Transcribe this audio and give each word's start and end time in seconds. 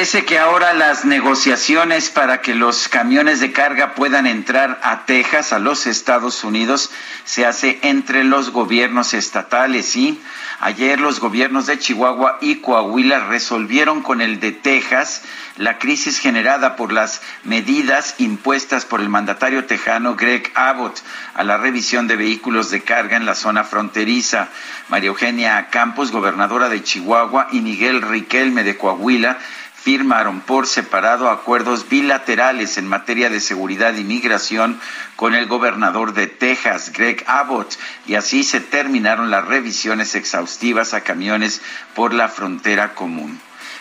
Parece 0.00 0.24
que 0.24 0.38
ahora 0.38 0.72
las 0.72 1.04
negociaciones 1.04 2.08
para 2.08 2.40
que 2.40 2.54
los 2.54 2.88
camiones 2.88 3.38
de 3.38 3.52
carga 3.52 3.94
puedan 3.94 4.26
entrar 4.26 4.80
a 4.82 5.04
Texas, 5.04 5.52
a 5.52 5.58
los 5.58 5.86
Estados 5.86 6.42
Unidos, 6.42 6.90
se 7.26 7.44
hace 7.44 7.78
entre 7.82 8.24
los 8.24 8.50
gobiernos 8.50 9.12
estatales 9.12 9.94
y 9.96 10.18
ayer 10.58 11.02
los 11.02 11.20
gobiernos 11.20 11.66
de 11.66 11.78
Chihuahua 11.78 12.38
y 12.40 12.62
Coahuila 12.62 13.26
resolvieron 13.26 14.00
con 14.00 14.22
el 14.22 14.40
de 14.40 14.52
Texas 14.52 15.20
la 15.58 15.76
crisis 15.76 16.18
generada 16.18 16.76
por 16.76 16.92
las 16.92 17.20
medidas 17.44 18.14
impuestas 18.16 18.86
por 18.86 19.02
el 19.02 19.10
mandatario 19.10 19.66
tejano 19.66 20.16
Greg 20.16 20.50
Abbott 20.54 21.02
a 21.34 21.44
la 21.44 21.58
revisión 21.58 22.08
de 22.08 22.16
vehículos 22.16 22.70
de 22.70 22.80
carga 22.80 23.18
en 23.18 23.26
la 23.26 23.34
zona 23.34 23.64
fronteriza. 23.64 24.48
María 24.88 25.08
Eugenia 25.08 25.68
Campos, 25.68 26.10
gobernadora 26.10 26.70
de 26.70 26.82
Chihuahua, 26.82 27.48
y 27.52 27.60
Miguel 27.60 28.00
Riquelme 28.00 28.64
de 28.64 28.78
Coahuila 28.78 29.38
firmaron 29.82 30.40
por 30.40 30.66
separado 30.66 31.30
acuerdos 31.30 31.88
bilaterales 31.88 32.76
en 32.76 32.86
materia 32.86 33.30
de 33.30 33.40
seguridad 33.40 33.94
y 33.96 34.04
migración 34.04 34.78
con 35.16 35.34
el 35.34 35.46
gobernador 35.46 36.12
de 36.12 36.26
Texas, 36.26 36.92
Greg 36.92 37.24
Abbott, 37.26 37.78
y 38.06 38.14
así 38.14 38.44
se 38.44 38.60
terminaron 38.60 39.30
las 39.30 39.46
revisiones 39.46 40.14
exhaustivas 40.14 40.92
a 40.92 41.00
camiones 41.02 41.62
por 41.94 42.12
la 42.12 42.28
frontera 42.28 42.94
común. 42.94 43.40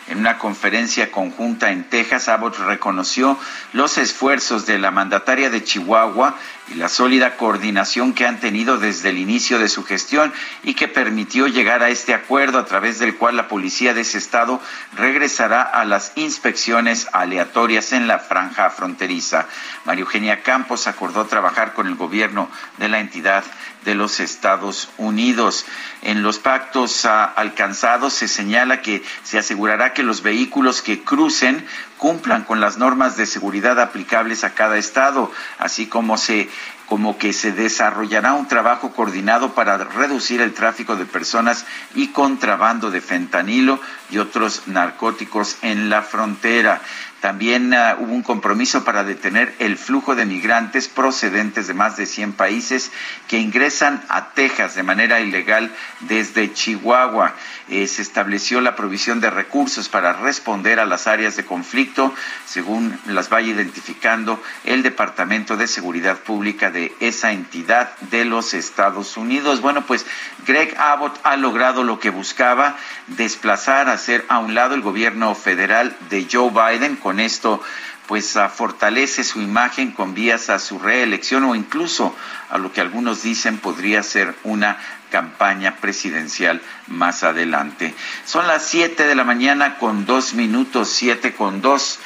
En 0.10 0.18
una 0.18 0.40
conferencia 0.40 1.12
conjunta 1.12 1.70
en 1.70 1.84
Texas, 1.84 2.30
Abbott 2.30 2.58
reconoció 2.58 3.38
los 3.74 4.00
esfuerzos 4.00 4.66
de 4.66 4.80
la 4.80 4.90
mandataria 4.90 5.52
de 5.52 5.64
Chihuahua 5.64 6.36
y 6.70 6.76
la 6.76 6.90
sólida 6.90 7.38
coordinación 7.38 8.14
que 8.14 8.26
han 8.26 8.40
tenido 8.40 8.80
desde 8.80 9.10
el 9.10 9.20
inicio 9.20 9.60
de 9.60 9.70
su 9.70 9.84
gestión 9.84 10.34
y 10.64 10.74
que 10.74 10.88
permitió 10.88 11.46
llegar 11.46 11.84
a 11.84 11.90
este 11.90 12.16
acuerdo 12.16 12.58
a 12.58 12.66
través 12.66 12.98
del 12.98 13.18
cual 13.18 13.38
la 13.38 13.48
policía 13.48 13.94
de 13.94 14.02
ese 14.02 14.18
estado 14.18 14.60
regresará 14.96 15.62
a 15.62 15.86
las 15.86 16.12
inspecciones 16.16 17.08
aleatorias 17.14 17.94
en 17.94 18.08
la 18.08 18.18
franja 18.18 18.72
fronteriza. 18.72 19.46
María 19.86 20.02
Eugenia 20.02 20.42
Campos 20.42 20.88
acordó 20.88 21.26
trabajar 21.26 21.74
con 21.74 21.86
el 21.86 21.94
gobierno 21.94 22.50
de 22.80 22.90
la 22.90 23.00
entidad 23.00 23.44
de 23.86 23.96
los 23.96 24.20
Estados 24.20 24.90
Unidos. 24.98 25.66
En 26.02 26.24
los 26.24 26.40
pactos 26.40 27.06
alcanzados 27.06 28.14
se 28.14 28.28
señala 28.28 28.82
que 28.82 29.04
se 29.24 29.38
asegurará 29.38 29.94
que 29.94 30.04
los 30.04 30.22
vehículos 30.22 30.82
que 30.82 31.04
crucen 31.04 31.66
cumplan 31.98 32.44
con 32.44 32.62
las 32.62 32.78
normas 32.78 33.18
de 33.18 33.26
seguridad 33.26 33.80
aplicables 33.80 34.44
a 34.44 34.54
cada 34.54 34.78
estado, 34.78 35.32
así 35.58 35.88
como 35.88 36.18
se 36.18 36.50
como 36.90 37.20
que 37.20 37.34
se 37.34 37.52
desarrollará 37.52 38.34
un 38.34 38.48
trabajo 38.48 38.94
coordinado 38.94 39.54
para 39.54 39.78
reducir 39.78 40.42
el 40.42 40.56
tráfico 40.56 40.96
de 40.96 41.06
personas 41.06 41.68
y 41.94 42.08
contrabando 42.08 42.90
de 42.90 43.00
fentanilo 43.00 43.80
y 44.10 44.18
otros 44.18 44.64
narcóticos 44.66 45.58
en 45.62 45.92
la 45.92 46.02
frontera. 46.02 46.82
También 47.22 47.74
uh, 47.74 48.02
hubo 48.02 48.14
un 48.14 48.24
compromiso 48.24 48.86
para 48.86 49.04
detener 49.04 49.54
el 49.60 49.78
flujo 49.78 50.16
de 50.16 50.26
migrantes 50.26 50.88
procedentes 50.88 51.68
de 51.68 51.74
más 51.74 51.98
de 51.98 52.06
100 52.06 52.34
países 52.34 52.92
que 53.28 53.40
ingresan 53.40 54.02
a 54.08 54.30
Texas 54.30 54.76
de 54.76 54.84
manera 54.84 55.20
ilegal 55.20 55.72
desde 56.02 56.54
Chihuahua. 56.54 57.36
Eh, 57.70 57.86
se 57.86 58.02
estableció 58.02 58.62
la 58.62 58.76
provisión 58.76 59.22
de 59.22 59.30
recursos 59.30 59.90
para 59.90 60.14
responder 60.14 60.80
a 60.80 60.88
las 60.88 61.06
áreas 61.06 61.36
de 61.36 61.46
conflicto, 61.46 62.14
según 62.48 63.00
las 63.06 63.30
vaya 63.30 63.50
identificando 63.50 64.42
el 64.64 64.82
Departamento 64.82 65.56
de 65.56 65.68
Seguridad 65.68 66.18
Pública 66.18 66.72
de 66.72 66.96
esa 67.00 67.32
entidad 67.32 67.96
de 68.10 68.26
los 68.26 68.56
Estados 68.56 69.18
Unidos. 69.18 69.62
Bueno, 69.62 69.86
pues 69.86 70.08
Greg 70.48 70.76
Abbott 70.80 71.20
ha 71.24 71.38
logrado 71.38 71.84
lo 71.84 72.00
que 72.00 72.10
buscaba, 72.10 72.76
desplazar, 73.06 73.88
hacer 73.88 74.26
a 74.30 74.40
un 74.40 74.56
lado 74.56 74.74
el 74.74 74.82
gobierno 74.82 75.36
federal 75.36 75.96
de 76.10 76.28
Joe 76.32 76.50
Biden 76.50 76.96
con 76.96 77.20
esto 77.20 77.62
pues 78.10 78.40
fortalece 78.56 79.24
su 79.24 79.40
imagen 79.40 79.92
con 79.92 80.16
vías 80.16 80.50
a 80.50 80.58
su 80.58 80.80
reelección 80.80 81.44
o 81.44 81.54
incluso 81.54 82.16
a 82.50 82.58
lo 82.58 82.74
que 82.74 82.82
algunos 82.82 83.22
dicen 83.22 83.60
podría 83.60 84.02
ser 84.02 84.34
una 84.44 84.80
campaña 85.10 85.76
presidencial 85.78 86.62
más 86.88 87.24
adelante. 87.24 87.94
Son 88.26 88.48
las 88.48 88.68
siete 88.68 89.08
de 89.08 89.16
la 89.16 89.24
mañana 89.24 89.78
con 89.78 90.06
dos 90.06 90.34
minutos, 90.34 90.90
siete 90.90 91.34
con 91.34 91.62
dos. 91.62 92.00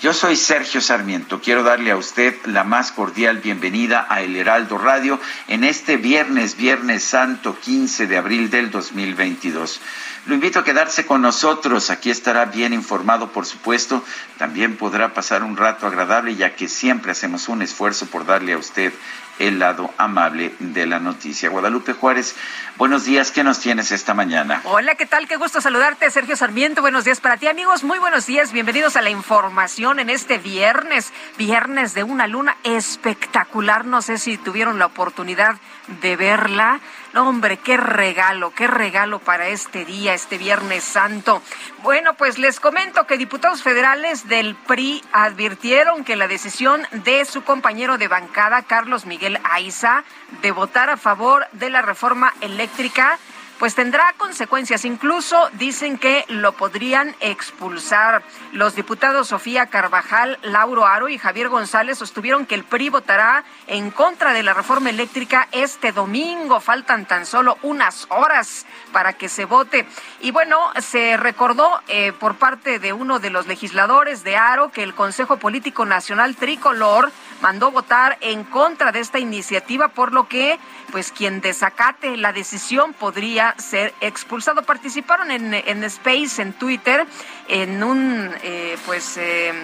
Yo 0.00 0.14
soy 0.14 0.36
Sergio 0.36 0.80
Sarmiento. 0.80 1.42
Quiero 1.42 1.62
darle 1.62 1.90
a 1.90 1.96
usted 1.98 2.34
la 2.46 2.64
más 2.64 2.90
cordial 2.90 3.38
bienvenida 3.38 4.06
a 4.08 4.22
El 4.22 4.34
Heraldo 4.34 4.78
Radio 4.78 5.20
en 5.46 5.62
este 5.62 5.98
viernes, 5.98 6.56
Viernes 6.56 7.04
Santo 7.04 7.58
15 7.60 8.06
de 8.06 8.16
abril 8.16 8.48
del 8.48 8.70
2022. 8.70 9.80
Lo 10.26 10.34
invito 10.34 10.58
a 10.58 10.64
quedarse 10.64 11.06
con 11.06 11.22
nosotros. 11.22 11.90
Aquí 11.90 12.10
estará 12.10 12.44
bien 12.44 12.72
informado, 12.72 13.32
por 13.32 13.46
supuesto. 13.46 14.04
También 14.38 14.76
podrá 14.76 15.14
pasar 15.14 15.42
un 15.42 15.56
rato 15.56 15.86
agradable, 15.86 16.36
ya 16.36 16.54
que 16.54 16.68
siempre 16.68 17.12
hacemos 17.12 17.48
un 17.48 17.62
esfuerzo 17.62 18.06
por 18.06 18.26
darle 18.26 18.52
a 18.52 18.58
usted 18.58 18.92
el 19.40 19.58
lado 19.58 19.92
amable 19.96 20.54
de 20.58 20.86
la 20.86 20.98
noticia. 20.98 21.48
Guadalupe 21.48 21.94
Juárez, 21.94 22.36
buenos 22.76 23.06
días, 23.06 23.30
¿qué 23.30 23.42
nos 23.42 23.58
tienes 23.58 23.90
esta 23.90 24.12
mañana? 24.12 24.60
Hola, 24.64 24.94
¿qué 24.96 25.06
tal? 25.06 25.26
Qué 25.26 25.36
gusto 25.36 25.62
saludarte, 25.62 26.10
Sergio 26.10 26.36
Sarmiento. 26.36 26.82
Buenos 26.82 27.04
días 27.04 27.20
para 27.20 27.38
ti, 27.38 27.48
amigos. 27.48 27.82
Muy 27.82 27.98
buenos 27.98 28.26
días, 28.26 28.52
bienvenidos 28.52 28.96
a 28.96 29.02
la 29.02 29.08
información 29.08 29.98
en 29.98 30.10
este 30.10 30.36
viernes, 30.36 31.10
viernes 31.38 31.94
de 31.94 32.04
una 32.04 32.26
luna 32.26 32.58
espectacular. 32.64 33.86
No 33.86 34.02
sé 34.02 34.18
si 34.18 34.36
tuvieron 34.36 34.78
la 34.78 34.86
oportunidad 34.86 35.56
de 36.02 36.16
verla. 36.16 36.80
Hombre, 37.14 37.56
qué 37.56 37.76
regalo, 37.76 38.54
qué 38.54 38.68
regalo 38.68 39.18
para 39.18 39.48
este 39.48 39.84
día, 39.84 40.14
este 40.14 40.38
Viernes 40.38 40.84
Santo. 40.84 41.42
Bueno, 41.82 42.14
pues 42.14 42.38
les 42.38 42.60
comento 42.60 43.04
que 43.08 43.18
diputados 43.18 43.64
federales 43.64 44.28
del 44.28 44.54
PRI 44.54 45.02
advirtieron 45.12 46.04
que 46.04 46.14
la 46.14 46.28
decisión 46.28 46.86
de 46.92 47.24
su 47.24 47.42
compañero 47.42 47.98
de 47.98 48.06
bancada, 48.06 48.62
Carlos 48.62 49.06
Miguel 49.06 49.40
Aiza, 49.42 50.04
de 50.40 50.52
votar 50.52 50.88
a 50.88 50.96
favor 50.96 51.48
de 51.52 51.70
la 51.70 51.82
reforma 51.82 52.32
eléctrica 52.42 53.18
pues 53.60 53.74
tendrá 53.74 54.14
consecuencias. 54.16 54.86
Incluso 54.86 55.50
dicen 55.52 55.98
que 55.98 56.24
lo 56.28 56.52
podrían 56.52 57.14
expulsar. 57.20 58.22
Los 58.52 58.74
diputados 58.74 59.28
Sofía 59.28 59.66
Carvajal, 59.66 60.38
Lauro 60.42 60.86
Aro 60.86 61.10
y 61.10 61.18
Javier 61.18 61.50
González 61.50 61.98
sostuvieron 61.98 62.46
que 62.46 62.54
el 62.54 62.64
PRI 62.64 62.88
votará 62.88 63.44
en 63.66 63.90
contra 63.90 64.32
de 64.32 64.42
la 64.42 64.54
reforma 64.54 64.88
eléctrica 64.88 65.46
este 65.52 65.92
domingo. 65.92 66.58
Faltan 66.60 67.04
tan 67.04 67.26
solo 67.26 67.58
unas 67.60 68.06
horas 68.08 68.64
para 68.92 69.12
que 69.12 69.28
se 69.28 69.44
vote. 69.44 69.86
Y 70.22 70.32
bueno, 70.32 70.58
se 70.80 71.16
recordó 71.16 71.80
eh, 71.88 72.12
por 72.12 72.34
parte 72.34 72.78
de 72.78 72.92
uno 72.92 73.20
de 73.20 73.30
los 73.30 73.46
legisladores 73.46 74.22
de 74.22 74.36
Aro 74.36 74.70
que 74.70 74.82
el 74.82 74.94
Consejo 74.94 75.38
Político 75.38 75.86
Nacional 75.86 76.36
Tricolor 76.36 77.10
mandó 77.40 77.70
votar 77.70 78.18
en 78.20 78.44
contra 78.44 78.92
de 78.92 79.00
esta 79.00 79.18
iniciativa, 79.18 79.88
por 79.88 80.12
lo 80.12 80.28
que 80.28 80.58
pues 80.92 81.10
quien 81.10 81.40
desacate 81.40 82.18
la 82.18 82.34
decisión 82.34 82.92
podría 82.92 83.54
ser 83.58 83.94
expulsado. 84.02 84.62
Participaron 84.62 85.30
en, 85.30 85.54
en 85.54 85.84
Space, 85.84 86.42
en 86.42 86.52
Twitter, 86.52 87.06
en 87.48 87.82
un 87.82 88.30
eh, 88.42 88.76
pues 88.84 89.16
eh, 89.16 89.54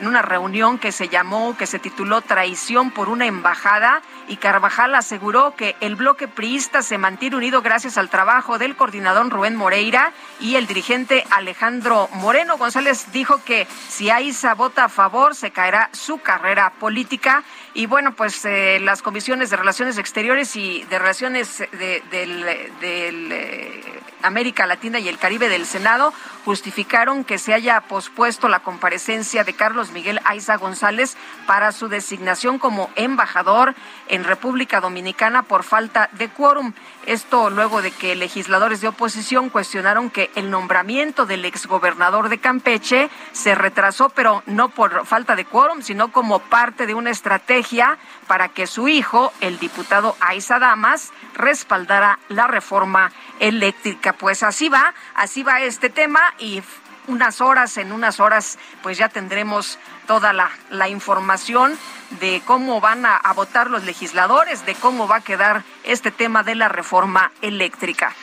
en 0.00 0.06
una 0.06 0.22
reunión 0.22 0.78
que 0.78 0.92
se 0.92 1.08
llamó, 1.08 1.56
que 1.56 1.66
se 1.66 1.78
tituló 1.78 2.20
Traición 2.20 2.90
por 2.90 3.08
una 3.08 3.26
embajada 3.26 4.02
y 4.28 4.36
Carvajal 4.36 4.94
aseguró 4.94 5.54
que 5.56 5.76
el 5.80 5.96
bloque 5.96 6.28
priista 6.28 6.82
se 6.82 6.98
mantiene 6.98 7.36
unido 7.36 7.62
gracias 7.62 7.98
al 7.98 8.08
trabajo 8.08 8.58
del 8.58 8.76
coordinador 8.76 9.28
Rubén 9.30 9.56
Moreira 9.56 10.12
y 10.40 10.56
el 10.56 10.66
dirigente 10.66 11.24
Alejandro 11.30 12.08
Moreno. 12.14 12.56
González 12.56 13.12
dijo 13.12 13.42
que 13.44 13.66
si 13.88 14.10
Aiza 14.10 14.54
vota 14.54 14.84
a 14.84 14.88
favor 14.88 15.34
se 15.34 15.50
caerá 15.50 15.90
su 15.92 16.18
carrera 16.18 16.72
política 16.78 17.44
y 17.74 17.86
bueno, 17.86 18.14
pues 18.14 18.44
eh, 18.44 18.78
las 18.80 19.02
comisiones 19.02 19.50
de 19.50 19.56
Relaciones 19.56 19.98
Exteriores 19.98 20.56
y 20.56 20.84
de 20.84 20.98
Relaciones 20.98 21.58
de, 21.58 22.02
del 22.10 23.32
eh, 23.32 24.01
América 24.22 24.66
Latina 24.66 24.98
y 24.98 25.08
el 25.08 25.18
Caribe 25.18 25.48
del 25.48 25.66
Senado 25.66 26.12
justificaron 26.44 27.24
que 27.24 27.38
se 27.38 27.54
haya 27.54 27.80
pospuesto 27.82 28.48
la 28.48 28.60
comparecencia 28.60 29.44
de 29.44 29.54
Carlos 29.54 29.92
Miguel 29.92 30.20
Aiza 30.24 30.56
González 30.56 31.16
para 31.46 31.72
su 31.72 31.88
designación 31.88 32.58
como 32.58 32.90
embajador 32.96 33.74
en 34.08 34.24
República 34.24 34.80
Dominicana 34.80 35.42
por 35.42 35.62
falta 35.62 36.10
de 36.12 36.28
quórum. 36.28 36.72
Esto 37.06 37.50
luego 37.50 37.82
de 37.82 37.90
que 37.90 38.14
legisladores 38.14 38.80
de 38.80 38.88
oposición 38.88 39.50
cuestionaron 39.50 40.10
que 40.10 40.30
el 40.34 40.50
nombramiento 40.50 41.26
del 41.26 41.44
exgobernador 41.44 42.28
de 42.28 42.38
Campeche 42.38 43.10
se 43.32 43.54
retrasó, 43.54 44.08
pero 44.10 44.42
no 44.46 44.68
por 44.68 45.06
falta 45.06 45.36
de 45.36 45.44
quórum, 45.44 45.82
sino 45.82 46.12
como 46.12 46.38
parte 46.38 46.86
de 46.86 46.94
una 46.94 47.10
estrategia 47.10 47.98
para 48.26 48.48
que 48.48 48.66
su 48.66 48.88
hijo, 48.88 49.32
el 49.40 49.58
diputado 49.58 50.16
Aiza 50.20 50.58
Damas, 50.58 51.12
respaldara 51.34 52.18
la 52.28 52.46
reforma 52.46 53.12
eléctrica. 53.42 54.14
Pues 54.14 54.42
así 54.42 54.68
va, 54.68 54.94
así 55.14 55.42
va 55.42 55.60
este 55.60 55.90
tema 55.90 56.20
y 56.38 56.62
unas 57.08 57.40
horas, 57.40 57.76
en 57.76 57.92
unas 57.92 58.20
horas, 58.20 58.58
pues 58.82 58.96
ya 58.96 59.08
tendremos 59.08 59.78
toda 60.06 60.32
la, 60.32 60.50
la 60.70 60.88
información 60.88 61.76
de 62.20 62.40
cómo 62.46 62.80
van 62.80 63.04
a, 63.04 63.16
a 63.16 63.32
votar 63.32 63.68
los 63.70 63.84
legisladores, 63.84 64.64
de 64.64 64.74
cómo 64.76 65.08
va 65.08 65.16
a 65.16 65.20
quedar 65.20 65.64
este 65.82 66.10
tema 66.10 66.44
de 66.44 66.54
la 66.54 66.68
reforma 66.68 67.32
eléctrica. 67.42 68.14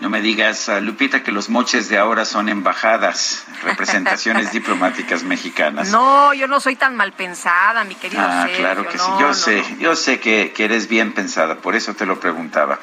No 0.00 0.08
me 0.08 0.22
digas, 0.22 0.70
ah, 0.70 0.80
Lupita, 0.80 1.22
que 1.22 1.30
los 1.30 1.50
moches 1.50 1.90
de 1.90 1.98
ahora 1.98 2.24
son 2.24 2.48
embajadas, 2.48 3.44
representaciones 3.62 4.50
diplomáticas 4.52 5.24
mexicanas. 5.24 5.90
No, 5.90 6.32
yo 6.32 6.46
no 6.46 6.58
soy 6.58 6.76
tan 6.76 6.96
mal 6.96 7.12
pensada, 7.12 7.84
mi 7.84 7.94
querido 7.94 8.22
Ah, 8.24 8.44
Sergio, 8.46 8.60
claro 8.60 8.88
que 8.88 8.96
sí. 8.96 9.04
Yo 9.18 9.28
no, 9.28 9.34
sé, 9.34 9.62
no. 9.72 9.78
yo 9.78 9.96
sé 9.96 10.18
que, 10.18 10.52
que 10.52 10.64
eres 10.64 10.88
bien 10.88 11.12
pensada, 11.12 11.56
por 11.56 11.76
eso 11.76 11.92
te 11.92 12.06
lo 12.06 12.18
preguntaba. 12.18 12.78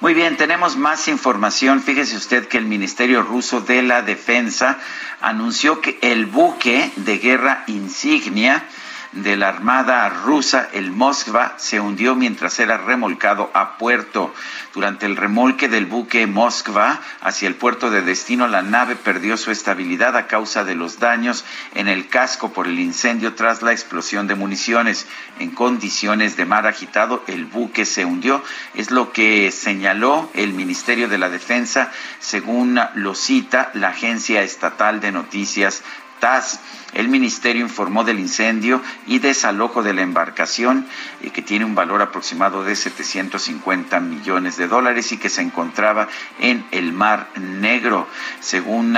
Muy 0.00 0.14
bien, 0.14 0.36
tenemos 0.36 0.76
más 0.76 1.08
información. 1.08 1.82
Fíjese 1.82 2.16
usted 2.16 2.46
que 2.46 2.56
el 2.56 2.66
Ministerio 2.66 3.20
Ruso 3.22 3.60
de 3.60 3.82
la 3.82 4.02
Defensa 4.02 4.78
anunció 5.20 5.80
que 5.80 5.98
el 6.02 6.26
buque 6.26 6.92
de 6.94 7.18
guerra 7.18 7.64
insignia 7.66 8.64
de 9.12 9.36
la 9.36 9.48
Armada 9.48 10.08
rusa, 10.08 10.68
el 10.72 10.90
Moskva, 10.90 11.54
se 11.56 11.80
hundió 11.80 12.14
mientras 12.14 12.58
era 12.58 12.76
remolcado 12.76 13.50
a 13.54 13.78
puerto. 13.78 14.34
Durante 14.74 15.06
el 15.06 15.16
remolque 15.16 15.68
del 15.68 15.86
buque 15.86 16.26
Moskva 16.26 17.00
hacia 17.20 17.48
el 17.48 17.54
puerto 17.54 17.90
de 17.90 18.02
destino, 18.02 18.46
la 18.48 18.62
nave 18.62 18.96
perdió 18.96 19.36
su 19.36 19.50
estabilidad 19.50 20.16
a 20.16 20.26
causa 20.26 20.64
de 20.64 20.74
los 20.74 20.98
daños 20.98 21.44
en 21.74 21.88
el 21.88 22.08
casco 22.08 22.52
por 22.52 22.66
el 22.66 22.78
incendio 22.78 23.34
tras 23.34 23.62
la 23.62 23.72
explosión 23.72 24.26
de 24.26 24.34
municiones. 24.34 25.06
En 25.38 25.50
condiciones 25.50 26.36
de 26.36 26.44
mar 26.44 26.66
agitado, 26.66 27.24
el 27.26 27.46
buque 27.46 27.86
se 27.86 28.04
hundió. 28.04 28.42
Es 28.74 28.90
lo 28.90 29.12
que 29.12 29.50
señaló 29.50 30.30
el 30.34 30.52
Ministerio 30.52 31.08
de 31.08 31.18
la 31.18 31.30
Defensa, 31.30 31.90
según 32.20 32.78
lo 32.94 33.14
cita 33.14 33.70
la 33.74 33.88
agencia 33.88 34.42
estatal 34.42 35.00
de 35.00 35.12
noticias 35.12 35.82
TAS. 36.20 36.60
El 36.94 37.08
ministerio 37.08 37.62
informó 37.62 38.02
del 38.02 38.18
incendio 38.18 38.80
y 39.06 39.18
desalojo 39.18 39.82
de 39.82 39.92
la 39.92 40.00
embarcación, 40.00 40.86
que 41.34 41.42
tiene 41.42 41.66
un 41.66 41.74
valor 41.74 42.00
aproximado 42.00 42.64
de 42.64 42.74
750 42.74 44.00
millones 44.00 44.56
de 44.56 44.68
dólares 44.68 45.12
y 45.12 45.18
que 45.18 45.28
se 45.28 45.42
encontraba 45.42 46.08
en 46.38 46.64
el 46.70 46.94
Mar 46.94 47.28
Negro. 47.36 48.08
Según, 48.40 48.96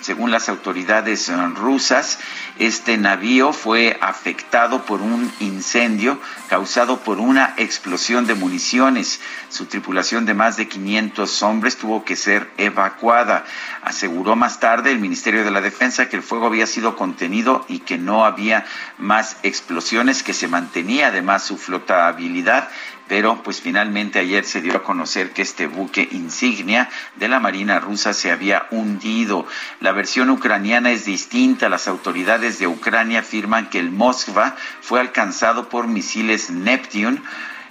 según 0.00 0.30
las 0.30 0.48
autoridades 0.48 1.28
eh, 1.28 1.36
rusas, 1.54 2.18
este 2.58 2.96
navío 2.96 3.52
fue 3.52 3.98
afectado 4.00 4.86
por 4.86 5.02
un 5.02 5.30
incendio 5.40 6.18
causado 6.48 7.00
por 7.00 7.20
una 7.20 7.52
explosión 7.58 8.26
de 8.26 8.34
municiones. 8.34 9.20
Su 9.50 9.66
tripulación 9.66 10.24
de 10.24 10.32
más 10.32 10.56
de 10.56 10.68
500 10.68 11.42
hombres 11.42 11.76
tuvo 11.76 12.04
que 12.04 12.16
ser 12.16 12.50
evacuada. 12.56 13.44
Aseguró 13.82 14.36
más 14.36 14.58
tarde 14.58 14.90
el 14.90 15.00
Ministerio 15.00 15.44
de 15.44 15.50
la 15.50 15.60
Defensa 15.60 16.08
que 16.08 16.16
el 16.16 16.22
fuego 16.22 16.46
había 16.46 16.66
sido 16.66 16.96
contenido 16.96 17.25
y 17.68 17.80
que 17.80 17.98
no 17.98 18.24
había 18.24 18.64
más 18.98 19.36
explosiones, 19.42 20.22
que 20.22 20.32
se 20.32 20.48
mantenía 20.48 21.08
además 21.08 21.44
su 21.44 21.56
flotabilidad 21.58 22.68
pero 23.08 23.42
pues 23.42 23.60
finalmente 23.60 24.18
ayer 24.18 24.44
se 24.44 24.60
dio 24.60 24.76
a 24.76 24.82
conocer 24.82 25.30
que 25.30 25.42
este 25.42 25.66
buque 25.66 26.08
insignia 26.10 26.88
de 27.16 27.28
la 27.28 27.38
Marina 27.38 27.78
rusa 27.78 28.12
se 28.12 28.32
había 28.32 28.66
hundido. 28.70 29.46
La 29.80 29.92
versión 29.92 30.30
ucraniana 30.30 30.90
es 30.90 31.04
distinta. 31.04 31.68
Las 31.68 31.86
autoridades 31.86 32.58
de 32.58 32.66
Ucrania 32.66 33.20
afirman 33.20 33.70
que 33.70 33.78
el 33.78 33.92
Moskva 33.92 34.56
fue 34.80 35.00
alcanzado 35.00 35.68
por 35.68 35.86
misiles 35.86 36.50
Neptune 36.50 37.22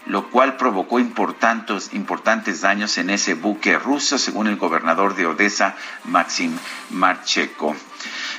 lo 0.06 0.30
cual 0.30 0.56
provocó 0.56 1.00
importantes, 1.00 1.90
importantes 1.94 2.62
daños 2.62 2.98
en 3.00 3.10
ese 3.10 3.34
buque 3.34 3.80
ruso, 3.80 4.20
según 4.20 4.46
el 4.46 4.56
gobernador 4.56 5.16
de 5.16 5.26
Odessa, 5.26 5.76
Maxim 6.04 6.56
Marcheko. 6.92 7.76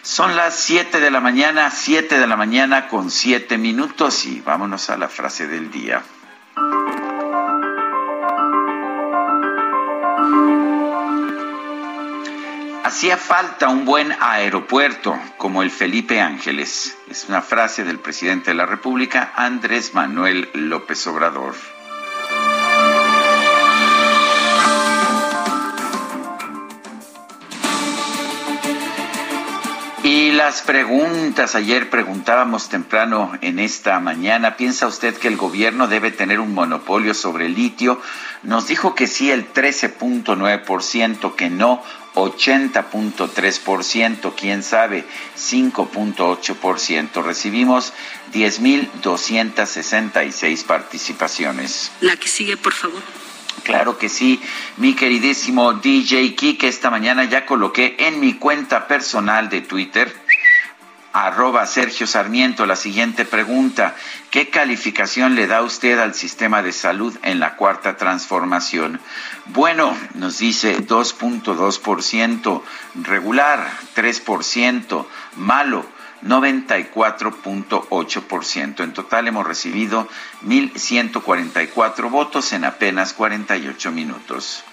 Son 0.07 0.37
las 0.37 0.55
7 0.61 1.01
de 1.01 1.11
la 1.11 1.21
mañana, 1.21 1.69
7 1.69 2.21
de 2.21 2.27
la 2.29 2.37
mañana 2.37 2.87
con 2.87 3.11
7 3.11 3.59
minutos 3.59 4.25
y 4.25 4.41
vámonos 4.41 4.89
a 4.89 4.97
la 4.97 5.09
frase 5.09 5.49
del 5.49 5.69
día. 5.73 6.01
Hacía 12.85 13.17
falta 13.17 13.69
un 13.69 13.85
buen 13.85 14.15
aeropuerto 14.21 15.19
como 15.39 15.65
el 15.65 15.73
Felipe 15.73 16.21
Ángeles. 16.21 16.97
Es 17.11 17.27
una 17.29 17.43
frase 17.43 17.83
del 17.83 17.99
presidente 17.99 18.53
de 18.53 18.55
la 18.55 18.67
República, 18.67 19.33
Andrés 19.35 19.93
Manuel 19.93 20.49
López 20.55 21.05
Obrador. 21.09 21.57
Y 30.07 30.31
las 30.31 30.63
preguntas, 30.63 31.57
ayer 31.57 31.91
preguntábamos 31.91 32.69
temprano 32.69 33.37
en 33.41 33.59
esta 33.59 33.99
mañana, 33.99 34.57
¿piensa 34.57 34.87
usted 34.87 35.17
que 35.17 35.27
el 35.27 35.37
gobierno 35.37 35.89
debe 35.89 36.13
tener 36.13 36.39
un 36.39 36.55
monopolio 36.55 37.13
sobre 37.13 37.47
el 37.47 37.57
litio? 37.57 38.01
Nos 38.45 38.69
dijo 38.69 38.95
que 38.95 39.09
sí 39.09 39.33
el 39.33 39.53
13.9%, 39.53 41.35
que 41.35 41.51
no 41.51 41.83
80.3%, 42.15 44.33
quién 44.37 44.63
sabe 44.63 45.05
5.8%. 45.37 47.25
Recibimos 47.25 47.93
10.266 48.33 50.65
participaciones. 50.67 51.91
La 52.01 52.17
que 52.17 52.29
sigue, 52.29 52.57
por 52.57 52.75
favor. 52.75 53.03
Claro 53.63 53.99
que 53.99 54.09
sí, 54.09 54.41
mi 54.77 54.95
queridísimo 54.95 55.73
DJ 55.75 56.35
Kike, 56.35 56.69
esta 56.69 56.91
mañana 56.91 57.25
ya 57.25 57.47
coloqué 57.47 57.97
en 57.99 58.21
mi 58.21 58.35
cuenta 58.35 58.87
personal 58.87 59.49
de 59.49 59.61
Twitter, 59.61 60.15
arroba 61.13 61.67
Sergio 61.67 62.07
Sarmiento, 62.07 62.67
la 62.67 62.77
siguiente 62.77 63.25
pregunta. 63.25 63.97
¿Qué 64.31 64.51
calificación 64.51 65.35
le 65.35 65.47
da 65.47 65.63
usted 65.63 65.99
al 65.99 66.15
sistema 66.15 66.63
de 66.63 66.73
salud 66.73 67.17
en 67.23 67.41
la 67.41 67.57
cuarta 67.57 67.97
transformación? 67.97 69.01
Bueno, 69.47 69.97
nos 70.15 70.39
dice 70.39 70.79
2.2%, 70.79 72.63
regular 73.03 73.67
3%, 73.97 75.07
malo 75.37 75.96
94.8%. 76.23 78.85
En 78.85 78.93
total 78.93 79.27
hemos 79.29 79.47
recibido 79.47 80.09
1.144 80.45 82.11
votos 82.11 82.53
en 82.53 82.65
apenas 82.65 83.13
48 83.13 83.93
minutos. 83.93 84.65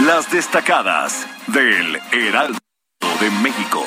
Las 0.00 0.30
destacadas 0.30 1.26
del 1.46 2.00
Heraldo 2.12 2.58
de 3.20 3.30
México. 3.42 3.84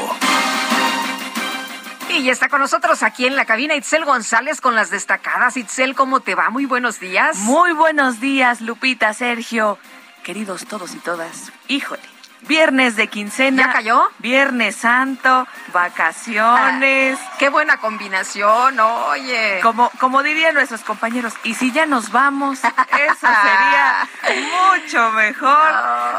Y 2.09 2.23
ya 2.23 2.31
está 2.31 2.47
con 2.47 2.61
nosotros 2.61 3.03
aquí 3.03 3.25
en 3.25 3.35
la 3.35 3.43
cabina 3.43 3.75
Itzel 3.75 4.05
González 4.05 4.61
con 4.61 4.75
las 4.75 4.89
destacadas. 4.89 5.57
Itzel, 5.57 5.93
¿cómo 5.95 6.21
te 6.21 6.33
va? 6.35 6.49
Muy 6.49 6.65
buenos 6.65 7.01
días. 7.01 7.35
Muy 7.39 7.73
buenos 7.73 8.21
días, 8.21 8.61
Lupita, 8.61 9.13
Sergio, 9.13 9.77
queridos 10.23 10.65
todos 10.65 10.95
y 10.95 10.99
todas. 10.99 11.51
Híjole, 11.67 12.14
viernes 12.41 12.95
de 12.95 13.07
quincena. 13.07 13.67
¿Ya 13.67 13.73
cayó? 13.73 14.09
Viernes 14.19 14.75
santo, 14.75 15.47
vacaciones. 15.73 17.19
Ah, 17.21 17.35
qué 17.39 17.49
buena 17.49 17.77
combinación, 17.77 18.79
oye. 18.79 19.59
Como, 19.61 19.89
como 19.99 20.23
dirían 20.23 20.53
nuestros 20.53 20.81
compañeros, 20.81 21.33
y 21.43 21.53
si 21.55 21.71
ya 21.71 21.85
nos 21.85 22.11
vamos, 22.11 22.59
eso 22.63 23.27
sería 23.27 24.07
mucho 24.75 25.11
mejor. 25.11 25.73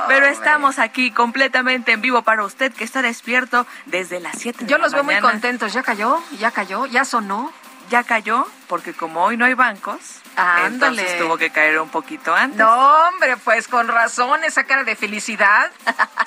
Pero 0.09 0.27
estamos 0.27 0.79
aquí 0.79 1.11
completamente 1.11 1.93
en 1.93 2.01
vivo 2.01 2.23
para 2.23 2.45
usted 2.45 2.73
que 2.73 2.85
está 2.85 3.03
despierto 3.03 3.67
desde 3.87 4.21
las 4.21 4.39
7 4.39 4.65
de 4.65 4.71
Yo 4.71 4.79
la 4.79 4.85
los 4.85 4.93
veo 4.93 5.05
muy 5.05 5.19
contentos. 5.21 5.73
¿Ya 5.73 5.83
cayó? 5.83 6.23
¿Ya 6.39 6.51
cayó? 6.51 6.87
¿Ya 6.87 7.05
sonó? 7.05 7.53
Ya 7.89 8.03
cayó, 8.03 8.47
porque 8.69 8.95
como 8.95 9.23
hoy 9.23 9.37
no 9.37 9.45
hay 9.45 9.55
bancos, 9.55 10.01
Ándale. 10.35 10.67
entonces 11.03 11.19
tuvo 11.19 11.39
que 11.39 11.51
caer 11.51 11.79
un 11.79 11.89
poquito 11.89 12.35
antes. 12.35 12.59
No, 12.59 13.09
hombre, 13.09 13.37
pues 13.37 13.69
con 13.69 13.87
razón, 13.89 14.43
esa 14.45 14.65
cara 14.65 14.83
de 14.83 14.97
felicidad. 14.97 15.71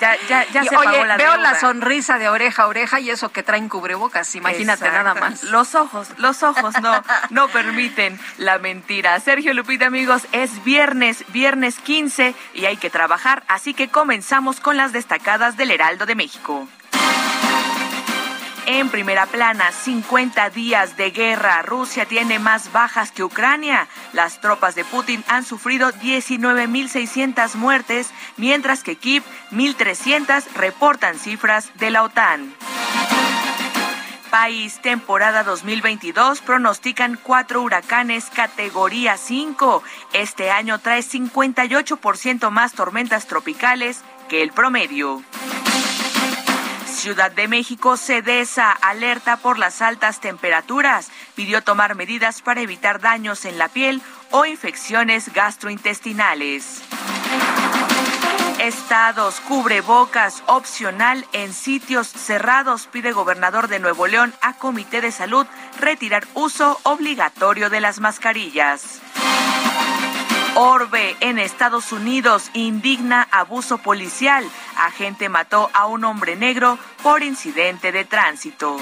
Ya, 0.00 0.16
ya, 0.28 0.46
ya 0.52 0.62
Y, 0.64 0.68
se 0.68 0.76
Oye, 0.76 0.86
pagó 0.90 1.04
la 1.04 1.16
veo 1.18 1.32
deuda. 1.32 1.52
la 1.52 1.60
sonrisa 1.60 2.18
de 2.18 2.28
oreja 2.30 2.62
a 2.62 2.66
oreja 2.66 2.98
y 3.00 3.10
eso 3.10 3.30
que 3.30 3.42
traen 3.42 3.68
cubrebocas, 3.68 4.34
imagínate 4.34 4.86
Exacto. 4.86 5.04
nada 5.04 5.20
más. 5.20 5.42
Los 5.44 5.74
ojos, 5.74 6.08
los 6.16 6.42
ojos 6.42 6.74
no, 6.80 7.02
no 7.30 7.48
permiten 7.48 8.18
la 8.38 8.58
mentira. 8.58 9.20
Sergio 9.20 9.52
Lupita, 9.52 9.86
amigos, 9.86 10.26
es 10.32 10.64
viernes, 10.64 11.24
viernes 11.28 11.76
15 11.78 12.34
y 12.54 12.64
hay 12.64 12.78
que 12.78 12.88
trabajar, 12.90 13.42
así 13.48 13.74
que 13.74 13.88
comenzamos 13.88 14.60
con 14.60 14.76
las 14.78 14.92
destacadas 14.92 15.56
del 15.58 15.70
Heraldo 15.72 16.06
de 16.06 16.14
México. 16.14 16.66
En 18.66 18.88
primera 18.88 19.26
plana, 19.26 19.72
50 19.72 20.50
días 20.50 20.96
de 20.96 21.10
guerra. 21.10 21.62
Rusia 21.62 22.04
tiene 22.04 22.38
más 22.38 22.72
bajas 22.72 23.10
que 23.10 23.24
Ucrania. 23.24 23.88
Las 24.12 24.40
tropas 24.40 24.74
de 24.74 24.84
Putin 24.84 25.24
han 25.28 25.44
sufrido 25.44 25.92
19.600 25.92 27.54
muertes, 27.54 28.10
mientras 28.36 28.82
que 28.82 28.96
Kiev 28.96 29.22
1.300 29.50 30.44
reportan 30.54 31.18
cifras 31.18 31.70
de 31.78 31.90
la 31.90 32.02
OTAN. 32.04 32.54
País, 34.30 34.80
temporada 34.80 35.42
2022, 35.42 36.40
pronostican 36.40 37.18
cuatro 37.20 37.62
huracanes 37.62 38.26
categoría 38.26 39.16
5. 39.16 39.82
Este 40.12 40.52
año 40.52 40.78
trae 40.78 41.00
58% 41.00 42.50
más 42.50 42.72
tormentas 42.74 43.26
tropicales 43.26 44.02
que 44.28 44.42
el 44.42 44.52
promedio. 44.52 45.24
Ciudad 47.00 47.32
de 47.32 47.48
México, 47.48 47.96
CEDESA, 47.96 48.72
alerta 48.72 49.38
por 49.38 49.58
las 49.58 49.80
altas 49.80 50.20
temperaturas. 50.20 51.10
Pidió 51.34 51.62
tomar 51.62 51.94
medidas 51.94 52.42
para 52.42 52.60
evitar 52.60 53.00
daños 53.00 53.46
en 53.46 53.56
la 53.56 53.68
piel 53.68 54.02
o 54.30 54.44
infecciones 54.44 55.32
gastrointestinales. 55.32 56.82
Estados, 58.58 59.40
cubrebocas 59.40 60.42
opcional 60.44 61.24
en 61.32 61.54
sitios 61.54 62.06
cerrados, 62.06 62.86
pide 62.86 63.12
gobernador 63.12 63.68
de 63.68 63.78
Nuevo 63.78 64.06
León 64.06 64.34
a 64.42 64.52
Comité 64.58 65.00
de 65.00 65.10
Salud 65.10 65.46
retirar 65.78 66.28
uso 66.34 66.78
obligatorio 66.82 67.70
de 67.70 67.80
las 67.80 68.00
mascarillas. 68.00 69.00
Orbe 70.62 71.16
en 71.20 71.38
Estados 71.38 71.90
Unidos 71.90 72.50
indigna 72.52 73.26
abuso 73.30 73.78
policial. 73.78 74.44
Agente 74.76 75.30
mató 75.30 75.70
a 75.72 75.86
un 75.86 76.04
hombre 76.04 76.36
negro 76.36 76.78
por 77.02 77.22
incidente 77.22 77.92
de 77.92 78.04
tránsito. 78.04 78.76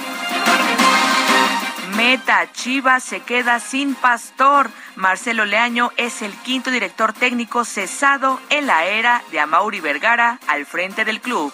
Meta, 1.95 2.51
Chivas 2.51 3.05
se 3.05 3.21
queda 3.21 3.61
sin 3.61 3.95
pastor. 3.95 4.69
Marcelo 4.97 5.45
Leaño 5.45 5.93
es 5.95 6.21
el 6.21 6.33
quinto 6.39 6.69
director 6.69 7.13
técnico 7.13 7.63
cesado 7.63 8.41
en 8.49 8.67
la 8.67 8.83
era 8.83 9.23
de 9.31 9.39
Amauri 9.39 9.79
Vergara 9.79 10.37
al 10.47 10.65
frente 10.65 11.05
del 11.05 11.21
club. 11.21 11.53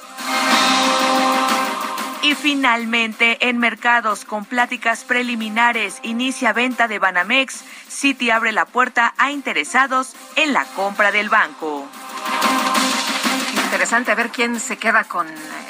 Y 2.25 2.33
finalmente, 2.33 3.37
en 3.47 3.59
mercados 3.59 4.25
con 4.25 4.45
pláticas 4.45 5.03
preliminares, 5.03 5.99
inicia 6.01 6.53
venta 6.53 6.87
de 6.87 6.97
Banamex. 6.97 7.63
Citi 7.87 8.31
abre 8.31 8.51
la 8.51 8.65
puerta 8.65 9.13
a 9.19 9.29
interesados 9.29 10.15
en 10.35 10.51
la 10.51 10.65
compra 10.65 11.11
del 11.11 11.29
banco. 11.29 11.87
Interesante 13.63 14.11
a 14.11 14.15
ver 14.15 14.31
quién 14.31 14.59
se 14.59 14.77
queda 14.77 15.03
con 15.03 15.27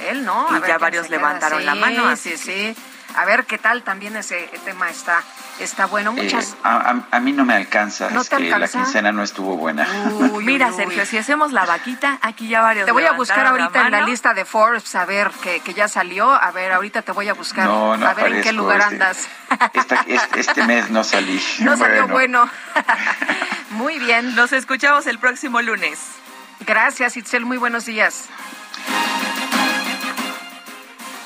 él, 0.08 0.24
¿no? 0.24 0.48
Y 0.50 0.62
ver 0.62 0.70
ya 0.70 0.78
varios 0.78 1.08
queda. 1.08 1.18
levantaron 1.18 1.60
Sí, 1.60 1.66
la 1.66 1.76
mano, 1.76 2.08
así 2.08 2.38
Sí, 2.38 2.74
sí. 2.74 2.82
A 3.18 3.26
ver 3.26 3.46
qué 3.46 3.58
tal 3.58 3.84
también 3.84 4.16
ese 4.18 4.50
tema 4.66 4.90
está, 4.90 5.24
está 5.60 5.86
bueno. 5.86 6.14
Eh, 6.18 6.24
Muchas. 6.24 6.56
a, 6.64 6.76
a- 6.92 7.04
a 7.12 7.20
mí 7.20 7.32
no 7.32 7.46
me 7.46 7.54
alcanza, 7.54 8.10
¿No 8.10 8.22
es 8.22 8.30
te 8.30 8.38
que 8.38 8.50
la 8.50 8.56
alcanza? 8.58 8.80
quincena 8.80 9.12
no 9.12 9.24
estuvo 9.24 9.56
buena. 9.58 9.88
Uy, 10.32 10.44
Mira, 10.44 10.68
uy. 10.68 10.74
Sergio, 10.76 11.06
si 11.06 11.18
hacemos 11.18 11.52
la 11.54 11.66
vaquita, 11.66 12.18
aquí 12.22 12.48
ya 12.48 12.62
varios 12.62 12.86
Te 12.86 12.92
voy 12.92 13.06
a 13.06 13.14
buscar 13.14 13.46
ahorita 13.48 13.82
en 13.86 13.92
la 13.92 14.02
lista 14.02 14.34
de 14.34 14.44
Forbes, 14.46 14.94
a 14.96 15.06
ver, 15.06 15.32
que, 15.42 15.62
que 15.62 15.74
ya 15.74 15.88
salió. 15.88 16.32
A 16.34 16.52
ver, 16.52 16.72
ahorita 16.74 17.02
te 17.04 17.12
voy 17.14 17.30
a 17.30 17.34
buscar. 17.34 17.66
No, 17.66 17.96
no 17.98 18.06
a 18.08 18.14
ver 18.14 18.34
en 18.36 18.42
qué 18.42 18.52
lugar 18.54 18.82
este- 18.82 18.94
andas. 18.96 19.28
Esta- 19.74 20.06
este 20.36 20.64
mes 20.66 20.90
no 20.90 21.04
salí. 21.04 21.42
No 21.60 21.78
salió 21.78 22.08
bueno. 22.08 22.50
Muy 23.72 23.98
bien. 24.00 24.36
Nos 24.36 24.52
escuchamos 24.54 25.08
el 25.08 25.20
próximo 25.20 25.62
lunes. 25.62 26.00
Gracias, 26.62 27.16
Itzel. 27.18 27.46
Muy 27.46 27.58
buenos 27.58 27.86
días. 27.86 28.26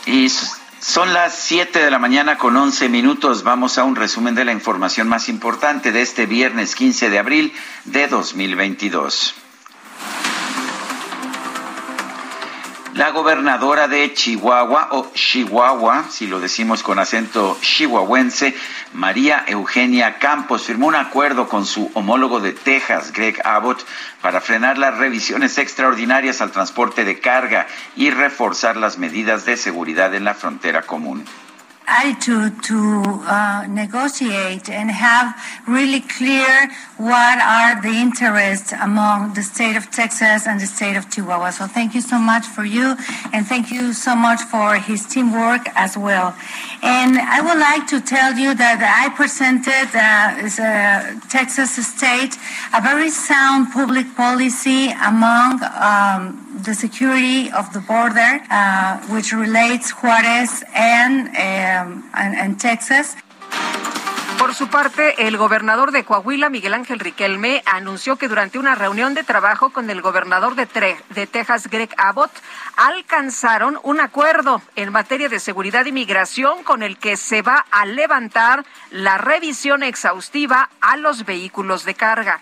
Y 0.05 0.31
son 0.79 1.13
las 1.13 1.35
7 1.35 1.83
de 1.83 1.91
la 1.91 1.99
mañana 1.99 2.37
con 2.37 2.55
11 2.55 2.89
minutos. 2.89 3.43
Vamos 3.43 3.77
a 3.77 3.83
un 3.83 3.95
resumen 3.95 4.35
de 4.35 4.45
la 4.45 4.53
información 4.53 5.07
más 5.09 5.29
importante 5.29 5.91
de 5.91 6.01
este 6.01 6.25
viernes 6.25 6.75
15 6.75 7.09
de 7.09 7.19
abril 7.19 7.53
de 7.85 8.07
2022. 8.07 9.35
La 12.99 13.11
gobernadora 13.11 13.87
de 13.87 14.13
Chihuahua, 14.13 14.89
o 14.91 15.09
Chihuahua, 15.13 16.09
si 16.09 16.27
lo 16.27 16.41
decimos 16.41 16.83
con 16.83 16.99
acento 16.99 17.57
chihuahuense, 17.61 18.53
María 18.91 19.45
Eugenia 19.47 20.19
Campos, 20.19 20.63
firmó 20.63 20.87
un 20.87 20.95
acuerdo 20.95 21.47
con 21.47 21.65
su 21.65 21.89
homólogo 21.93 22.41
de 22.41 22.51
Texas, 22.51 23.13
Greg 23.13 23.39
Abbott, 23.45 23.85
para 24.21 24.41
frenar 24.41 24.77
las 24.77 24.97
revisiones 24.97 25.57
extraordinarias 25.59 26.41
al 26.41 26.51
transporte 26.51 27.05
de 27.05 27.21
carga 27.21 27.67
y 27.95 28.09
reforzar 28.09 28.75
las 28.75 28.97
medidas 28.97 29.45
de 29.45 29.55
seguridad 29.55 30.13
en 30.13 30.25
la 30.25 30.33
frontera 30.33 30.81
común. 30.81 31.23
Attitude 31.89 32.61
to 32.63 32.77
uh, 33.25 33.65
negotiate 33.67 34.69
and 34.69 34.91
have 34.91 35.35
really 35.67 36.01
clear 36.01 36.69
what 36.97 37.37
are 37.41 37.81
the 37.81 37.89
interests 37.89 38.71
among 38.73 39.33
the 39.33 39.41
state 39.41 39.75
of 39.75 39.89
Texas 39.89 40.45
and 40.47 40.61
the 40.61 40.67
state 40.67 40.95
of 40.95 41.09
Chihuahua. 41.09 41.49
So 41.49 41.65
thank 41.67 41.95
you 41.95 42.01
so 42.01 42.19
much 42.19 42.45
for 42.45 42.63
you, 42.63 42.95
and 43.33 43.45
thank 43.45 43.71
you 43.71 43.93
so 43.93 44.15
much 44.15 44.41
for 44.41 44.75
his 44.75 45.05
teamwork 45.05 45.67
as 45.75 45.97
well. 45.97 46.35
And 46.81 47.17
I 47.17 47.41
would 47.41 47.59
like 47.59 47.87
to 47.87 47.99
tell 47.99 48.33
you 48.35 48.55
that 48.55 48.79
I 48.79 49.13
presented 49.15 49.89
uh, 49.93 50.45
as 50.45 50.55
Texas 51.29 51.75
state 51.75 52.35
a 52.73 52.81
very 52.81 53.09
sound 53.09 53.71
public 53.73 54.15
policy 54.15 54.91
among 55.05 55.61
um, 55.75 56.61
the 56.63 56.73
security 56.73 57.51
of 57.51 57.71
the 57.73 57.81
border, 57.81 58.39
uh, 58.49 58.99
which 59.13 59.33
relates 59.33 59.91
Juarez 59.91 60.63
and, 60.73 61.27
um, 61.29 62.09
and, 62.13 62.35
and 62.35 62.59
Texas. 62.59 63.15
Por 64.39 64.55
su 64.55 64.69
parte, 64.69 65.27
el 65.27 65.35
gobernador 65.35 65.91
de 65.91 66.05
Coahuila, 66.05 66.49
Miguel 66.49 66.73
Ángel 66.73 66.99
Riquelme, 66.99 67.61
anunció 67.65 68.15
que 68.15 68.29
durante 68.29 68.57
una 68.57 68.73
reunión 68.73 69.13
de 69.13 69.25
trabajo 69.25 69.71
con 69.71 69.89
el 69.89 70.01
gobernador 70.01 70.55
de, 70.55 70.65
Texas, 71.27 71.67
Greg 71.69 71.89
Abbott, 71.97 72.31
alcanzaron 72.77 73.77
un 73.83 73.99
acuerdo 73.99 74.61
en 74.77 74.93
materia 74.93 75.27
de 75.27 75.41
seguridad 75.41 75.85
y 75.87 75.91
migración 75.91 76.63
con 76.63 76.83
el 76.83 76.97
que 76.97 77.17
se 77.17 77.41
va 77.41 77.65
a 77.69 77.85
levantar 77.85 78.63
la 78.91 79.17
revisión 79.17 79.83
exhaustiva 79.83 80.69
a 80.79 80.95
los 80.95 81.25
vehículos 81.25 81.83
de 81.83 81.95
carga. 81.95 82.39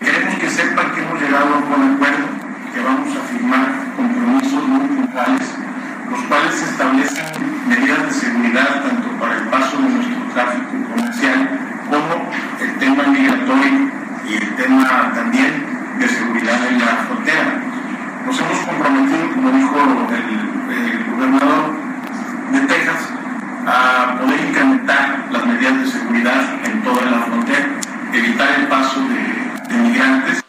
Queremos 0.00 0.40
que 0.40 0.50
sepan 0.50 0.92
que 0.92 1.02
hemos 1.02 1.22
llegado 1.22 1.54
a 1.54 1.58
un 1.58 1.94
acuerdo, 1.94 2.26
que 2.74 2.80
vamos 2.80 3.16
a 3.16 3.20
firmar 3.20 3.94
compromisos 3.94 4.64
muy 4.64 4.88
puntuales, 4.88 5.67
los 6.10 6.20
cuales 6.22 6.62
establecen 6.62 7.26
medidas 7.68 8.06
de 8.06 8.12
seguridad 8.12 8.82
tanto 8.82 9.08
para 9.18 9.36
el 9.36 9.48
paso 9.48 9.76
de 9.76 9.88
nuestro 9.88 10.16
tráfico 10.32 10.72
comercial 10.94 11.48
como 11.86 12.30
el 12.60 12.78
tema 12.78 13.02
migratorio 13.04 13.90
y 14.28 14.34
el 14.34 14.56
tema 14.56 15.12
también 15.14 15.64
de 15.98 16.08
seguridad 16.08 16.66
en 16.66 16.78
la 16.78 16.86
frontera. 17.06 17.62
Nos 18.26 18.40
hemos 18.40 18.58
comprometido, 18.58 19.34
como 19.34 19.50
dijo 19.50 19.76
el, 20.10 20.74
el 20.74 21.04
gobernador 21.10 21.76
de 22.52 22.60
Texas, 22.60 23.08
a 23.66 24.18
poder 24.18 24.40
incrementar 24.48 25.26
las 25.30 25.46
medidas 25.46 25.78
de 25.80 25.86
seguridad 25.86 26.42
en 26.64 26.82
toda 26.82 27.04
la 27.04 27.18
frontera, 27.20 27.68
evitar 28.12 28.48
el 28.60 28.66
paso 28.68 29.00
de 29.00 29.76
migrantes. 29.76 30.47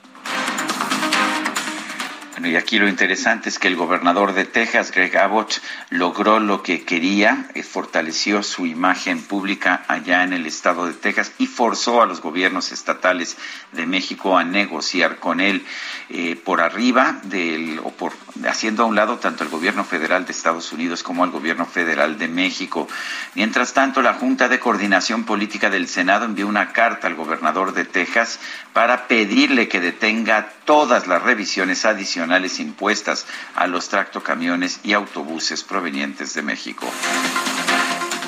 Bueno, 2.40 2.54
y 2.54 2.56
aquí 2.56 2.80
lo 2.80 2.88
interesante 2.88 3.50
es 3.50 3.60
que 3.60 3.68
el 3.68 3.76
gobernador 3.76 4.32
de 4.32 4.46
Texas, 4.46 4.94
Greg 4.94 5.18
Abbott, 5.18 5.60
logró 5.90 6.40
lo 6.40 6.64
que 6.64 6.86
quería, 6.86 7.50
eh, 7.54 7.64
fortaleció 7.64 8.44
su 8.44 8.66
imagen 8.66 9.22
pública 9.22 9.84
allá 9.90 10.24
en 10.24 10.32
el 10.32 10.46
estado 10.46 10.86
de 10.86 10.94
Texas 10.94 11.34
y 11.38 11.48
forzó 11.48 12.02
a 12.02 12.06
los 12.06 12.22
gobiernos 12.22 12.72
estatales 12.72 13.36
de 13.74 13.86
México 13.86 14.38
a 14.38 14.46
negociar 14.46 15.18
con 15.18 15.42
él 15.42 15.66
eh, 16.08 16.38
por 16.42 16.62
arriba 16.62 17.20
del 17.24 17.82
o 17.84 17.92
por 17.92 18.14
haciendo 18.48 18.84
a 18.84 18.86
un 18.86 18.96
lado 18.96 19.18
tanto 19.18 19.44
el 19.44 19.50
gobierno 19.50 19.84
federal 19.84 20.26
de 20.26 20.32
Estados 20.32 20.72
Unidos 20.72 21.04
como 21.04 21.26
el 21.26 21.32
gobierno 21.32 21.66
federal 21.66 22.18
de 22.18 22.30
México. 22.30 22.88
Mientras 23.36 23.74
tanto, 23.74 24.02
la 24.02 24.14
Junta 24.14 24.48
de 24.48 24.62
Coordinación 24.62 25.26
Política 25.26 25.70
del 25.70 25.90
Senado 25.90 26.24
envió 26.24 26.48
una 26.48 26.72
carta 26.72 27.08
al 27.08 27.16
gobernador 27.16 27.74
de 27.74 27.84
Texas 27.84 28.40
para 28.72 29.08
pedirle 29.08 29.68
que 29.68 29.82
detenga 29.82 30.54
todas 30.64 31.06
las 31.06 31.22
revisiones 31.22 31.84
adicionales 31.84 32.29
impuestas 32.60 33.26
a 33.56 33.68
los 33.68 33.90
tractocamiones 33.90 34.80
y 34.84 34.94
autobuses 34.94 35.64
provenientes 35.64 36.34
de 36.34 36.42
México. 36.42 36.88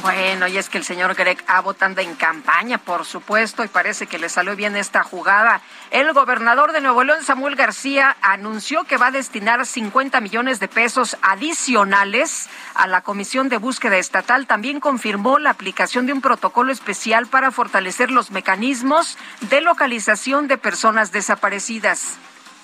Bueno, 0.02 0.48
y 0.48 0.58
es 0.58 0.68
que 0.68 0.80
el 0.80 0.84
señor 0.84 1.14
Greg 1.14 1.44
Abbott 1.46 1.84
anda 1.84 2.02
en 2.02 2.16
campaña, 2.16 2.80
por 2.80 3.06
supuesto, 3.06 3.64
y 3.64 3.68
parece 3.68 4.08
que 4.08 4.18
le 4.18 4.30
salió 4.30 4.56
bien 4.56 4.76
esta 4.76 5.04
jugada. 5.04 5.62
El 5.92 6.12
gobernador 6.14 6.72
de 6.72 6.82
Nuevo 6.82 7.04
León, 7.04 7.24
Samuel 7.24 7.56
García, 7.56 8.18
anunció 8.24 8.84
que 8.86 8.98
va 8.98 9.08
a 9.08 9.12
destinar 9.12 9.64
50 9.64 10.20
millones 10.20 10.60
de 10.60 10.68
pesos 10.68 11.18
adicionales 11.22 12.50
a 12.74 12.88
la 12.88 13.02
Comisión 13.02 13.48
de 13.48 13.58
Búsqueda 13.58 13.98
Estatal. 13.98 14.48
También 14.48 14.80
confirmó 14.80 15.38
la 15.38 15.52
aplicación 15.52 16.08
de 16.08 16.14
un 16.14 16.22
protocolo 16.22 16.72
especial 16.72 17.28
para 17.28 17.52
fortalecer 17.52 18.10
los 18.10 18.32
mecanismos 18.32 19.20
de 19.42 19.62
localización 19.62 20.48
de 20.48 20.58
personas 20.58 21.12
desaparecidas. 21.12 22.18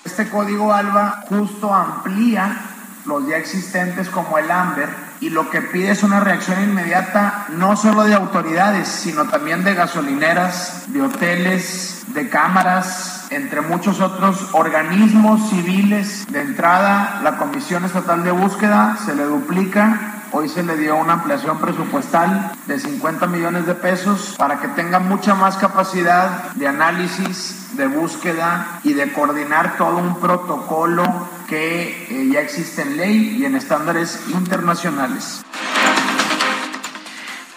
Este 0.08 0.26
código 0.30 0.72
ALBA 0.72 1.24
justo 1.28 1.74
amplía 1.74 2.56
los 3.04 3.28
ya 3.28 3.36
existentes 3.36 4.08
como 4.08 4.38
el 4.38 4.50
AMBER 4.50 4.88
y 5.20 5.28
lo 5.28 5.50
que 5.50 5.60
pide 5.60 5.90
es 5.90 6.02
una 6.02 6.18
reacción 6.18 6.62
inmediata 6.64 7.44
no 7.50 7.76
solo 7.76 8.04
de 8.04 8.14
autoridades, 8.14 8.88
sino 8.88 9.26
también 9.26 9.64
de 9.64 9.74
gasolineras, 9.74 10.84
de 10.86 11.02
hoteles, 11.02 12.06
de 12.14 12.26
cámaras, 12.30 13.26
entre 13.28 13.60
muchos 13.60 14.00
otros 14.00 14.48
organismos 14.52 15.50
civiles. 15.50 16.26
De 16.32 16.40
entrada, 16.40 17.20
la 17.22 17.36
Comisión 17.36 17.84
Estatal 17.84 18.24
de 18.24 18.30
Búsqueda 18.30 18.96
se 19.04 19.14
le 19.14 19.24
duplica 19.24 20.18
Hoy 20.30 20.48
se 20.48 20.62
le 20.62 20.76
dio 20.76 20.96
una 20.96 21.14
ampliación 21.14 21.58
presupuestal 21.58 22.52
de 22.66 22.78
50 22.78 23.26
millones 23.28 23.64
de 23.64 23.74
pesos 23.74 24.34
para 24.36 24.60
que 24.60 24.68
tenga 24.68 24.98
mucha 24.98 25.34
más 25.34 25.56
capacidad 25.56 26.52
de 26.52 26.68
análisis, 26.68 27.67
de 27.78 27.86
búsqueda 27.86 28.80
y 28.84 28.92
de 28.92 29.10
coordinar 29.12 29.78
todo 29.78 29.96
un 29.96 30.20
protocolo 30.20 31.04
que 31.48 32.06
eh, 32.10 32.28
ya 32.30 32.40
existe 32.40 32.82
en 32.82 32.98
ley 32.98 33.38
y 33.40 33.46
en 33.46 33.54
estándares 33.54 34.20
internacionales. 34.28 35.42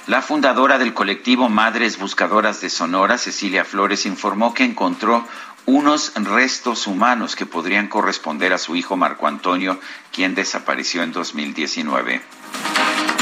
La 0.08 0.22
fundadora 0.22 0.78
del 0.78 0.94
colectivo 0.94 1.50
Madres 1.50 2.00
Buscadoras 2.00 2.62
de 2.62 2.70
Sonora, 2.70 3.18
Cecilia 3.18 3.66
Flores, 3.66 4.06
informó 4.06 4.54
que 4.54 4.63
encontró 4.63 5.25
unos 5.66 6.13
restos 6.16 6.88
humanos 6.88 7.36
que 7.36 7.46
podrían 7.46 7.88
corresponder 7.88 8.54
a 8.54 8.58
su 8.58 8.75
hijo 8.75 8.98
Marco 8.98 9.28
Antonio, 9.28 9.80
quien 10.12 10.36
desapareció 10.36 11.04
en 11.04 11.12
2019. 11.12 12.22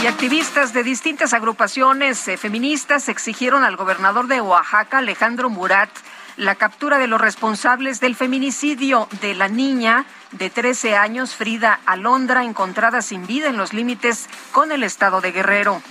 Y 0.02 0.08
activistas 0.08 0.74
de 0.74 0.84
distintas 0.84 1.34
agrupaciones 1.34 2.28
eh, 2.28 2.38
feministas 2.38 3.10
exigieron 3.10 3.64
al 3.64 3.76
gobernador 3.76 4.28
de 4.28 4.40
Oaxaca, 4.40 5.00
Alejandro 5.00 5.50
Murat, 5.50 5.90
la 6.40 6.56
captura 6.56 6.98
de 7.00 7.08
los 7.08 7.20
responsables 7.20 8.00
del 8.00 8.16
feminicidio 8.16 9.10
de 9.20 9.36
la 9.36 9.50
niña 9.50 10.06
de 10.32 10.50
13 10.50 10.96
años, 10.96 11.36
Frida 11.36 11.82
Alondra, 11.86 12.46
encontrada 12.46 13.02
sin 13.02 13.28
vida 13.28 13.50
en 13.50 13.58
los 13.58 13.74
límites 13.74 14.30
con 14.54 14.72
el 14.72 14.84
estado 14.84 15.20
de 15.20 15.34
Guerrero. 15.34 15.82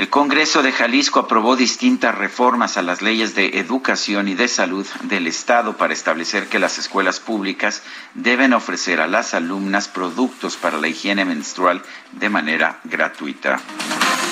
El 0.00 0.08
Congreso 0.08 0.62
de 0.62 0.72
Jalisco 0.72 1.20
aprobó 1.20 1.56
distintas 1.56 2.14
reformas 2.14 2.78
a 2.78 2.82
las 2.82 3.02
leyes 3.02 3.34
de 3.34 3.58
educación 3.58 4.28
y 4.28 4.34
de 4.34 4.48
salud 4.48 4.86
del 5.02 5.26
Estado 5.26 5.76
para 5.76 5.92
establecer 5.92 6.46
que 6.46 6.58
las 6.58 6.78
escuelas 6.78 7.20
públicas 7.20 7.82
deben 8.14 8.54
ofrecer 8.54 9.02
a 9.02 9.06
las 9.06 9.34
alumnas 9.34 9.88
productos 9.88 10.56
para 10.56 10.78
la 10.78 10.88
higiene 10.88 11.26
menstrual 11.26 11.82
de 12.12 12.30
manera 12.30 12.80
gratuita. 12.84 13.60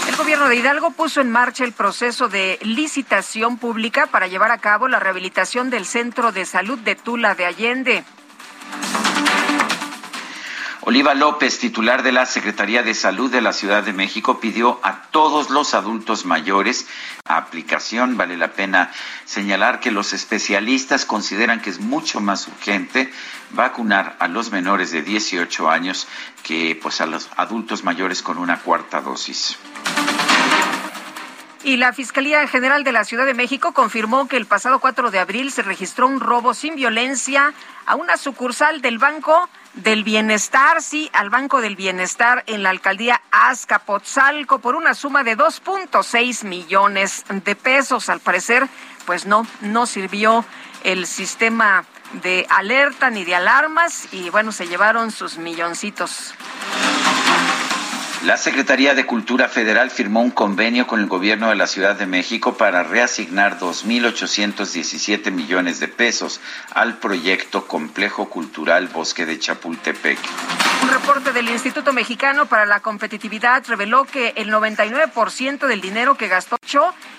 El 0.08 0.16
gobierno 0.16 0.48
de 0.48 0.56
Hidalgo 0.56 0.92
puso 0.92 1.20
en 1.20 1.30
marcha 1.30 1.64
el 1.64 1.72
proceso 1.72 2.30
de 2.30 2.58
licitación 2.62 3.58
pública 3.58 4.06
para 4.06 4.26
llevar 4.26 4.52
a 4.52 4.58
cabo 4.62 4.88
la 4.88 5.00
rehabilitación 5.00 5.68
del 5.68 5.84
Centro 5.84 6.32
de 6.32 6.46
Salud 6.46 6.78
de 6.78 6.94
Tula 6.94 7.34
de 7.34 7.44
Allende. 7.44 8.04
Oliva 10.82 11.14
López, 11.14 11.58
titular 11.58 12.02
de 12.02 12.12
la 12.12 12.24
Secretaría 12.24 12.82
de 12.82 12.94
Salud 12.94 13.30
de 13.30 13.40
la 13.40 13.52
Ciudad 13.52 13.82
de 13.82 13.92
México, 13.92 14.38
pidió 14.38 14.78
a 14.82 15.02
todos 15.10 15.50
los 15.50 15.74
adultos 15.74 16.24
mayores 16.24 16.86
aplicación. 17.24 18.16
Vale 18.16 18.36
la 18.36 18.52
pena 18.52 18.92
señalar 19.24 19.80
que 19.80 19.90
los 19.90 20.12
especialistas 20.12 21.04
consideran 21.04 21.60
que 21.60 21.70
es 21.70 21.80
mucho 21.80 22.20
más 22.20 22.46
urgente 22.46 23.12
vacunar 23.50 24.16
a 24.20 24.28
los 24.28 24.52
menores 24.52 24.92
de 24.92 25.02
18 25.02 25.68
años 25.68 26.06
que 26.42 26.78
pues 26.80 27.00
a 27.00 27.06
los 27.06 27.28
adultos 27.36 27.82
mayores 27.82 28.22
con 28.22 28.38
una 28.38 28.60
cuarta 28.60 29.00
dosis. 29.00 29.58
Y 31.64 31.76
la 31.76 31.92
Fiscalía 31.92 32.46
General 32.46 32.84
de 32.84 32.92
la 32.92 33.04
Ciudad 33.04 33.26
de 33.26 33.34
México 33.34 33.72
confirmó 33.72 34.28
que 34.28 34.36
el 34.36 34.46
pasado 34.46 34.78
4 34.78 35.10
de 35.10 35.18
abril 35.18 35.50
se 35.50 35.62
registró 35.62 36.06
un 36.06 36.20
robo 36.20 36.54
sin 36.54 36.76
violencia 36.76 37.52
a 37.84 37.96
una 37.96 38.16
sucursal 38.16 38.80
del 38.80 38.98
Banco 38.98 39.48
del 39.74 40.04
Bienestar, 40.04 40.80
sí, 40.82 41.10
al 41.12 41.30
Banco 41.30 41.60
del 41.60 41.74
Bienestar 41.74 42.44
en 42.46 42.62
la 42.62 42.70
alcaldía 42.70 43.20
Azcapotzalco 43.32 44.60
por 44.60 44.76
una 44.76 44.94
suma 44.94 45.24
de 45.24 45.36
2.6 45.36 46.44
millones 46.44 47.24
de 47.28 47.56
pesos. 47.56 48.08
Al 48.08 48.20
parecer, 48.20 48.68
pues 49.04 49.26
no, 49.26 49.46
no 49.60 49.86
sirvió 49.86 50.44
el 50.84 51.06
sistema 51.06 51.84
de 52.12 52.46
alerta 52.48 53.10
ni 53.10 53.24
de 53.24 53.34
alarmas 53.34 54.12
y 54.12 54.30
bueno, 54.30 54.52
se 54.52 54.68
llevaron 54.68 55.10
sus 55.10 55.38
milloncitos. 55.38 56.34
La 58.24 58.36
Secretaría 58.36 58.94
de 58.94 59.06
Cultura 59.06 59.48
Federal 59.48 59.90
firmó 59.90 60.22
un 60.22 60.32
convenio 60.32 60.88
con 60.88 60.98
el 61.00 61.06
gobierno 61.06 61.50
de 61.50 61.54
la 61.54 61.68
Ciudad 61.68 61.94
de 61.94 62.06
México 62.06 62.56
para 62.56 62.82
reasignar 62.82 63.60
2.817 63.60 65.30
millones 65.30 65.78
de 65.78 65.86
pesos 65.86 66.40
al 66.72 66.98
proyecto 66.98 67.68
Complejo 67.68 68.28
Cultural 68.28 68.88
Bosque 68.88 69.24
de 69.24 69.38
Chapultepec. 69.38 70.18
Un 70.82 70.90
reporte 70.90 71.32
del 71.32 71.48
Instituto 71.48 71.92
Mexicano 71.92 72.46
para 72.46 72.66
la 72.66 72.80
Competitividad 72.80 73.64
reveló 73.68 74.04
que 74.04 74.32
el 74.36 74.50
99% 74.50 75.66
del 75.66 75.80
dinero 75.80 76.16
que 76.16 76.26
gastó 76.26 76.58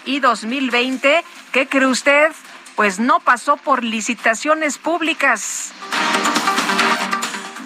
y 0.06 0.20
2020, 0.20 1.24
¿qué 1.54 1.68
cree 1.68 1.88
usted? 1.88 2.32
Pues 2.76 3.00
no 3.00 3.20
pasó 3.20 3.58
por 3.58 3.84
licitaciones 3.84 4.78
públicas. 4.78 5.72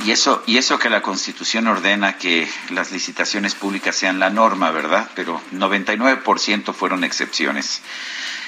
Y 0.06 0.12
eso, 0.12 0.44
y 0.46 0.58
eso 0.58 0.78
que 0.80 0.90
la 0.90 1.02
Constitución 1.02 1.68
ordena 1.68 2.18
que 2.18 2.50
las 2.72 2.92
licitaciones 2.92 3.56
públicas 3.56 3.96
sean 3.96 4.20
la 4.20 4.30
norma, 4.30 4.70
¿verdad? 4.72 5.10
Pero 5.16 5.42
99% 5.54 6.74
fueron 6.74 7.06
excepciones. 7.06 7.82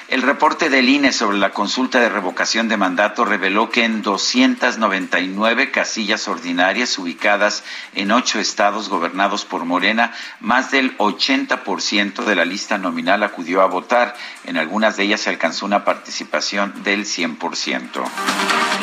El 0.07 0.21
reporte 0.21 0.69
del 0.69 0.87
INE 0.87 1.11
sobre 1.11 1.39
la 1.39 1.49
consulta 1.49 1.99
de 1.99 2.09
revocación 2.09 2.67
de 2.67 2.77
mandato 2.77 3.25
reveló 3.25 3.71
que 3.71 3.83
en 3.83 4.03
299 4.03 5.71
casillas 5.71 6.27
ordinarias 6.27 6.99
ubicadas 6.99 7.63
en 7.95 8.11
ocho 8.11 8.39
estados 8.39 8.87
gobernados 8.87 9.45
por 9.45 9.65
Morena, 9.65 10.13
más 10.39 10.69
del 10.69 10.95
80% 10.99 12.23
de 12.23 12.35
la 12.35 12.45
lista 12.45 12.77
nominal 12.77 13.23
acudió 13.23 13.63
a 13.63 13.65
votar. 13.65 14.15
En 14.43 14.57
algunas 14.57 14.95
de 14.95 15.05
ellas 15.05 15.21
se 15.21 15.31
alcanzó 15.31 15.65
una 15.65 15.83
participación 15.83 16.83
del 16.83 17.05
100%. 17.05 18.03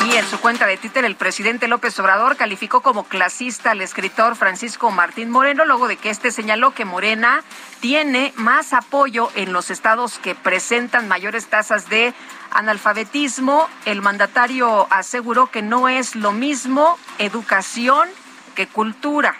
Y 0.05 0.17
en 0.17 0.25
su 0.25 0.37
cuenta 0.41 0.67
de 0.67 0.75
Twitter, 0.75 1.05
el 1.05 1.15
presidente 1.15 1.69
López 1.69 1.97
Obrador 1.99 2.35
calificó 2.35 2.81
como 2.81 3.05
clasista 3.05 3.71
al 3.71 3.79
escritor 3.79 4.35
Francisco 4.35 4.91
Martín 4.91 5.29
Moreno, 5.29 5.63
luego 5.63 5.87
de 5.87 5.95
que 5.95 6.09
este 6.09 6.31
señaló 6.31 6.71
que 6.71 6.83
Morena 6.83 7.43
tiene 7.83 8.31
más 8.37 8.71
apoyo 8.71 9.29
en 9.35 9.51
los 9.51 9.69
estados 9.69 10.17
que 10.17 10.35
presentan 10.35 11.09
mayores 11.09 11.47
tasas 11.47 11.89
de 11.89 12.13
analfabetismo. 12.49 13.67
El 13.83 14.01
mandatario 14.01 14.87
aseguró 14.89 15.47
que 15.51 15.61
no 15.61 15.89
es 15.89 16.15
lo 16.15 16.31
mismo 16.31 16.97
educación 17.19 18.07
que 18.55 18.67
cultura. 18.67 19.35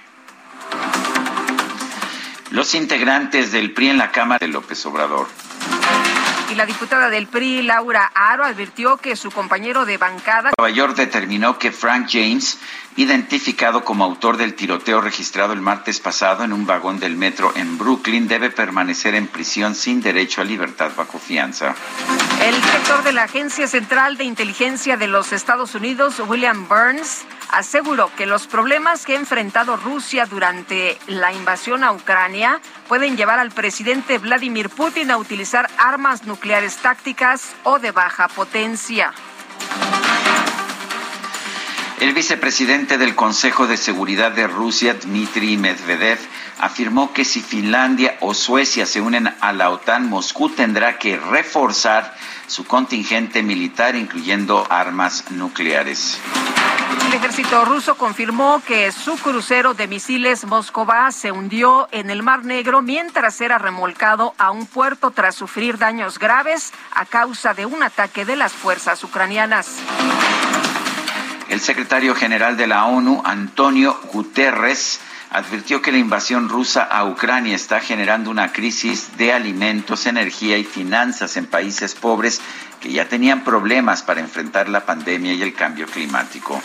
Los 2.52 2.76
integrantes 2.76 3.54
del 3.54 3.72
PRI 3.72 3.92
en 3.92 3.98
la 3.98 4.12
Cámara 4.12 4.46
de 4.46 4.52
López 4.52 4.86
Obrador 4.88 5.28
y 6.52 6.56
la 6.56 6.66
diputada 6.66 7.10
del 7.10 7.28
PRI, 7.28 7.64
Laura 7.64 8.12
Aro, 8.14 8.44
advirtió 8.44 8.98
que 8.98 9.16
su 9.16 9.32
compañero 9.32 9.86
de 9.86 9.98
bancada. 9.98 10.52
Nueva 10.58 10.76
York 10.76 10.96
determinó 10.96 11.58
que 11.58 11.72
Frank 11.72 12.08
James, 12.10 12.60
identificado 12.96 13.84
como 13.84 14.04
autor 14.04 14.38
del 14.38 14.56
tiroteo 14.56 15.02
registrado 15.02 15.54
el 15.54 15.62
martes 15.62 16.00
pasado 16.00 16.44
en 16.44 16.54
un 16.54 16.66
vagón 16.66 17.00
del 17.00 17.16
metro 17.16 17.52
en 17.56 17.78
Brooklyn, 17.78 18.28
debe 18.28 18.50
permanecer 18.50 19.16
en 19.16 19.28
prisión 19.28 19.76
sin 19.76 20.02
derecho 20.02 20.42
a 20.42 20.44
libertad 20.44 20.92
bajo 20.96 21.20
fianza. 21.20 21.76
El 22.44 22.62
director 22.62 23.04
de 23.06 23.14
la 23.14 23.24
Agencia 23.24 23.68
Central 23.70 24.18
de 24.18 24.26
Inteligencia 24.26 24.98
de 24.98 25.08
los 25.08 25.32
Estados 25.32 25.76
Unidos, 25.76 26.20
William 26.28 26.68
Burns, 26.68 27.24
aseguró 27.54 28.12
que 28.18 28.26
los 28.26 28.48
problemas 28.48 29.06
que 29.06 29.14
ha 29.14 29.16
enfrentado 29.16 29.78
Rusia 29.78 30.26
durante 30.26 30.98
la 31.08 31.32
invasión 31.32 31.86
a 31.86 31.94
Ucrania 31.94 32.60
pueden 32.90 33.16
llevar 33.16 33.40
al 33.40 33.52
presidente 33.52 34.18
Vladimir 34.18 34.70
Putin 34.70 35.12
a 35.12 35.18
utilizar 35.18 35.70
armas 35.78 36.26
nucleares 36.26 36.76
tácticas 36.76 37.56
o 37.64 37.80
de 37.80 37.92
baja 37.92 38.28
potencia. 38.28 39.14
El 42.04 42.14
vicepresidente 42.14 42.98
del 42.98 43.16
Consejo 43.16 43.66
de 43.66 43.78
Seguridad 43.78 44.34
de 44.34 44.46
Rusia, 44.46 44.94
Dmitry 44.94 45.56
Medvedev, 45.56 46.20
afirmó 46.60 47.14
que 47.14 47.24
si 47.24 47.40
Finlandia 47.40 48.18
o 48.20 48.34
Suecia 48.34 48.86
se 48.86 49.00
unen 49.00 49.34
a 49.40 49.54
la 49.54 49.70
OTAN, 49.70 50.10
Moscú 50.10 50.50
tendrá 50.50 51.00
que 51.00 51.16
reforzar 51.16 52.14
su 52.48 52.66
contingente 52.66 53.42
militar, 53.42 53.96
incluyendo 53.96 54.68
armas 54.70 55.32
nucleares. 55.32 56.20
ejército 57.14 57.64
ruso 57.64 57.96
confirmó 57.96 58.62
que 58.68 58.92
su 58.92 59.16
crucero 59.16 59.74
de 59.74 59.88
misiles 59.88 60.44
Moscova 60.44 61.10
se 61.14 61.32
hundió 61.32 61.88
en 61.94 62.10
el 62.10 62.22
Mar 62.22 62.44
Negro 62.44 62.82
mientras 62.82 63.40
era 63.40 63.60
remolcado 63.60 64.34
a 64.38 64.52
un 64.52 64.66
puerto 64.66 65.12
tras 65.12 65.36
sufrir 65.36 65.78
daños 65.78 66.20
graves 66.20 66.74
a 66.92 67.06
causa 67.06 67.54
de 67.54 67.66
un 67.66 67.82
ataque 67.82 68.26
de 68.26 68.36
las 68.36 68.52
fuerzas 68.52 69.02
ucranianas. 69.06 69.78
El 71.54 71.62
secretario 71.62 72.16
general 72.16 72.58
de 72.58 72.66
la 72.66 72.88
ONU, 72.88 73.22
Antonio 73.24 73.96
Guterres, 74.12 75.00
advirtió 75.34 75.82
que 75.82 75.92
la 75.92 75.98
invasión 75.98 76.48
rusa 76.48 76.84
a 76.84 77.06
Ucrania 77.06 77.56
está 77.56 77.80
generando 77.80 78.30
una 78.30 78.54
crisis 78.54 79.18
de 79.18 79.34
alimentos, 79.34 80.06
energía 80.06 80.58
y 80.58 80.64
finanzas 80.64 81.36
en 81.38 81.48
países 81.48 81.96
pobres 81.96 82.40
que 82.80 82.92
ya 82.92 83.08
tenían 83.08 83.44
problemas 83.44 84.04
para 84.04 84.20
enfrentar 84.20 84.70
la 84.70 84.86
pandemia 84.86 85.34
y 85.34 85.42
el 85.42 85.54
cambio 85.54 85.88
climático. 85.88 86.62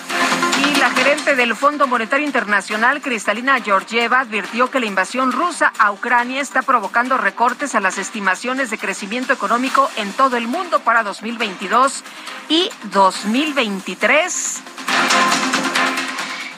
Y 0.69 0.79
la 0.79 0.91
gerente 0.91 1.35
del 1.35 1.55
Fondo 1.55 1.87
Monetario 1.87 2.27
Internacional, 2.27 3.01
Cristalina 3.01 3.59
Georgieva, 3.61 4.21
advirtió 4.21 4.71
que 4.71 4.81
la 4.81 4.87
invasión 4.87 5.33
rusa 5.33 5.73
a 5.79 5.91
Ucrania 5.91 6.41
está 6.41 6.63
provocando 6.63 7.17
recortes 7.17 7.75
a 7.75 7.81
las 7.81 7.97
estimaciones 7.97 8.69
de 8.71 8.79
crecimiento 8.79 9.33
económico 9.33 9.89
en 9.97 10.13
todo 10.13 10.37
el 10.37 10.47
mundo 10.47 10.81
para 10.81 11.03
2022 11.05 12.05
y 12.49 12.69
2023. 12.93 14.63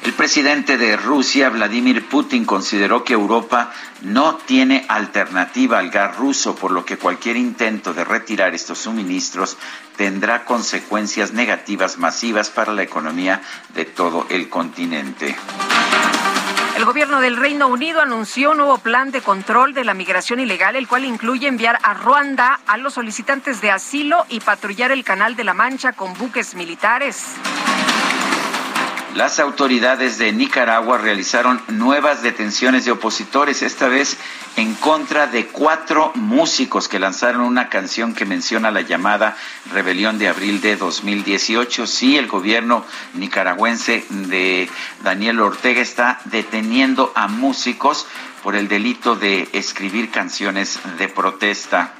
El 0.03 0.15
presidente 0.15 0.79
de 0.79 0.97
Rusia, 0.97 1.51
Vladimir 1.51 2.09
Putin, 2.09 2.47
consideró 2.47 3.05
que 3.05 3.13
Europa 3.13 3.71
no 4.01 4.37
tiene 4.37 4.87
alternativa 4.89 5.79
al 5.79 5.91
gas 5.91 6.17
ruso, 6.17 6.55
por 6.55 6.71
lo 6.71 6.87
que 6.87 6.97
cualquier 6.97 7.37
intento 7.37 7.93
de 7.93 8.05
retirar 8.05 8.55
estos 8.55 8.79
suministros 8.79 9.59
tendrá 9.97 10.47
consecuencias 10.47 11.33
negativas 11.33 11.99
masivas 11.99 12.49
para 12.49 12.73
la 12.73 12.83
economía 12.83 13.43
de 13.75 13.85
todo 13.85 14.27
el 14.31 14.49
continente. 14.49 15.37
El 16.77 16.87
gobierno 16.87 17.21
del 17.21 17.37
Reino 17.37 17.69
Unido 17.69 18.01
anunció 18.01 18.53
un 18.53 18.57
nuevo 18.57 18.79
plan 18.79 19.11
de 19.11 19.21
control 19.21 19.75
de 19.75 19.85
la 19.85 19.93
migración 19.93 20.41
ilegal, 20.41 20.77
el 20.77 20.89
cual 20.89 21.05
incluye 21.05 21.47
enviar 21.47 21.79
a 21.83 21.93
Ruanda 21.93 22.59
a 22.67 22.79
los 22.79 22.95
solicitantes 22.95 23.61
de 23.61 23.71
asilo 23.71 24.25
y 24.31 24.41
patrullar 24.41 24.93
el 24.93 25.05
Canal 25.05 25.37
de 25.37 25.45
la 25.45 25.53
Mancha 25.53 25.93
con 25.93 26.15
buques 26.15 26.55
militares. 26.55 27.35
Las 29.15 29.41
autoridades 29.41 30.19
de 30.19 30.33
Nicaragua 30.33 30.97
realizaron 30.97 31.61
nuevas 31.67 32.23
detenciones 32.23 32.85
de 32.85 32.93
opositores, 32.93 33.61
esta 33.63 33.89
vez 33.89 34.17
en 34.57 34.75
contra 34.75 35.27
de 35.27 35.47
cuatro 35.47 36.13
músicos 36.15 36.87
que 36.87 37.01
lanzaron 37.01 37.43
una 37.43 37.69
canción 37.69 38.15
que 38.15 38.25
menciona 38.25 38.71
la 38.71 38.83
llamada 38.83 39.37
rebelión 39.73 40.19
de 40.19 40.29
abril 40.29 40.61
de 40.61 40.77
2018. 40.77 41.89
Sí, 41.89 42.19
el 42.19 42.29
gobierno 42.29 42.85
nicaragüense 43.15 44.05
de 44.09 44.71
Daniel 45.03 45.41
Ortega 45.41 45.83
está 45.83 46.21
deteniendo 46.27 47.13
a 47.17 47.27
músicos 47.27 48.07
por 48.45 48.55
el 48.55 48.69
delito 48.69 49.17
de 49.17 49.49
escribir 49.53 50.11
canciones 50.11 50.79
de 50.99 51.09
protesta. 51.09 51.95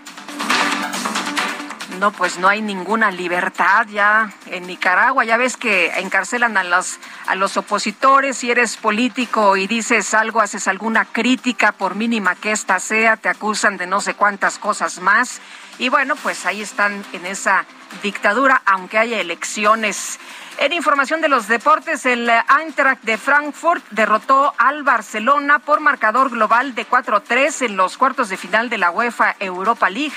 No, 2.01 2.13
pues 2.13 2.39
no 2.39 2.49
hay 2.49 2.63
ninguna 2.63 3.11
libertad 3.11 3.87
ya 3.87 4.33
en 4.47 4.67
Nicaragua. 4.67 5.27
Ya 5.27 5.37
ves 5.37 5.59
que 5.59 5.89
encarcelan 5.99 6.57
a 6.57 6.65
los, 6.65 6.99
a 7.27 7.35
los 7.35 7.59
opositores. 7.59 8.39
Si 8.39 8.51
eres 8.51 8.79
político 8.79 9.55
y 9.59 9.67
dices 9.67 10.15
algo, 10.15 10.41
haces 10.41 10.67
alguna 10.67 11.05
crítica, 11.05 11.73
por 11.73 11.97
mínima 11.97 12.37
que 12.37 12.53
ésta 12.53 12.81
sea, 12.81 13.19
te 13.19 13.29
acusan 13.29 13.77
de 13.77 13.87
no 13.87 14.01
sé 14.01 14.15
cuántas 14.15 14.59
cosas 14.59 14.99
más. 15.03 15.43
Y 15.79 15.91
bueno, 15.91 16.17
pues 16.17 16.47
ahí 16.47 16.63
están 16.63 17.05
en 17.13 17.27
esa 17.27 17.67
dictadura, 18.03 18.63
aunque 18.65 18.97
haya 18.97 19.21
elecciones. 19.21 20.19
En 20.57 20.73
información 20.73 21.21
de 21.21 21.29
los 21.29 21.49
deportes, 21.49 22.07
el 22.07 22.31
Eintracht 22.31 23.03
de 23.03 23.19
Frankfurt 23.19 23.85
derrotó 23.91 24.55
al 24.57 24.85
Barcelona 24.85 25.59
por 25.59 25.81
marcador 25.81 26.31
global 26.31 26.75
de 26.75 26.87
4-3 26.89 27.67
en 27.67 27.77
los 27.77 27.99
cuartos 27.99 28.31
de 28.31 28.39
final 28.39 28.71
de 28.71 28.79
la 28.79 28.91
UEFA 28.91 29.37
Europa 29.39 29.91
League. 29.91 30.17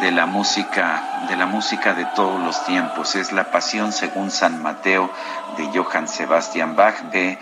de 0.00 0.10
la 0.10 0.26
música 0.26 1.26
de 1.28 1.36
la 1.36 1.46
música 1.46 1.94
de 1.94 2.04
todos 2.14 2.40
los 2.42 2.64
tiempos 2.64 3.16
es 3.16 3.32
la 3.32 3.50
Pasión 3.50 3.92
según 3.92 4.30
San 4.30 4.62
Mateo 4.62 5.10
de 5.56 5.66
Johann 5.66 6.08
Sebastian 6.08 6.76
Bach 6.76 7.00
de 7.10 7.38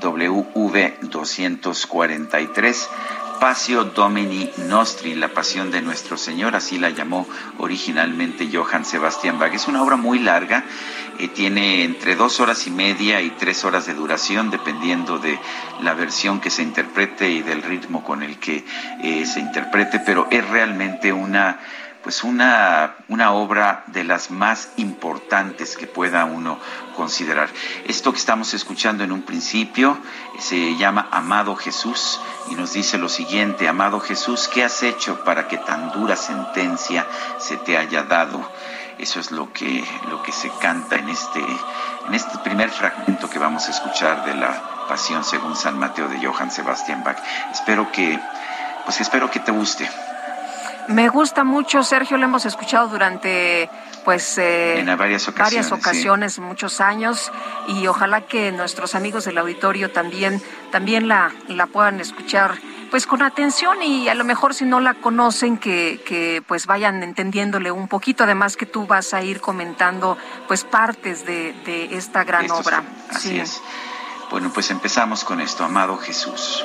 WV 0.00 1.00
243 1.02 2.90
Pasio 3.38 3.84
Domini 3.84 4.50
Nostri, 4.66 5.14
la 5.14 5.28
pasión 5.28 5.70
de 5.70 5.80
nuestro 5.80 6.16
Señor, 6.16 6.56
así 6.56 6.76
la 6.76 6.90
llamó 6.90 7.24
originalmente 7.58 8.48
Johann 8.52 8.84
Sebastian 8.84 9.38
Bach. 9.38 9.54
Es 9.54 9.68
una 9.68 9.82
obra 9.82 9.94
muy 9.94 10.18
larga, 10.18 10.64
eh, 11.20 11.28
tiene 11.28 11.84
entre 11.84 12.16
dos 12.16 12.40
horas 12.40 12.66
y 12.66 12.72
media 12.72 13.22
y 13.22 13.30
tres 13.30 13.64
horas 13.64 13.86
de 13.86 13.94
duración, 13.94 14.50
dependiendo 14.50 15.18
de 15.18 15.38
la 15.82 15.94
versión 15.94 16.40
que 16.40 16.50
se 16.50 16.62
interprete 16.62 17.30
y 17.30 17.42
del 17.42 17.62
ritmo 17.62 18.02
con 18.02 18.24
el 18.24 18.40
que 18.40 18.64
eh, 19.02 19.24
se 19.24 19.38
interprete, 19.38 20.00
pero 20.00 20.26
es 20.32 20.46
realmente 20.48 21.12
una 21.12 21.60
pues 22.02 22.24
una, 22.24 22.96
una 23.08 23.32
obra 23.32 23.84
de 23.88 24.04
las 24.04 24.30
más 24.30 24.70
importantes 24.76 25.76
que 25.76 25.86
pueda 25.86 26.24
uno 26.24 26.58
considerar. 26.96 27.48
Esto 27.86 28.12
que 28.12 28.18
estamos 28.18 28.54
escuchando 28.54 29.04
en 29.04 29.12
un 29.12 29.22
principio 29.22 29.98
se 30.38 30.76
llama 30.76 31.08
Amado 31.10 31.56
Jesús 31.56 32.20
y 32.50 32.54
nos 32.54 32.72
dice 32.72 32.98
lo 32.98 33.08
siguiente, 33.08 33.68
Amado 33.68 34.00
Jesús, 34.00 34.48
¿qué 34.48 34.64
has 34.64 34.82
hecho 34.82 35.24
para 35.24 35.48
que 35.48 35.58
tan 35.58 35.92
dura 35.92 36.16
sentencia 36.16 37.06
se 37.38 37.56
te 37.56 37.76
haya 37.76 38.04
dado? 38.04 38.40
Eso 38.98 39.20
es 39.20 39.30
lo 39.30 39.52
que, 39.52 39.84
lo 40.08 40.22
que 40.22 40.32
se 40.32 40.50
canta 40.60 40.96
en 40.96 41.08
este, 41.08 41.40
en 42.08 42.14
este 42.14 42.38
primer 42.38 42.70
fragmento 42.70 43.30
que 43.30 43.38
vamos 43.38 43.68
a 43.68 43.70
escuchar 43.70 44.24
de 44.24 44.34
la 44.34 44.86
Pasión 44.88 45.22
según 45.22 45.54
San 45.54 45.78
Mateo 45.78 46.08
de 46.08 46.18
Johann 46.26 46.50
Sebastian 46.50 47.04
Bach. 47.04 47.18
Espero 47.52 47.92
que, 47.92 48.18
pues 48.84 49.00
espero 49.00 49.30
que 49.30 49.38
te 49.38 49.52
guste. 49.52 49.88
Me 50.88 51.08
gusta 51.10 51.44
mucho, 51.44 51.82
Sergio, 51.82 52.16
lo 52.16 52.24
hemos 52.24 52.46
escuchado 52.46 52.88
durante 52.88 53.68
pues 54.04 54.38
eh, 54.38 54.80
en 54.80 54.86
varias 54.96 55.28
ocasiones, 55.28 55.68
varias 55.68 55.72
ocasiones 55.72 56.38
muchos 56.38 56.80
años 56.80 57.30
y 57.66 57.86
ojalá 57.86 58.22
que 58.22 58.52
nuestros 58.52 58.94
amigos 58.94 59.26
del 59.26 59.36
auditorio 59.36 59.90
también 59.90 60.42
también 60.72 61.08
la, 61.08 61.30
la 61.48 61.66
puedan 61.66 62.00
escuchar 62.00 62.58
pues 62.90 63.06
con 63.06 63.20
atención 63.20 63.82
y 63.82 64.08
a 64.08 64.14
lo 64.14 64.24
mejor 64.24 64.54
si 64.54 64.64
no 64.64 64.80
la 64.80 64.94
conocen 64.94 65.58
que, 65.58 66.00
que 66.06 66.42
pues 66.46 66.64
vayan 66.64 67.02
entendiéndole 67.02 67.70
un 67.70 67.86
poquito. 67.86 68.24
Además 68.24 68.56
que 68.56 68.64
tú 68.64 68.86
vas 68.86 69.12
a 69.12 69.22
ir 69.22 69.42
comentando 69.42 70.16
pues 70.46 70.64
partes 70.64 71.26
de, 71.26 71.52
de 71.66 71.96
esta 71.96 72.24
gran 72.24 72.50
obra. 72.50 72.82
así 73.10 73.38
es. 73.38 73.60
Bueno 74.30 74.50
pues 74.54 74.70
empezamos 74.70 75.22
con 75.22 75.40
esto 75.42 75.64
amado 75.64 75.98
Jesús 75.98 76.64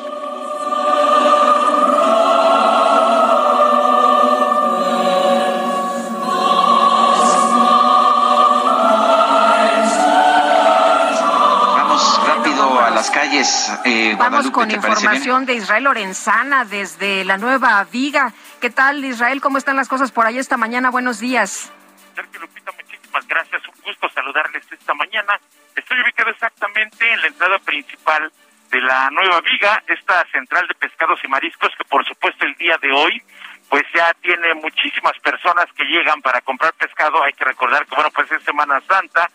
Eh, 13.36 14.16
Vamos 14.16 14.52
con 14.52 14.70
información 14.70 15.48
de 15.48 15.56
Israel 15.56 15.86
Lorenzana 15.86 16.66
desde 16.66 17.26
la 17.26 17.40
Nueva 17.40 17.84
Viga. 17.92 18.32
¿Qué 18.62 18.70
tal, 18.70 19.04
Israel? 19.04 19.42
¿Cómo 19.42 19.58
están 19.58 19.76
las 19.76 19.88
cosas 19.88 20.12
por 20.12 20.28
ahí 20.28 20.38
esta 20.38 20.56
mañana? 20.56 20.92
Buenos 20.92 21.20
días. 21.20 21.72
Sergio 22.14 22.42
Lupita, 22.42 22.72
muchísimas 22.72 23.28
gracias. 23.28 23.68
Un 23.68 23.82
gusto 23.86 24.08
saludarles 24.10 24.64
esta 24.72 24.94
mañana. 24.94 25.40
Estoy 25.76 26.00
ubicado 26.02 26.30
exactamente 26.30 27.12
en 27.12 27.22
la 27.22 27.28
entrada 27.28 27.58
principal 27.58 28.32
de 28.70 28.82
la 28.82 29.10
Nueva 29.10 29.42
Viga, 29.42 29.82
esta 29.88 30.24
central 30.32 30.68
de 30.68 30.76
pescados 30.76 31.20
y 31.24 31.28
mariscos 31.28 31.72
que 31.76 31.86
por 31.86 32.06
supuesto 32.06 32.46
el 32.46 32.54
día 32.56 32.78
de 32.84 32.92
hoy 32.92 33.20
pues 33.68 33.82
ya 33.96 34.14
tiene 34.22 34.54
muchísimas 34.54 35.18
personas 35.24 35.66
que 35.76 35.86
llegan 35.86 36.22
para 36.22 36.40
comprar 36.42 36.74
pescado. 36.74 37.24
Hay 37.24 37.34
que 37.34 37.46
recordar 37.46 37.88
que 37.88 37.96
bueno, 37.96 38.12
pues 38.12 38.32
es 38.32 38.44
Semana 38.44 38.80
Santa 38.88 39.28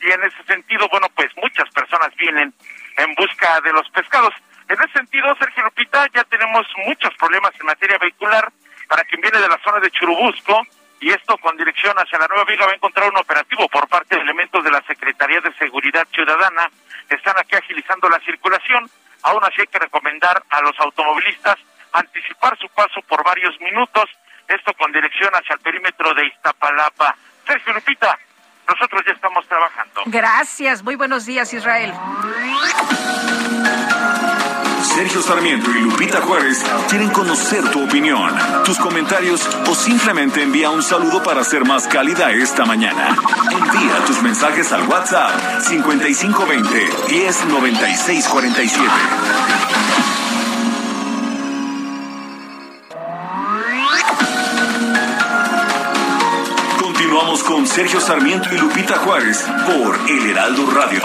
y 0.00 0.10
en 0.10 0.22
ese 0.24 0.42
sentido, 0.44 0.88
bueno, 0.90 1.06
pues 1.14 1.30
muchas 1.36 1.70
personas 1.70 2.14
vienen 2.16 2.52
en 2.96 3.14
busca 3.14 3.60
de 3.60 3.72
los 3.72 3.88
pescados. 3.90 4.34
En 4.68 4.76
ese 4.76 4.92
sentido, 4.92 5.34
Sergio 5.38 5.62
Lupita, 5.64 6.06
ya 6.12 6.24
tenemos 6.24 6.66
muchos 6.86 7.14
problemas 7.16 7.52
en 7.60 7.66
materia 7.66 7.98
vehicular 7.98 8.50
para 8.88 9.04
quien 9.04 9.20
viene 9.20 9.38
de 9.38 9.48
la 9.48 9.58
zona 9.62 9.80
de 9.80 9.90
Churubusco 9.90 10.62
y 11.00 11.10
esto 11.10 11.36
con 11.38 11.56
dirección 11.56 11.96
hacia 11.98 12.18
la 12.18 12.26
Nueva 12.26 12.44
Viga 12.44 12.66
va 12.66 12.72
a 12.72 12.74
encontrar 12.74 13.10
un 13.10 13.18
operativo 13.18 13.68
por 13.68 13.86
parte 13.88 14.16
de 14.16 14.22
elementos 14.22 14.64
de 14.64 14.70
la 14.70 14.82
Secretaría 14.82 15.40
de 15.40 15.52
Seguridad 15.54 16.06
Ciudadana. 16.12 16.70
Están 17.08 17.36
aquí 17.38 17.54
agilizando 17.54 18.08
la 18.08 18.18
circulación. 18.20 18.90
Aún 19.22 19.44
así 19.44 19.60
hay 19.60 19.66
que 19.66 19.78
recomendar 19.78 20.42
a 20.50 20.60
los 20.62 20.78
automovilistas 20.80 21.56
anticipar 21.92 22.58
su 22.58 22.68
paso 22.70 23.00
por 23.08 23.24
varios 23.24 23.58
minutos, 23.60 24.04
esto 24.48 24.72
con 24.74 24.92
dirección 24.92 25.30
hacia 25.34 25.54
el 25.54 25.60
perímetro 25.60 26.12
de 26.14 26.26
Iztapalapa. 26.26 27.16
Sergio 27.46 27.72
Lupita, 27.72 28.18
nosotros 28.68 29.02
ya 29.06 29.12
estamos 29.12 29.46
trabajando. 29.46 30.02
Gracias, 30.06 30.82
muy 30.82 30.96
buenos 30.96 31.26
días 31.26 31.52
Israel. 31.52 31.92
Sergio 34.82 35.20
Sarmiento 35.20 35.70
y 35.70 35.80
Lupita 35.80 36.22
Juárez 36.22 36.64
quieren 36.88 37.10
conocer 37.10 37.70
tu 37.70 37.84
opinión, 37.84 38.34
tus 38.64 38.78
comentarios 38.78 39.46
o 39.68 39.74
simplemente 39.74 40.42
envía 40.42 40.70
un 40.70 40.82
saludo 40.82 41.22
para 41.22 41.44
ser 41.44 41.66
más 41.66 41.86
cálida 41.86 42.30
esta 42.30 42.64
mañana. 42.64 43.14
Envía 43.50 44.04
tus 44.06 44.22
mensajes 44.22 44.72
al 44.72 44.88
WhatsApp 44.88 45.60
5520 45.60 46.88
109647. 47.10 49.75
Continuamos 57.16 57.44
con 57.44 57.66
Sergio 57.66 57.98
Sarmiento 57.98 58.46
y 58.52 58.58
Lupita 58.58 58.98
Juárez 58.98 59.42
por 59.64 59.98
El 60.06 60.30
Heraldo 60.32 60.70
Radio. 60.70 61.00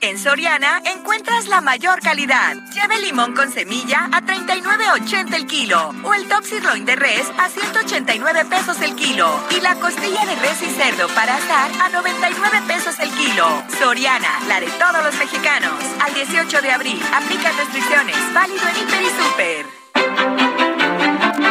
En 0.00 0.16
Soriana 0.16 0.80
encuentras 0.84 1.48
la 1.48 1.60
mayor 1.60 1.98
calidad. 1.98 2.54
Lleve 2.72 3.00
limón 3.00 3.34
con 3.34 3.50
semilla 3.50 4.04
a 4.12 4.22
39.80 4.22 5.34
el 5.34 5.46
kilo 5.48 5.92
o 6.04 6.14
el 6.14 6.28
top 6.28 6.44
sirloin 6.44 6.84
de 6.84 6.94
res 6.94 7.26
a 7.36 7.48
189 7.48 8.44
pesos 8.44 8.80
el 8.80 8.94
kilo 8.94 9.28
y 9.50 9.60
la 9.60 9.74
costilla 9.74 10.24
de 10.24 10.36
res 10.36 10.62
y 10.62 10.70
cerdo 10.70 11.08
para 11.16 11.34
asar 11.34 11.68
a 11.82 11.88
99 11.88 12.62
pesos 12.68 12.94
el 13.00 13.10
kilo. 13.10 13.44
Soriana, 13.76 14.38
la 14.46 14.60
de 14.60 14.68
todos 14.68 15.02
los 15.02 15.16
mexicanos. 15.16 15.74
Al 16.00 16.14
18 16.14 16.62
de 16.62 16.70
abril, 16.70 17.02
aplica 17.12 17.50
restricciones. 17.50 18.16
Válido 18.32 18.68
en 18.68 18.76
Hiper 18.76 19.02
y 19.02 19.06
Super. 19.06 20.43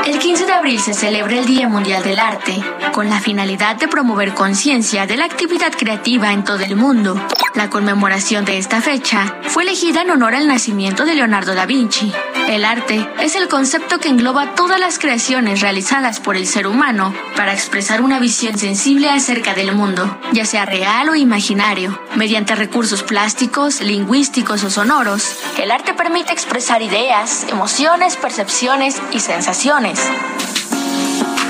El 0.05 0.19
15 0.19 0.45
de 0.45 0.51
abril 0.51 0.79
se 0.81 0.93
celebra 0.93 1.37
el 1.37 1.45
Día 1.45 1.69
Mundial 1.69 2.03
del 2.03 2.19
Arte, 2.19 2.61
con 2.91 3.09
la 3.09 3.21
finalidad 3.21 3.77
de 3.77 3.87
promover 3.87 4.33
conciencia 4.33 5.07
de 5.07 5.15
la 5.15 5.23
actividad 5.23 5.71
creativa 5.71 6.33
en 6.33 6.43
todo 6.43 6.59
el 6.59 6.75
mundo. 6.75 7.15
La 7.53 7.69
conmemoración 7.69 8.43
de 8.43 8.57
esta 8.57 8.81
fecha 8.81 9.37
fue 9.43 9.63
elegida 9.63 10.01
en 10.01 10.09
honor 10.09 10.35
al 10.35 10.47
nacimiento 10.47 11.05
de 11.05 11.15
Leonardo 11.15 11.53
da 11.55 11.65
Vinci. 11.65 12.11
El 12.49 12.65
arte 12.65 13.07
es 13.21 13.35
el 13.35 13.47
concepto 13.47 13.99
que 13.99 14.09
engloba 14.09 14.55
todas 14.55 14.79
las 14.79 14.99
creaciones 14.99 15.61
realizadas 15.61 16.19
por 16.19 16.35
el 16.35 16.47
ser 16.47 16.67
humano 16.67 17.13
para 17.37 17.53
expresar 17.53 18.01
una 18.01 18.19
visión 18.19 18.57
sensible 18.57 19.09
acerca 19.09 19.53
del 19.53 19.73
mundo, 19.73 20.19
ya 20.33 20.45
sea 20.45 20.65
real 20.65 21.09
o 21.09 21.15
imaginario, 21.15 21.97
mediante 22.15 22.55
recursos 22.55 23.03
plásticos, 23.03 23.81
lingüísticos 23.81 24.63
o 24.63 24.69
sonoros. 24.69 25.37
El 25.57 25.71
arte 25.71 25.93
permite 25.93 26.33
expresar 26.33 26.81
ideas, 26.81 27.45
emociones, 27.49 28.17
percepciones 28.17 29.01
y 29.11 29.19
sensaciones. 29.19 29.92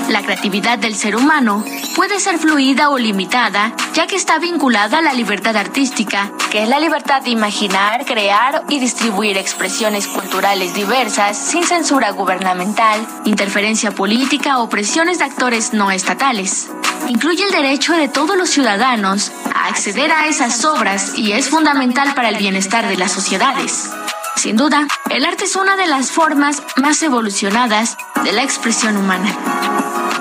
La 0.09 0.21
creatividad 0.21 0.77
del 0.77 0.95
ser 0.95 1.15
humano 1.15 1.63
puede 1.95 2.19
ser 2.19 2.37
fluida 2.37 2.89
o 2.89 2.97
limitada, 2.97 3.73
ya 3.93 4.05
que 4.05 4.15
está 4.15 4.37
vinculada 4.37 4.99
a 4.99 5.01
la 5.01 5.13
libertad 5.13 5.55
artística, 5.55 6.31
que 6.51 6.63
es 6.63 6.69
la 6.69 6.79
libertad 6.79 7.21
de 7.21 7.31
imaginar, 7.31 8.05
crear 8.05 8.63
y 8.69 8.79
distribuir 8.79 9.37
expresiones 9.37 10.07
culturales 10.07 10.73
diversas 10.73 11.37
sin 11.37 11.63
censura 11.63 12.11
gubernamental, 12.11 12.99
interferencia 13.25 13.91
política 13.91 14.59
o 14.59 14.69
presiones 14.69 15.19
de 15.19 15.25
actores 15.25 15.73
no 15.73 15.89
estatales. 15.89 16.69
Incluye 17.07 17.43
el 17.45 17.51
derecho 17.51 17.93
de 17.93 18.07
todos 18.07 18.37
los 18.37 18.49
ciudadanos 18.49 19.31
a 19.53 19.67
acceder 19.67 20.11
a 20.11 20.27
esas 20.27 20.63
obras 20.65 21.17
y 21.17 21.31
es 21.31 21.49
fundamental 21.49 22.13
para 22.13 22.29
el 22.29 22.37
bienestar 22.37 22.87
de 22.87 22.97
las 22.97 23.11
sociedades. 23.11 23.89
Sin 24.35 24.57
duda, 24.57 24.87
el 25.09 25.25
arte 25.25 25.45
es 25.45 25.55
una 25.55 25.75
de 25.75 25.87
las 25.87 26.11
formas 26.11 26.61
más 26.75 27.01
evolucionadas 27.03 27.97
de 28.23 28.33
la 28.33 28.43
expresión 28.43 28.97
humana. 28.97 30.12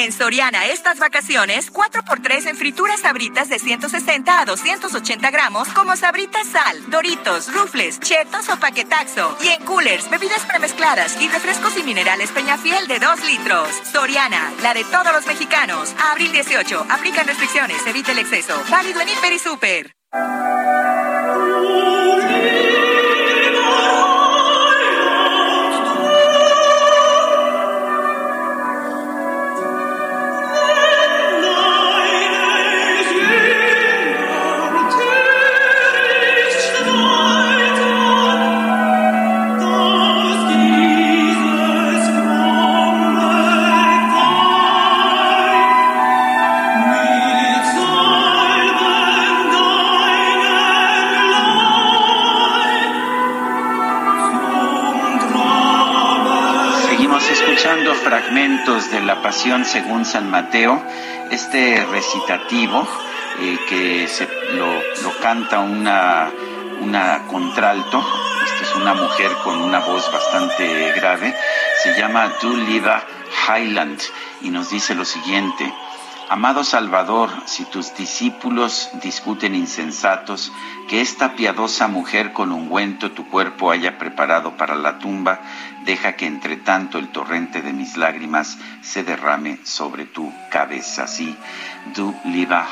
En 0.00 0.12
Soriana 0.12 0.64
estas 0.64 0.98
vacaciones, 0.98 1.70
4x3 1.70 2.46
en 2.46 2.56
frituras 2.56 3.00
sabritas 3.00 3.50
de 3.50 3.58
160 3.58 4.40
a 4.40 4.46
280 4.46 5.30
gramos 5.30 5.68
como 5.74 5.94
sabritas 5.94 6.46
sal, 6.46 6.82
doritos, 6.88 7.52
rufles, 7.52 8.00
chetos 8.00 8.48
o 8.48 8.58
paquetaxo. 8.58 9.36
Y 9.42 9.48
en 9.48 9.62
coolers, 9.66 10.08
bebidas 10.08 10.46
premezcladas 10.46 11.20
y 11.20 11.28
refrescos 11.28 11.76
y 11.76 11.82
minerales 11.82 12.30
Peñafiel 12.30 12.88
de 12.88 12.98
2 12.98 13.24
litros. 13.26 13.68
Soriana, 13.92 14.50
la 14.62 14.72
de 14.72 14.84
todos 14.84 15.12
los 15.12 15.26
mexicanos. 15.26 15.94
Abril 16.10 16.32
18, 16.32 16.86
aplican 16.88 17.26
restricciones, 17.26 17.86
evite 17.86 18.12
el 18.12 18.20
exceso. 18.20 18.58
Válido 18.70 19.02
en 19.02 19.08
Hiper 19.10 19.34
y 19.34 19.38
Super. 19.38 19.92
Según 59.40 60.04
San 60.04 60.30
Mateo, 60.30 60.84
este 61.30 61.82
recitativo 61.86 62.86
eh, 63.40 63.58
que 63.70 64.06
se, 64.06 64.28
lo, 64.52 65.18
canta 65.22 65.60
una, 65.60 66.30
una 66.82 67.22
contralto, 67.26 68.04
esta 68.44 68.62
es 68.62 68.76
una 68.76 68.92
mujer 68.92 69.32
con 69.42 69.62
una 69.62 69.78
voz 69.78 70.12
bastante 70.12 70.92
grave, 70.92 71.34
se 71.82 71.98
llama 71.98 72.30
Liva 72.42 73.02
Highland 73.48 73.98
y 74.42 74.50
nos 74.50 74.68
dice 74.68 74.94
lo 74.94 75.06
siguiente. 75.06 75.72
Amado 76.28 76.62
Salvador, 76.62 77.30
si 77.46 77.64
tus 77.64 77.94
discípulos 77.96 78.90
discuten 79.02 79.54
insensatos, 79.54 80.52
que 80.88 81.00
esta 81.00 81.32
piadosa 81.34 81.88
mujer 81.88 82.32
con 82.32 82.52
ungüento 82.52 83.10
tu 83.12 83.26
cuerpo 83.26 83.70
haya 83.70 83.96
preparado 83.98 84.56
para 84.56 84.76
la 84.76 84.98
tumba, 84.98 85.40
deja 85.84 86.12
que 86.12 86.26
entre 86.26 86.56
tanto 86.56 86.98
el 86.98 87.08
torrente 87.08 87.62
de 87.62 87.72
mis 87.72 87.96
lágrimas 87.96 88.58
se 88.82 89.02
derrame 89.02 89.58
sobre 89.64 90.04
tu 90.04 90.32
cabeza. 90.50 91.06
Sí, 91.06 91.36
du 91.94 92.14
liva 92.24 92.66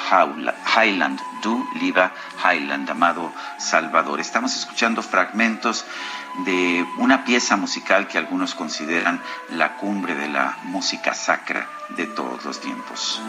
Highland, 0.76 1.20
du 1.42 1.66
liva 1.80 2.12
Highland, 2.44 2.90
amado 2.90 3.32
Salvador. 3.58 4.20
Estamos 4.20 4.54
escuchando 4.56 5.02
fragmentos 5.02 5.84
de 6.44 6.86
una 6.98 7.24
pieza 7.24 7.56
musical 7.56 8.06
que 8.06 8.18
algunos 8.18 8.54
consideran 8.54 9.20
la 9.50 9.76
cumbre 9.76 10.14
de 10.14 10.28
la 10.28 10.58
música 10.64 11.14
sacra 11.14 11.68
de 11.96 12.06
todos 12.06 12.44
los 12.44 12.60
tiempos. 12.60 13.20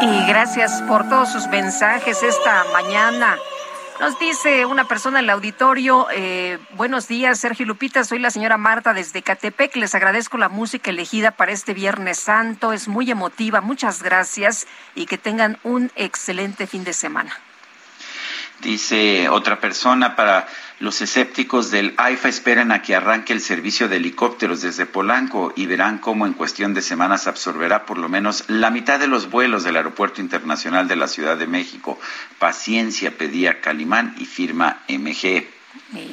Y 0.00 0.26
gracias 0.26 0.80
por 0.82 1.08
todos 1.08 1.32
sus 1.32 1.48
mensajes 1.48 2.22
esta 2.22 2.64
mañana. 2.72 3.36
Nos 4.00 4.16
dice 4.20 4.64
una 4.64 4.86
persona 4.86 5.18
en 5.18 5.24
el 5.24 5.30
auditorio, 5.30 6.06
eh, 6.12 6.58
buenos 6.76 7.08
días, 7.08 7.40
Sergio 7.40 7.66
Lupita, 7.66 8.04
soy 8.04 8.20
la 8.20 8.30
señora 8.30 8.56
Marta 8.56 8.94
desde 8.94 9.22
Catepec, 9.22 9.74
les 9.74 9.92
agradezco 9.92 10.38
la 10.38 10.48
música 10.48 10.90
elegida 10.90 11.32
para 11.32 11.50
este 11.50 11.74
Viernes 11.74 12.20
Santo, 12.20 12.72
es 12.72 12.86
muy 12.86 13.10
emotiva, 13.10 13.60
muchas 13.60 14.04
gracias 14.04 14.68
y 14.94 15.06
que 15.06 15.18
tengan 15.18 15.58
un 15.64 15.90
excelente 15.96 16.68
fin 16.68 16.84
de 16.84 16.92
semana. 16.92 17.32
Dice 18.62 19.28
otra 19.28 19.60
persona, 19.60 20.16
para 20.16 20.48
los 20.80 21.00
escépticos 21.00 21.70
del 21.70 21.94
AIFA 21.96 22.28
esperan 22.28 22.72
a 22.72 22.82
que 22.82 22.96
arranque 22.96 23.32
el 23.32 23.40
servicio 23.40 23.88
de 23.88 23.96
helicópteros 23.96 24.62
desde 24.62 24.84
Polanco 24.84 25.52
y 25.54 25.66
verán 25.66 25.98
cómo 25.98 26.26
en 26.26 26.32
cuestión 26.32 26.74
de 26.74 26.82
semanas 26.82 27.28
absorberá 27.28 27.86
por 27.86 27.98
lo 27.98 28.08
menos 28.08 28.44
la 28.48 28.70
mitad 28.70 28.98
de 28.98 29.06
los 29.06 29.30
vuelos 29.30 29.62
del 29.62 29.76
Aeropuerto 29.76 30.20
Internacional 30.20 30.88
de 30.88 30.96
la 30.96 31.06
Ciudad 31.06 31.36
de 31.36 31.46
México. 31.46 32.00
Paciencia 32.38 33.16
pedía 33.16 33.60
Calimán 33.60 34.14
y 34.18 34.24
firma 34.24 34.82
MG. 34.88 35.46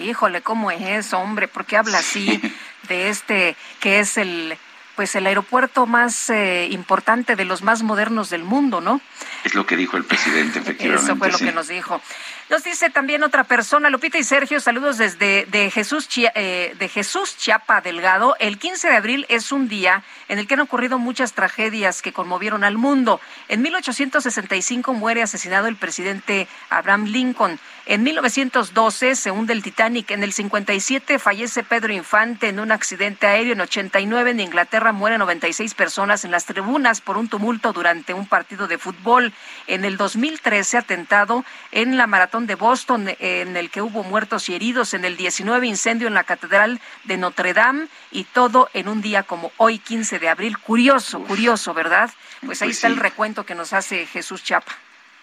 Híjole, 0.03 0.41
¿cómo 0.41 0.69
es 0.69 0.81
eso, 0.81 1.17
hombre? 1.17 1.47
¿Por 1.47 1.65
qué 1.65 1.77
habla 1.77 1.97
así 1.97 2.39
de 2.87 3.09
este 3.09 3.55
que 3.79 3.99
es 3.99 4.17
el 4.17 4.57
pues 4.95 5.13
el 5.15 5.27
aeropuerto 5.27 5.85
más 5.85 6.29
eh, 6.29 6.67
importante 6.71 7.35
de 7.35 7.45
los 7.45 7.61
más 7.61 7.83
modernos 7.83 8.29
del 8.29 8.43
mundo, 8.43 8.81
¿no? 8.81 9.01
Es 9.43 9.53
lo 9.53 9.65
que 9.65 9.75
dijo 9.75 9.97
el 9.97 10.05
presidente, 10.05 10.59
efectivamente. 10.63 11.11
Eso 11.11 11.17
fue 11.17 11.31
lo 11.31 11.37
que 11.37 11.51
nos 11.51 11.67
dijo. 11.67 12.01
Nos 12.47 12.63
dice 12.63 12.91
también 12.91 13.23
otra 13.23 13.43
persona, 13.43 13.89
Lupita 13.89 14.19
y 14.19 14.23
Sergio, 14.23 14.59
saludos 14.59 14.99
desde 14.99 15.47
de 15.47 15.71
Jesús, 15.71 16.07
eh, 16.15 16.75
de 16.77 16.89
Jesús 16.89 17.35
Chiapa 17.37 17.81
Delgado. 17.81 18.35
El 18.39 18.59
15 18.59 18.87
de 18.87 18.95
abril 18.95 19.25
es 19.29 19.51
un 19.51 19.67
día 19.67 20.03
en 20.27 20.37
el 20.37 20.45
que 20.45 20.53
han 20.53 20.59
ocurrido 20.59 20.99
muchas 20.99 21.33
tragedias 21.33 22.03
que 22.03 22.13
conmovieron 22.13 22.63
al 22.63 22.77
mundo. 22.77 23.19
En 23.47 23.63
1865 23.63 24.93
muere 24.93 25.23
asesinado 25.23 25.67
el 25.67 25.75
presidente 25.75 26.47
Abraham 26.69 27.05
Lincoln. 27.05 27.59
En 27.87 28.03
1912 28.03 29.15
se 29.15 29.31
hunde 29.31 29.53
el 29.53 29.63
Titanic. 29.63 30.11
En 30.11 30.23
el 30.23 30.31
57 30.31 31.17
fallece 31.17 31.63
Pedro 31.63 31.93
Infante 31.93 32.49
en 32.49 32.59
un 32.59 32.71
accidente 32.71 33.25
aéreo. 33.25 33.53
En 33.53 33.61
89 33.61 34.31
en 34.31 34.39
Inglaterra 34.39 34.91
mueren 34.91 35.19
96 35.19 35.73
personas 35.73 36.25
en 36.25 36.31
las 36.31 36.45
tribunas 36.45 37.01
por 37.01 37.17
un 37.17 37.27
tumulto 37.27 37.73
durante 37.73 38.13
un 38.13 38.27
partido 38.27 38.67
de 38.67 38.77
fútbol. 38.77 39.33
En 39.65 39.83
el 39.83 39.97
2013 39.97 40.77
atentado 40.77 41.43
en 41.71 41.97
la 41.97 42.07
maratón 42.07 42.34
de 42.41 42.55
Boston, 42.55 43.07
en 43.19 43.55
el 43.55 43.69
que 43.69 43.81
hubo 43.81 44.03
muertos 44.03 44.49
y 44.49 44.55
heridos, 44.55 44.93
en 44.93 45.05
el 45.05 45.15
19 45.15 45.65
incendio 45.65 46.09
en 46.09 46.13
la 46.13 46.25
Catedral 46.25 46.81
de 47.05 47.17
Notre 47.17 47.53
Dame 47.53 47.87
y 48.11 48.25
todo 48.25 48.69
en 48.73 48.89
un 48.89 49.01
día 49.01 49.23
como 49.23 49.53
hoy, 49.55 49.79
15 49.79 50.19
de 50.19 50.27
abril. 50.27 50.57
Curioso, 50.57 51.21
curioso, 51.21 51.73
¿verdad? 51.73 52.11
Pues 52.45 52.61
ahí 52.61 52.67
pues 52.67 52.77
está 52.77 52.87
el 52.87 52.97
recuento 52.97 53.45
que 53.45 53.55
nos 53.55 53.71
hace 53.71 54.05
Jesús 54.05 54.43
Chapa. 54.43 54.73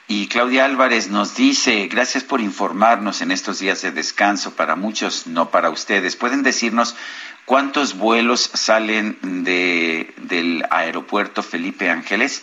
Y 0.08 0.26
Claudia 0.26 0.64
Álvarez 0.64 1.08
nos 1.08 1.36
dice, 1.36 1.86
gracias 1.88 2.24
por 2.24 2.40
informarnos 2.40 3.20
en 3.20 3.30
estos 3.30 3.60
días 3.60 3.82
de 3.82 3.92
descanso, 3.92 4.56
para 4.56 4.74
muchos, 4.74 5.26
no 5.26 5.50
para 5.50 5.70
ustedes. 5.70 6.16
¿Pueden 6.16 6.42
decirnos 6.42 6.96
cuántos 7.44 7.96
vuelos 7.96 8.50
salen 8.52 9.18
de, 9.22 10.14
del 10.16 10.64
aeropuerto 10.70 11.42
Felipe 11.42 11.88
Ángeles? 11.88 12.42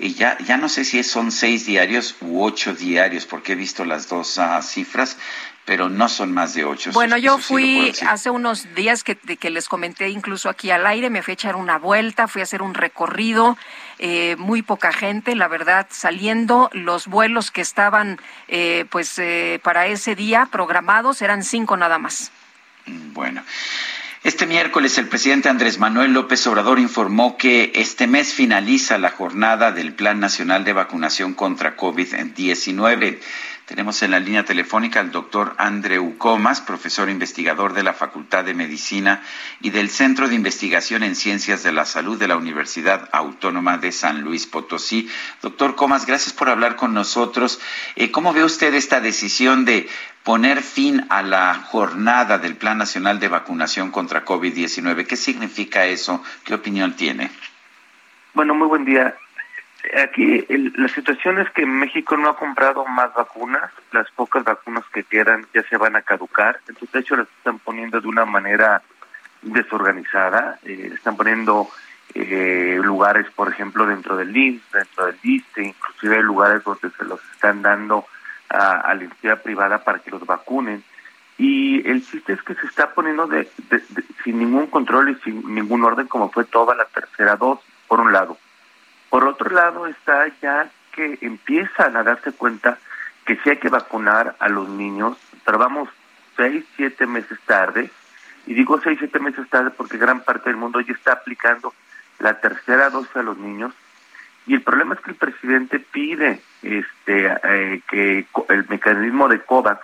Y 0.00 0.14
ya, 0.14 0.38
ya 0.38 0.56
no 0.56 0.68
sé 0.68 0.84
si 0.84 1.02
son 1.04 1.30
seis 1.30 1.66
diarios 1.66 2.16
u 2.20 2.42
ocho 2.42 2.74
diarios, 2.74 3.26
porque 3.26 3.52
he 3.52 3.54
visto 3.54 3.84
las 3.84 4.08
dos 4.08 4.38
ah, 4.38 4.60
cifras, 4.62 5.18
pero 5.66 5.90
no 5.90 6.08
son 6.08 6.32
más 6.32 6.54
de 6.54 6.64
ocho. 6.64 6.90
Bueno, 6.92 7.18
yo 7.18 7.38
fui 7.38 7.92
hace 8.08 8.30
unos 8.30 8.74
días 8.74 9.04
que, 9.04 9.14
que, 9.14 9.50
les 9.50 9.68
comenté 9.68 10.08
incluso 10.08 10.48
aquí 10.48 10.70
al 10.70 10.86
aire, 10.86 11.10
me 11.10 11.22
fui 11.22 11.32
a 11.32 11.34
echar 11.34 11.54
una 11.54 11.78
vuelta, 11.78 12.28
fui 12.28 12.40
a 12.40 12.44
hacer 12.44 12.62
un 12.62 12.72
recorrido, 12.72 13.58
eh, 13.98 14.36
muy 14.38 14.62
poca 14.62 14.90
gente, 14.92 15.34
la 15.36 15.48
verdad, 15.48 15.86
saliendo, 15.90 16.70
los 16.72 17.06
vuelos 17.06 17.50
que 17.50 17.60
estaban 17.60 18.18
eh, 18.48 18.86
pues 18.90 19.18
eh, 19.18 19.60
para 19.62 19.86
ese 19.86 20.14
día 20.14 20.48
programados 20.50 21.20
eran 21.20 21.44
cinco 21.44 21.76
nada 21.76 21.98
más. 21.98 22.32
Mm, 22.86 23.12
bueno. 23.12 23.42
Este 24.22 24.46
miércoles 24.46 24.98
el 24.98 25.08
presidente 25.08 25.48
Andrés 25.48 25.78
Manuel 25.78 26.12
López 26.12 26.46
Obrador 26.46 26.78
informó 26.78 27.38
que 27.38 27.72
este 27.74 28.06
mes 28.06 28.34
finaliza 28.34 28.98
la 28.98 29.08
jornada 29.08 29.72
del 29.72 29.94
Plan 29.94 30.20
Nacional 30.20 30.62
de 30.62 30.74
Vacunación 30.74 31.32
contra 31.32 31.74
COVID-19. 31.74 33.18
Tenemos 33.70 34.02
en 34.02 34.10
la 34.10 34.18
línea 34.18 34.44
telefónica 34.44 34.98
al 34.98 35.12
doctor 35.12 35.54
Andreu 35.56 36.18
Comas, 36.18 36.60
profesor 36.60 37.08
investigador 37.08 37.72
de 37.72 37.84
la 37.84 37.92
Facultad 37.92 38.42
de 38.42 38.52
Medicina 38.52 39.22
y 39.60 39.70
del 39.70 39.90
Centro 39.90 40.26
de 40.26 40.34
Investigación 40.34 41.04
en 41.04 41.14
Ciencias 41.14 41.62
de 41.62 41.70
la 41.70 41.84
Salud 41.84 42.18
de 42.18 42.26
la 42.26 42.36
Universidad 42.36 43.08
Autónoma 43.12 43.78
de 43.78 43.92
San 43.92 44.22
Luis 44.22 44.48
Potosí. 44.48 45.08
Doctor 45.40 45.76
Comas, 45.76 46.04
gracias 46.04 46.32
por 46.32 46.48
hablar 46.48 46.74
con 46.74 46.94
nosotros. 46.94 47.60
Eh, 47.94 48.10
¿Cómo 48.10 48.32
ve 48.32 48.42
usted 48.42 48.74
esta 48.74 49.00
decisión 49.00 49.64
de 49.64 49.88
poner 50.24 50.62
fin 50.62 51.06
a 51.08 51.22
la 51.22 51.54
jornada 51.54 52.38
del 52.38 52.56
Plan 52.56 52.76
Nacional 52.76 53.20
de 53.20 53.28
Vacunación 53.28 53.92
contra 53.92 54.24
COVID-19. 54.24 55.06
¿Qué 55.06 55.16
significa 55.16 55.86
eso? 55.86 56.24
¿Qué 56.42 56.54
opinión 56.54 56.96
tiene? 56.96 57.30
Bueno, 58.34 58.52
muy 58.52 58.66
buen 58.66 58.84
día. 58.84 59.14
Aquí 60.02 60.44
la 60.48 60.88
situación 60.88 61.38
es 61.38 61.50
que 61.50 61.64
México 61.64 62.16
no 62.16 62.28
ha 62.28 62.36
comprado 62.36 62.84
más 62.86 63.14
vacunas, 63.14 63.70
las 63.92 64.10
pocas 64.10 64.44
vacunas 64.44 64.84
que 64.92 65.04
quedan 65.04 65.46
ya 65.54 65.62
se 65.62 65.76
van 65.78 65.96
a 65.96 66.02
caducar, 66.02 66.60
entonces 66.68 66.92
de 66.92 67.00
hecho 67.00 67.16
las 67.16 67.28
están 67.38 67.58
poniendo 67.58 68.00
de 68.00 68.08
una 68.08 68.26
manera 68.26 68.82
desorganizada, 69.42 70.58
eh, 70.64 70.90
están 70.94 71.16
poniendo 71.16 71.68
eh, 72.14 72.78
lugares, 72.82 73.26
por 73.34 73.48
ejemplo, 73.48 73.86
dentro 73.86 74.16
del 74.16 74.36
INS, 74.36 74.62
dentro 74.72 75.06
del 75.06 75.18
ISTE, 75.22 75.62
inclusive 75.62 76.22
lugares 76.22 76.62
donde 76.64 76.90
se 76.90 77.04
los 77.04 77.20
están 77.32 77.62
dando 77.62 78.04
a, 78.48 78.94
la 78.94 79.04
entidad 79.04 79.42
privada 79.42 79.84
para 79.84 80.00
que 80.00 80.10
los 80.10 80.26
vacunen. 80.26 80.82
Y 81.38 81.88
el 81.88 82.04
chiste 82.04 82.34
es 82.34 82.42
que 82.42 82.54
se 82.54 82.66
está 82.66 82.92
poniendo 82.92 83.26
de, 83.26 83.48
sin 84.24 84.38
ningún 84.38 84.66
control 84.66 85.10
y 85.10 85.14
sin 85.22 85.54
ningún 85.54 85.84
orden, 85.84 86.06
como 86.06 86.30
fue 86.30 86.44
toda 86.44 86.74
la 86.74 86.84
tercera 86.86 87.36
dosis, 87.36 87.64
por 87.88 88.00
un 88.00 88.12
lado. 88.12 88.36
Por 89.10 89.24
otro 89.26 89.50
lado 89.50 89.86
está 89.86 90.28
ya 90.40 90.70
que 90.92 91.18
empiezan 91.20 91.96
a 91.96 92.02
darse 92.02 92.32
cuenta 92.32 92.78
que 93.26 93.36
sí 93.36 93.50
hay 93.50 93.58
que 93.58 93.68
vacunar 93.68 94.36
a 94.38 94.48
los 94.48 94.68
niños, 94.68 95.18
pero 95.44 95.58
vamos 95.58 95.88
seis, 96.36 96.64
siete 96.76 97.06
meses 97.06 97.38
tarde, 97.44 97.90
y 98.46 98.54
digo 98.54 98.80
seis, 98.80 98.98
siete 98.98 99.18
meses 99.18 99.48
tarde 99.50 99.70
porque 99.70 99.98
gran 99.98 100.20
parte 100.20 100.48
del 100.48 100.56
mundo 100.56 100.80
ya 100.80 100.92
está 100.92 101.12
aplicando 101.12 101.74
la 102.18 102.40
tercera 102.40 102.90
dosis 102.90 103.14
a 103.16 103.22
los 103.22 103.36
niños, 103.36 103.74
y 104.46 104.54
el 104.54 104.62
problema 104.62 104.94
es 104.94 105.00
que 105.00 105.10
el 105.10 105.16
presidente 105.16 105.78
pide 105.78 106.40
este 106.62 107.26
eh, 107.44 107.82
que 107.88 108.26
el 108.48 108.68
mecanismo 108.68 109.28
de 109.28 109.40
COVAX 109.40 109.80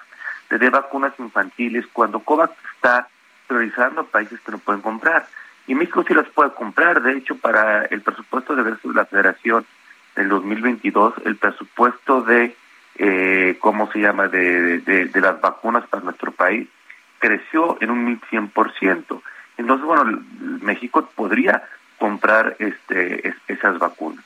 te 0.48 0.58
dé 0.58 0.70
vacunas 0.70 1.12
infantiles 1.18 1.86
cuando 1.92 2.20
COVAX 2.20 2.54
está 2.74 3.08
priorizando 3.46 4.06
países 4.06 4.40
que 4.40 4.52
no 4.52 4.58
pueden 4.58 4.82
comprar. 4.82 5.26
Y 5.66 5.74
México 5.74 6.04
sí 6.06 6.14
las 6.14 6.28
puede 6.28 6.52
comprar. 6.52 7.02
De 7.02 7.12
hecho, 7.12 7.36
para 7.36 7.84
el 7.86 8.00
presupuesto 8.02 8.54
de 8.54 8.76
la 8.94 9.04
Federación 9.04 9.66
del 10.14 10.28
2022, 10.28 11.14
el 11.24 11.36
presupuesto 11.36 12.22
de, 12.22 12.56
eh, 12.96 13.56
¿cómo 13.60 13.90
se 13.92 14.00
llama?, 14.00 14.28
de, 14.28 14.78
de, 14.80 15.20
las 15.20 15.40
vacunas 15.40 15.86
para 15.86 16.04
nuestro 16.04 16.32
país 16.32 16.68
creció 17.18 17.76
en 17.80 17.90
un 17.90 18.20
1100%. 18.20 19.20
Entonces, 19.58 19.86
bueno, 19.86 20.22
México 20.60 21.08
podría 21.14 21.62
comprar 21.98 22.56
este, 22.58 23.34
esas 23.48 23.78
vacunas. 23.78 24.24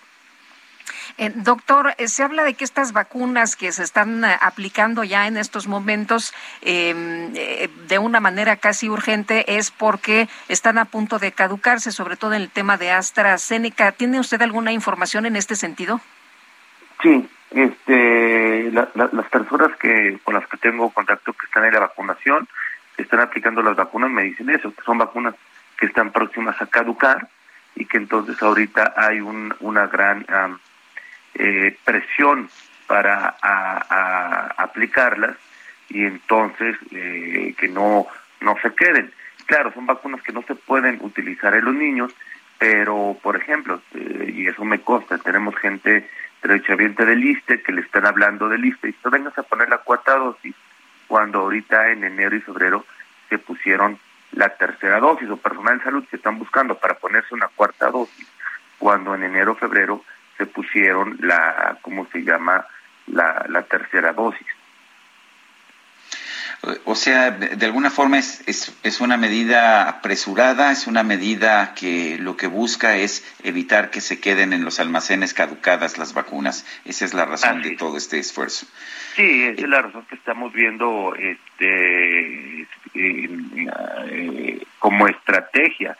Eh, 1.19 1.33
doctor, 1.35 1.95
eh, 1.99 2.09
se 2.09 2.23
habla 2.23 2.45
de 2.45 2.55
que 2.55 2.65
estas 2.65 2.93
vacunas 2.93 3.57
que 3.57 3.73
se 3.73 3.83
están 3.83 4.25
eh, 4.25 4.37
aplicando 4.41 5.05
ya 5.05 5.27
en 5.27 5.37
estos 5.37 5.67
momentos 5.67 6.35
em, 6.63 7.33
de 7.33 7.99
una 7.99 8.21
manera 8.21 8.57
casi 8.57 8.89
urgente 8.89 9.57
es 9.57 9.71
porque 9.71 10.29
están 10.49 10.79
a 10.79 10.85
punto 10.87 11.19
de 11.19 11.33
caducarse, 11.33 11.93
sobre 11.93 12.17
todo 12.17 12.35
en 12.35 12.43
el 12.43 12.51
tema 12.51 12.77
de 12.77 12.91
AstraZeneca. 12.91 13.93
¿Tiene 13.93 14.21
usted 14.21 14.41
alguna 14.43 14.73
información 14.73 15.27
en 15.27 15.37
este 15.37 15.57
sentido? 15.57 16.01
Sí, 17.03 17.29
este, 17.51 18.71
las 18.73 19.29
personas 19.31 19.77
que 19.79 20.19
con 20.25 20.35
las 20.35 20.47
que 20.47 20.57
tengo 20.59 20.91
contacto 20.91 21.33
que 21.33 21.47
están 21.47 21.65
en 21.65 21.75
la 21.75 21.81
vacunación, 21.81 22.47
están 22.97 23.21
aplicando 23.21 23.63
las 23.63 23.77
vacunas, 23.77 24.11
me 24.11 24.25
dicen 24.25 24.51
eso, 24.51 24.75
que 24.75 24.83
son 24.83 24.99
vacunas 24.99 25.35
que 25.79 25.87
están 25.87 26.13
próximas 26.13 26.61
a 26.61 26.67
caducar 26.67 27.29
y 27.75 27.87
que 27.87 27.97
entonces 27.97 28.41
ahorita 28.43 28.95
hay 28.97 29.21
un, 29.21 29.55
una 29.61 29.87
gran 29.87 30.27
eh, 31.35 31.77
presión 31.85 32.49
para 32.87 33.37
aplicarlas 34.57 35.37
y 35.89 36.05
entonces 36.05 36.77
eh, 36.91 37.55
que 37.59 37.69
no, 37.69 38.07
no 38.41 38.57
se 38.63 38.75
queden. 38.75 39.13
Claro, 39.47 39.73
son 39.73 39.87
vacunas 39.87 40.23
que 40.23 40.33
no 40.33 40.43
se 40.43 40.55
pueden 40.55 40.99
utilizar 41.03 41.55
en 41.55 41.65
los 41.65 41.75
niños, 41.75 42.13
pero 42.59 43.17
por 43.23 43.37
ejemplo, 43.37 43.81
eh, 43.95 44.33
y 44.37 44.47
eso 44.47 44.65
me 44.65 44.81
consta, 44.81 45.19
tenemos 45.19 45.57
gente 45.57 46.09
derechohabiente 46.43 47.05
del 47.05 47.25
ISTE 47.25 47.63
que 47.63 47.73
le 47.73 47.83
están 47.83 48.07
hablando 48.07 48.49
del 48.49 48.65
ISTE 48.65 48.89
y 48.89 48.93
tú 48.93 49.11
vengas 49.11 49.37
a 49.37 49.43
poner 49.43 49.69
la 49.69 49.79
cuarta 49.79 50.17
dosis 50.17 50.55
cuando 51.07 51.41
ahorita 51.41 51.91
en 51.91 52.05
enero 52.05 52.37
y 52.37 52.41
febrero 52.41 52.85
se 53.29 53.39
pusieron 53.39 53.99
la 54.33 54.49
tercera 54.51 55.01
dosis 55.01 55.29
o 55.29 55.37
personal 55.37 55.79
de 55.79 55.85
salud 55.85 56.05
que 56.09 56.17
están 56.17 56.39
buscando 56.39 56.77
para 56.79 56.95
ponerse 56.95 57.35
una 57.35 57.49
cuarta 57.49 57.91
dosis 57.91 58.27
cuando 58.79 59.15
en 59.15 59.25
enero 59.25 59.55
febrero 59.57 60.05
se 60.41 60.47
pusieron 60.47 61.19
la, 61.21 61.77
¿cómo 61.83 62.07
se 62.11 62.23
llama?, 62.23 62.67
la, 63.09 63.45
la 63.51 63.63
tercera 63.63 64.15
dosis. 64.15 64.47
O 66.85 66.95
sea, 66.95 67.31
de 67.31 67.67
alguna 67.67 67.91
forma 67.91 68.19
es, 68.19 68.43
es, 68.47 69.01
una 69.01 69.17
medida 69.17 69.89
apresurada, 69.89 70.73
es 70.73 70.87
una 70.87 71.03
medida 71.03 71.75
que 71.75 72.19
lo 72.19 72.37
que 72.37 72.49
busca 72.49 72.97
es 72.97 73.25
evitar 73.43 73.91
que 73.91 74.03
se 74.03 74.21
queden 74.21 74.53
en 74.53 74.65
los 74.65 74.79
almacenes 74.79 75.33
caducadas 75.33 75.97
las 75.97 76.13
vacunas. 76.13 76.67
Esa 76.85 77.07
es 77.07 77.15
la 77.15 77.25
razón 77.25 77.63
de 77.63 77.77
todo 77.77 77.97
este 77.97 78.19
esfuerzo. 78.19 78.67
Sí, 79.15 79.45
esa 79.45 79.63
es 79.63 79.69
la 79.69 79.83
razón 79.83 80.05
que 80.07 80.17
estamos 80.17 80.53
viendo 80.53 81.15
este, 81.17 82.67
eh, 82.95 84.67
como 84.79 85.07
estrategia. 85.09 85.97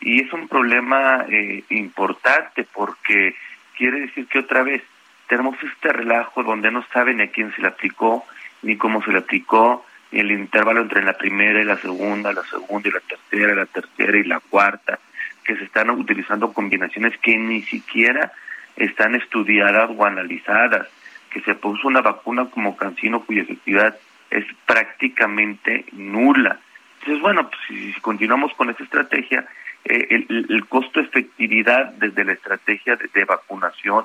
Y 0.00 0.22
es 0.22 0.32
un 0.32 0.48
problema 0.48 1.24
eh, 1.28 1.62
importante 1.68 2.66
porque 2.72 3.36
quiere 3.80 4.00
decir 4.00 4.26
que 4.26 4.40
otra 4.40 4.62
vez 4.62 4.82
tenemos 5.26 5.56
este 5.62 5.88
relajo 5.90 6.42
donde 6.42 6.70
no 6.70 6.84
saben 6.92 7.22
a 7.22 7.28
quién 7.28 7.50
se 7.54 7.62
le 7.62 7.68
aplicó, 7.68 8.26
ni 8.60 8.76
cómo 8.76 9.02
se 9.02 9.10
le 9.10 9.20
aplicó, 9.20 9.86
ni 10.10 10.20
el 10.20 10.32
intervalo 10.32 10.82
entre 10.82 11.02
la 11.02 11.16
primera 11.16 11.62
y 11.62 11.64
la 11.64 11.78
segunda, 11.78 12.30
la 12.34 12.42
segunda 12.42 12.90
y 12.90 12.92
la 12.92 13.00
tercera, 13.00 13.54
la 13.54 13.64
tercera 13.64 14.18
y 14.18 14.24
la 14.24 14.40
cuarta. 14.40 14.98
que 15.44 15.56
se 15.56 15.64
están 15.64 15.88
utilizando 15.88 16.52
combinaciones 16.52 17.16
que 17.22 17.38
ni 17.38 17.62
siquiera 17.62 18.30
están 18.76 19.14
estudiadas 19.14 19.90
o 19.96 20.04
analizadas, 20.04 20.86
que 21.30 21.40
se 21.40 21.54
puso 21.54 21.88
una 21.88 22.02
vacuna 22.02 22.50
como 22.50 22.76
cancino 22.76 23.24
cuya 23.24 23.42
efectividad 23.42 23.96
es 24.28 24.44
prácticamente 24.66 25.86
nula. 25.92 26.58
Entonces, 26.98 27.22
bueno, 27.22 27.48
pues 27.48 27.60
si, 27.66 27.98
continuamos 28.02 28.52
con 28.54 28.68
esta 28.68 28.84
estrategia, 28.84 29.46
eh, 29.84 30.26
el, 30.28 30.66
costo-efectividad 30.68 31.92
desde 31.94 32.24
la 32.24 32.32
estrategia 32.32 32.96
de, 32.96 33.24
vacunación, 33.24 34.04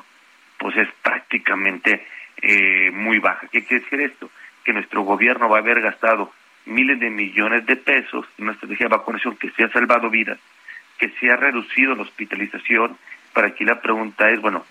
pues 0.57 0.78
es 0.78 0.88
prácticamente 1.01 2.05
eh, 2.41 2.91
muy 2.91 3.19
baja. 3.19 3.47
¿Qué 3.51 3.65
quiere 3.65 3.84
decir 3.84 4.01
esto? 4.01 4.30
Que 4.63 4.73
nuestro 4.73 5.01
gobierno 5.01 5.49
va 5.49 5.57
a 5.57 5.61
haber 5.61 5.82
gastado 5.82 6.32
miles 6.65 6.99
de 6.99 7.09
millones 7.09 7.65
de 7.65 7.76
pesos 7.76 8.26
en 8.38 8.45
una 8.45 8.53
estrategia 8.53 8.86
de 8.86 8.95
vacunación 8.95 9.36
que 9.38 9.51
se 9.51 9.63
ha 9.63 9.69
salvado 9.69 10.09
vidas, 10.09 10.39
que 10.97 11.09
se 11.19 11.30
ha 11.30 11.36
reducido 11.36 11.95
la 11.95 12.03
hospitalización. 12.03 12.97
Para 13.34 13.47
aquí 13.47 13.65
la 13.65 13.82
pregunta 13.82 14.30
es, 14.30 14.41
bueno, 14.41 14.65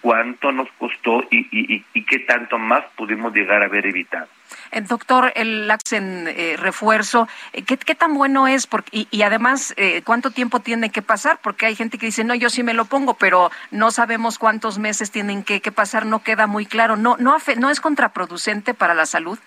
¿cuánto 0.00 0.52
nos 0.52 0.68
costó 0.78 1.24
y, 1.30 1.46
y, 1.50 1.84
y 1.94 2.04
qué 2.04 2.20
tanto 2.20 2.58
más 2.58 2.84
pudimos 2.96 3.34
llegar 3.34 3.62
a 3.62 3.66
haber 3.66 3.86
evitado? 3.86 4.28
El 4.70 4.84
eh, 4.84 4.86
doctor, 4.88 5.32
el 5.34 5.68
Laxen 5.68 6.28
eh, 6.28 6.56
refuerzo, 6.58 7.28
eh, 7.52 7.62
¿qué, 7.62 7.76
¿qué, 7.76 7.94
tan 7.94 8.14
bueno 8.14 8.46
es? 8.46 8.66
Porque, 8.66 9.06
y, 9.10 9.22
además, 9.22 9.74
¿cuánto 10.04 10.30
tiempo 10.30 10.60
tiene 10.60 10.90
que 10.90 11.02
pasar? 11.02 11.38
Porque 11.42 11.66
hay 11.66 11.74
gente 11.74 11.98
que 11.98 12.06
dice, 12.06 12.24
no, 12.24 12.34
yo 12.34 12.50
sí 12.50 12.62
me 12.62 12.74
lo 12.74 12.84
pongo, 12.84 13.14
pero 13.14 13.50
no 13.70 13.90
sabemos 13.90 14.38
cuántos 14.38 14.78
meses 14.78 15.10
tienen 15.10 15.42
que, 15.42 15.60
que 15.60 15.72
pasar, 15.72 16.06
no 16.06 16.22
queda 16.22 16.46
muy 16.46 16.66
claro. 16.66 16.96
¿No, 16.96 17.16
no, 17.18 17.36
¿No 17.58 17.70
es 17.70 17.80
contraproducente 17.80 18.74
para 18.74 18.94
la 18.94 19.06
salud? 19.06 19.38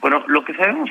Bueno, 0.00 0.24
lo 0.26 0.44
que 0.44 0.54
sabemos, 0.54 0.90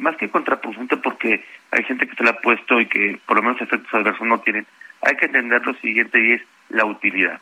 más 0.00 0.16
que 0.16 0.30
contraproducente, 0.30 0.96
porque 0.96 1.44
hay 1.70 1.84
gente 1.84 2.06
que 2.06 2.16
se 2.16 2.24
la 2.24 2.30
ha 2.30 2.40
puesto 2.40 2.80
y 2.80 2.86
que 2.86 3.18
por 3.26 3.36
lo 3.36 3.42
menos 3.42 3.60
efectos 3.60 3.92
adversos 3.92 4.26
no 4.26 4.40
tienen, 4.40 4.66
hay 5.02 5.16
que 5.16 5.26
entender 5.26 5.64
lo 5.66 5.74
siguiente 5.74 6.20
y 6.20 6.32
es 6.32 6.42
la 6.68 6.84
utilidad. 6.84 7.40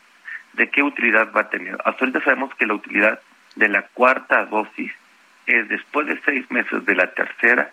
¿De 0.53 0.69
qué 0.69 0.83
utilidad 0.83 1.31
va 1.35 1.41
a 1.41 1.49
tener? 1.49 1.77
Hasta 1.85 2.05
ahorita 2.05 2.23
sabemos 2.23 2.53
que 2.55 2.65
la 2.65 2.73
utilidad 2.73 3.19
de 3.55 3.69
la 3.69 3.83
cuarta 3.83 4.45
dosis 4.45 4.91
es 5.45 5.67
después 5.69 6.07
de 6.07 6.19
seis 6.25 6.49
meses 6.51 6.85
de 6.85 6.95
la 6.95 7.07
tercera 7.13 7.71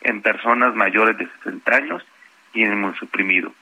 en 0.00 0.22
personas 0.22 0.74
mayores 0.74 1.18
de 1.18 1.28
60 1.44 1.74
años 1.74 2.06
y 2.52 2.62
en 2.62 2.72
inmunosuprimidos. 2.72 3.52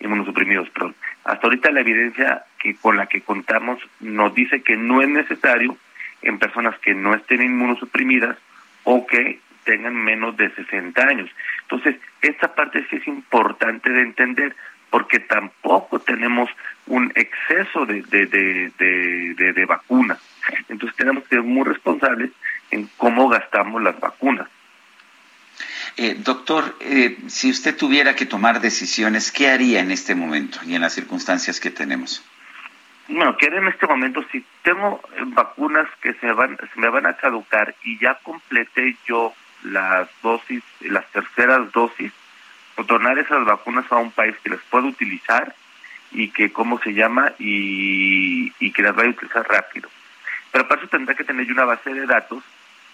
inmunosuprimidos. 0.00 0.68
Perdón. 0.70 0.94
Hasta 1.24 1.46
ahorita 1.46 1.70
la 1.70 1.80
evidencia 1.80 2.44
que 2.58 2.76
con 2.76 2.96
la 2.96 3.06
que 3.06 3.22
contamos 3.22 3.78
nos 4.00 4.34
dice 4.34 4.62
que 4.62 4.76
no 4.76 5.00
es 5.00 5.08
necesario 5.08 5.76
en 6.22 6.38
personas 6.38 6.78
que 6.80 6.94
no 6.94 7.14
estén 7.14 7.42
inmunosuprimidas 7.42 8.36
o 8.84 9.06
que 9.06 9.40
tengan 9.64 9.94
menos 9.94 10.36
de 10.36 10.50
60 10.50 11.02
años. 11.02 11.30
Entonces, 11.62 11.96
esta 12.20 12.54
parte 12.54 12.86
sí 12.88 12.96
es 12.96 13.06
importante 13.08 13.90
de 13.90 14.02
entender 14.02 14.54
porque 14.94 15.18
tampoco 15.18 15.98
tenemos 15.98 16.48
un 16.86 17.12
exceso 17.16 17.84
de, 17.84 18.02
de, 18.02 18.26
de, 18.78 19.52
de 19.52 19.64
vacunas. 19.64 20.20
Entonces 20.68 20.96
tenemos 20.96 21.24
que 21.24 21.30
ser 21.30 21.42
muy 21.42 21.64
responsables 21.64 22.30
en 22.70 22.88
cómo 22.96 23.28
gastamos 23.28 23.82
las 23.82 23.98
vacunas. 23.98 24.46
Eh, 25.96 26.14
doctor, 26.20 26.76
eh, 26.78 27.18
si 27.26 27.50
usted 27.50 27.76
tuviera 27.76 28.14
que 28.14 28.24
tomar 28.24 28.60
decisiones, 28.60 29.32
¿qué 29.32 29.48
haría 29.48 29.80
en 29.80 29.90
este 29.90 30.14
momento 30.14 30.60
y 30.64 30.76
en 30.76 30.82
las 30.82 30.92
circunstancias 30.92 31.58
que 31.58 31.72
tenemos? 31.72 32.24
Bueno, 33.08 33.36
¿qué 33.36 33.46
haría 33.46 33.58
en 33.58 33.68
este 33.68 33.88
momento? 33.88 34.24
Si 34.30 34.44
tengo 34.62 35.00
eh, 35.16 35.22
vacunas 35.26 35.88
que 36.02 36.12
se, 36.14 36.30
van, 36.30 36.56
se 36.72 36.80
me 36.80 36.88
van 36.88 37.06
a 37.06 37.16
caducar 37.16 37.74
y 37.82 37.98
ya 37.98 38.14
completé 38.22 38.96
yo 39.08 39.34
las 39.64 40.08
dosis, 40.22 40.62
las 40.82 41.04
terceras 41.10 41.72
dosis, 41.72 42.12
donar 42.86 43.18
esas 43.18 43.44
vacunas 43.44 43.90
a 43.90 43.96
un 43.96 44.10
país 44.10 44.34
que 44.42 44.50
las 44.50 44.60
pueda 44.70 44.86
utilizar 44.86 45.54
y 46.12 46.28
que, 46.30 46.52
¿cómo 46.52 46.78
se 46.80 46.92
llama? 46.92 47.32
Y, 47.38 48.52
y 48.58 48.72
que 48.72 48.82
las 48.82 48.94
vaya 48.94 49.08
a 49.08 49.12
utilizar 49.12 49.46
rápido. 49.48 49.88
Pero 50.52 50.68
para 50.68 50.80
eso 50.80 50.88
tendrá 50.88 51.14
que 51.14 51.24
tener 51.24 51.50
una 51.50 51.64
base 51.64 51.92
de 51.92 52.06
datos 52.06 52.42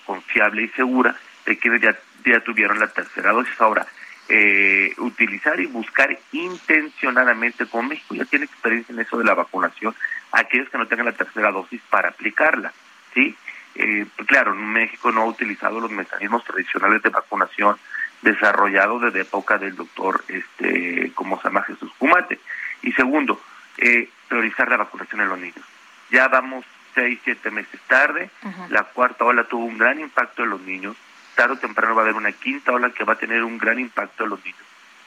confiable 0.06 0.62
y 0.62 0.68
segura 0.68 1.14
de 1.44 1.58
quienes 1.58 1.82
ya, 1.82 1.98
ya 2.24 2.40
tuvieron 2.40 2.78
la 2.78 2.88
tercera 2.88 3.32
dosis. 3.32 3.60
Ahora, 3.60 3.86
eh, 4.28 4.94
utilizar 4.98 5.58
y 5.60 5.66
buscar 5.66 6.16
intencionadamente, 6.32 7.66
como 7.66 7.88
México 7.88 8.14
ya 8.14 8.24
tiene 8.24 8.44
experiencia 8.44 8.92
en 8.92 9.00
eso 9.00 9.18
de 9.18 9.24
la 9.24 9.34
vacunación, 9.34 9.94
aquellos 10.32 10.68
que 10.70 10.78
no 10.78 10.86
tengan 10.86 11.06
la 11.06 11.12
tercera 11.12 11.50
dosis 11.50 11.80
para 11.90 12.10
aplicarla, 12.10 12.72
¿sí? 13.12 13.36
Eh, 13.74 14.06
claro, 14.26 14.54
México 14.54 15.12
no 15.12 15.22
ha 15.22 15.26
utilizado 15.26 15.80
los 15.80 15.90
mecanismos 15.90 16.44
tradicionales 16.44 17.02
de 17.02 17.10
vacunación 17.10 17.76
desarrollados 18.22 19.02
desde 19.02 19.22
época 19.22 19.58
del 19.58 19.76
doctor, 19.76 20.22
este, 20.28 21.12
como 21.14 21.38
se 21.38 21.44
llama 21.44 21.62
Jesús 21.62 21.90
Cumate. 21.98 22.38
Y 22.82 22.92
segundo, 22.92 23.40
eh, 23.78 24.08
priorizar 24.28 24.68
la 24.68 24.78
vacunación 24.78 25.20
en 25.22 25.28
los 25.28 25.38
niños. 25.38 25.64
Ya 26.10 26.28
vamos 26.28 26.64
seis, 26.94 27.20
siete 27.24 27.50
meses 27.50 27.80
tarde. 27.86 28.30
La 28.68 28.84
cuarta 28.84 29.24
ola 29.24 29.44
tuvo 29.44 29.64
un 29.64 29.78
gran 29.78 30.00
impacto 30.00 30.42
en 30.42 30.50
los 30.50 30.60
niños. 30.62 30.96
Tarde 31.34 31.54
o 31.54 31.58
temprano 31.58 31.94
va 31.94 32.02
a 32.02 32.04
haber 32.04 32.16
una 32.16 32.32
quinta 32.32 32.72
ola 32.72 32.90
que 32.90 33.04
va 33.04 33.14
a 33.14 33.18
tener 33.18 33.42
un 33.44 33.58
gran 33.58 33.78
impacto 33.78 34.24
en 34.24 34.30
los 34.30 34.44
niños. 34.44 34.60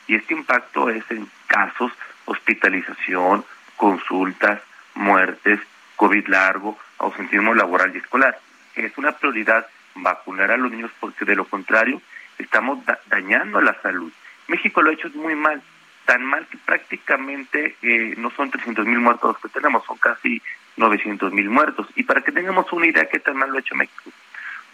Y 0.07 0.15
este 0.15 0.33
impacto 0.33 0.89
es 0.89 1.03
en 1.11 1.29
casos, 1.47 1.91
hospitalización, 2.25 3.45
consultas, 3.77 4.61
muertes, 4.95 5.59
COVID 5.95 6.27
largo, 6.27 6.77
ausentismo 6.99 7.53
laboral 7.53 7.93
y 7.93 7.99
escolar. 7.99 8.39
Es 8.75 8.97
una 8.97 9.11
prioridad 9.11 9.67
vacunar 9.95 10.51
a 10.51 10.57
los 10.57 10.71
niños 10.71 10.91
porque 10.99 11.25
de 11.25 11.35
lo 11.35 11.45
contrario 11.45 12.01
estamos 12.37 12.79
dañando 13.07 13.61
la 13.61 13.79
salud. 13.81 14.11
México 14.47 14.81
lo 14.81 14.89
ha 14.89 14.93
hecho 14.93 15.09
muy 15.15 15.35
mal, 15.35 15.61
tan 16.05 16.23
mal 16.23 16.45
que 16.47 16.57
prácticamente 16.57 17.75
eh, 17.81 18.15
no 18.17 18.31
son 18.31 18.51
300 18.51 18.85
mil 18.85 18.99
muertos 18.99 19.37
que 19.39 19.49
tenemos, 19.49 19.85
son 19.85 19.97
casi 19.97 20.41
900 20.77 21.31
mil 21.31 21.49
muertos. 21.49 21.87
Y 21.95 22.03
para 22.03 22.21
que 22.21 22.31
tengamos 22.31 22.71
una 22.73 22.87
idea 22.87 23.09
qué 23.09 23.19
tan 23.19 23.37
mal 23.37 23.49
lo 23.49 23.57
ha 23.57 23.61
hecho 23.61 23.75
México, 23.75 24.11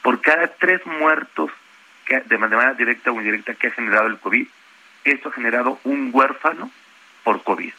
por 0.02 0.22
cada 0.22 0.48
tres 0.48 0.86
muertos 0.86 1.52
que, 2.06 2.22
de 2.22 2.38
manera 2.38 2.74
directa 2.74 3.12
o 3.12 3.16
indirecta 3.16 3.54
que 3.54 3.68
ha 3.68 3.72
generado 3.72 4.08
el 4.08 4.20
COVID, 4.20 4.48
esto 5.04 5.30
ha 5.30 5.32
generado 5.32 5.80
un 5.84 6.10
huérfano 6.14 6.72
por 7.24 7.44
COVID. 7.44 7.74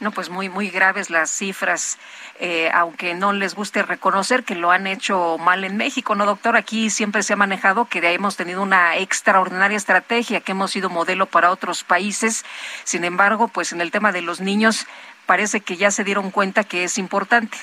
No, 0.00 0.12
pues 0.12 0.30
muy, 0.30 0.48
muy 0.48 0.70
graves 0.70 1.10
las 1.10 1.30
cifras, 1.30 1.98
eh, 2.38 2.70
aunque 2.72 3.12
no 3.14 3.34
les 3.34 3.54
guste 3.54 3.82
reconocer 3.82 4.44
que 4.44 4.54
lo 4.54 4.70
han 4.70 4.86
hecho 4.86 5.36
mal 5.36 5.62
en 5.62 5.76
México, 5.76 6.14
¿no, 6.14 6.24
doctor? 6.24 6.56
Aquí 6.56 6.88
siempre 6.88 7.22
se 7.22 7.34
ha 7.34 7.36
manejado 7.36 7.84
que 7.84 7.98
hemos 8.14 8.34
tenido 8.34 8.62
una 8.62 8.96
extraordinaria 8.96 9.76
estrategia, 9.76 10.40
que 10.40 10.52
hemos 10.52 10.70
sido 10.70 10.88
modelo 10.88 11.26
para 11.26 11.50
otros 11.50 11.84
países. 11.84 12.46
Sin 12.84 13.04
embargo, 13.04 13.48
pues 13.48 13.72
en 13.72 13.82
el 13.82 13.90
tema 13.90 14.10
de 14.10 14.22
los 14.22 14.40
niños, 14.40 14.86
parece 15.26 15.60
que 15.60 15.76
ya 15.76 15.90
se 15.90 16.02
dieron 16.02 16.30
cuenta 16.30 16.64
que 16.64 16.84
es 16.84 16.96
importante. 16.96 17.58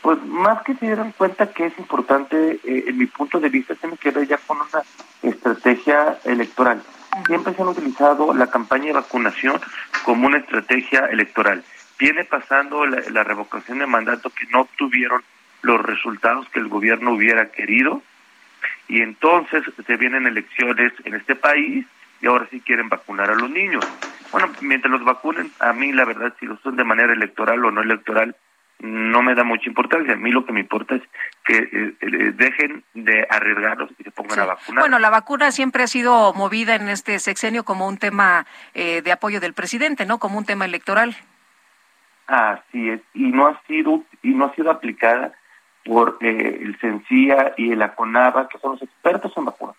Pues 0.00 0.22
más 0.24 0.62
que 0.62 0.74
se 0.74 0.86
dieron 0.86 1.12
cuenta 1.12 1.52
que 1.52 1.66
es 1.66 1.78
importante, 1.78 2.60
eh, 2.64 2.84
en 2.88 2.96
mi 2.96 3.06
punto 3.06 3.40
de 3.40 3.50
vista, 3.50 3.74
tiene 3.74 3.98
que 3.98 4.10
ver 4.10 4.26
ya 4.26 4.38
con 4.38 4.56
una 4.56 4.82
estrategia 5.22 6.18
electoral. 6.24 6.82
Siempre 7.26 7.54
se 7.54 7.62
han 7.62 7.68
utilizado 7.68 8.34
la 8.34 8.48
campaña 8.48 8.86
de 8.86 8.92
vacunación 8.94 9.60
como 10.04 10.26
una 10.26 10.38
estrategia 10.38 11.06
electoral. 11.06 11.64
Viene 11.98 12.24
pasando 12.24 12.84
la, 12.86 13.24
revocación 13.24 13.78
de 13.78 13.86
mandato 13.86 14.30
que 14.30 14.46
no 14.46 14.62
obtuvieron 14.62 15.22
los 15.62 15.80
resultados 15.80 16.48
que 16.50 16.58
el 16.58 16.68
gobierno 16.68 17.12
hubiera 17.12 17.50
querido 17.50 18.02
y 18.88 19.00
entonces 19.00 19.64
se 19.86 19.96
vienen 19.96 20.26
elecciones 20.26 20.92
en 21.04 21.14
este 21.14 21.36
país 21.36 21.86
y 22.20 22.26
ahora 22.26 22.46
sí 22.50 22.60
quieren 22.60 22.88
vacunar 22.88 23.30
a 23.30 23.34
los 23.34 23.48
niños. 23.48 23.84
Bueno, 24.32 24.50
mientras 24.60 24.90
los 24.90 25.04
vacunen, 25.04 25.52
a 25.60 25.72
mí 25.72 25.92
la 25.92 26.04
verdad, 26.04 26.34
si 26.40 26.46
lo 26.46 26.56
son 26.58 26.76
de 26.76 26.84
manera 26.84 27.12
electoral 27.12 27.64
o 27.64 27.70
no 27.70 27.80
electoral, 27.80 28.34
no 28.84 29.22
me 29.22 29.34
da 29.34 29.44
mucha 29.44 29.68
importancia. 29.68 30.12
A 30.12 30.16
mí 30.16 30.30
lo 30.30 30.44
que 30.44 30.52
me 30.52 30.60
importa 30.60 30.94
es 30.96 31.02
que 31.44 31.56
eh, 31.56 31.94
eh, 32.00 32.32
dejen 32.36 32.84
de 32.92 33.26
arriesgarlos 33.30 33.90
y 33.98 34.04
se 34.04 34.10
pongan 34.10 34.40
a 34.40 34.44
vacunar. 34.44 34.82
Bueno, 34.82 34.98
la 34.98 35.08
vacuna 35.08 35.50
siempre 35.52 35.82
ha 35.82 35.86
sido 35.86 36.34
movida 36.34 36.74
en 36.74 36.88
este 36.88 37.18
sexenio 37.18 37.64
como 37.64 37.88
un 37.88 37.96
tema 37.96 38.46
eh, 38.74 39.00
de 39.00 39.10
apoyo 39.10 39.40
del 39.40 39.54
presidente, 39.54 40.04
¿no? 40.04 40.18
Como 40.18 40.36
un 40.36 40.44
tema 40.44 40.66
electoral. 40.66 41.16
Así 42.26 42.90
es, 42.90 43.00
y 43.14 43.24
no 43.32 43.46
ha 43.46 43.60
sido 43.66 44.02
y 44.22 44.30
no 44.30 44.46
ha 44.46 44.54
sido 44.54 44.70
aplicada 44.70 45.32
por 45.84 46.16
el 46.20 46.76
CENCIA 46.80 47.54
y 47.58 47.72
el 47.72 47.82
ACONAVA, 47.82 48.48
que 48.48 48.58
son 48.58 48.72
los 48.72 48.82
expertos 48.82 49.32
en 49.36 49.44
vacunas. 49.44 49.76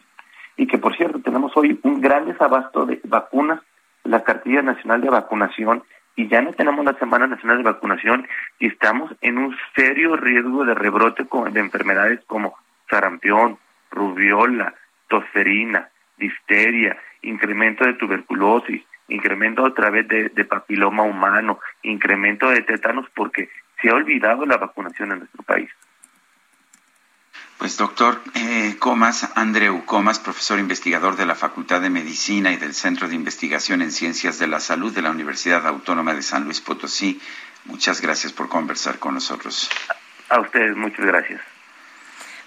Y 0.56 0.68
que, 0.68 0.78
por 0.78 0.96
cierto, 0.96 1.20
tenemos 1.20 1.52
hoy 1.56 1.80
un 1.82 2.02
gran 2.02 2.26
desabasto 2.26 2.86
de 2.86 3.02
vacunas 3.04 3.60
la 4.04 4.24
cartilla 4.24 4.62
nacional 4.62 5.02
de 5.02 5.10
vacunación 5.10 5.84
y 6.16 6.28
ya 6.28 6.42
no 6.42 6.54
tenemos 6.54 6.86
la 6.86 6.98
Semana 6.98 7.28
Nacional 7.28 7.58
de 7.58 7.64
Vacunación 7.64 8.28
y 8.60 8.68
estamos 8.68 9.12
en 9.22 9.38
un 9.38 9.56
serio 9.76 10.16
riesgo 10.16 10.66
de 10.66 10.74
rebrote 10.74 11.26
de 11.52 11.60
enfermedades 11.60 12.22
como 12.26 12.56
sarampión, 12.90 13.58
rubiola, 13.92 14.74
tosferina, 15.08 15.90
difteria, 16.18 16.98
incremento 17.22 17.86
de 17.86 17.94
tuberculosis, 17.94 18.84
incremento 19.08 19.64
otra 19.64 19.90
vez 19.90 20.08
de, 20.08 20.30
de 20.30 20.46
papiloma 20.46 21.04
humano, 21.04 21.60
incremento 21.84 22.50
de 22.50 22.62
tétanos 22.62 23.08
porque 23.14 23.50
se 23.82 23.90
ha 23.90 23.96
olvidado 23.96 24.46
la 24.46 24.58
vacunación 24.58 25.12
en 25.12 25.20
nuestro 25.20 25.44
país. 25.44 25.70
Pues 27.58 27.78
doctor 27.78 28.22
eh, 28.34 28.76
Comas, 28.80 29.30
Andreu 29.36 29.86
Comas, 29.86 30.20
profesor 30.20 30.60
investigador 30.60 31.16
de 31.16 31.26
la 31.26 31.36
Facultad 31.36 31.82
de 31.82 31.90
Medicina 31.90 32.52
y 32.52 32.58
del 32.58 32.74
Centro 32.74 33.08
de 33.08 33.16
Investigación 33.16 33.82
en 33.82 33.92
Ciencias 33.92 34.40
de 34.40 34.48
la 34.48 34.60
Salud 34.60 34.94
de 34.94 35.02
la 35.02 35.12
Universidad 35.12 35.66
Autónoma 35.66 36.14
de 36.14 36.22
San 36.22 36.44
Luis 36.44 36.60
Potosí, 36.62 37.20
muchas 37.66 38.02
gracias 38.02 38.34
por 38.34 38.50
conversar 38.50 39.00
con 39.00 39.14
nosotros. 39.14 39.70
A 40.30 40.42
ustedes, 40.42 40.76
muchas 40.76 41.06
gracias. 41.06 41.55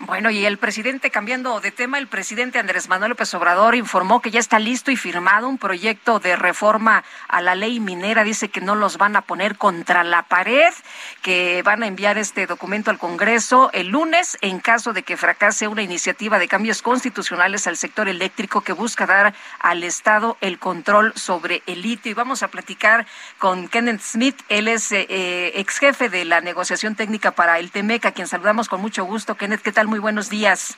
Bueno, 0.00 0.30
y 0.30 0.46
el 0.46 0.58
presidente, 0.58 1.10
cambiando 1.10 1.60
de 1.60 1.72
tema, 1.72 1.98
el 1.98 2.06
presidente 2.06 2.60
Andrés 2.60 2.88
Manuel 2.88 3.10
López 3.10 3.34
Obrador 3.34 3.74
informó 3.74 4.22
que 4.22 4.30
ya 4.30 4.38
está 4.38 4.60
listo 4.60 4.92
y 4.92 4.96
firmado 4.96 5.48
un 5.48 5.58
proyecto 5.58 6.20
de 6.20 6.36
reforma 6.36 7.02
a 7.26 7.42
la 7.42 7.56
ley 7.56 7.80
minera. 7.80 8.22
Dice 8.22 8.48
que 8.48 8.60
no 8.60 8.76
los 8.76 8.96
van 8.96 9.16
a 9.16 9.22
poner 9.22 9.56
contra 9.56 10.04
la 10.04 10.22
pared, 10.22 10.72
que 11.20 11.62
van 11.64 11.82
a 11.82 11.88
enviar 11.88 12.16
este 12.16 12.46
documento 12.46 12.92
al 12.92 12.98
Congreso 12.98 13.70
el 13.72 13.88
lunes 13.88 14.38
en 14.40 14.60
caso 14.60 14.92
de 14.92 15.02
que 15.02 15.16
fracase 15.16 15.66
una 15.66 15.82
iniciativa 15.82 16.38
de 16.38 16.46
cambios 16.46 16.80
constitucionales 16.80 17.66
al 17.66 17.76
sector 17.76 18.08
eléctrico 18.08 18.60
que 18.60 18.72
busca 18.72 19.04
dar 19.04 19.34
al 19.58 19.82
Estado 19.82 20.36
el 20.40 20.60
control 20.60 21.12
sobre 21.16 21.64
el 21.66 21.82
litio. 21.82 22.12
Y 22.12 22.14
vamos 22.14 22.44
a 22.44 22.48
platicar 22.48 23.04
con 23.38 23.66
Kenneth 23.66 24.02
Smith. 24.02 24.40
Él 24.48 24.68
es 24.68 24.92
eh, 24.92 25.58
ex 25.58 25.78
jefe 25.78 26.08
de 26.08 26.24
la 26.24 26.40
negociación 26.40 26.94
técnica 26.94 27.32
para 27.32 27.58
el 27.58 27.72
TEMEC, 27.72 28.06
a 28.06 28.12
quien 28.12 28.28
saludamos 28.28 28.68
con 28.68 28.80
mucho 28.80 29.04
gusto. 29.04 29.34
Kenneth, 29.34 29.62
¿qué 29.62 29.72
tal? 29.72 29.87
Muy 29.88 30.00
buenos 30.00 30.28
días. 30.28 30.76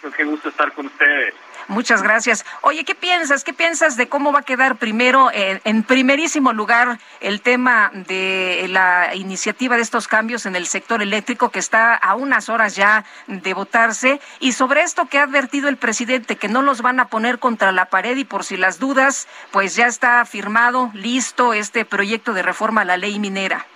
Pues 0.00 0.14
qué 0.14 0.22
gusto 0.22 0.50
estar 0.50 0.72
con 0.72 0.86
ustedes. 0.86 1.34
Muchas 1.66 2.00
gracias. 2.00 2.46
Oye, 2.62 2.84
¿qué 2.84 2.94
piensas? 2.94 3.42
¿Qué 3.42 3.52
piensas 3.52 3.96
de 3.96 4.08
cómo 4.08 4.30
va 4.30 4.38
a 4.38 4.42
quedar 4.42 4.76
primero, 4.76 5.28
eh, 5.32 5.60
en 5.64 5.82
primerísimo 5.82 6.52
lugar, 6.52 7.00
el 7.20 7.40
tema 7.40 7.90
de 7.92 8.66
la 8.70 9.16
iniciativa 9.16 9.74
de 9.74 9.82
estos 9.82 10.06
cambios 10.06 10.46
en 10.46 10.54
el 10.54 10.66
sector 10.66 11.02
eléctrico 11.02 11.50
que 11.50 11.58
está 11.58 11.92
a 11.96 12.14
unas 12.14 12.48
horas 12.48 12.76
ya 12.76 13.04
de 13.26 13.52
votarse? 13.52 14.20
Y 14.38 14.52
sobre 14.52 14.82
esto 14.82 15.06
que 15.06 15.18
ha 15.18 15.24
advertido 15.24 15.68
el 15.68 15.76
presidente, 15.76 16.36
que 16.36 16.46
no 16.46 16.62
los 16.62 16.82
van 16.82 17.00
a 17.00 17.08
poner 17.08 17.40
contra 17.40 17.72
la 17.72 17.86
pared 17.86 18.16
y 18.16 18.24
por 18.24 18.44
si 18.44 18.56
las 18.56 18.78
dudas, 18.78 19.26
pues 19.50 19.74
ya 19.74 19.88
está 19.88 20.24
firmado, 20.24 20.92
listo 20.94 21.52
este 21.52 21.84
proyecto 21.84 22.32
de 22.32 22.44
reforma 22.44 22.82
a 22.82 22.84
la 22.84 22.96
ley 22.96 23.18
minera. 23.18 23.66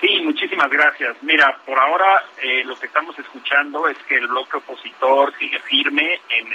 Sí, 0.00 0.20
muchísimas 0.24 0.45
gracias. 0.64 1.16
Mira, 1.22 1.58
por 1.64 1.78
ahora 1.78 2.24
eh, 2.38 2.64
lo 2.64 2.76
que 2.78 2.86
estamos 2.86 3.18
escuchando 3.18 3.88
es 3.88 3.96
que 4.08 4.16
el 4.16 4.26
bloque 4.26 4.56
opositor 4.56 5.32
sigue 5.38 5.58
firme 5.60 6.20
en, 6.30 6.46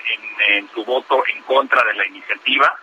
en, 0.50 0.70
su 0.70 0.84
voto 0.84 1.24
en 1.28 1.42
contra 1.44 1.84
de 1.84 1.94
la 1.94 2.06
iniciativa 2.08 2.76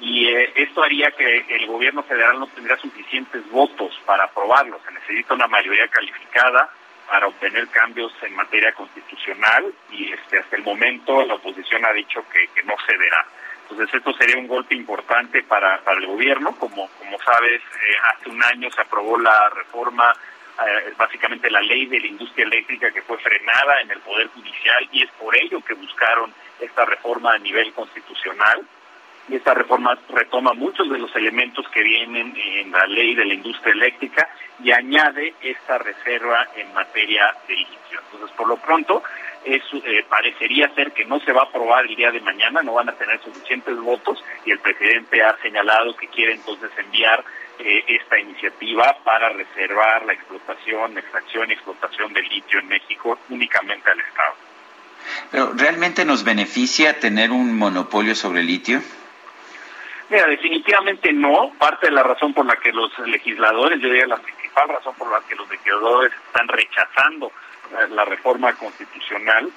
y 0.00 0.28
eh, 0.28 0.52
esto 0.56 0.82
haría 0.82 1.10
que 1.10 1.44
el 1.48 1.66
gobierno 1.66 2.02
federal 2.04 2.38
no 2.38 2.46
tendría 2.48 2.76
suficientes 2.76 3.48
votos 3.50 3.98
para 4.06 4.24
aprobarlo. 4.24 4.80
Se 4.86 4.92
necesita 4.92 5.34
una 5.34 5.48
mayoría 5.48 5.88
calificada 5.88 6.70
para 7.10 7.26
obtener 7.26 7.68
cambios 7.68 8.12
en 8.22 8.34
materia 8.34 8.72
constitucional 8.72 9.72
y 9.90 10.12
este 10.12 10.38
hasta 10.38 10.56
el 10.56 10.62
momento 10.62 11.24
la 11.26 11.34
oposición 11.34 11.84
ha 11.84 11.92
dicho 11.92 12.24
que, 12.32 12.48
que 12.54 12.62
no 12.62 12.74
cederá. 12.86 13.26
Entonces 13.62 13.94
esto 13.94 14.12
sería 14.14 14.38
un 14.38 14.48
golpe 14.48 14.74
importante 14.74 15.42
para, 15.44 15.78
para 15.80 15.98
el 15.98 16.06
gobierno. 16.06 16.54
Como, 16.58 16.88
como 16.98 17.18
sabes, 17.20 17.60
eh, 17.60 17.96
hace 18.12 18.28
un 18.28 18.42
año 18.42 18.70
se 18.70 18.82
aprobó 18.82 19.18
la 19.18 19.48
reforma, 19.50 20.12
eh, 20.60 20.92
básicamente 20.96 21.50
la 21.50 21.62
ley 21.62 21.86
de 21.86 22.00
la 22.00 22.06
industria 22.06 22.44
eléctrica 22.44 22.90
que 22.90 23.02
fue 23.02 23.18
frenada 23.18 23.80
en 23.80 23.90
el 23.90 24.00
Poder 24.00 24.28
Judicial 24.28 24.88
y 24.92 25.02
es 25.02 25.10
por 25.12 25.34
ello 25.36 25.60
que 25.60 25.74
buscaron 25.74 26.32
esta 26.60 26.84
reforma 26.84 27.34
a 27.34 27.38
nivel 27.38 27.72
constitucional. 27.72 28.62
Y 29.28 29.36
esta 29.36 29.54
reforma 29.54 29.96
retoma 30.10 30.52
muchos 30.52 30.90
de 30.90 30.98
los 30.98 31.14
elementos 31.14 31.66
que 31.68 31.82
vienen 31.82 32.34
en 32.36 32.72
la 32.72 32.86
ley 32.86 33.14
de 33.14 33.24
la 33.24 33.34
industria 33.34 33.72
eléctrica 33.72 34.28
y 34.62 34.72
añade 34.72 35.34
esta 35.40 35.78
reserva 35.78 36.48
en 36.56 36.72
materia 36.74 37.34
de 37.46 37.54
litio. 37.54 38.00
Entonces, 38.04 38.36
por 38.36 38.48
lo 38.48 38.56
pronto, 38.56 39.02
es, 39.44 39.62
eh, 39.84 40.04
parecería 40.08 40.68
ser 40.74 40.92
que 40.92 41.04
no 41.04 41.20
se 41.20 41.32
va 41.32 41.42
a 41.42 41.44
aprobar 41.44 41.86
el 41.86 41.96
día 41.96 42.10
de 42.10 42.20
mañana, 42.20 42.62
no 42.62 42.74
van 42.74 42.88
a 42.88 42.94
tener 42.94 43.20
suficientes 43.22 43.76
votos 43.78 44.22
y 44.44 44.50
el 44.50 44.58
presidente 44.58 45.22
ha 45.22 45.36
señalado 45.38 45.96
que 45.96 46.08
quiere 46.08 46.34
entonces 46.34 46.70
enviar 46.76 47.24
eh, 47.58 47.84
esta 47.88 48.18
iniciativa 48.18 48.96
para 49.04 49.30
reservar 49.30 50.04
la 50.04 50.12
explotación, 50.12 50.98
extracción 50.98 51.50
y 51.50 51.52
explotación 51.54 52.12
del 52.12 52.28
litio 52.28 52.60
en 52.60 52.68
México 52.68 53.18
únicamente 53.28 53.90
al 53.90 54.00
Estado. 54.00 54.34
Pero 55.30 55.52
¿realmente 55.54 56.04
nos 56.04 56.24
beneficia 56.24 56.98
tener 57.00 57.30
un 57.30 57.56
monopolio 57.56 58.14
sobre 58.14 58.40
el 58.40 58.46
litio? 58.46 58.80
Mira, 60.08 60.26
definitivamente 60.26 61.12
no. 61.12 61.52
Parte 61.58 61.86
de 61.86 61.92
la 61.92 62.02
razón 62.02 62.34
por 62.34 62.46
la 62.46 62.56
que 62.56 62.72
los 62.72 62.96
legisladores, 63.00 63.80
yo 63.80 63.88
diría 63.88 64.06
la 64.06 64.18
principal 64.18 64.68
razón 64.68 64.94
por 64.96 65.10
la 65.10 65.26
que 65.26 65.34
los 65.34 65.48
legisladores 65.48 66.12
están 66.26 66.48
rechazando 66.48 67.32
la 67.90 68.04
reforma 68.04 68.52
constitucional 68.52 69.50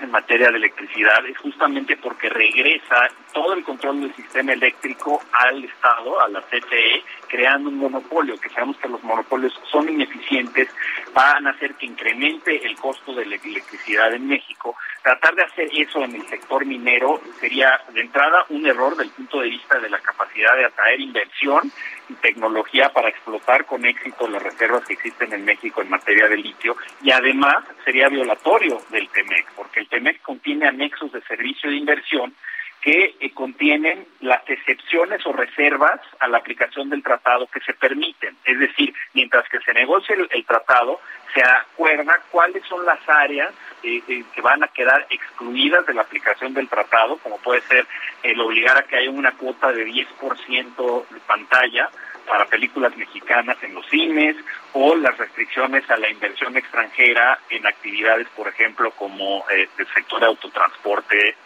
en 0.00 0.10
materia 0.10 0.50
de 0.50 0.58
electricidad 0.58 1.24
es 1.26 1.36
justamente 1.38 1.96
porque 1.96 2.28
regresa 2.28 3.08
todo 3.32 3.54
el 3.54 3.64
control 3.64 4.00
del 4.00 4.14
sistema 4.14 4.52
eléctrico 4.52 5.22
al 5.32 5.64
Estado, 5.64 6.20
a 6.20 6.28
la 6.28 6.40
CTE, 6.42 7.02
creando 7.28 7.68
un 7.68 7.78
monopolio, 7.78 8.38
que 8.40 8.48
sabemos 8.50 8.76
que 8.78 8.88
los 8.88 9.02
monopolios 9.02 9.52
son 9.70 9.88
ineficientes, 9.88 10.68
van 11.12 11.46
a 11.46 11.50
hacer 11.50 11.74
que 11.74 11.86
incremente 11.86 12.64
el 12.66 12.76
costo 12.76 13.14
de 13.14 13.26
la 13.26 13.36
electricidad 13.36 14.12
en 14.14 14.28
México. 14.28 14.76
Tratar 15.02 15.34
de 15.34 15.42
hacer 15.42 15.68
eso 15.72 16.04
en 16.04 16.14
el 16.14 16.26
sector 16.28 16.66
minero 16.66 17.20
sería 17.40 17.80
de 17.92 18.00
entrada 18.00 18.44
un 18.50 18.66
error 18.66 18.96
del 18.96 19.10
punto 19.10 19.40
de 19.40 19.48
vista 19.48 19.78
de 19.78 19.88
la 19.88 20.00
capacidad 20.00 20.56
de 20.56 20.64
atraer 20.64 21.00
inversión 21.00 21.72
tecnología 22.20 22.90
para 22.90 23.08
explotar 23.08 23.64
con 23.66 23.84
éxito 23.84 24.28
las 24.28 24.42
reservas 24.42 24.84
que 24.84 24.94
existen 24.94 25.32
en 25.32 25.44
México 25.44 25.82
en 25.82 25.90
materia 25.90 26.28
de 26.28 26.36
litio. 26.36 26.76
Y 27.02 27.10
además 27.10 27.56
sería 27.84 28.08
violatorio 28.08 28.80
del 28.90 29.08
TEMEC, 29.08 29.52
porque 29.56 29.80
el 29.80 29.88
TEMEC 29.88 30.22
contiene 30.22 30.68
anexos 30.68 31.12
de 31.12 31.22
servicio 31.22 31.70
de 31.70 31.76
inversión 31.76 32.34
que 32.80 33.16
eh, 33.20 33.30
contienen 33.32 34.06
las 34.20 34.48
excepciones 34.48 35.24
o 35.26 35.32
reservas 35.32 36.00
a 36.20 36.28
la 36.28 36.38
aplicación 36.38 36.88
del 36.88 37.02
tratado 37.02 37.46
que 37.46 37.60
se 37.60 37.74
permiten. 37.74 38.36
Es 38.44 38.58
decir, 38.58 38.94
mientras 39.14 39.48
que 39.48 39.58
se 39.60 39.74
negocie 39.74 40.16
el, 40.30 40.44
tratado, 40.44 41.00
se 41.34 41.42
acuerda 41.42 42.20
cuáles 42.30 42.64
son 42.66 42.84
las 42.84 43.00
áreas 43.08 43.52
eh, 43.82 44.02
eh, 44.08 44.24
que 44.34 44.40
van 44.40 44.62
a 44.62 44.68
quedar 44.68 45.06
excluidas 45.10 45.86
de 45.86 45.94
la 45.94 46.02
aplicación 46.02 46.54
del 46.54 46.68
tratado, 46.68 47.18
como 47.18 47.38
puede 47.38 47.60
ser 47.62 47.86
el 48.22 48.40
obligar 48.40 48.76
a 48.76 48.82
que 48.82 48.96
haya 48.96 49.10
una 49.10 49.32
cuota 49.32 49.72
de 49.72 49.84
10% 49.86 51.08
de 51.08 51.20
pantalla 51.20 51.90
para 52.28 52.46
películas 52.46 52.96
mexicanas 52.96 53.56
en 53.62 53.74
los 53.74 53.86
cines 53.88 54.36
o 54.72 54.94
las 54.94 55.16
restricciones 55.16 55.88
a 55.90 55.96
la 55.96 56.10
inversión 56.10 56.56
extranjera 56.56 57.38
en 57.50 57.66
actividades, 57.66 58.28
por 58.36 58.48
ejemplo, 58.48 58.90
como 58.92 59.44
el 59.50 59.86
sector 59.94 60.20
de 60.20 60.26
autotransporte 60.26 61.36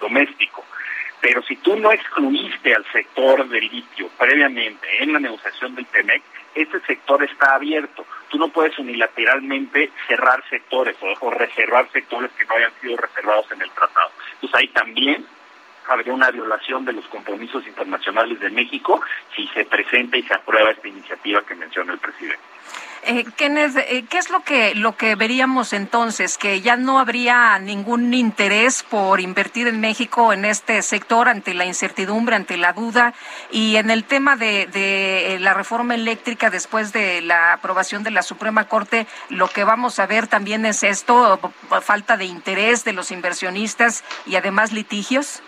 doméstico. 0.00 0.64
Pero 1.20 1.42
si 1.42 1.56
tú 1.56 1.76
no 1.76 1.92
excluiste 1.92 2.74
al 2.74 2.84
sector 2.92 3.46
del 3.46 3.68
litio 3.68 4.08
previamente 4.18 5.02
en 5.02 5.12
la 5.12 5.18
negociación 5.18 5.74
del 5.74 5.86
TEMEC, 5.86 6.22
este 6.54 6.80
sector 6.80 7.22
está 7.22 7.54
abierto. 7.54 8.06
Tú 8.28 8.38
no 8.38 8.48
puedes 8.48 8.78
unilateralmente 8.78 9.90
cerrar 10.08 10.42
sectores 10.48 10.96
o, 11.20 11.30
reservar 11.30 11.90
sectores 11.92 12.30
que 12.32 12.44
no 12.46 12.54
hayan 12.54 12.72
sido 12.80 12.96
reservados 12.96 13.50
en 13.52 13.62
el 13.62 13.70
tratado. 13.70 14.10
Entonces 14.34 14.58
ahí 14.58 14.68
también 14.68 15.26
habría 15.90 16.14
una 16.14 16.30
violación 16.30 16.84
de 16.84 16.92
los 16.92 17.06
compromisos 17.06 17.66
internacionales 17.66 18.38
de 18.40 18.50
México 18.50 19.00
si 19.34 19.46
se 19.48 19.64
presenta 19.64 20.16
y 20.16 20.22
se 20.22 20.34
aprueba 20.34 20.70
esta 20.70 20.88
iniciativa 20.88 21.42
que 21.42 21.54
menciona 21.54 21.92
el 21.92 21.98
presidente. 21.98 22.38
Eh, 23.02 23.24
Kenneth, 23.34 23.78
eh, 23.78 24.04
¿qué 24.10 24.18
es 24.18 24.28
lo 24.28 24.40
que, 24.40 24.74
lo 24.74 24.94
que 24.94 25.14
veríamos 25.14 25.72
entonces? 25.72 26.36
¿Que 26.36 26.60
ya 26.60 26.76
no 26.76 26.98
habría 26.98 27.58
ningún 27.58 28.12
interés 28.12 28.82
por 28.82 29.20
invertir 29.20 29.68
en 29.68 29.80
México 29.80 30.34
en 30.34 30.44
este 30.44 30.82
sector 30.82 31.28
ante 31.28 31.54
la 31.54 31.64
incertidumbre, 31.64 32.36
ante 32.36 32.58
la 32.58 32.74
duda? 32.74 33.14
Y 33.50 33.76
en 33.76 33.90
el 33.90 34.04
tema 34.04 34.36
de, 34.36 34.66
de 34.66 35.38
la 35.40 35.54
reforma 35.54 35.94
eléctrica 35.94 36.50
después 36.50 36.92
de 36.92 37.22
la 37.22 37.54
aprobación 37.54 38.02
de 38.02 38.10
la 38.10 38.22
Suprema 38.22 38.68
Corte, 38.68 39.06
lo 39.30 39.48
que 39.48 39.64
vamos 39.64 39.98
a 39.98 40.06
ver 40.06 40.26
también 40.26 40.66
es 40.66 40.82
esto, 40.82 41.40
falta 41.80 42.18
de 42.18 42.26
interés 42.26 42.84
de 42.84 42.92
los 42.92 43.10
inversionistas 43.10 44.04
y 44.26 44.36
además 44.36 44.72
litigios. 44.72 45.42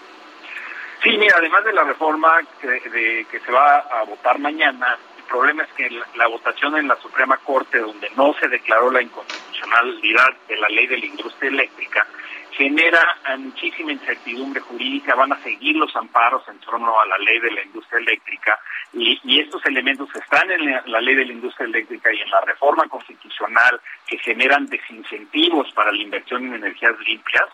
Sí, 1.02 1.18
mira, 1.18 1.34
además 1.36 1.64
de 1.64 1.72
la 1.72 1.82
reforma 1.82 2.40
que, 2.60 3.26
que 3.28 3.40
se 3.40 3.52
va 3.52 3.78
a 3.78 4.04
votar 4.04 4.38
mañana, 4.38 4.96
el 5.16 5.24
problema 5.24 5.64
es 5.64 5.72
que 5.72 5.90
la, 6.14 6.26
votación 6.28 6.76
en 6.76 6.86
la 6.86 6.96
Suprema 6.96 7.38
Corte, 7.38 7.78
donde 7.78 8.08
no 8.16 8.34
se 8.34 8.48
declaró 8.48 8.90
la 8.90 9.02
inconstitucionalidad 9.02 10.36
de 10.46 10.56
la 10.58 10.68
ley 10.68 10.86
de 10.86 10.98
la 10.98 11.06
industria 11.06 11.50
eléctrica, 11.50 12.06
genera 12.52 13.00
muchísima 13.38 13.92
incertidumbre 13.92 14.60
jurídica, 14.60 15.14
van 15.14 15.32
a 15.32 15.42
seguir 15.42 15.74
los 15.76 15.94
amparos 15.96 16.46
en 16.48 16.58
torno 16.60 17.00
a 17.00 17.06
la 17.06 17.18
ley 17.18 17.40
de 17.40 17.50
la 17.50 17.62
industria 17.62 17.98
eléctrica 17.98 18.58
y, 18.92 19.40
estos 19.40 19.64
elementos 19.66 20.08
están 20.14 20.50
en 20.50 20.70
la, 20.86 21.00
ley 21.00 21.14
de 21.14 21.24
la 21.24 21.32
industria 21.32 21.66
eléctrica 21.66 22.12
y 22.12 22.20
en 22.20 22.30
la 22.30 22.42
reforma 22.42 22.86
constitucional 22.88 23.80
que 24.06 24.18
generan 24.18 24.66
desincentivos 24.66 25.72
para 25.72 25.92
la 25.92 26.02
inversión 26.02 26.46
en 26.46 26.54
energías 26.54 26.98
limpias, 27.00 27.46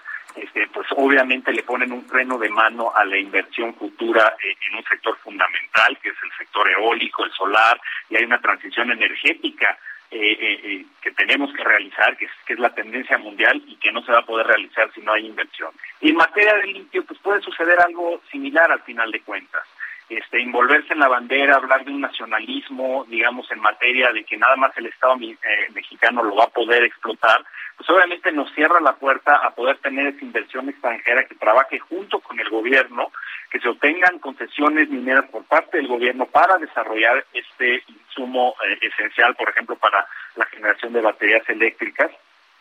este, 0.43 0.67
pues 0.69 0.87
obviamente 0.97 1.53
le 1.53 1.63
ponen 1.63 1.93
un 1.93 2.05
freno 2.05 2.39
de 2.39 2.49
mano 2.49 2.93
a 2.95 3.05
la 3.05 3.17
inversión 3.17 3.75
futura 3.75 4.37
eh, 4.43 4.57
en 4.69 4.77
un 4.77 4.85
sector 4.85 5.17
fundamental, 5.19 5.99
que 6.03 6.11
es 6.11 6.17
el 6.23 6.33
sector 6.39 6.69
eólico, 6.69 7.25
el 7.25 7.33
solar, 7.33 7.81
y 8.11 8.17
hay 8.17 8.25
una 8.25 8.41
transición 8.41 8.91
energética 8.91 9.79
eh, 10.11 10.87
que 11.03 11.11
tenemos 11.13 11.53
que 11.53 11.63
realizar, 11.63 12.17
que 12.17 12.25
es, 12.25 12.31
que 12.47 12.55
es 12.55 12.59
la 12.59 12.75
tendencia 12.75 13.19
mundial 13.19 13.63
y 13.67 13.77
que 13.77 13.93
no 13.93 14.03
se 14.03 14.13
va 14.13 14.21
a 14.21 14.27
poder 14.27 14.47
realizar 14.47 14.91
si 14.95 15.03
no 15.03 15.13
hay 15.13 15.27
inversión. 15.27 15.71
Y 16.01 16.11
en 16.11 16.17
materia 16.17 16.55
de 16.55 16.67
litio, 16.67 17.05
pues 17.05 17.21
puede 17.21 17.43
suceder 17.43 17.79
algo 17.81 18.23
similar 18.31 18.73
al 18.73 18.81
final 18.83 19.11
de 19.11 19.21
cuentas 19.21 19.65
este, 20.09 20.41
envolverse 20.41 20.93
en 20.93 21.01
la 21.01 21.09
bandera, 21.09 21.57
hablar 21.57 21.85
de 21.85 21.93
un 21.93 22.01
nacionalismo, 22.01 23.05
digamos, 23.09 23.51
en 23.51 23.61
materia 23.61 24.11
de 24.13 24.25
que 24.25 24.37
nada 24.37 24.57
más 24.57 24.77
el 24.77 24.87
Estado 24.87 25.17
eh, 25.21 25.37
mexicano 25.75 26.23
lo 26.23 26.37
va 26.37 26.45
a 26.45 26.51
poder 26.51 26.85
explotar, 26.85 27.45
pues 27.77 27.89
obviamente 27.91 28.33
nos 28.33 28.53
cierra 28.55 28.81
la 28.81 28.97
puerta 28.97 29.37
a 29.37 29.51
poder 29.55 29.79
tener 29.79 30.09
esa 30.09 30.25
inversión 30.25 30.69
extranjera 30.69 31.25
que 31.25 31.35
trabaje 31.35 31.79
junto 31.79 32.21
con 32.21 32.41
el 32.41 32.49
gobierno, 32.49 33.13
que 33.51 33.61
se 33.61 33.69
obtengan 33.69 34.19
concesiones 34.19 34.89
mineras 34.89 35.29
por 35.31 35.45
parte 35.45 35.77
del 35.77 35.89
gobierno 35.89 36.27
para 36.27 36.59
desarrollar 36.59 37.25
este 37.33 37.83
insumo 37.87 38.55
eh, 38.67 38.79
esencial, 38.83 39.35
por 39.37 39.51
ejemplo, 39.51 39.77
para 39.77 40.07
la 40.37 40.47
generación 40.47 40.93
de 40.93 41.03
baterías 41.03 41.49
eléctricas 41.49 42.11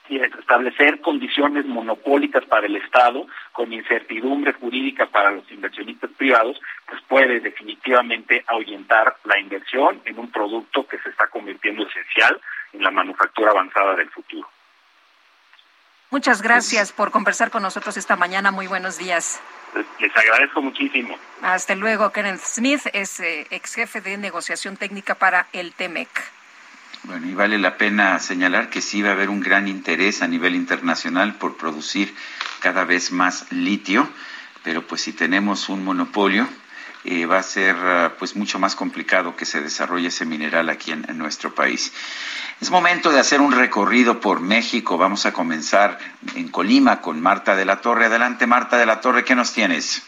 y 0.10 0.18
establecer 0.20 1.02
condiciones 1.02 1.66
monopólicas 1.66 2.46
para 2.46 2.68
el 2.68 2.76
Estado 2.76 3.28
con 3.52 3.74
incertidumbre 3.74 4.54
jurídica 4.54 5.08
para 5.08 5.32
los 5.32 5.50
inversionistas 5.52 6.12
privados, 6.18 6.60
pues 6.88 7.02
puede 7.08 7.40
definitivamente 7.40 8.44
ahuyentar 8.48 9.18
la 9.26 9.40
inversión 9.40 10.02
en 10.06 10.20
un 10.20 10.32
producto 10.32 10.88
que 10.88 10.98
se 11.00 11.10
está 11.10 11.28
convirtiendo 11.28 11.88
esencial 11.88 12.40
en 12.74 12.84
la 12.84 12.92
manufactura 12.92 13.52
avanzada 13.52 13.96
del 13.96 14.10
futuro. 14.10 14.48
Muchas 16.10 16.42
gracias 16.42 16.94
por 16.94 17.12
conversar 17.12 17.52
con 17.52 17.62
nosotros 17.62 17.98
esta 17.98 18.16
mañana. 18.16 18.52
Muy 18.52 18.68
buenos 18.68 18.98
días. 18.98 19.42
Les 20.00 20.16
agradezco 20.16 20.62
muchísimo. 20.62 21.18
Hasta 21.42 21.76
luego. 21.76 22.12
Kenneth 22.12 22.40
Smith 22.40 22.82
es 22.94 23.20
eh, 23.20 23.46
ex 23.52 23.76
jefe 23.76 24.00
de 24.00 24.18
negociación 24.18 24.78
técnica 24.78 25.16
para 25.16 25.48
el 25.52 25.74
TEMEC. 25.74 26.08
Bueno, 27.08 27.26
y 27.28 27.34
vale 27.34 27.58
la 27.58 27.78
pena 27.78 28.20
señalar 28.20 28.70
que 28.70 28.82
sí 28.82 29.02
va 29.02 29.10
a 29.10 29.12
haber 29.14 29.30
un 29.30 29.40
gran 29.40 29.70
interés 29.70 30.22
a 30.22 30.28
nivel 30.28 30.56
internacional 30.56 31.36
por 31.36 31.56
producir 31.56 32.14
cada 32.60 32.84
vez 32.84 33.14
más 33.14 33.50
litio, 33.50 34.10
pero 34.62 34.86
pues 34.86 35.04
si 35.04 35.14
tenemos 35.14 35.70
un 35.70 35.86
monopolio, 35.86 36.46
eh, 37.06 37.26
va 37.26 37.38
a 37.38 37.44
ser 37.44 37.78
ah, 37.78 38.14
pues 38.20 38.36
mucho 38.36 38.60
más 38.60 38.76
complicado 38.76 39.38
que 39.38 39.46
se 39.46 39.62
desarrolle 39.62 40.10
ese 40.10 40.26
mineral 40.26 40.68
aquí 40.68 40.92
en, 40.92 41.10
en, 41.10 41.18
nuestro 41.18 41.56
país. 41.56 41.94
Es 42.60 42.72
momento 42.72 43.10
de 43.10 43.22
hacer 43.22 43.40
un 43.40 43.54
recorrido 43.54 44.20
por 44.20 44.42
México. 44.42 44.98
Vamos 44.98 45.26
a 45.26 45.32
comenzar 45.32 46.00
en 46.36 46.50
Colima 46.50 47.00
con 47.00 47.22
Marta 47.22 47.56
de 47.56 47.64
la 47.64 47.80
Torre. 47.80 48.08
Adelante, 48.08 48.48
Marta 48.48 48.78
de 48.78 48.86
la 48.86 49.00
Torre, 49.00 49.24
¿qué 49.24 49.34
nos 49.34 49.54
tienes? 49.54 50.04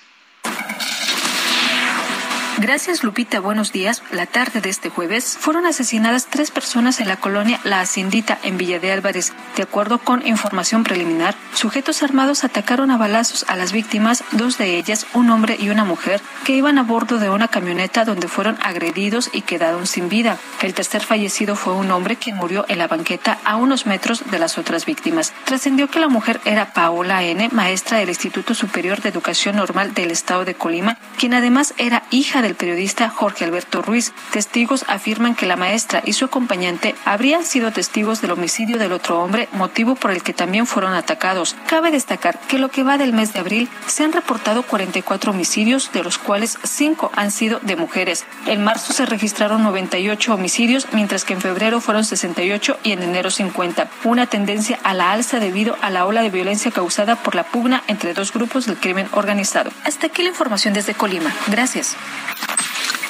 Gracias, 2.61 3.05
Lupita. 3.05 3.39
Buenos 3.39 3.71
días. 3.71 4.03
La 4.11 4.25
tarde 4.25 4.59
de 4.59 4.67
este 4.67 4.89
jueves 4.89 5.37
fueron 5.39 5.65
asesinadas 5.65 6.27
tres 6.29 6.51
personas 6.51 6.99
en 6.99 7.07
la 7.07 7.15
colonia 7.15 7.61
La 7.63 7.79
Haciendita, 7.79 8.37
en 8.43 8.57
Villa 8.57 8.79
de 8.79 8.91
Álvarez. 8.91 9.31
De 9.55 9.63
acuerdo 9.63 9.99
con 9.99 10.27
información 10.27 10.83
preliminar, 10.83 11.35
sujetos 11.53 12.03
armados 12.03 12.43
atacaron 12.43 12.91
a 12.91 12.97
balazos 12.97 13.45
a 13.47 13.55
las 13.55 13.71
víctimas, 13.71 14.25
dos 14.33 14.57
de 14.57 14.77
ellas, 14.77 15.07
un 15.13 15.29
hombre 15.29 15.55
y 15.57 15.69
una 15.69 15.85
mujer, 15.85 16.19
que 16.43 16.51
iban 16.51 16.77
a 16.77 16.83
bordo 16.83 17.17
de 17.17 17.29
una 17.29 17.47
camioneta 17.47 18.03
donde 18.03 18.27
fueron 18.27 18.57
agredidos 18.61 19.29
y 19.31 19.43
quedaron 19.43 19.87
sin 19.87 20.09
vida. 20.09 20.37
El 20.61 20.73
tercer 20.73 21.01
fallecido 21.01 21.55
fue 21.55 21.75
un 21.75 21.89
hombre 21.91 22.17
quien 22.17 22.35
murió 22.35 22.65
en 22.67 22.79
la 22.79 22.89
banqueta 22.89 23.39
a 23.45 23.55
unos 23.55 23.85
metros 23.85 24.29
de 24.31 24.37
las 24.37 24.57
otras 24.57 24.85
víctimas. 24.85 25.31
Trascendió 25.45 25.89
que 25.89 26.01
la 26.01 26.09
mujer 26.09 26.41
era 26.43 26.73
Paola 26.73 27.23
N., 27.23 27.47
maestra 27.53 27.99
del 27.99 28.09
Instituto 28.09 28.53
Superior 28.53 29.01
de 29.01 29.07
Educación 29.07 29.55
Normal 29.55 29.93
del 29.93 30.11
Estado 30.11 30.43
de 30.43 30.55
Colima, 30.55 30.97
quien 31.17 31.33
además 31.33 31.73
era 31.77 32.03
hija 32.11 32.41
de 32.41 32.48
el 32.49 32.55
periodista 32.55 33.09
Jorge 33.09 33.45
Alberto 33.45 33.81
Ruiz. 33.81 34.11
Testigos 34.31 34.83
afirman 34.87 35.35
que 35.35 35.45
la 35.45 35.55
maestra 35.55 36.01
y 36.05 36.13
su 36.13 36.25
acompañante 36.25 36.95
habrían 37.05 37.45
sido 37.45 37.71
testigos 37.71 38.21
del 38.21 38.31
homicidio 38.31 38.77
del 38.77 38.91
otro 38.91 39.21
hombre, 39.21 39.47
motivo 39.53 39.95
por 39.95 40.11
el 40.11 40.23
que 40.23 40.33
también 40.33 40.65
fueron 40.65 40.93
atacados. 40.93 41.55
Cabe 41.67 41.91
destacar 41.91 42.39
que 42.47 42.59
lo 42.59 42.69
que 42.69 42.83
va 42.83 42.97
del 42.97 43.13
mes 43.13 43.33
de 43.33 43.39
abril 43.39 43.69
se 43.87 44.03
han 44.03 44.11
reportado 44.11 44.63
44 44.63 45.31
homicidios, 45.31 45.91
de 45.91 46.03
los 46.03 46.17
cuales 46.17 46.57
5 46.63 47.11
han 47.15 47.31
sido 47.31 47.59
de 47.61 47.75
mujeres. 47.75 48.25
En 48.47 48.63
marzo 48.63 48.93
se 48.93 49.05
registraron 49.05 49.63
98 49.63 50.33
homicidios, 50.33 50.87
mientras 50.91 51.25
que 51.25 51.33
en 51.33 51.41
febrero 51.41 51.81
fueron 51.81 52.03
68 52.03 52.79
y 52.83 52.91
en 52.91 53.03
enero 53.03 53.31
50. 53.31 53.89
Una 54.03 54.27
tendencia 54.27 54.79
a 54.83 54.93
la 54.93 55.11
alza 55.11 55.39
debido 55.39 55.77
a 55.81 55.89
la 55.89 56.05
ola 56.05 56.21
de 56.21 56.29
violencia 56.29 56.71
causada 56.71 57.15
por 57.15 57.35
la 57.35 57.43
pugna 57.43 57.83
entre 57.87 58.13
dos 58.13 58.33
grupos 58.33 58.65
del 58.65 58.77
crimen 58.77 59.07
organizado. 59.11 59.71
Hasta 59.85 60.07
aquí 60.07 60.23
la 60.23 60.29
información 60.29 60.73
desde 60.73 60.93
Colima. 60.93 61.33
Gracias. 61.47 61.95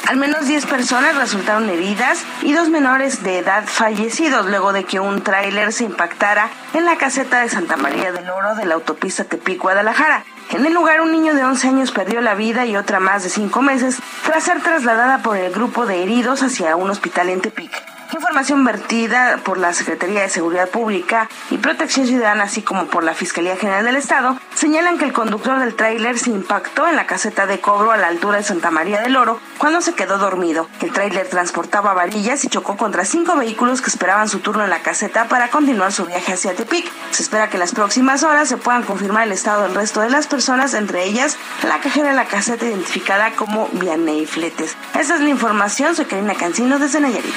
Al 0.10 0.18
menos 0.18 0.48
10 0.48 0.66
personas 0.66 1.16
resultaron 1.18 1.70
heridas 1.70 2.24
y 2.42 2.54
dos 2.54 2.70
menores 2.70 3.22
de 3.22 3.38
edad 3.38 3.66
fallecidos 3.68 4.48
luego 4.48 4.74
de 4.74 4.84
que 4.84 5.00
un 5.00 5.22
tráiler 5.22 5.72
se 5.72 5.84
impactara 5.84 6.50
en 6.74 6.86
la 6.86 6.98
caseta 6.98 7.42
de 7.42 7.50
Santa 7.50 7.78
María 7.78 8.12
del 8.12 8.28
Oro 8.28 8.56
de 8.56 8.66
la 8.66 8.74
autopista 8.74 9.24
Tepic-Guadalajara. 9.24 10.24
En 10.50 10.66
el 10.66 10.74
lugar, 10.74 11.02
un 11.02 11.12
niño 11.12 11.36
de 11.36 11.44
11 11.44 11.68
años 11.68 11.92
perdió 11.92 12.22
la 12.22 12.34
vida 12.34 12.66
y 12.66 12.76
otra 12.76 13.00
más 13.00 13.22
de 13.22 13.30
5 13.30 13.62
meses 13.62 13.98
tras 14.26 14.44
ser 14.44 14.64
trasladada 14.64 15.20
por 15.20 15.38
el 15.38 15.54
grupo 15.54 15.86
de 15.86 16.02
heridos 16.02 16.42
hacia 16.42 16.76
un 16.76 16.90
hospital 16.90 17.30
en 17.30 17.42
Tepic. 17.42 17.99
Información 18.12 18.66
vertida 18.66 19.38
por 19.44 19.60
la 19.60 19.72
Secretaría 19.72 20.22
de 20.22 20.30
Seguridad 20.30 20.68
Pública 20.68 21.30
y 21.52 21.58
Protección 21.58 22.08
Ciudadana, 22.08 22.46
así 22.46 22.64
como 22.64 22.88
por 22.88 23.04
la 23.04 23.14
Fiscalía 23.14 23.56
General 23.56 23.86
del 23.86 23.98
Estado, 23.98 24.36
señalan 24.56 24.98
que 24.98 25.06
el 25.06 25.14
conductor 25.14 25.60
del 25.60 25.76
tráiler 25.76 26.18
se 26.18 26.32
impactó 26.32 26.88
en 26.88 26.96
la 26.96 27.06
caseta 27.06 27.46
de 27.46 27.60
cobro 27.60 27.92
a 27.92 27.98
la 27.98 28.08
altura 28.08 28.38
de 28.38 28.44
Santa 28.44 28.72
María 28.72 29.02
del 29.02 29.16
Oro 29.16 29.40
cuando 29.60 29.82
se 29.82 29.94
quedó 29.94 30.18
dormido. 30.18 30.68
El 30.82 30.92
tráiler 30.92 31.30
transportaba 31.30 31.94
varillas 31.94 32.44
y 32.46 32.50
chocó 32.50 32.78
contra 32.78 33.06
cinco 33.06 33.36
vehículos 33.36 33.82
que 33.82 33.92
esperaban 33.92 34.28
su 34.28 34.40
turno 34.40 34.64
en 34.64 34.72
la 34.72 34.82
caseta 34.82 35.28
para 35.28 35.50
continuar 35.50 35.92
su 35.92 36.08
viaje 36.08 36.34
hacia 36.34 36.56
Tepic. 36.56 36.92
Se 37.12 37.22
espera 37.22 37.50
que 37.50 37.58
en 37.58 37.62
las 37.62 37.74
próximas 37.74 38.24
horas 38.24 38.50
se 38.50 38.58
puedan 38.58 38.82
confirmar 38.82 39.28
el 39.28 39.34
estado 39.34 39.64
del 39.64 39.76
resto 39.76 40.02
de 40.02 40.10
las 40.10 40.26
personas, 40.26 40.74
entre 40.74 41.04
ellas 41.04 41.38
la 41.62 41.80
cajera 41.80 42.10
de 42.10 42.16
la 42.16 42.26
caseta 42.26 42.66
identificada 42.66 43.34
como 43.36 43.68
Vianey 43.74 44.26
Fletes. 44.26 44.76
Esa 44.98 45.14
es 45.14 45.22
la 45.22 45.30
información. 45.30 45.96
Soy 45.96 46.06
Karina 46.06 46.34
Cancino 46.34 46.80
desde 46.80 47.02
Nayarit. 47.02 47.36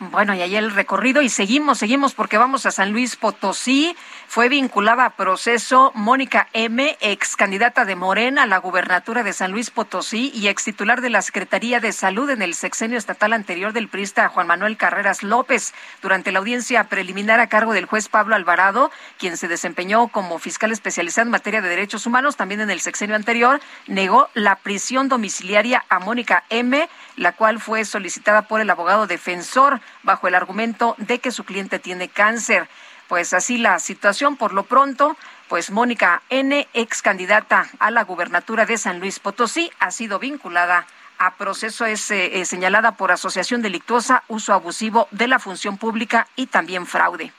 Bueno, 0.00 0.32
y 0.32 0.42
ahí 0.42 0.54
el 0.54 0.70
recorrido 0.70 1.22
y 1.22 1.28
seguimos, 1.28 1.78
seguimos 1.78 2.14
porque 2.14 2.38
vamos 2.38 2.66
a 2.66 2.70
San 2.70 2.92
Luis 2.92 3.16
Potosí. 3.16 3.96
Fue 4.28 4.48
vinculada 4.48 5.04
a 5.04 5.16
proceso 5.16 5.90
Mónica 5.96 6.46
M., 6.52 6.96
ex 7.00 7.34
candidata 7.34 7.84
de 7.84 7.96
Morena 7.96 8.44
a 8.44 8.46
la 8.46 8.58
gubernatura 8.58 9.24
de 9.24 9.32
San 9.32 9.50
Luis 9.50 9.70
Potosí 9.70 10.30
y 10.32 10.46
ex 10.46 10.62
titular 10.62 11.00
de 11.00 11.10
la 11.10 11.20
Secretaría 11.20 11.80
de 11.80 11.90
Salud 11.90 12.30
en 12.30 12.42
el 12.42 12.54
sexenio 12.54 12.96
estatal 12.96 13.32
anterior 13.32 13.72
del 13.72 13.88
priista 13.88 14.28
Juan 14.28 14.46
Manuel 14.46 14.76
Carreras 14.76 15.24
López. 15.24 15.74
Durante 16.00 16.30
la 16.30 16.38
audiencia 16.38 16.84
preliminar 16.84 17.40
a 17.40 17.48
cargo 17.48 17.72
del 17.72 17.86
juez 17.86 18.08
Pablo 18.08 18.36
Alvarado, 18.36 18.92
quien 19.18 19.36
se 19.36 19.48
desempeñó 19.48 20.06
como 20.06 20.38
fiscal 20.38 20.70
especializado 20.70 21.26
en 21.26 21.32
materia 21.32 21.60
de 21.60 21.70
derechos 21.70 22.06
humanos 22.06 22.36
también 22.36 22.60
en 22.60 22.70
el 22.70 22.80
sexenio 22.80 23.16
anterior, 23.16 23.60
negó 23.88 24.28
la 24.34 24.54
prisión 24.54 25.08
domiciliaria 25.08 25.84
a 25.88 25.98
Mónica 25.98 26.44
M., 26.50 26.88
la 27.16 27.32
cual 27.32 27.58
fue 27.58 27.84
solicitada 27.84 28.42
por 28.42 28.60
el 28.60 28.70
abogado 28.70 29.08
defensor 29.08 29.80
bajo 30.02 30.28
el 30.28 30.34
argumento 30.34 30.94
de 30.98 31.18
que 31.18 31.30
su 31.30 31.44
cliente 31.44 31.78
tiene 31.78 32.08
cáncer. 32.08 32.68
Pues 33.08 33.32
así 33.32 33.58
la 33.58 33.78
situación 33.78 34.36
por 34.36 34.52
lo 34.52 34.64
pronto. 34.64 35.16
Pues 35.48 35.70
Mónica 35.70 36.22
N., 36.28 36.68
ex 36.74 37.00
candidata 37.00 37.68
a 37.78 37.90
la 37.90 38.04
gubernatura 38.04 38.66
de 38.66 38.76
San 38.76 39.00
Luis 39.00 39.18
Potosí, 39.18 39.70
ha 39.78 39.90
sido 39.90 40.18
vinculada 40.18 40.86
a 41.18 41.34
proceso, 41.36 41.86
es 41.86 42.10
eh, 42.10 42.44
señalada 42.44 42.92
por 42.92 43.10
asociación 43.10 43.62
delictuosa, 43.62 44.22
uso 44.28 44.52
abusivo 44.52 45.08
de 45.10 45.26
la 45.26 45.38
función 45.38 45.78
pública 45.78 46.28
y 46.36 46.46
también 46.46 46.86
fraude. 46.86 47.32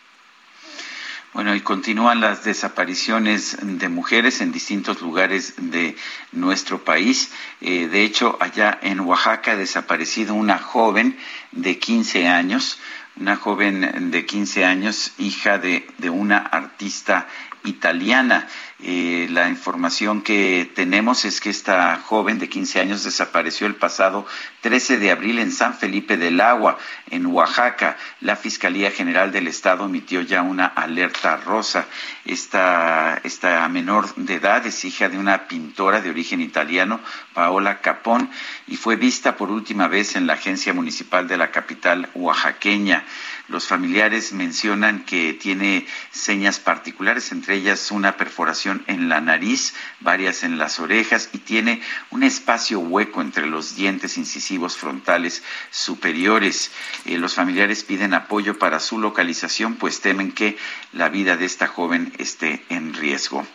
Bueno, 1.32 1.54
y 1.54 1.62
continúan 1.62 2.22
las 2.22 2.44
desapariciones 2.44 3.58
de 3.62 3.88
mujeres 3.88 4.42
en 4.42 4.52
distintos 4.52 5.00
lugares 5.00 5.54
de 5.58 5.96
nuestro 6.32 6.84
país. 6.84 7.32
Eh, 7.62 7.88
de 7.88 8.04
hecho, 8.04 8.36
allá 8.40 8.80
en 8.82 9.00
Oaxaca 9.02 9.52
ha 9.52 9.56
desaparecido 9.56 10.34
una 10.34 10.58
joven 10.58 11.20
de 11.52 11.78
15 11.78 12.28
años, 12.28 12.80
una 13.16 13.36
joven 13.36 14.10
de 14.10 14.26
15 14.26 14.66
años, 14.66 15.14
hija 15.20 15.60
de, 15.60 15.86
una 16.10 16.40
artista 16.40 17.28
italiana. 17.64 18.48
Eh, 18.82 19.28
la 19.30 19.50
información 19.50 20.24
que 20.24 20.72
tenemos 20.74 21.26
es 21.26 21.42
que 21.42 21.52
esta 21.52 21.98
joven 21.98 22.40
de 22.40 22.50
15 22.50 22.80
años 22.80 23.04
desapareció 23.04 23.68
el 23.68 23.76
pasado 23.76 24.26
13 24.62 24.98
de 24.98 25.12
abril 25.12 25.38
en 25.38 25.52
San 25.52 25.76
Felipe 25.76 26.18
del 26.18 26.42
Agua, 26.42 26.78
en 27.12 27.26
Oaxaca. 27.26 27.98
La 28.22 28.36
Fiscalía 28.36 28.92
General 28.92 29.32
del 29.32 29.48
Estado 29.48 29.86
emitió 29.86 30.22
ya 30.22 30.42
una 30.42 30.66
alerta 30.66 31.38
rosa. 31.38 31.88
Esta, 32.26 33.20
esta 33.24 33.68
menor 33.70 34.14
de 34.16 34.36
edad 34.36 34.66
es 34.66 34.86
hija 34.86 35.10
de 35.10 35.18
una 35.18 35.48
pintora 35.48 36.02
de 36.02 36.10
origen 36.10 36.42
italiano, 36.42 37.00
Paola 37.34 37.82
Capón, 37.82 38.30
y 38.68 38.76
fue 38.76 38.96
vista 38.96 39.36
por 39.36 39.52
última 39.52 39.88
vez 39.88 40.16
en 40.16 40.28
la 40.28 40.34
agencia 40.34 40.74
municipal 40.74 41.28
de 41.28 41.38
la 41.38 41.52
capital 41.52 42.10
oaxaqueña. 42.14 43.06
Los 43.50 43.66
familiares 43.66 44.32
mencionan 44.32 45.06
que 45.06 45.34
tiene 45.34 45.88
señas 46.12 46.60
particulares, 46.60 47.32
entre 47.32 47.56
ellas 47.56 47.90
una 47.90 48.16
perforación 48.16 48.84
en 48.86 49.10
la 49.10 49.22
nariz, 49.22 49.74
varias 50.02 50.44
en 50.44 50.60
las 50.60 50.80
orejas 50.80 51.30
y 51.34 51.40
tiene 51.40 51.82
un 52.12 52.22
espacio 52.22 52.80
hueco 52.80 53.22
entre 53.22 53.48
los 53.48 53.76
dientes 53.76 54.18
incisivos 54.18 54.78
frontales 54.78 55.42
superiores. 55.72 56.72
Eh, 57.06 57.18
los 57.18 57.36
familiares 57.36 57.84
piden 57.84 58.14
apoyo 58.14 58.60
para 58.60 58.80
su 58.80 59.00
localización, 59.00 59.76
pues 59.76 60.02
temen 60.02 60.32
que 60.32 60.58
la 60.94 61.10
vida 61.10 61.38
de 61.38 61.46
esta 61.46 61.68
joven 61.68 62.14
esté 62.18 62.64
en 62.70 62.94
riesgo. 62.94 63.46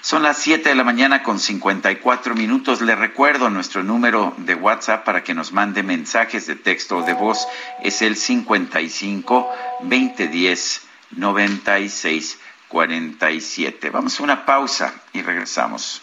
Son 0.00 0.22
las 0.22 0.38
7 0.38 0.68
de 0.68 0.74
la 0.74 0.84
mañana 0.84 1.22
con 1.22 1.38
54 1.38 2.34
minutos. 2.34 2.80
Le 2.80 2.94
recuerdo 2.94 3.50
nuestro 3.50 3.82
número 3.82 4.34
de 4.38 4.54
WhatsApp 4.54 5.04
para 5.04 5.24
que 5.24 5.34
nos 5.34 5.52
mande 5.52 5.82
mensajes 5.82 6.46
de 6.46 6.56
texto 6.56 6.98
o 6.98 7.02
de 7.02 7.12
voz. 7.12 7.46
Es 7.82 8.02
el 8.02 8.16
55 8.16 9.48
2010 9.80 10.82
96 11.10 12.38
47. 12.68 13.90
Vamos 13.90 14.18
a 14.18 14.22
una 14.22 14.44
pausa 14.44 14.94
y 15.12 15.22
regresamos. 15.22 16.02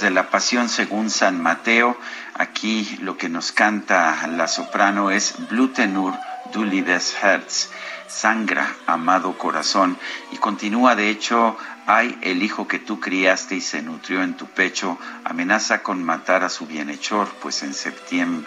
De 0.00 0.10
la 0.10 0.30
Pasión 0.30 0.68
según 0.68 1.10
San 1.10 1.42
Mateo. 1.42 1.96
Aquí 2.34 2.98
lo 3.02 3.16
que 3.16 3.28
nos 3.28 3.52
canta 3.52 4.26
la 4.26 4.48
soprano 4.48 5.10
es 5.10 5.34
Blutenur 5.50 6.14
du 6.52 6.64
liebes 6.64 7.16
Herz, 7.22 7.70
sangra, 8.06 8.74
amado 8.86 9.36
corazón. 9.38 9.98
Y 10.32 10.36
continúa, 10.36 10.94
de 10.94 11.10
hecho, 11.10 11.56
Ay, 11.86 12.18
el 12.22 12.42
hijo 12.42 12.66
que 12.66 12.78
tú 12.78 12.98
criaste 12.98 13.56
y 13.56 13.60
se 13.60 13.82
nutrió 13.82 14.22
en 14.22 14.38
tu 14.38 14.46
pecho, 14.46 14.98
amenaza 15.22 15.82
con 15.82 16.02
matar 16.02 16.42
a 16.42 16.48
su 16.48 16.66
bienhechor, 16.66 17.28
pues 17.42 17.62
en, 17.62 17.74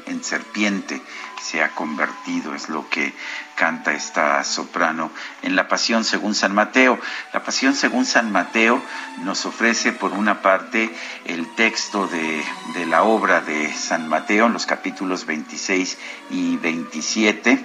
en 0.07 0.23
serpiente 0.23 0.99
se 1.39 1.61
ha 1.61 1.69
convertido, 1.75 2.55
es 2.55 2.67
lo 2.67 2.89
que 2.89 3.13
canta 3.55 3.93
esta 3.93 4.43
soprano 4.43 5.11
en 5.43 5.55
la 5.55 5.67
Pasión 5.67 6.03
según 6.03 6.33
San 6.33 6.55
Mateo. 6.55 6.99
La 7.31 7.43
Pasión 7.43 7.75
según 7.75 8.05
San 8.05 8.31
Mateo 8.31 8.81
nos 9.23 9.45
ofrece, 9.45 9.91
por 9.91 10.13
una 10.13 10.41
parte, 10.41 10.89
el 11.25 11.47
texto 11.53 12.07
de, 12.07 12.43
de 12.73 12.85
la 12.87 13.03
obra 13.03 13.41
de 13.41 13.71
San 13.71 14.07
Mateo 14.07 14.47
en 14.47 14.53
los 14.53 14.65
capítulos 14.65 15.27
26 15.27 15.97
y 16.31 16.57
27 16.57 17.63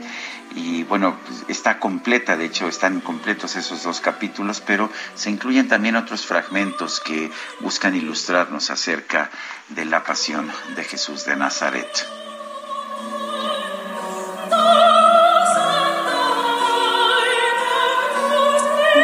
y 0.54 0.84
bueno, 0.84 1.18
pues, 1.26 1.44
está 1.48 1.78
completa, 1.78 2.36
de 2.36 2.46
hecho 2.46 2.68
están 2.68 3.00
completos 3.00 3.56
esos 3.56 3.82
dos 3.82 4.00
capítulos, 4.00 4.60
pero 4.60 4.90
se 5.14 5.30
incluyen 5.30 5.68
también 5.68 5.96
otros 5.96 6.26
fragmentos 6.26 7.00
que 7.00 7.30
buscan 7.60 7.94
ilustrarnos 7.94 8.70
acerca 8.70 9.30
de 9.68 9.84
la 9.84 10.04
pasión 10.04 10.50
de 10.76 10.84
Jesús 10.84 11.24
de 11.24 11.36
Nazaret. 11.36 12.06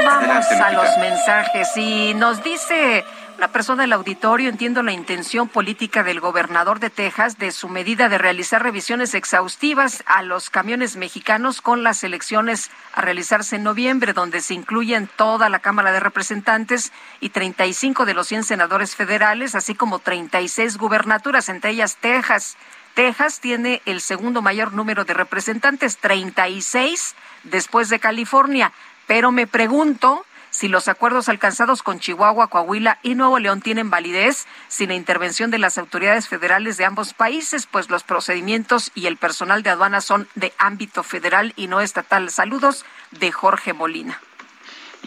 Vamos 0.05 0.47
a 0.51 0.71
los 0.73 0.99
mensajes 0.99 1.77
y 1.77 2.15
nos 2.15 2.43
dice 2.43 3.05
una 3.39 3.53
persona 3.53 3.83
del 3.83 3.93
auditorio, 3.93 4.51
entiendo 4.51 4.83
la 4.83 4.91
intención 4.91 5.47
política 5.49 6.03
del 6.03 6.19
gobernador 6.19 6.81
de 6.81 6.91
Texas 6.91 7.39
de 7.39 7.53
su 7.53 7.69
medida 7.69 8.09
de 8.09 8.19
realizar 8.19 8.65
revisiones 8.65 9.15
exhaustivas 9.15 10.03
a 10.07 10.25
los 10.25 10.51
camiones 10.51 10.97
mexicanos 10.97 11.61
con 11.61 11.85
las 11.85 12.03
elecciones 12.03 12.69
a 12.95 13.01
realizarse 13.01 13.55
en 13.55 13.63
noviembre, 13.63 14.13
donde 14.13 14.41
se 14.41 14.55
incluyen 14.55 15.09
toda 15.15 15.49
la 15.49 15.61
Cámara 15.61 15.93
de 15.93 16.01
Representantes 16.01 16.91
y 17.21 17.29
35 17.29 18.07
de 18.07 18.15
los 18.15 18.27
100 18.27 18.43
senadores 18.43 18.97
federales, 18.97 19.55
así 19.55 19.77
como 19.77 20.01
36 20.01 20.77
gubernaturas, 20.77 21.49
entre 21.49 21.71
ellas 21.71 21.97
Texas. 22.01 22.57
Texas 22.95 23.39
tiene 23.39 23.83
el 23.87 24.01
segundo 24.01 24.43
mayor 24.43 24.73
número 24.73 25.05
de 25.05 25.15
representantes, 25.15 25.99
36 25.99 27.15
después 27.45 27.89
de 27.89 28.01
California. 28.01 28.73
Pero 29.07 29.31
me 29.31 29.47
pregunto 29.47 30.27
si 30.59 30.67
los 30.67 30.89
acuerdos 30.89 31.29
alcanzados 31.29 31.85
con 31.85 32.01
Chihuahua, 32.01 32.49
Coahuila 32.49 32.99
y 33.05 33.15
Nuevo 33.15 33.39
León 33.39 33.61
tienen 33.61 33.91
validez 33.91 34.49
sin 34.67 34.89
la 34.89 34.97
intervención 34.97 35.53
de 35.53 35.59
las 35.59 35.79
autoridades 35.79 36.27
federales 36.27 36.77
de 36.77 36.85
ambos 36.85 37.15
países, 37.15 37.67
pues 37.67 37.89
los 37.91 38.03
procedimientos 38.03 38.91
y 38.97 39.07
el 39.07 39.19
personal 39.19 39.63
de 39.63 39.71
aduana 39.71 40.01
son 40.01 40.27
de 40.35 40.53
ámbito 40.59 41.05
federal 41.05 41.53
y 41.55 41.69
no 41.69 41.81
estatal. 41.81 42.29
Saludos 42.31 42.85
de 43.13 43.31
Jorge 43.31 43.73
Molina. 43.73 44.21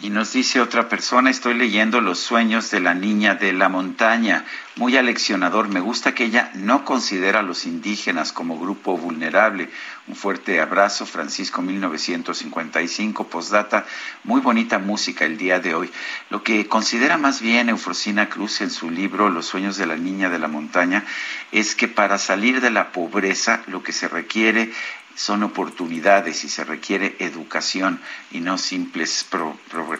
Y 0.00 0.10
nos 0.10 0.32
dice 0.32 0.60
otra 0.60 0.88
persona, 0.88 1.30
estoy 1.30 1.54
leyendo 1.54 2.00
Los 2.00 2.18
sueños 2.18 2.70
de 2.70 2.80
la 2.80 2.94
niña 2.94 3.34
de 3.34 3.52
la 3.52 3.68
montaña, 3.68 4.44
muy 4.76 4.96
aleccionador. 4.96 5.68
Me 5.68 5.80
gusta 5.80 6.14
que 6.14 6.24
ella 6.24 6.50
no 6.54 6.84
considera 6.84 7.40
a 7.40 7.42
los 7.42 7.66
indígenas 7.66 8.32
como 8.32 8.58
grupo 8.58 8.96
vulnerable. 8.96 9.68
Un 10.08 10.16
fuerte 10.16 10.60
abrazo, 10.60 11.04
Francisco 11.04 11.62
1955, 11.62 13.28
postdata, 13.28 13.86
muy 14.24 14.40
bonita 14.40 14.78
música 14.78 15.26
el 15.26 15.36
día 15.36 15.60
de 15.60 15.74
hoy. 15.74 15.90
Lo 16.30 16.42
que 16.42 16.66
considera 16.66 17.18
más 17.18 17.40
bien 17.40 17.68
Eufrosina 17.68 18.28
Cruz 18.28 18.62
en 18.62 18.70
su 18.70 18.90
libro 18.90 19.28
Los 19.28 19.46
sueños 19.46 19.76
de 19.76 19.86
la 19.86 19.96
niña 19.96 20.30
de 20.30 20.38
la 20.38 20.48
montaña 20.48 21.04
es 21.52 21.76
que 21.76 21.86
para 21.86 22.18
salir 22.18 22.60
de 22.60 22.70
la 22.70 22.92
pobreza 22.92 23.62
lo 23.66 23.82
que 23.82 23.92
se 23.92 24.08
requiere 24.08 24.72
son 25.14 25.42
oportunidades 25.42 26.44
y 26.44 26.48
se 26.48 26.64
requiere 26.64 27.16
educación 27.18 28.00
y 28.30 28.40
no 28.40 28.58
simples 28.58 29.26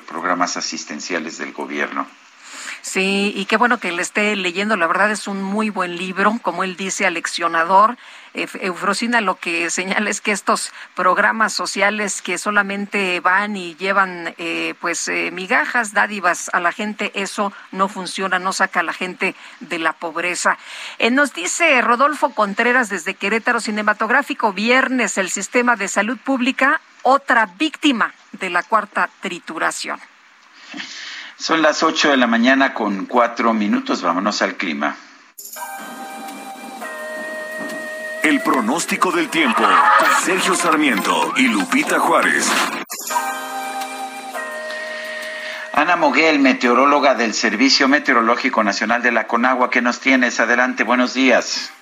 programas 0.06 0.56
asistenciales 0.56 1.38
del 1.38 1.52
gobierno. 1.52 2.06
Sí, 2.82 3.32
y 3.36 3.44
qué 3.44 3.56
bueno 3.56 3.78
que 3.78 3.92
le 3.92 4.02
esté 4.02 4.34
leyendo. 4.34 4.76
La 4.76 4.88
verdad 4.88 5.12
es 5.12 5.28
un 5.28 5.40
muy 5.40 5.70
buen 5.70 5.96
libro, 5.96 6.36
como 6.42 6.64
él 6.64 6.76
dice, 6.76 7.06
aleccionador. 7.06 7.96
Eufrosina 8.34 9.20
lo 9.20 9.36
que 9.36 9.70
señala 9.70 10.10
es 10.10 10.20
que 10.20 10.32
estos 10.32 10.72
programas 10.96 11.52
sociales 11.52 12.22
que 12.22 12.38
solamente 12.38 13.20
van 13.20 13.56
y 13.56 13.76
llevan 13.76 14.34
eh, 14.36 14.74
pues 14.80 15.06
eh, 15.06 15.30
migajas, 15.30 15.92
dádivas 15.92 16.50
a 16.52 16.58
la 16.58 16.72
gente, 16.72 17.12
eso 17.14 17.52
no 17.70 17.88
funciona, 17.88 18.40
no 18.40 18.52
saca 18.52 18.80
a 18.80 18.82
la 18.82 18.92
gente 18.92 19.36
de 19.60 19.78
la 19.78 19.92
pobreza. 19.92 20.58
Eh, 20.98 21.12
nos 21.12 21.32
dice 21.34 21.80
Rodolfo 21.82 22.30
Contreras 22.34 22.88
desde 22.88 23.14
Querétaro 23.14 23.60
Cinematográfico, 23.60 24.52
viernes 24.52 25.18
el 25.18 25.30
sistema 25.30 25.76
de 25.76 25.86
salud 25.86 26.18
pública, 26.18 26.80
otra 27.02 27.46
víctima 27.46 28.12
de 28.32 28.50
la 28.50 28.64
cuarta 28.64 29.08
trituración. 29.20 30.00
Son 31.36 31.62
las 31.62 31.82
ocho 31.82 32.10
de 32.10 32.16
la 32.16 32.26
mañana 32.26 32.74
con 32.74 33.06
cuatro 33.06 33.52
minutos, 33.52 34.02
vámonos 34.02 34.42
al 34.42 34.56
clima. 34.56 34.96
El 38.22 38.40
pronóstico 38.40 39.10
del 39.10 39.28
tiempo. 39.28 39.62
Sergio 40.24 40.54
Sarmiento 40.54 41.32
y 41.36 41.48
Lupita 41.48 41.98
Juárez. 41.98 42.48
Ana 45.72 45.96
Moguel, 45.96 46.38
meteoróloga 46.38 47.14
del 47.14 47.34
Servicio 47.34 47.88
Meteorológico 47.88 48.62
Nacional 48.62 49.02
de 49.02 49.10
la 49.10 49.26
Conagua, 49.26 49.70
¿qué 49.70 49.82
nos 49.82 49.98
tienes? 50.00 50.38
Adelante, 50.38 50.84
buenos 50.84 51.14
días. 51.14 51.72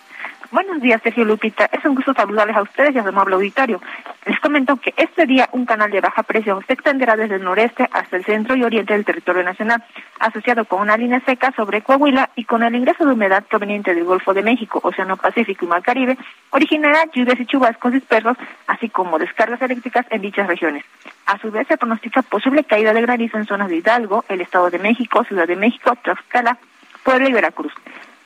Buenos 0.53 0.83
días, 0.83 1.01
Sergio 1.01 1.25
Lupita. 1.25 1.71
Es 1.71 1.85
un 1.85 1.95
gusto 1.95 2.13
saludarles 2.13 2.57
a 2.57 2.63
ustedes 2.63 2.93
y 2.93 2.99
a 2.99 3.05
su 3.05 3.11
amable 3.11 3.37
auditorio. 3.37 3.81
Les 4.27 4.41
comento 4.41 4.75
que 4.79 4.93
este 4.97 5.25
día 5.25 5.49
un 5.53 5.65
canal 5.65 5.93
de 5.93 6.01
baja 6.01 6.25
presión 6.25 6.65
se 6.67 6.73
extenderá 6.73 7.15
desde 7.15 7.37
el 7.37 7.45
noreste 7.45 7.89
hasta 7.93 8.17
el 8.17 8.25
centro 8.25 8.57
y 8.57 8.65
oriente 8.65 8.93
del 8.93 9.05
territorio 9.05 9.45
nacional, 9.45 9.85
asociado 10.19 10.65
con 10.65 10.81
una 10.81 10.97
línea 10.97 11.23
seca 11.25 11.53
sobre 11.55 11.83
Coahuila 11.83 12.31
y 12.35 12.47
con 12.47 12.65
el 12.65 12.75
ingreso 12.75 13.07
de 13.07 13.13
humedad 13.13 13.45
proveniente 13.45 13.95
del 13.95 14.03
Golfo 14.03 14.35
de 14.35 14.43
México, 14.43 14.81
Océano 14.83 15.17
Pacífico 15.17 15.67
y 15.67 15.69
Mar 15.69 15.83
Caribe, 15.83 16.19
originará 16.51 17.05
lluvias 17.13 17.39
y 17.39 17.47
chubascos 17.47 17.93
dispersos, 17.93 18.37
así 18.67 18.89
como 18.89 19.21
descargas 19.21 19.63
eléctricas 19.63 20.05
en 20.11 20.21
dichas 20.21 20.49
regiones. 20.49 20.85
A 21.27 21.39
su 21.39 21.53
vez, 21.53 21.69
se 21.69 21.77
pronostica 21.77 22.23
posible 22.23 22.65
caída 22.65 22.93
de 22.93 23.03
granizo 23.03 23.39
en 23.39 23.47
zonas 23.47 23.69
de 23.69 23.77
Hidalgo, 23.77 24.25
el 24.29 24.41
Estado 24.41 24.69
de 24.69 24.81
México, 24.81 25.23
Ciudad 25.23 25.47
de 25.47 25.55
México, 25.55 25.95
Tlaxcala, 26.03 26.59
Puebla 27.05 27.29
y 27.29 27.33
Veracruz. 27.33 27.73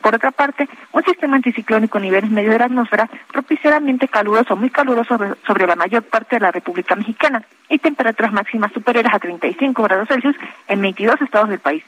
Por 0.04 0.14
otra 0.14 0.32
parte, 0.32 0.68
un 0.92 1.02
sistema 1.02 1.36
anticiclónico 1.36 1.96
a 1.96 2.00
niveles 2.02 2.30
medios 2.30 2.52
de 2.52 2.58
la 2.58 2.66
atmósfera 2.66 3.08
propiciará 3.32 3.78
ambiente 3.78 4.06
caluroso, 4.06 4.54
muy 4.54 4.68
caluroso 4.68 5.16
sobre, 5.46 5.66
la 5.66 5.76
mayor 5.76 6.02
parte 6.02 6.36
de 6.36 6.40
la 6.40 6.50
República 6.50 6.94
Mexicana 6.94 7.42
y 7.70 7.78
temperaturas 7.78 8.30
máximas 8.30 8.70
superiores 8.74 9.10
a 9.14 9.18
35 9.18 9.82
grados 9.82 10.08
Celsius 10.08 10.36
en 10.68 10.82
22 10.82 11.22
estados 11.22 11.48
del 11.48 11.58
país. 11.58 11.82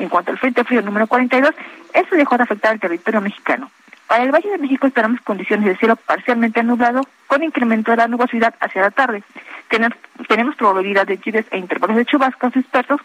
En 0.00 0.08
cuanto 0.08 0.32
al 0.32 0.38
Frente 0.38 0.64
Frío 0.64 0.82
número 0.82 1.06
42, 1.06 1.52
eso 1.94 2.16
dejó 2.16 2.36
de 2.36 2.42
afectar 2.42 2.72
al 2.72 2.80
territorio 2.80 3.20
mexicano. 3.20 3.70
Para 4.08 4.24
el 4.24 4.32
Valle 4.32 4.50
de 4.50 4.58
México 4.58 4.88
esperamos 4.88 5.20
condiciones 5.20 5.66
de 5.66 5.76
cielo 5.76 5.94
parcialmente 5.94 6.64
nublado 6.64 7.02
con 7.28 7.44
incremento 7.44 7.92
de 7.92 7.98
la 7.98 8.08
nubosidad 8.08 8.52
hacia 8.58 8.82
la 8.82 8.90
tarde. 8.90 9.22
Tenemos, 9.68 9.96
tenemos 10.26 10.56
probabilidad 10.56 11.06
de 11.06 11.18
lluvias 11.18 11.46
e 11.52 11.58
intervalos 11.58 11.98
de 11.98 12.04
chubascos 12.04 12.52
dispersos 12.52 13.00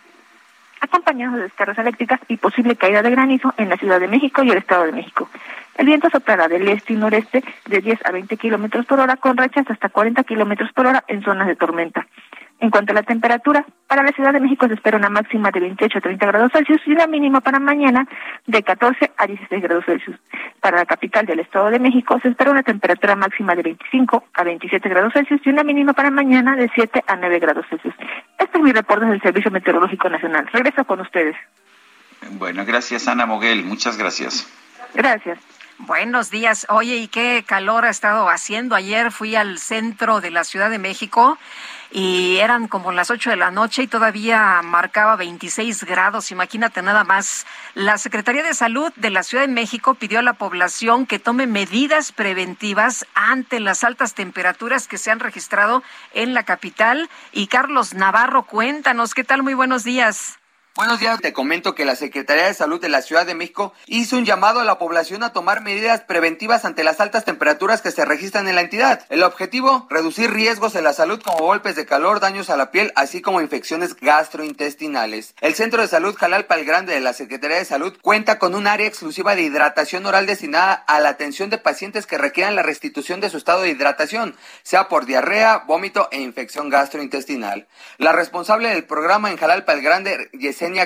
acompañados 0.86 1.36
de 1.36 1.44
descargas 1.44 1.78
eléctricas 1.78 2.20
y 2.28 2.38
posible 2.38 2.76
caída 2.76 3.02
de 3.02 3.12
granizo 3.12 3.54
en 3.58 3.70
la 3.70 3.78
Ciudad 3.78 4.00
de 4.00 4.08
México 4.08 4.44
y 4.44 4.50
el 4.50 4.58
Estado 4.58 4.86
de 4.86 4.92
México. 4.94 5.30
El 5.78 5.88
viento 5.88 6.10
soplará 6.10 6.48
del 6.48 6.68
este 6.70 6.94
y 6.94 6.96
noreste 6.96 7.44
de 7.68 7.82
10 7.82 8.06
a 8.06 8.12
20 8.12 8.38
kilómetros 8.38 8.86
por 8.86 9.00
hora 9.00 9.18
con 9.18 9.36
rachas 9.36 9.70
hasta 9.70 9.90
40 9.90 10.24
kilómetros 10.24 10.72
por 10.72 10.88
hora 10.88 11.04
en 11.08 11.22
zonas 11.22 11.48
de 11.48 11.56
tormenta. 11.56 12.08
En 12.60 12.70
cuanto 12.70 12.94
a 12.94 12.96
la 12.96 13.04
temperatura, 13.04 13.66
para 13.88 14.02
la 14.02 14.12
Ciudad 14.14 14.32
de 14.32 14.40
México 14.40 14.68
se 14.68 14.76
espera 14.76 14.98
una 14.98 15.10
máxima 15.10 15.52
de 15.52 15.60
28 15.60 15.98
a 15.98 16.02
30 16.02 16.26
grados 16.26 16.52
Celsius 16.54 16.82
y 16.86 16.92
una 16.92 17.06
mínima 17.06 17.42
para 17.42 17.60
mañana 17.60 18.08
de 18.48 18.64
14 18.64 19.12
a 19.18 19.28
16 19.28 19.62
grados 19.62 19.86
Celsius. 19.86 20.18
Para 20.62 20.78
la 20.78 20.86
capital 20.86 21.26
del 21.26 21.42
Estado 21.42 21.70
de 21.70 21.80
México 21.80 22.18
se 22.22 22.30
espera 22.30 22.52
una 22.52 22.64
temperatura 22.64 23.16
máxima 23.16 23.56
de 23.56 23.64
25 23.64 24.24
a 24.34 24.44
27 24.44 24.88
grados 24.90 25.14
Celsius 25.14 25.42
y 25.44 25.50
una 25.50 25.64
mínima 25.64 25.94
para 25.94 26.10
mañana 26.12 26.56
de 26.56 26.72
7 26.74 27.04
a 27.06 27.16
9 27.18 27.40
grados 27.40 27.66
Celsius. 27.70 27.94
Este 28.40 28.58
es 28.58 28.64
mi 28.64 28.72
reporte 28.72 29.06
del 29.06 29.22
Servicio 29.22 29.52
Meteorológico 29.52 30.10
Nacional. 30.10 30.48
Regreso 30.54 30.86
con 30.86 31.02
ustedes. 31.02 31.36
Bueno, 32.32 32.66
gracias 32.66 33.08
Ana 33.10 33.26
Moguel. 33.26 33.66
Muchas 33.66 33.98
gracias. 33.98 34.50
Gracias. 34.94 35.40
Buenos 35.78 36.32
días. 36.32 36.66
Oye, 36.70 36.96
¿y 36.96 37.08
qué 37.10 37.44
calor 37.46 37.84
ha 37.84 37.90
estado 37.90 38.30
haciendo? 38.30 38.76
Ayer 38.76 39.12
fui 39.12 39.36
al 39.36 39.58
centro 39.58 40.22
de 40.22 40.32
la 40.32 40.46
Ciudad 40.46 40.70
de 40.70 40.80
México 40.80 41.38
y 41.92 42.38
eran 42.38 42.68
como 42.68 42.92
las 42.92 43.12
8 43.12 43.30
de 43.30 43.36
la 43.36 43.52
noche 43.52 43.84
y 43.84 43.88
todavía 43.88 44.62
marcaba 44.64 45.16
26 45.16 45.84
grados. 45.84 46.32
Imagínate 46.32 46.82
nada 46.82 47.04
más. 47.04 47.46
La 47.74 47.98
Secretaría 47.98 48.44
de 48.44 48.54
Salud 48.54 48.92
de 48.96 49.10
la 49.10 49.24
Ciudad 49.24 49.46
de 49.46 49.54
México 49.54 49.96
pidió 49.96 50.20
a 50.20 50.24
la 50.24 50.34
población 50.34 51.06
que 51.06 51.20
tome 51.20 51.48
medidas 51.48 52.12
preventivas 52.12 53.06
ante 53.14 53.60
las 53.60 53.84
altas 53.84 54.14
temperaturas 54.14 54.88
que 54.88 54.98
se 54.98 55.12
han 55.12 55.20
registrado 55.20 55.84
en 56.14 56.34
la 56.34 56.44
capital. 56.44 57.10
Y 57.32 57.48
Carlos 57.48 57.94
Navarro, 57.94 58.44
cuéntanos, 58.44 59.14
¿qué 59.14 59.24
tal? 59.24 59.44
Muy 59.44 59.54
buenos 59.54 59.84
días. 59.84 60.40
Buenos 60.78 61.00
días, 61.00 61.22
te 61.22 61.32
comento 61.32 61.74
que 61.74 61.86
la 61.86 61.96
Secretaría 61.96 62.48
de 62.48 62.54
Salud 62.54 62.82
de 62.82 62.90
la 62.90 63.02
Ciudad 63.02 63.26
de 63.26 63.34
México 63.34 63.72
hizo 63.86 64.18
un 64.18 64.26
llamado 64.26 64.60
a 64.60 64.66
la 64.66 64.78
población 64.78 65.24
a 65.24 65.32
tomar 65.32 65.62
medidas 65.62 66.02
preventivas 66.02 66.66
ante 66.66 66.84
las 66.84 67.00
altas 67.00 67.24
temperaturas 67.24 67.82
que 67.82 67.92
se 67.92 68.04
registran 68.04 68.50
en 68.50 68.56
la 68.56 68.62
entidad. 68.62 69.06
El 69.08 69.24
objetivo, 69.24 69.88
reducir 69.90 70.32
riesgos 70.32 70.76
en 70.76 70.84
la 70.84 70.92
salud 70.92 71.22
como 71.22 71.46
golpes 71.46 71.78
de 71.78 71.86
calor, 71.86 72.20
daños 72.20 72.50
a 72.50 72.58
la 72.58 72.72
piel, 72.72 72.92
así 72.98 73.22
como 73.22 73.40
infecciones 73.40 73.96
gastrointestinales. 73.96 75.34
El 75.40 75.56
Centro 75.56 75.82
de 75.82 75.88
Salud 75.88 76.14
Jalalpa 76.14 76.56
el 76.56 76.66
Grande 76.66 76.94
de 76.94 77.00
la 77.00 77.14
Secretaría 77.14 77.56
de 77.56 77.64
Salud 77.64 77.98
cuenta 78.02 78.38
con 78.38 78.54
un 78.54 78.68
área 78.68 78.86
exclusiva 78.86 79.34
de 79.34 79.44
hidratación 79.44 80.06
oral 80.06 80.26
destinada 80.26 80.74
a 80.74 81.00
la 81.00 81.08
atención 81.08 81.50
de 81.50 81.58
pacientes 81.58 82.06
que 82.06 82.18
requieran 82.18 82.58
la 82.58 82.64
restitución 82.64 83.22
de 83.22 83.30
su 83.30 83.38
estado 83.38 83.62
de 83.62 83.70
hidratación, 83.70 84.36
sea 84.64 84.90
por 84.90 85.06
diarrea, 85.06 85.60
vómito 85.60 86.10
e 86.12 86.20
infección 86.20 86.68
gastrointestinal. 86.68 87.66
La 87.98 88.12
responsable 88.12 88.68
del 88.68 88.84
programa 88.84 89.32
en 89.32 89.38
Jalalpa 89.38 89.72
el 89.72 89.82
Grande, 89.82 90.30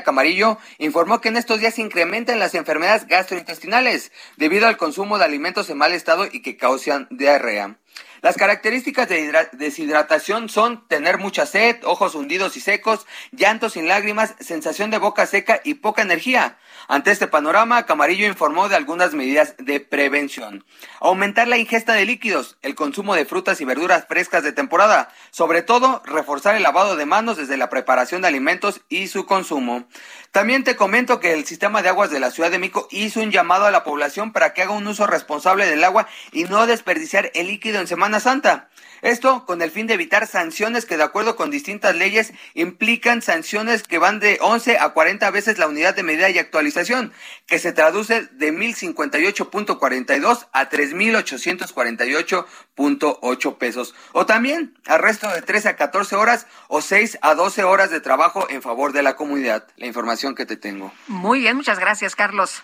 Camarillo 0.03 0.57
informó 0.77 1.21
que 1.21 1.29
en 1.29 1.37
estos 1.37 1.59
días 1.59 1.75
se 1.75 1.81
incrementan 1.81 2.39
las 2.39 2.55
enfermedades 2.55 3.07
gastrointestinales 3.07 4.11
debido 4.37 4.67
al 4.67 4.77
consumo 4.77 5.17
de 5.17 5.25
alimentos 5.25 5.69
en 5.69 5.77
mal 5.77 5.93
estado 5.93 6.27
y 6.31 6.41
que 6.41 6.57
causan 6.57 7.07
diarrea. 7.09 7.77
Las 8.21 8.35
características 8.35 9.07
de 9.07 9.47
deshidratación 9.53 10.49
son 10.49 10.87
tener 10.87 11.17
mucha 11.17 11.45
sed, 11.45 11.77
ojos 11.83 12.15
hundidos 12.15 12.57
y 12.57 12.61
secos, 12.61 13.07
llantos 13.31 13.73
sin 13.73 13.87
lágrimas, 13.87 14.35
sensación 14.39 14.91
de 14.91 14.97
boca 14.97 15.25
seca 15.25 15.61
y 15.63 15.75
poca 15.75 16.01
energía. 16.01 16.57
Ante 16.91 17.11
este 17.11 17.27
panorama, 17.27 17.85
Camarillo 17.85 18.25
informó 18.25 18.67
de 18.67 18.75
algunas 18.75 19.13
medidas 19.13 19.53
de 19.59 19.79
prevención. 19.79 20.65
Aumentar 20.99 21.47
la 21.47 21.59
ingesta 21.59 21.93
de 21.93 22.03
líquidos, 22.03 22.57
el 22.63 22.73
consumo 22.73 23.13
de 23.13 23.25
frutas 23.25 23.61
y 23.61 23.65
verduras 23.65 24.07
frescas 24.07 24.41
de 24.41 24.53
temporada, 24.53 25.13
sobre 25.29 25.61
todo 25.61 26.01
reforzar 26.03 26.55
el 26.55 26.63
lavado 26.63 26.95
de 26.95 27.05
manos 27.05 27.37
desde 27.37 27.57
la 27.57 27.69
preparación 27.69 28.23
de 28.23 28.29
alimentos 28.29 28.81
y 28.89 29.07
su 29.07 29.27
consumo. 29.27 29.87
También 30.31 30.63
te 30.63 30.75
comento 30.75 31.19
que 31.19 31.33
el 31.33 31.45
sistema 31.45 31.83
de 31.83 31.89
aguas 31.89 32.09
de 32.09 32.19
la 32.19 32.31
Ciudad 32.31 32.49
de 32.49 32.57
Mico 32.57 32.87
hizo 32.89 33.19
un 33.19 33.29
llamado 33.29 33.65
a 33.65 33.71
la 33.71 33.83
población 33.83 34.33
para 34.33 34.55
que 34.55 34.63
haga 34.63 34.71
un 34.71 34.87
uso 34.87 35.05
responsable 35.05 35.67
del 35.67 35.83
agua 35.83 36.07
y 36.31 36.45
no 36.45 36.65
desperdiciar 36.65 37.29
el 37.35 37.49
líquido 37.49 37.79
en 37.79 37.85
Semana 37.85 38.19
Santa. 38.19 38.67
Esto 39.01 39.45
con 39.45 39.61
el 39.61 39.71
fin 39.71 39.87
de 39.87 39.93
evitar 39.93 40.27
sanciones 40.27 40.85
que 40.85 40.97
de 40.97 41.03
acuerdo 41.03 41.35
con 41.35 41.51
distintas 41.51 41.95
leyes 41.95 42.33
implican 42.53 43.21
sanciones 43.21 43.83
que 43.83 43.97
van 43.97 44.19
de 44.19 44.37
11 44.41 44.77
a 44.79 44.89
40 44.89 45.31
veces 45.31 45.57
la 45.57 45.67
unidad 45.67 45.95
de 45.95 46.03
medida 46.03 46.29
y 46.29 46.37
actualización, 46.37 47.13
que 47.45 47.59
se 47.59 47.71
traduce 47.71 48.27
de 48.31 48.53
1058.42 48.53 50.47
a 50.51 50.69
3848.8 50.69 53.57
pesos. 53.57 53.95
O 54.11 54.25
también 54.25 54.77
arresto 54.85 55.29
de 55.29 55.41
13 55.41 55.69
a 55.69 55.75
14 55.75 56.15
horas 56.15 56.47
o 56.67 56.81
6 56.81 57.19
a 57.21 57.35
12 57.35 57.63
horas 57.63 57.91
de 57.91 58.01
trabajo 58.01 58.47
en 58.49 58.61
favor 58.61 58.91
de 58.93 59.03
la 59.03 59.15
comunidad. 59.15 59.67
La 59.77 59.85
información 59.85 60.35
que 60.35 60.45
te 60.45 60.57
tengo. 60.57 60.91
Muy 61.07 61.39
bien, 61.39 61.55
muchas 61.55 61.79
gracias, 61.79 62.15
Carlos. 62.15 62.61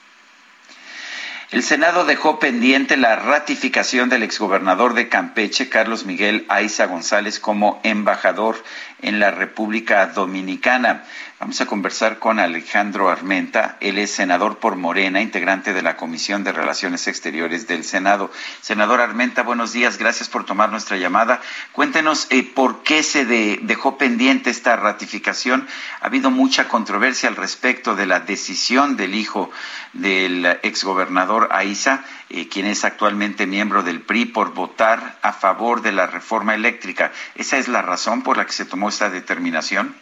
El 1.52 1.62
Senado 1.62 2.06
dejó 2.06 2.40
pendiente 2.40 2.98
la 2.98 3.16
ratificación 3.16 4.10
del 4.10 4.24
exgobernador 4.24 4.96
de 4.96 5.10
Campeche, 5.10 5.70
Carlos 5.70 6.06
Miguel 6.06 6.46
Aiza 6.50 6.88
González, 6.88 7.40
como 7.40 7.80
embajador 7.84 8.64
en 9.06 9.20
la 9.20 9.32
República 9.32 10.08
Dominicana. 10.08 11.04
Vamos 11.40 11.60
a 11.62 11.66
conversar 11.66 12.18
con 12.18 12.40
Alejandro 12.40 13.10
Armenta. 13.10 13.78
Él 13.80 13.98
es 14.00 14.10
senador 14.10 14.58
por 14.58 14.78
Morena, 14.78 15.22
integrante 15.22 15.74
de 15.74 15.82
la 15.82 15.96
Comisión 15.96 16.44
de 16.44 16.52
Relaciones 16.52 17.08
Exteriores 17.08 17.68
del 17.68 17.84
Senado. 17.84 18.32
Senador 18.62 19.02
Armenta, 19.02 19.44
buenos 19.44 19.74
días. 19.74 19.98
Gracias 19.98 20.28
por 20.28 20.46
tomar 20.46 20.72
nuestra 20.72 20.98
llamada. 20.98 21.42
Cuéntenos 21.72 22.28
eh, 22.30 22.42
por 22.42 22.84
qué 22.84 23.04
se 23.04 23.26
dejó 23.26 23.98
pendiente 23.98 24.50
esta 24.50 24.76
ratificación. 24.78 25.68
Ha 26.02 26.08
habido 26.08 26.32
mucha 26.32 26.68
controversia 26.68 27.30
al 27.30 27.36
respecto 27.36 27.96
de 27.96 28.08
la 28.08 28.22
decisión 28.22 28.98
del 28.98 29.14
hijo 29.14 29.52
del 29.94 30.46
exgobernador 30.64 31.50
Aiza, 31.52 32.04
eh, 32.30 32.48
quien 32.48 32.66
es 32.66 32.86
actualmente 32.86 33.46
miembro 33.46 33.84
del 33.84 34.02
PRI, 34.02 34.26
por 34.26 34.54
votar 34.54 35.20
a 35.22 35.32
favor 35.32 35.82
de 35.82 35.92
la 35.92 36.08
reforma 36.08 36.56
eléctrica. 36.56 37.12
¿Esa 37.36 37.58
es 37.58 37.68
la 37.68 37.82
razón 37.82 38.24
por 38.24 38.38
la 38.38 38.46
que 38.46 38.54
se 38.54 38.66
tomó 38.66 38.90
esta 38.96 39.10
determinación? 39.10 39.94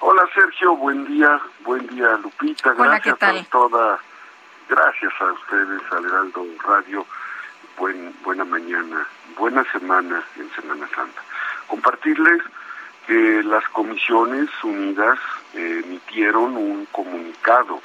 Hola 0.00 0.22
Sergio, 0.34 0.74
buen 0.76 1.04
día, 1.04 1.38
buen 1.60 1.86
día 1.88 2.16
Lupita, 2.22 2.72
Hola, 2.78 2.98
¿qué 3.00 3.10
gracias 3.10 3.18
tal? 3.18 3.36
a 3.36 3.44
toda, 3.50 3.98
gracias 4.66 5.12
a 5.20 5.32
ustedes, 5.32 5.82
al 5.90 6.06
Heraldo 6.06 6.46
Radio, 6.66 7.04
buen, 7.76 8.14
buena 8.22 8.46
mañana, 8.46 9.06
buena 9.36 9.62
semana 9.72 10.24
en 10.36 10.50
Semana 10.52 10.88
Santa. 10.96 11.20
Compartirles 11.66 12.40
que 13.06 13.42
las 13.42 13.68
comisiones 13.68 14.48
unidas 14.62 15.18
eh, 15.52 15.82
emitieron 15.84 16.56
un 16.56 16.86
comunicado, 16.86 17.78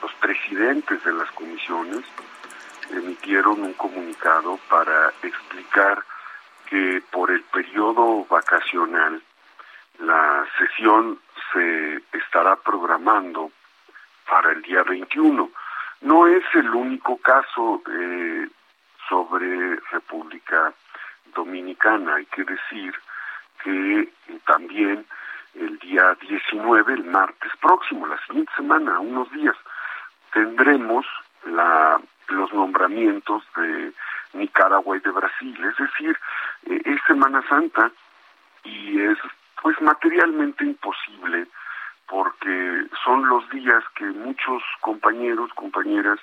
los 0.00 0.12
presidentes 0.14 1.04
de 1.04 1.12
las 1.12 1.30
comisiones 1.32 2.00
emitieron 2.92 3.62
un 3.62 3.74
comunicado 3.74 4.58
para 4.70 5.12
explicar 5.22 6.02
que 6.64 7.02
por 7.10 7.30
el 7.30 7.42
periodo 7.42 8.24
vacacional 8.24 9.22
la 9.98 10.46
sesión 10.58 11.18
se 11.52 12.02
estará 12.12 12.56
programando 12.56 13.50
para 14.28 14.52
el 14.52 14.62
día 14.62 14.82
21. 14.82 15.50
No 16.02 16.26
es 16.26 16.44
el 16.54 16.70
único 16.70 17.16
caso 17.18 17.82
eh, 17.90 18.48
sobre 19.08 19.76
República 19.90 20.72
Dominicana. 21.34 22.16
Hay 22.16 22.26
que 22.26 22.44
decir 22.44 22.94
que 23.62 24.08
también 24.44 25.06
el 25.54 25.78
día 25.78 26.16
19, 26.20 26.92
el 26.92 27.04
martes 27.04 27.52
próximo, 27.60 28.06
la 28.06 28.18
siguiente 28.26 28.52
semana, 28.56 29.00
unos 29.00 29.30
días, 29.32 29.56
tendremos 30.32 31.06
la, 31.44 32.00
los 32.28 32.52
nombramientos 32.52 33.42
de 33.56 33.92
Nicaragua 34.34 34.96
y 34.96 35.00
de 35.00 35.10
Brasil. 35.10 35.64
Es 35.64 35.76
decir, 35.76 36.18
eh, 36.66 36.82
es 36.84 37.00
Semana 37.06 37.42
Santa 37.48 37.90
y 38.64 39.00
es 39.00 39.18
pues 39.62 39.80
materialmente 39.80 40.64
imposible 40.64 41.46
porque 42.08 42.86
son 43.04 43.28
los 43.28 43.48
días 43.50 43.82
que 43.96 44.04
muchos 44.04 44.62
compañeros, 44.80 45.50
compañeras, 45.54 46.20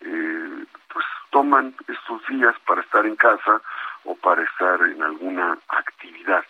eh, 0.00 0.64
pues 0.92 1.04
toman 1.30 1.74
estos 1.88 2.26
días 2.28 2.54
para 2.66 2.80
estar 2.80 3.04
en 3.04 3.16
casa 3.16 3.60
o 4.04 4.14
para 4.16 4.42
estar 4.42 4.80
en 4.82 5.02
alguna 5.02 5.58
actividad. 5.68 6.44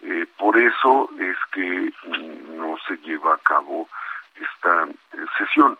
Eh, 0.00 0.26
por 0.36 0.56
eso 0.56 1.10
es 1.18 1.36
que 1.52 1.92
no 2.56 2.76
se 2.86 2.96
lleva 2.98 3.34
a 3.34 3.38
cabo 3.38 3.88
esta 4.36 4.84
eh, 4.84 5.26
sesión. 5.38 5.78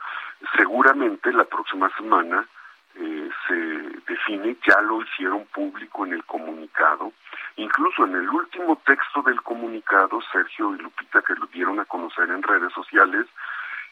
Seguramente 0.57 1.33
la 1.33 1.45
próxima 1.45 1.89
semana 1.97 2.47
eh, 2.97 3.31
se 3.49 3.55
define, 4.07 4.57
ya 4.67 4.81
lo 4.83 5.03
hicieron 5.03 5.45
público 5.47 6.07
en 6.07 6.13
el 6.13 6.25
comunicado, 6.25 7.13
incluso 7.57 8.05
en 8.05 8.15
el 8.15 8.29
último 8.29 8.81
texto 8.87 9.23
del 9.23 9.41
comunicado, 9.43 10.21
Sergio 10.33 10.75
y 10.75 10.79
Lupita, 10.79 11.23
que 11.23 11.35
lo 11.35 11.47
dieron 11.47 11.81
a 11.81 11.85
conocer 11.85 12.31
en 12.31 12.43
redes 12.43 12.73
sociales, 12.73 13.27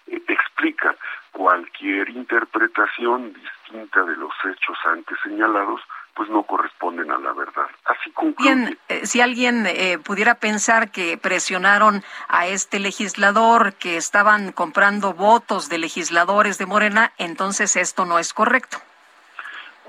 eh, 0.07 0.23
explica 0.29 0.97
cualquier 1.33 2.09
interpretación 2.11 3.33
distinta 3.33 4.05
de 4.05 4.17
los 4.17 4.33
hechos 4.45 4.79
antes 4.85 5.19
señalados, 5.23 5.81
pues 6.15 6.29
no 6.29 6.43
corresponden 6.43 7.11
a 7.11 7.19
la 7.19 7.33
verdad. 7.33 7.67
Así 7.85 8.11
concluye. 8.11 8.55
Bien, 8.55 8.79
eh, 8.89 9.07
si 9.07 9.21
alguien 9.21 9.67
eh, 9.67 9.99
pudiera 9.99 10.35
pensar 10.37 10.91
que 10.91 11.17
presionaron 11.17 12.05
a 12.29 12.47
este 12.47 12.79
legislador, 12.79 13.75
que 13.75 13.97
estaban 13.97 14.53
comprando 14.53 15.15
votos 15.15 15.69
de 15.69 15.79
legisladores 15.79 16.59
de 16.59 16.67
Morena, 16.67 17.13
entonces 17.19 17.77
esto 17.77 18.05
no 18.05 18.19
es 18.19 18.35
correcto. 18.35 18.79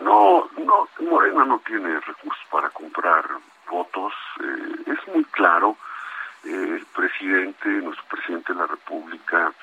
No, 0.02 0.50
no, 0.58 0.88
Morena 1.00 1.46
no 1.46 1.60
tiene 1.60 2.00
recursos 2.00 2.44
para 2.52 2.70
comprar 2.70 3.26
votos. 3.70 4.14
eh, 4.42 4.94
es 4.94 5.14
muy 5.14 5.24
claro, 5.26 5.78
eh, 6.44 6.78
el 6.80 6.86
presidente, 6.88 7.70
nuestro 7.70 8.06
presidente 8.08 8.54
de 8.54 8.60
la 8.60 8.68
República, 8.68 9.54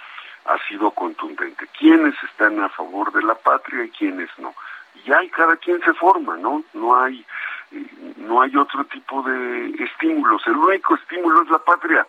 ha 0.47 0.59
sido 0.69 0.91
contundente. 0.93 1.67
¿Quiénes 1.79 2.15
están 2.23 2.61
a 2.61 2.69
favor 2.71 3.13
de 3.13 3.23
la 3.23 3.35
patria 3.35 3.85
y 3.85 3.91
quiénes 3.91 4.31
no? 4.39 4.55
Y 5.05 5.13
hay 5.13 5.29
cada 5.31 5.57
quien 5.57 5.81
se 5.83 5.93
forma, 5.95 6.37
¿no? 6.37 6.63
No 6.75 6.97
hay, 6.97 7.25
eh, 7.73 8.15
no 8.17 8.41
hay 8.43 8.57
otro 8.57 8.85
tipo 8.85 9.23
de 9.23 9.71
estímulos. 9.85 10.47
El 10.47 10.57
único 10.57 10.95
estímulo 10.95 11.43
es 11.43 11.51
la 11.51 11.59
patria 11.59 12.07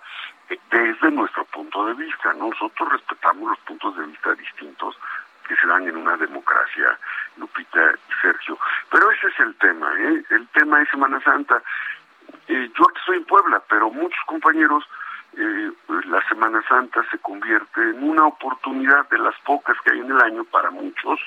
desde 0.70 1.12
nuestro 1.12 1.46
punto 1.46 1.86
de 1.86 1.94
vista. 1.94 2.34
¿no? 2.34 2.50
Nosotros 2.50 2.92
respetamos 2.92 3.50
los 3.50 3.60
puntos 3.60 3.96
de 3.98 4.06
vista 4.06 4.34
distintos 4.36 4.98
que 5.52 5.58
se 5.58 5.68
dan 5.68 5.86
en 5.86 5.98
una 5.98 6.16
democracia, 6.16 6.98
Lupita 7.36 7.92
y 8.10 8.22
Sergio. 8.22 8.58
Pero 8.90 9.12
ese 9.12 9.28
es 9.28 9.40
el 9.42 9.54
tema, 9.56 9.92
¿eh? 10.00 10.24
El 10.30 10.48
tema 10.50 10.82
es 10.82 10.90
Semana 10.90 11.20
Santa. 11.22 11.62
Yo 12.48 12.84
aquí 12.88 13.00
estoy 13.00 13.18
en 13.18 13.26
Puebla, 13.26 13.62
pero 13.68 13.90
muchos 13.92 14.20
compañeros, 14.28 14.86
eh, 15.36 15.72
la 16.06 16.26
Semana 16.30 16.64
Santa 16.70 17.04
se 17.12 17.18
convierte 17.20 17.82
en 17.82 18.02
una 18.02 18.28
oportunidad 18.28 19.10
de 19.10 19.18
las 19.18 19.38
pocas 19.42 19.76
que 19.84 19.92
hay 19.92 20.00
en 20.00 20.12
el 20.12 20.22
año 20.22 20.46
para 20.46 20.72
muchos 20.72 21.20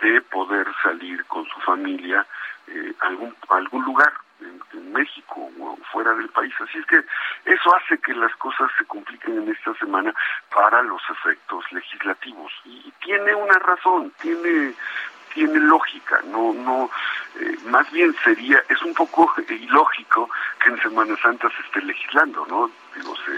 de 0.00 0.20
poder 0.22 0.66
salir 0.82 1.24
con 1.26 1.46
su 1.46 1.60
familia 1.60 2.26
eh, 2.66 2.92
a 3.00 3.56
algún 3.56 3.84
lugar 3.84 4.12
en, 4.44 4.92
México 4.92 5.48
o 5.58 5.76
fuera 5.90 6.12
del 6.14 6.28
país. 6.28 6.52
Así 6.60 6.78
es 6.78 6.84
que 6.84 7.02
eso 7.46 7.76
hace 7.76 7.98
que 7.98 8.14
las 8.14 8.34
cosas 8.36 8.70
se 8.76 8.84
compliquen 8.84 9.38
en 9.38 9.48
esta 9.50 9.72
semana 9.74 10.14
para 10.54 10.82
los 10.82 11.00
efectos 11.08 11.64
legislativos. 11.72 12.52
Y 12.66 12.92
tiene 13.02 13.34
una 13.34 13.58
razón, 13.58 14.12
tiene 14.20 14.74
tiene 15.32 15.58
lógica, 15.60 16.20
no, 16.26 16.52
no, 16.52 16.90
eh, 17.40 17.56
más 17.64 17.90
bien 17.90 18.14
sería, 18.22 18.62
es 18.68 18.82
un 18.82 18.92
poco 18.92 19.32
ilógico 19.48 20.28
que 20.62 20.70
en 20.70 20.82
Semana 20.82 21.16
Santa 21.22 21.48
se 21.48 21.62
esté 21.62 21.80
legislando, 21.82 22.44
¿no? 22.46 22.70
Digo, 22.94 23.16
se, 23.16 23.32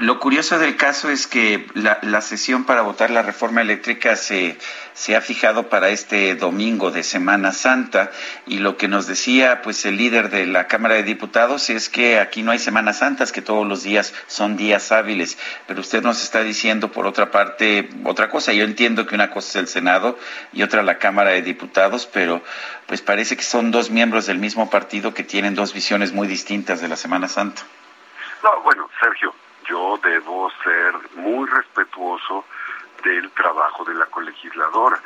Lo, 0.00 0.18
curioso 0.18 0.58
del 0.58 0.76
caso 0.76 1.08
es 1.08 1.26
que 1.26 1.66
la, 1.74 1.98
la 2.02 2.20
sesión 2.20 2.64
para 2.64 2.82
votar 2.82 3.10
la 3.10 3.22
reforma 3.22 3.60
eléctrica 3.60 4.16
se, 4.16 4.58
se 4.92 5.14
ha 5.14 5.20
fijado 5.20 5.68
para 5.68 5.90
este 5.90 6.34
domingo 6.34 6.90
de 6.90 7.02
Semana 7.02 7.52
Santa 7.52 8.10
y 8.46 8.58
lo 8.58 8.76
que 8.76 8.88
nos 8.88 9.06
decía 9.06 9.62
pues 9.62 9.84
el 9.86 9.96
líder 9.98 10.30
de 10.30 10.46
la 10.46 10.66
Cámara 10.66 10.94
de 10.94 11.04
Diputados 11.04 11.70
es 11.70 11.88
que 11.88 12.18
aquí 12.18 12.42
no 12.42 12.50
hay 12.50 12.58
Semanas 12.58 12.98
Santas, 12.98 13.30
que 13.30 13.42
todos 13.42 13.66
los 13.66 13.82
días 13.82 14.14
son 14.26 14.56
días 14.56 14.90
hábiles, 14.90 15.38
pero 15.66 15.80
usted 15.80 16.02
nos 16.02 16.22
está 16.22 16.42
diciendo 16.42 16.90
por 16.90 17.06
otra 17.06 17.30
parte 17.30 17.90
otra 18.04 18.28
cosa. 18.28 18.52
Yo 18.52 18.64
entiendo 18.64 19.06
que 19.06 19.14
una 19.14 19.30
cosa 19.30 19.48
es 19.50 19.56
el 19.56 19.68
Senado 19.68 20.18
y 20.52 20.62
otra 20.62 20.82
la 20.82 20.98
Cámara 20.98 21.30
de 21.30 21.42
Diputados, 21.42 22.08
pero 22.12 22.42
pues 22.86 23.00
parece 23.00 23.36
que 23.36 23.44
son 23.44 23.70
dos 23.70 23.90
miembros 23.90 24.26
del 24.26 24.38
mismo 24.38 24.70
partido 24.70 25.14
que 25.14 25.22
tienen 25.22 25.54
dos 25.54 25.72
visiones 25.72 26.12
muy 26.12 26.26
distintas 26.26 26.80
de 26.80 26.88
la 26.88 26.96
Semana 26.96 27.28
Santa. 27.28 27.62
No, 28.44 28.60
bueno, 28.60 28.90
Sergio, 29.00 29.34
yo 29.66 29.98
debo 30.02 30.50
ser 30.62 30.92
muy 31.16 31.48
respetuoso 31.48 32.44
del 33.02 33.30
trabajo 33.30 33.86
de 33.86 33.94
la 33.94 34.04
colegisladora. 34.04 35.00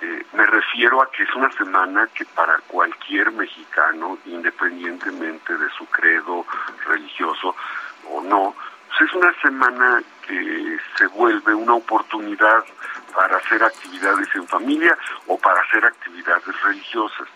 Eh, 0.00 0.24
me 0.32 0.46
refiero 0.46 1.02
a 1.02 1.10
que 1.10 1.24
es 1.24 1.34
una 1.34 1.52
semana 1.52 2.08
que 2.14 2.24
para 2.24 2.56
cualquier 2.66 3.30
mexicano, 3.32 4.16
independientemente 4.24 5.54
de 5.54 5.68
su 5.76 5.84
credo 5.84 6.46
religioso 6.86 7.54
o 8.10 8.22
no, 8.22 8.54
pues 8.88 9.02
es 9.02 9.14
una 9.14 9.34
semana 9.42 10.02
que 10.26 10.78
se 10.96 11.06
vuelve 11.08 11.54
una 11.54 11.74
oportunidad 11.74 12.64
para 13.14 13.36
hacer 13.36 13.62
actividades 13.64 14.34
en 14.34 14.48
familia 14.48 14.96
o 15.26 15.38
para 15.38 15.60
hacer 15.60 15.84
actividades 15.84 16.62
religiosas. 16.62 17.28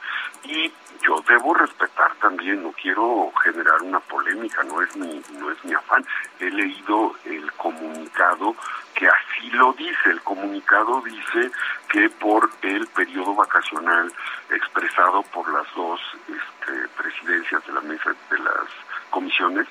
Y 0.45 0.73
yo 1.03 1.23
debo 1.27 1.55
respetar 1.55 2.15
también, 2.17 2.63
no 2.63 2.73
quiero 2.73 3.33
generar 3.43 3.83
una 3.83 4.01
polémica, 4.01 4.63
no 4.63 4.81
es 4.83 4.97
mi, 4.97 5.23
no 5.39 5.51
es 5.51 5.65
mi 5.65 5.75
afán. 5.75 6.05
He 6.39 6.51
leído 6.51 7.15
el 7.25 7.51
comunicado 7.53 8.55
que 8.95 9.09
así 9.09 9.51
lo 9.51 9.73
dice. 9.73 10.11
El 10.11 10.23
comunicado 10.23 11.03
dice 11.03 11.51
que 11.89 12.09
por 12.11 12.49
el 12.63 12.87
periodo 12.89 13.35
vacacional 13.35 14.13
expresado 14.51 15.23
por 15.25 15.53
las 15.53 15.67
dos 15.75 16.01
este, 16.29 16.89
presidencias 16.97 17.67
de 17.67 17.73
la 17.73 17.81
mesa 17.81 18.15
de 18.31 18.39
las 18.39 18.69
comisiones 19.11 19.67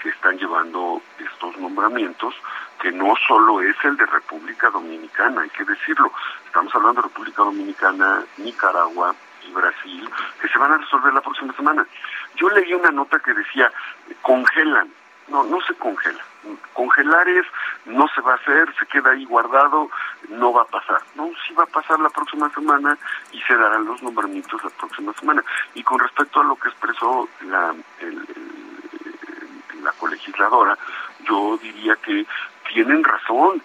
que 0.00 0.10
están 0.10 0.38
llevando 0.38 1.02
estos 1.18 1.56
nombramientos, 1.58 2.34
que 2.80 2.92
no 2.92 3.14
solo 3.26 3.60
es 3.60 3.76
el 3.82 3.96
de 3.96 4.06
República 4.06 4.70
Dominicana, 4.70 5.42
hay 5.42 5.50
que 5.50 5.64
decirlo, 5.64 6.12
estamos 6.46 6.74
hablando 6.74 7.02
de 7.02 7.08
República 7.08 7.42
Dominicana, 7.42 8.22
Nicaragua 8.36 9.14
Brasil, 9.52 10.08
que 10.40 10.48
se 10.48 10.58
van 10.58 10.72
a 10.72 10.78
resolver 10.78 11.12
la 11.12 11.20
próxima 11.20 11.52
semana. 11.54 11.86
Yo 12.36 12.48
leí 12.50 12.72
una 12.74 12.90
nota 12.90 13.18
que 13.18 13.32
decía, 13.32 13.72
congelan, 14.22 14.90
no, 15.28 15.42
no 15.44 15.60
se 15.62 15.74
congela. 15.74 16.22
Congelar 16.72 17.28
es, 17.28 17.46
no 17.86 18.06
se 18.14 18.20
va 18.20 18.32
a 18.32 18.36
hacer, 18.36 18.72
se 18.78 18.86
queda 18.86 19.10
ahí 19.10 19.24
guardado, 19.24 19.90
no 20.28 20.52
va 20.52 20.62
a 20.62 20.66
pasar. 20.66 21.02
No, 21.16 21.30
sí 21.46 21.54
va 21.54 21.64
a 21.64 21.66
pasar 21.66 21.98
la 21.98 22.10
próxima 22.10 22.48
semana 22.50 22.96
y 23.32 23.40
se 23.42 23.56
darán 23.56 23.86
los 23.86 24.00
nombramientos 24.02 24.62
la 24.62 24.70
próxima 24.70 25.12
semana. 25.14 25.44
Y 25.74 25.82
con 25.82 25.98
respecto 25.98 26.40
a 26.40 26.44
lo 26.44 26.56
que 26.56 26.68
expresó 26.68 27.28
la, 27.40 27.74
la 29.82 29.92
colegisladora, 29.92 30.78
yo 31.24 31.58
diría 31.58 31.96
que 31.96 32.24
tienen 32.72 33.02
razón. 33.02 33.62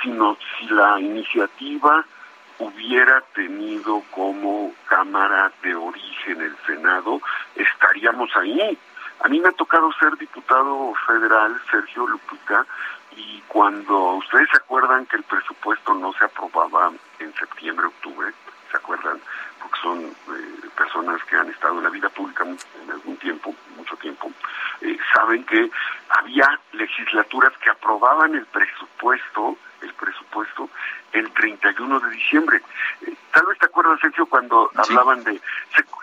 Si, 0.00 0.08
no, 0.08 0.36
si 0.58 0.66
la 0.68 0.98
iniciativa 0.98 2.04
hubiera 2.62 3.20
tenido 3.34 4.02
como 4.10 4.72
Cámara 4.88 5.52
de 5.62 5.74
Origen 5.74 6.40
el 6.40 6.56
Senado, 6.64 7.20
estaríamos 7.56 8.30
ahí. 8.36 8.78
A 9.20 9.28
mí 9.28 9.40
me 9.40 9.48
ha 9.48 9.52
tocado 9.52 9.92
ser 9.92 10.16
diputado 10.16 10.94
federal, 11.06 11.60
Sergio 11.70 12.06
Lupita, 12.06 12.64
y 13.16 13.40
cuando 13.48 14.14
ustedes 14.14 14.48
se 14.50 14.56
acuerdan 14.56 15.06
que 15.06 15.16
el 15.16 15.22
presupuesto 15.24 15.94
no 15.94 16.12
se 16.14 16.24
aprobaba 16.24 16.92
en 17.18 17.34
septiembre, 17.34 17.86
octubre, 17.86 18.32
¿se 18.70 18.76
acuerdan? 18.76 19.20
Porque 19.60 19.80
son 19.80 20.00
eh, 20.04 20.68
personas 20.76 21.22
que 21.24 21.36
han 21.36 21.50
estado 21.50 21.78
en 21.78 21.84
la 21.84 21.90
vida 21.90 22.08
pública 22.08 22.44
en 22.44 22.90
algún 22.90 23.16
tiempo, 23.16 23.54
mucho 23.76 23.96
tiempo, 23.96 24.30
eh, 24.80 24.96
saben 25.14 25.44
que 25.44 25.70
había 26.08 26.58
legislaturas 26.72 27.52
que 27.58 27.70
aprobaban 27.70 28.34
el 28.34 28.46
presupuesto, 28.46 29.56
el 29.82 29.92
presupuesto 29.94 30.68
el 31.12 31.30
31 31.30 32.00
de 32.00 32.10
diciembre. 32.10 32.62
Eh, 33.06 33.14
tal 33.32 33.46
vez 33.46 33.58
te 33.58 33.66
acuerdas, 33.66 34.00
Sergio, 34.00 34.26
cuando 34.26 34.70
hablaban 34.74 35.22
de 35.24 35.40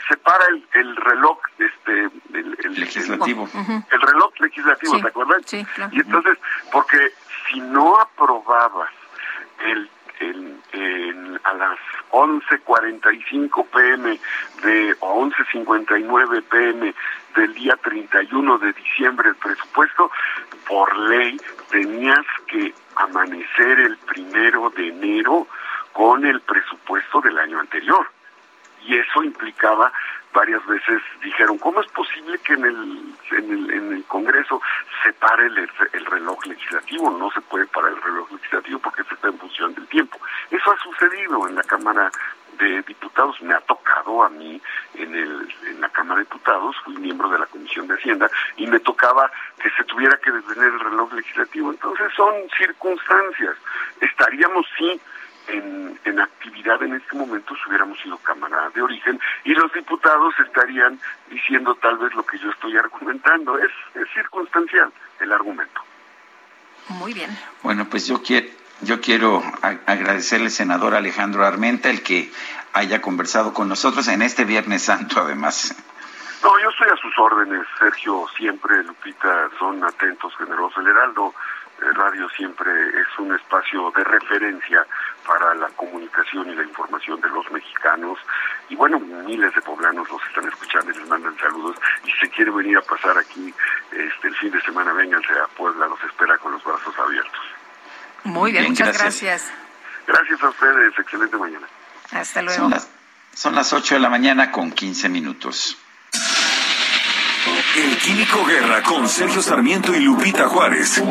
se, 0.08 0.18
para 0.18 0.46
el, 0.74 0.96
reloj 0.96 1.38
este 1.58 2.10
el, 2.34 2.74
legislativo. 2.74 3.48
El 3.92 4.02
reloj 4.02 4.32
legislativo, 4.40 5.00
¿te 5.00 5.08
acuerdas? 5.08 5.42
Sí, 5.46 5.66
claro. 5.76 5.92
Y 5.94 6.00
entonces, 6.00 6.38
porque 6.72 7.12
si 7.48 7.60
no 7.62 8.00
aprobabas 8.00 8.92
el, 9.60 9.90
el, 10.20 11.40
a 11.44 11.54
las 11.54 11.80
11.45 12.12 13.68
pm 13.70 14.20
de, 14.64 14.96
o 15.00 15.26
11.59 15.26 16.44
pm 16.44 16.94
del 17.36 17.54
día 17.54 17.76
31 17.78 18.58
de 18.58 18.74
diciembre 18.74 19.30
el 19.30 19.36
presupuesto, 19.36 20.12
por 20.68 20.98
ley 20.98 21.40
tenías 21.70 22.26
que 22.48 22.74
amanecer 23.00 23.80
el 23.80 23.98
primero 23.98 24.70
de 24.72 24.90
enero 24.90 25.48
con 25.94 26.26
el 26.26 26.42
presupuesto 26.42 27.22
del 27.22 27.38
año 27.40 27.60
anterior. 27.60 28.10
Y 28.86 28.98
eso 28.98 29.24
implicaba 29.24 29.92
varias 30.34 30.66
veces 30.68 31.02
dijeron, 31.24 31.58
¿cómo 31.58 31.82
es 31.82 31.88
posible 31.92 32.38
que 32.40 32.54
en 32.54 32.66
el, 32.66 33.16
en 33.32 33.52
el, 33.52 33.74
en 33.74 33.94
el 33.94 34.04
Congreso 34.06 34.62
se 35.04 35.14
pare 35.14 35.48
el, 35.48 35.58
el, 35.94 36.06
reloj 36.06 36.46
legislativo? 36.46 37.12
No 37.12 37.32
se 37.32 37.42
puede 37.42 37.66
parar 37.68 37.92
el 37.92 38.02
reloj 38.02 38.32
legislativo 38.32 38.80
porque 38.80 39.04
se 39.04 39.14
está 39.16 39.28
en 39.28 39.40
función 39.40 39.74
del 39.74 39.88
tiempo. 39.88 40.20
Eso 40.52 40.72
ha 40.72 40.78
sucedido 40.78 41.48
en 41.48 41.56
la 41.56 41.64
Cámara 41.64 42.12
de 42.58 42.82
Diputados, 42.84 43.42
me 43.42 43.54
ha 43.54 43.62
tocado 43.62 44.24
a 44.24 44.30
mí 44.30 44.62
en, 44.96 45.16
el, 45.16 45.56
en 45.68 45.82
la 45.82 45.90
Cámara 45.90 46.20
de 46.20 46.26
Diputados, 46.26 46.76
fui 46.84 46.96
miembro 46.98 47.30
de 47.30 47.40
la 47.40 47.46
Comisión 47.46 47.88
de 47.88 47.96
Hacienda 47.96 48.30
y 48.58 48.68
me 48.68 48.80
tocaba 48.80 49.32
que 49.62 49.70
se 49.72 49.84
tuviera 49.86 50.18
que 50.18 50.32
detener 50.32 50.74
el 50.74 50.80
reloj 50.80 51.14
legislativo. 51.14 51.72
Entonces 51.72 52.12
son 52.16 52.34
circunstancias. 52.58 53.56
Estaríamos, 54.02 54.66
sí, 54.78 55.00
en, 55.52 56.00
en, 56.06 56.20
actividad 56.20 56.82
en 56.84 56.94
este 56.96 57.16
momento 57.16 57.56
si 57.56 57.70
hubiéramos 57.70 58.00
sido 58.00 58.18
Cámara 58.18 58.70
de 58.74 58.82
origen 58.82 59.20
y 59.44 59.54
los 59.54 59.72
diputados 59.74 60.34
estarían 60.46 61.00
diciendo 61.30 61.76
tal 61.76 61.98
vez 61.98 62.14
lo 62.14 62.26
que 62.26 62.38
yo 62.38 62.50
estoy 62.52 62.78
argumentando. 62.78 63.58
Es, 63.58 63.72
es 63.96 64.08
circunstancial 64.14 64.92
el 65.20 65.32
argumento. 65.32 65.82
Muy 66.90 67.14
bien. 67.14 67.30
Bueno, 67.62 67.86
pues 67.90 68.08
yo 68.08 68.22
quiero, 68.22 68.48
yo 68.82 69.00
quiero 69.02 69.44
agradecerle, 69.62 70.50
senador 70.50 70.96
Alejandro 70.96 71.46
Armenta, 71.46 71.90
el 71.90 72.02
que 72.02 72.32
haya 72.74 73.02
conversado 73.02 73.54
con 73.54 73.68
nosotros 73.68 74.08
en 74.08 74.22
este 74.22 74.46
Viernes 74.46 74.84
Santo, 74.84 75.22
además. 75.22 75.76
No, 76.44 76.58
yo 76.60 76.70
estoy 76.70 76.88
a 76.90 76.96
sus 76.96 77.18
órdenes, 77.20 77.68
Sergio, 77.78 78.26
siempre, 78.38 78.84
Lupita, 78.84 79.50
son 79.60 79.84
atentos, 79.84 80.34
generosos. 80.38 80.78
El 80.84 80.88
Heraldo 80.92 81.34
Radio 81.80 82.30
siempre 82.30 82.72
es 82.72 83.20
un 83.20 83.34
espacio 83.36 83.92
de 83.96 84.04
referencia 84.04 84.86
para 85.30 85.54
la 85.54 85.68
comunicación 85.76 86.50
y 86.50 86.56
la 86.56 86.64
información 86.64 87.22
de 87.22 87.30
los 87.30 87.50
mexicanos. 87.52 88.18
Y 88.68 88.76
bueno, 88.76 89.00
miles 89.00 89.54
de 89.54 89.62
poblanos 89.62 90.10
los 90.10 90.20
están 90.28 90.48
escuchando 90.48 90.92
y 90.92 90.98
les 90.98 91.08
mandan 91.08 91.38
saludos. 91.38 91.78
Y 92.04 92.12
si 92.12 92.18
se 92.22 92.30
quiere 92.32 92.50
venir 92.50 92.78
a 92.78 92.82
pasar 92.82 93.16
aquí 93.16 93.54
este, 93.92 94.28
el 94.28 94.36
fin 94.38 94.50
de 94.52 94.60
semana, 94.62 94.92
vénganse 94.94 95.32
a 95.34 95.48
Puebla, 95.56 95.86
los 95.86 96.04
espera 96.04 96.36
con 96.40 96.54
los 96.54 96.64
brazos 96.64 96.98
abiertos. 96.98 97.42
Muy 98.24 98.52
bien, 98.52 98.70
muchas 98.70 98.98
gracias. 98.98 99.52
gracias. 100.08 100.42
a 100.42 100.50
ustedes, 100.50 100.98
excelente 100.98 101.38
mañana. 101.38 101.68
Hasta 102.12 102.42
luego. 102.42 102.60
Son 102.60 102.72
las, 102.72 102.90
son 103.36 103.54
las 103.54 103.72
8 103.72 103.96
de 103.96 104.00
la 104.00 104.10
mañana 104.10 104.52
con 104.52 104.72
15 104.72 105.10
minutos. 105.10 105.78
El 107.76 107.98
Químico 107.98 108.44
Guerra 108.46 108.82
con 108.82 109.08
Sergio 109.08 109.44
Sarmiento 109.44 109.94
y 109.94 110.00
Lupita 110.00 110.50
Juárez. 110.50 111.04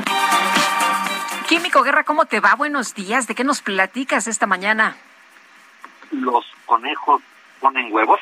Químico 1.49 1.83
Guerra, 1.83 2.05
¿cómo 2.05 2.27
te 2.27 2.41
va? 2.41 2.55
Buenos 2.57 2.95
días. 2.95 3.27
¿De 3.27 3.35
qué 3.35 3.43
nos 3.43 3.63
platicas 3.63 4.27
esta 4.27 4.47
mañana? 4.47 4.99
¿Los 6.11 6.45
conejos 6.67 7.23
ponen 7.59 7.91
huevos? 7.91 8.21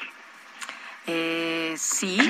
Eh, 1.09 1.75
sí. 1.77 2.21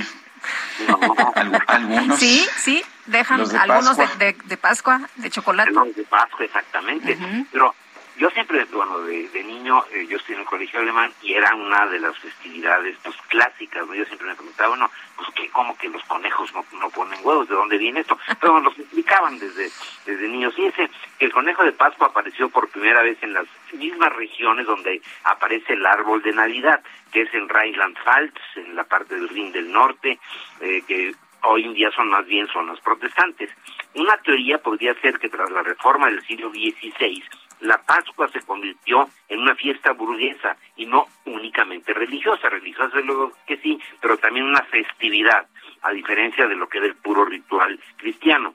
algunos. 1.67 2.19
Sí, 2.19 2.47
sí, 2.57 2.83
dejan 3.05 3.43
algunos 3.59 3.99
de, 3.99 4.37
de, 4.43 4.57
Pascua, 4.57 5.03
de 5.17 5.29
chocolate. 5.29 5.71
Los 5.71 5.95
de 5.95 6.05
Pascua, 6.05 6.47
exactamente. 6.47 7.19
Pero 7.53 7.75
yo 8.17 8.31
siempre, 8.31 8.65
bueno, 8.65 9.01
de, 9.01 9.45
niño, 9.45 9.85
eh, 9.93 10.07
yo 10.09 10.17
estoy 10.17 10.37
en 10.37 10.41
el 10.41 10.47
colegio 10.47 10.81
alemán 10.81 11.13
y 11.21 11.35
era 11.35 11.55
una 11.55 11.87
de 11.89 12.01
las 12.01 12.17
festividades 12.19 12.97
pues 13.03 13.15
clásicas, 13.29 13.87
¿no? 13.87 13.95
Yo 13.95 14.07
siempre 14.07 14.29
me 14.29 14.35
preguntaba, 14.35 14.71
bueno, 14.71 14.91
pues 15.15 15.26
que 15.47 15.53
como 15.53 15.77
que 15.79 15.89
los 15.89 16.03
conejos 16.05 16.53
no, 16.53 16.65
no 16.81 16.91
ponen 16.91 17.19
huevos, 17.23 17.49
¿de 17.49 17.55
dónde 17.55 17.79
viene 17.79 18.01
esto? 18.01 18.19
Pero 18.41 18.61
nos 18.61 18.77
explicaban 18.79 19.39
desde, 19.39 19.71
desde 20.05 20.29
niños. 20.29 20.55
Fíjense 20.55 20.91
que 21.19 21.27
el 21.27 21.33
conejo 21.33 21.63
de 21.65 21.73
Pascua 21.73 22.09
apareció 22.09 22.49
por 22.49 22.69
primera 22.69 23.03
vez 23.03 23.17
en 23.23 23.33
las 23.33 23.47
mismas 23.73 24.13
regiones 24.15 24.67
donde 24.67 25.01
aparece 25.25 25.75
el 25.75 25.87
árbol 25.87 26.23
de 26.23 26.33
Navidad, 26.33 26.81
que 27.13 27.23
es 27.23 27.35
en 27.35 27.49
Rheinland-Pfalz, 27.49 28.35
en 28.57 28.75
la 28.75 28.85
parte 28.85 29.15
del 29.15 29.29
Rin 29.29 29.53
del 29.53 29.71
Norte, 29.71 30.19
eh, 30.61 30.83
que 30.87 31.15
hoy 31.43 31.65
en 31.65 31.75
día 31.75 31.91
son 31.93 32.09
más 32.09 32.27
bien 32.27 32.49
zonas 32.49 32.81
protestantes. 32.81 33.51
Una 33.95 34.17
teoría 34.19 34.59
podría 34.59 34.95
ser 35.01 35.19
que 35.19 35.29
tras 35.29 35.51
la 35.51 35.63
reforma 35.63 36.07
del 36.07 36.25
siglo 36.27 36.51
XVI, 36.51 37.23
la 37.61 37.79
Pascua 37.83 38.29
se 38.29 38.41
convirtió 38.43 39.09
en 39.29 39.41
una 39.41 39.55
fiesta 39.55 39.93
burguesa 39.93 40.57
y 40.77 40.87
no 40.87 41.07
únicamente 41.25 41.93
religiosa, 41.95 42.49
religiosa 42.49 42.99
luego 43.01 43.33
que 43.47 43.57
sí, 43.59 43.79
pero 44.01 44.19
también 44.19 44.47
una 44.47 44.63
festividad, 44.63 45.47
a 45.83 45.91
diferencia 45.93 46.47
de 46.47 46.57
lo 46.57 46.69
que 46.69 46.79
era 46.79 46.87
el 46.87 46.97
puro 46.97 47.25
ritual 47.25 47.79
cristiano. 47.97 48.55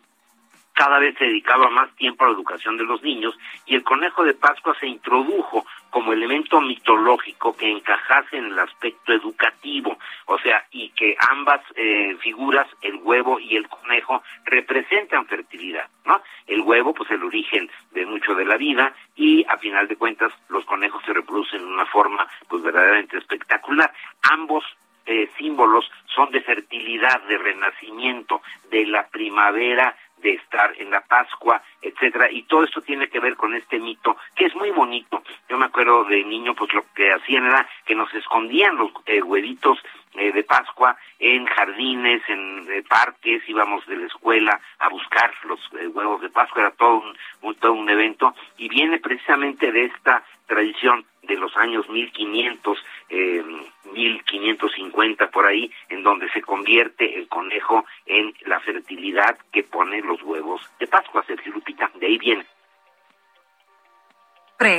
Cada 0.73 0.99
vez 0.99 1.15
se 1.17 1.25
dedicaba 1.25 1.69
más 1.69 1.93
tiempo 1.95 2.23
a 2.23 2.27
la 2.27 2.33
educación 2.33 2.77
de 2.77 2.85
los 2.85 3.01
niños 3.03 3.37
y 3.65 3.75
el 3.75 3.83
conejo 3.83 4.23
de 4.23 4.33
Pascua 4.33 4.75
se 4.79 4.87
introdujo 4.87 5.65
como 5.91 6.13
elemento 6.13 6.59
mitológico 6.61 7.55
que 7.55 7.69
encajase 7.69 8.37
en 8.37 8.45
el 8.45 8.59
aspecto 8.59 9.13
educativo, 9.13 9.97
o 10.25 10.39
sea, 10.39 10.65
y 10.71 10.89
que 10.89 11.15
ambas 11.29 11.61
eh, 11.75 12.17
figuras, 12.21 12.67
el 12.81 12.95
huevo 12.95 13.39
y 13.39 13.57
el 13.57 13.67
conejo, 13.67 14.23
representan 14.45 15.27
fertilidad, 15.27 15.87
¿no? 16.05 16.21
El 16.47 16.61
huevo, 16.61 16.93
pues 16.93 17.11
el 17.11 17.23
origen 17.23 17.69
de 17.91 18.05
mucho 18.05 18.33
de 18.33 18.45
la 18.45 18.57
vida 18.57 18.93
y 19.15 19.45
a 19.47 19.57
final 19.57 19.87
de 19.87 19.97
cuentas 19.97 20.31
los 20.49 20.65
conejos 20.65 21.03
se 21.05 21.13
reproducen 21.13 21.59
de 21.59 21.67
una 21.67 21.85
forma 21.85 22.25
pues 22.47 22.63
verdaderamente 22.63 23.17
espectacular. 23.17 23.93
Ambos 24.31 24.63
eh, 25.05 25.29
símbolos 25.37 25.91
son 26.15 26.31
de 26.31 26.41
fertilidad, 26.41 27.21
de 27.23 27.37
renacimiento, 27.37 28.41
de 28.69 28.85
la 28.85 29.07
primavera 29.07 29.95
de 30.21 30.33
estar 30.33 30.73
en 30.77 30.91
la 30.91 31.01
Pascua, 31.01 31.61
etcétera, 31.81 32.31
y 32.31 32.43
todo 32.43 32.63
esto 32.63 32.81
tiene 32.81 33.09
que 33.09 33.19
ver 33.19 33.35
con 33.35 33.53
este 33.53 33.79
mito 33.79 34.17
que 34.35 34.45
es 34.45 34.55
muy 34.55 34.71
bonito. 34.71 35.23
Yo 35.49 35.57
me 35.57 35.65
acuerdo 35.65 36.03
de 36.05 36.23
niño, 36.23 36.53
pues 36.55 36.73
lo 36.73 36.83
que 36.93 37.11
hacían 37.11 37.45
era 37.45 37.67
que 37.85 37.95
nos 37.95 38.13
escondían 38.13 38.77
los 38.77 38.91
eh, 39.05 39.21
huevitos 39.21 39.79
eh, 40.15 40.31
de 40.31 40.43
Pascua 40.43 40.97
en 41.19 41.45
jardines, 41.45 42.21
en 42.27 42.67
eh, 42.69 42.83
parques, 42.87 43.47
íbamos 43.47 43.85
de 43.87 43.97
la 43.97 44.07
escuela 44.07 44.59
a 44.79 44.89
buscar 44.89 45.31
los 45.43 45.59
huevos 45.71 46.21
de 46.21 46.29
Pascua, 46.29 46.63
era 46.63 46.71
todo 46.71 47.03
un, 47.41 47.55
todo 47.55 47.73
un 47.73 47.89
evento, 47.89 48.35
y 48.57 48.67
viene 48.67 48.99
precisamente 48.99 49.71
de 49.71 49.85
esta 49.85 50.23
tradición 50.51 51.05
de 51.23 51.37
los 51.37 51.55
años 51.55 51.87
1500, 51.87 52.77
eh, 53.09 53.41
1550 53.93 55.29
por 55.29 55.45
ahí, 55.45 55.71
en 55.87 56.03
donde 56.03 56.29
se 56.31 56.41
convierte 56.41 57.17
el 57.17 57.29
conejo 57.29 57.85
en 58.05 58.33
la 58.45 58.59
fertilidad 58.59 59.37
que 59.53 59.63
pone 59.63 60.01
los 60.01 60.21
huevos 60.23 60.61
de 60.77 60.87
Pascua, 60.87 61.23
Sergio 61.25 61.53
Lupita, 61.53 61.89
de 61.95 62.05
ahí 62.05 62.17
viene. 62.17 62.45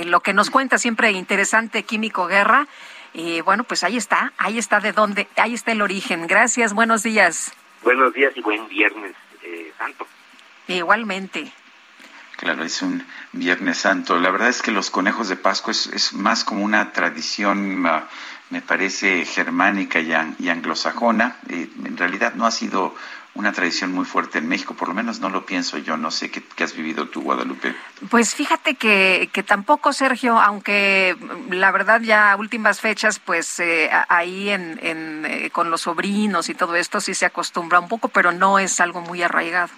Lo 0.07 0.21
que 0.21 0.35
nos 0.35 0.51
cuenta 0.51 0.79
siempre 0.79 1.11
interesante 1.11 1.85
Químico 1.85 2.27
Guerra, 2.27 2.67
y 3.15 3.41
bueno, 3.41 3.65
pues 3.65 3.83
ahí 3.83 3.97
está, 3.97 4.33
ahí 4.37 4.59
está 4.59 4.79
de 4.79 4.93
dónde, 4.93 5.27
ahí 5.37 5.55
está 5.55 5.73
el 5.73 5.81
origen. 5.81 6.27
Gracias, 6.27 6.75
buenos 6.75 7.03
días. 7.03 7.53
Buenos 7.83 8.13
días 8.13 8.33
y 8.37 8.43
buen 8.43 8.69
viernes 8.69 9.17
eh, 9.43 9.73
santo. 9.79 10.07
Igualmente. 10.69 11.51
Claro, 12.43 12.65
es 12.65 12.83
un 12.83 13.07
Viernes 13.31 13.79
Santo. 13.79 14.19
La 14.19 14.33
verdad 14.33 14.49
es 14.49 14.63
que 14.63 14.73
los 14.73 14.91
conejos 14.91 15.29
de 15.29 15.37
Pascua 15.37 15.71
es, 15.71 16.13
más 16.13 16.43
como 16.43 16.65
una 16.65 16.91
tradición, 16.91 17.81
me 18.51 18.61
parece, 18.67 19.25
germánica 19.25 20.01
y, 20.01 20.49
anglosajona. 20.49 21.37
en 21.49 21.97
realidad 21.97 22.35
no 22.35 22.45
ha 22.45 22.51
sido 22.51 22.97
una 23.35 23.53
tradición 23.53 23.93
muy 23.93 24.05
fuerte 24.05 24.39
en 24.39 24.49
México, 24.49 24.75
por 24.75 24.89
lo 24.89 24.95
menos 24.95 25.21
no 25.21 25.29
lo 25.29 25.47
pienso 25.47 25.79
yo, 25.79 25.97
no 25.97 26.11
sé 26.11 26.33
qué, 26.33 26.65
has 26.65 26.75
vivido 26.75 27.07
tú, 27.07 27.23
Guadalupe. 27.23 27.77
Pues 28.11 28.35
fíjate 28.35 28.75
que, 28.75 29.31
que 29.33 29.45
tampoco, 29.45 29.93
Sergio, 29.93 30.41
aunque 30.41 31.17
la 31.49 31.71
verdad 31.71 32.01
ya 32.01 32.35
últimas 32.37 32.81
fechas, 32.81 33.21
pues 33.21 33.61
eh, 33.61 33.89
ahí 34.09 34.51
en, 34.51 34.81
en 34.83 35.27
eh, 35.27 35.51
con 35.51 35.71
los 35.71 35.83
sobrinos 35.83 36.49
y 36.49 36.55
todo 36.55 36.75
esto 36.75 37.01
sí 37.01 37.15
se 37.15 37.27
acostumbra 37.27 37.79
un 37.79 37.89
poco, 37.89 38.09
pero 38.09 38.33
no 38.33 38.59
es 38.59 38.81
algo 38.81 39.01
muy 39.01 39.23
arraigado. 39.23 39.71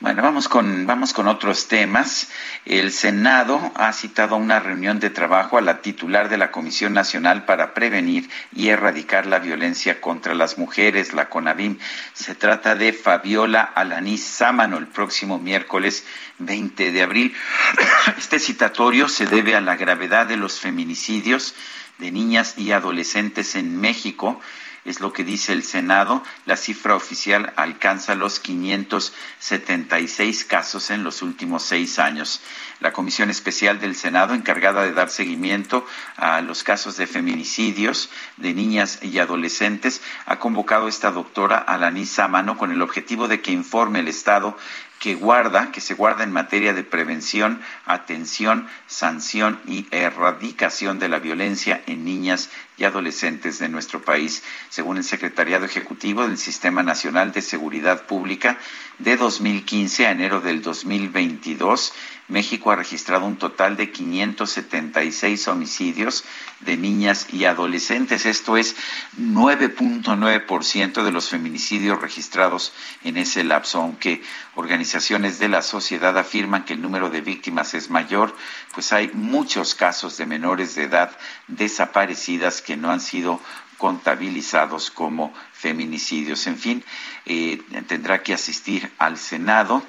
Bueno, 0.00 0.22
vamos 0.22 0.48
con, 0.48 0.86
vamos 0.86 1.12
con 1.12 1.28
otros 1.28 1.68
temas. 1.68 2.30
El 2.64 2.90
Senado 2.90 3.70
ha 3.74 3.92
citado 3.92 4.36
una 4.36 4.58
reunión 4.58 4.98
de 4.98 5.10
trabajo 5.10 5.58
a 5.58 5.60
la 5.60 5.82
titular 5.82 6.30
de 6.30 6.38
la 6.38 6.50
Comisión 6.50 6.94
Nacional 6.94 7.44
para 7.44 7.74
Prevenir 7.74 8.30
y 8.50 8.68
Erradicar 8.68 9.26
la 9.26 9.40
Violencia 9.40 10.00
contra 10.00 10.34
las 10.34 10.56
Mujeres, 10.56 11.12
la 11.12 11.28
CONAVIM. 11.28 11.76
Se 12.14 12.34
trata 12.34 12.76
de 12.76 12.94
Fabiola 12.94 13.60
Alanís 13.60 14.24
Sámano 14.24 14.78
el 14.78 14.86
próximo 14.86 15.38
miércoles 15.38 16.06
20 16.38 16.92
de 16.92 17.02
abril. 17.02 17.34
Este 18.16 18.38
citatorio 18.38 19.06
se 19.06 19.26
debe 19.26 19.54
a 19.54 19.60
la 19.60 19.76
gravedad 19.76 20.26
de 20.26 20.38
los 20.38 20.60
feminicidios 20.60 21.54
de 21.98 22.10
niñas 22.10 22.54
y 22.56 22.72
adolescentes 22.72 23.54
en 23.54 23.78
México 23.78 24.40
es 24.84 25.00
lo 25.00 25.12
que 25.12 25.24
dice 25.24 25.52
el 25.52 25.62
Senado. 25.62 26.22
La 26.46 26.56
cifra 26.56 26.94
oficial 26.94 27.52
alcanza 27.56 28.14
los 28.14 28.40
576 28.40 30.44
casos 30.44 30.90
en 30.90 31.04
los 31.04 31.22
últimos 31.22 31.62
seis 31.62 31.98
años. 31.98 32.40
La 32.80 32.92
Comisión 32.92 33.30
Especial 33.30 33.80
del 33.80 33.94
Senado, 33.94 34.34
encargada 34.34 34.82
de 34.82 34.92
dar 34.92 35.10
seguimiento 35.10 35.86
a 36.16 36.40
los 36.40 36.64
casos 36.64 36.96
de 36.96 37.06
feminicidios 37.06 38.10
de 38.38 38.54
niñas 38.54 39.00
y 39.02 39.18
adolescentes, 39.18 40.00
ha 40.26 40.38
convocado 40.38 40.86
a 40.86 40.88
esta 40.88 41.10
doctora 41.10 41.58
Alaní 41.58 42.06
Sámano 42.06 42.56
con 42.56 42.72
el 42.72 42.80
objetivo 42.80 43.28
de 43.28 43.42
que 43.42 43.52
informe 43.52 44.00
el 44.00 44.08
Estado 44.08 44.56
que 45.00 45.14
guarda, 45.14 45.72
que 45.72 45.80
se 45.80 45.94
guarda 45.94 46.24
en 46.24 46.30
materia 46.30 46.74
de 46.74 46.84
prevención, 46.84 47.62
atención, 47.86 48.68
sanción 48.86 49.58
y 49.66 49.86
erradicación 49.90 50.98
de 50.98 51.08
la 51.08 51.18
violencia 51.18 51.82
en 51.86 52.04
niñas 52.04 52.50
y 52.76 52.84
adolescentes 52.84 53.58
de 53.58 53.70
nuestro 53.70 54.02
país. 54.02 54.44
Según 54.68 54.98
el 54.98 55.04
Secretariado 55.04 55.64
Ejecutivo 55.64 56.28
del 56.28 56.36
Sistema 56.36 56.82
Nacional 56.82 57.32
de 57.32 57.40
Seguridad 57.40 58.02
Pública, 58.02 58.58
de 58.98 59.16
2015 59.16 60.06
a 60.06 60.10
enero 60.10 60.42
del 60.42 60.60
2022, 60.60 61.94
México 62.30 62.70
ha 62.70 62.76
registrado 62.76 63.26
un 63.26 63.36
total 63.36 63.76
de 63.76 63.90
576 63.90 65.48
homicidios 65.48 66.24
de 66.60 66.76
niñas 66.76 67.26
y 67.32 67.44
adolescentes. 67.44 68.24
Esto 68.24 68.56
es 68.56 68.76
9.9% 69.18 71.02
de 71.02 71.12
los 71.12 71.28
feminicidios 71.28 72.00
registrados 72.00 72.72
en 73.04 73.16
ese 73.16 73.44
lapso, 73.44 73.80
aunque 73.80 74.22
organizaciones 74.54 75.38
de 75.38 75.48
la 75.48 75.62
sociedad 75.62 76.16
afirman 76.16 76.64
que 76.64 76.74
el 76.74 76.82
número 76.82 77.10
de 77.10 77.20
víctimas 77.20 77.74
es 77.74 77.90
mayor, 77.90 78.34
pues 78.74 78.92
hay 78.92 79.10
muchos 79.12 79.74
casos 79.74 80.16
de 80.16 80.26
menores 80.26 80.74
de 80.74 80.84
edad 80.84 81.16
desaparecidas 81.48 82.62
que 82.62 82.76
no 82.76 82.90
han 82.90 83.00
sido 83.00 83.40
contabilizados 83.76 84.90
como 84.90 85.32
feminicidios. 85.52 86.46
En 86.46 86.58
fin, 86.58 86.84
eh, 87.26 87.62
tendrá 87.88 88.22
que 88.22 88.34
asistir 88.34 88.92
al 88.98 89.16
Senado 89.16 89.82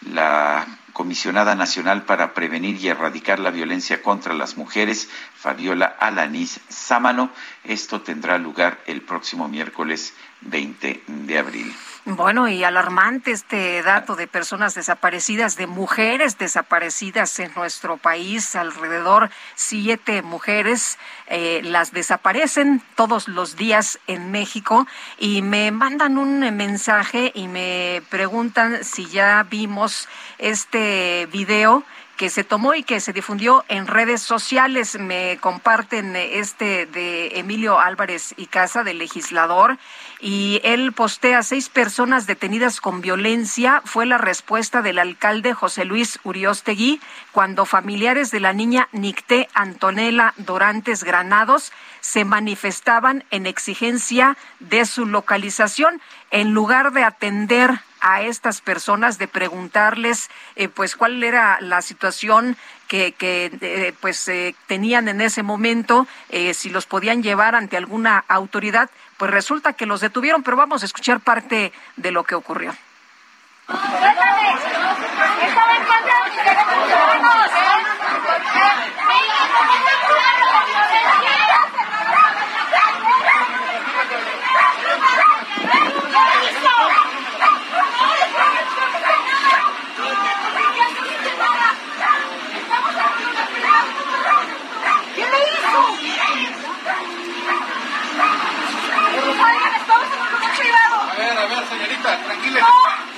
la 0.00 0.66
comisionada 0.94 1.54
nacional 1.54 2.04
para 2.04 2.32
prevenir 2.32 2.80
y 2.80 2.88
erradicar 2.88 3.38
la 3.38 3.50
violencia 3.50 4.00
contra 4.00 4.32
las 4.32 4.56
mujeres, 4.56 5.10
Fabiola 5.34 5.84
Alanís 5.84 6.60
Sámano. 6.70 7.30
Esto 7.64 8.00
tendrá 8.00 8.38
lugar 8.38 8.78
el 8.86 9.02
próximo 9.02 9.46
miércoles 9.48 10.14
20 10.40 11.02
de 11.06 11.38
abril. 11.38 11.74
Bueno, 12.06 12.48
y 12.48 12.62
alarmante 12.64 13.30
este 13.30 13.82
dato 13.82 14.14
de 14.14 14.26
personas 14.26 14.74
desaparecidas, 14.74 15.56
de 15.56 15.66
mujeres 15.66 16.36
desaparecidas 16.36 17.38
en 17.38 17.50
nuestro 17.56 17.96
país, 17.96 18.54
alrededor 18.56 19.30
siete 19.54 20.20
mujeres 20.20 20.98
eh, 21.28 21.62
las 21.64 21.92
desaparecen 21.92 22.82
todos 22.94 23.26
los 23.26 23.56
días 23.56 23.98
en 24.06 24.30
México 24.30 24.86
y 25.18 25.40
me 25.40 25.70
mandan 25.70 26.18
un 26.18 26.40
mensaje 26.54 27.32
y 27.34 27.48
me 27.48 28.02
preguntan 28.10 28.84
si 28.84 29.06
ya 29.06 29.42
vimos 29.48 30.06
este 30.36 31.26
video 31.32 31.84
que 32.16 32.30
se 32.30 32.44
tomó 32.44 32.74
y 32.74 32.82
que 32.82 33.00
se 33.00 33.12
difundió 33.12 33.64
en 33.68 33.86
redes 33.86 34.22
sociales. 34.22 34.98
Me 34.98 35.38
comparten 35.40 36.14
este 36.16 36.86
de 36.86 37.38
Emilio 37.38 37.78
Álvarez 37.80 38.34
y 38.36 38.46
Casa, 38.46 38.84
del 38.84 38.98
legislador, 38.98 39.78
y 40.20 40.60
él 40.64 40.92
postea 40.92 41.42
seis 41.42 41.68
personas 41.68 42.26
detenidas 42.26 42.80
con 42.80 43.00
violencia. 43.00 43.82
Fue 43.84 44.06
la 44.06 44.18
respuesta 44.18 44.82
del 44.82 44.98
alcalde 44.98 45.54
José 45.54 45.84
Luis 45.84 46.18
Uriostegui 46.24 47.00
cuando 47.32 47.66
familiares 47.66 48.30
de 48.30 48.40
la 48.40 48.52
niña 48.52 48.88
Nicté 48.92 49.48
Antonella 49.54 50.34
Dorantes 50.36 51.04
Granados 51.04 51.72
se 52.00 52.24
manifestaban 52.24 53.24
en 53.30 53.46
exigencia 53.46 54.36
de 54.60 54.84
su 54.84 55.06
localización 55.06 56.00
en 56.30 56.52
lugar 56.52 56.92
de 56.92 57.04
atender 57.04 57.80
a 58.04 58.20
estas 58.20 58.60
personas 58.60 59.16
de 59.16 59.26
preguntarles 59.26 60.28
eh, 60.56 60.68
pues 60.68 60.94
cuál 60.94 61.24
era 61.24 61.58
la 61.60 61.80
situación 61.80 62.56
que, 62.86 63.14
eh, 63.18 63.94
pues 64.00 64.28
eh, 64.28 64.54
tenían 64.66 65.08
en 65.08 65.22
ese 65.22 65.42
momento 65.42 66.06
si 66.52 66.68
los 66.68 66.84
podían 66.84 67.22
llevar 67.22 67.54
ante 67.54 67.78
alguna 67.78 68.22
autoridad 68.28 68.90
pues 69.16 69.30
resulta 69.30 69.72
que 69.72 69.86
los 69.86 70.02
detuvieron 70.02 70.42
pero 70.42 70.56
vamos 70.56 70.82
a 70.82 70.86
escuchar 70.86 71.20
parte 71.20 71.72
de 71.96 72.10
lo 72.12 72.24
que 72.24 72.34
ocurrió. 72.34 72.74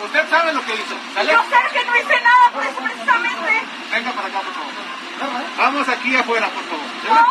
Usted 0.07 0.31
sabe 0.31 0.53
lo 0.53 0.65
que 0.65 0.75
hizo. 0.75 0.95
Yo 1.17 1.43
sé 1.51 1.79
que 1.79 1.85
no 1.85 1.97
hice 1.97 2.21
nada, 2.23 2.51
por 2.53 2.63
eso 2.63 2.79
precisamente. 2.81 3.63
Venga 3.93 4.13
para 4.13 4.29
acá, 4.29 4.41
por 4.41 4.55
favor. 4.55 5.43
Vamos 5.59 5.89
aquí 5.89 6.17
afuera, 6.17 6.49
por 6.49 6.65
favor. 6.65 7.27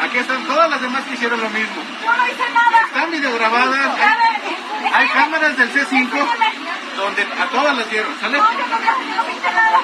Aquí 0.00 0.18
están 0.18 0.44
todas 0.44 0.70
las 0.70 0.80
demás 0.80 1.04
que 1.04 1.14
hicieron 1.14 1.40
lo 1.40 1.50
mismo. 1.50 1.82
Yo 2.04 2.16
no 2.16 2.26
hice 2.26 2.50
nada. 2.50 2.82
Están 2.86 3.10
videograbadas. 3.10 3.98
Hay, 3.98 4.92
hay 4.92 5.08
cámaras 5.08 5.56
del 5.56 5.72
C5 5.72 6.10
donde 6.96 7.22
a 7.22 7.46
todas 7.46 7.76
las 7.76 7.90
dieron. 7.90 8.20
¿Sale? 8.20 8.38
No, 8.38 8.52
yo 8.52 8.58
no, 8.58 9.24
no 9.24 9.30
hice 9.30 9.52
nada. 9.52 9.80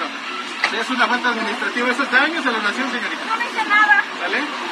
Es 0.81 0.91
una 0.91 1.07
falta 1.07 1.29
administrativa. 1.31 1.91
Eso 1.91 2.03
es 2.03 2.11
daños 2.13 2.47
a 2.47 2.51
la 2.51 2.59
nación, 2.59 2.91
señorita. 2.91 3.25
No 3.27 3.43
hice 3.43 3.65
nada. 3.69 4.05
¿Sale? 4.21 4.70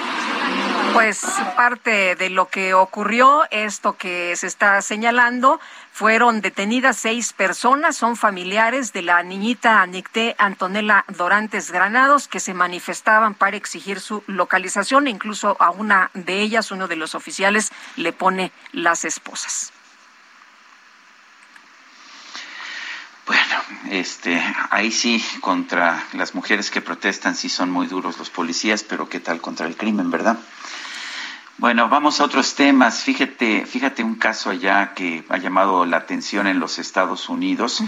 Pues 0.93 1.21
parte 1.57 2.17
de 2.17 2.31
lo 2.31 2.49
que 2.49 2.75
ocurrió, 2.75 3.45
esto 3.51 3.97
que 3.97 4.35
se 4.37 4.47
está 4.47 4.83
señalando, 4.83 5.61
fueron 5.93 6.41
detenidas 6.41 6.97
seis 6.97 7.33
personas, 7.33 7.97
son 7.97 8.17
familiares 8.17 8.93
de 8.93 9.03
la 9.03 9.23
niñita 9.23 9.85
Nicté 9.87 10.35
Antonella 10.39 11.05
Dorantes 11.09 11.71
Granados, 11.71 12.29
que 12.29 12.41
se 12.41 12.55
manifestaban 12.55 13.35
para 13.35 13.57
exigir 13.57 14.01
su 14.01 14.23
localización, 14.27 15.07
e 15.07 15.11
incluso 15.11 15.57
a 15.61 15.71
una 15.71 16.11
de 16.15 16.41
ellas, 16.41 16.71
uno 16.71 16.89
de 16.89 16.97
los 16.97 17.15
oficiales, 17.15 17.71
le 17.97 18.13
pone 18.13 18.53
las 18.73 19.05
esposas. 19.05 19.73
Bueno, 23.27 23.57
este, 23.91 24.43
ahí 24.71 24.91
sí, 24.91 25.23
contra 25.41 26.03
las 26.15 26.35
mujeres 26.35 26.71
que 26.71 26.81
protestan 26.81 27.37
sí 27.37 27.51
son 27.51 27.71
muy 27.71 27.87
duros 27.87 28.19
los 28.19 28.31
policías, 28.31 28.83
pero 28.83 29.09
¿qué 29.11 29.21
tal 29.21 29.43
contra 29.43 29.67
el 29.67 29.77
crimen, 29.77 30.11
verdad? 30.11 30.39
Bueno, 31.61 31.89
vamos 31.89 32.21
a 32.21 32.25
otros 32.25 32.55
temas. 32.55 33.03
Fíjate, 33.03 33.67
fíjate 33.67 34.05
un 34.05 34.15
caso 34.15 34.51
allá 34.51 34.95
que 34.95 35.25
ha 35.29 35.39
llamado 35.39 35.85
la 35.87 35.97
atención 35.97 36.47
en 36.47 36.61
los 36.61 36.79
Estados 36.79 37.29
Unidos. 37.29 37.83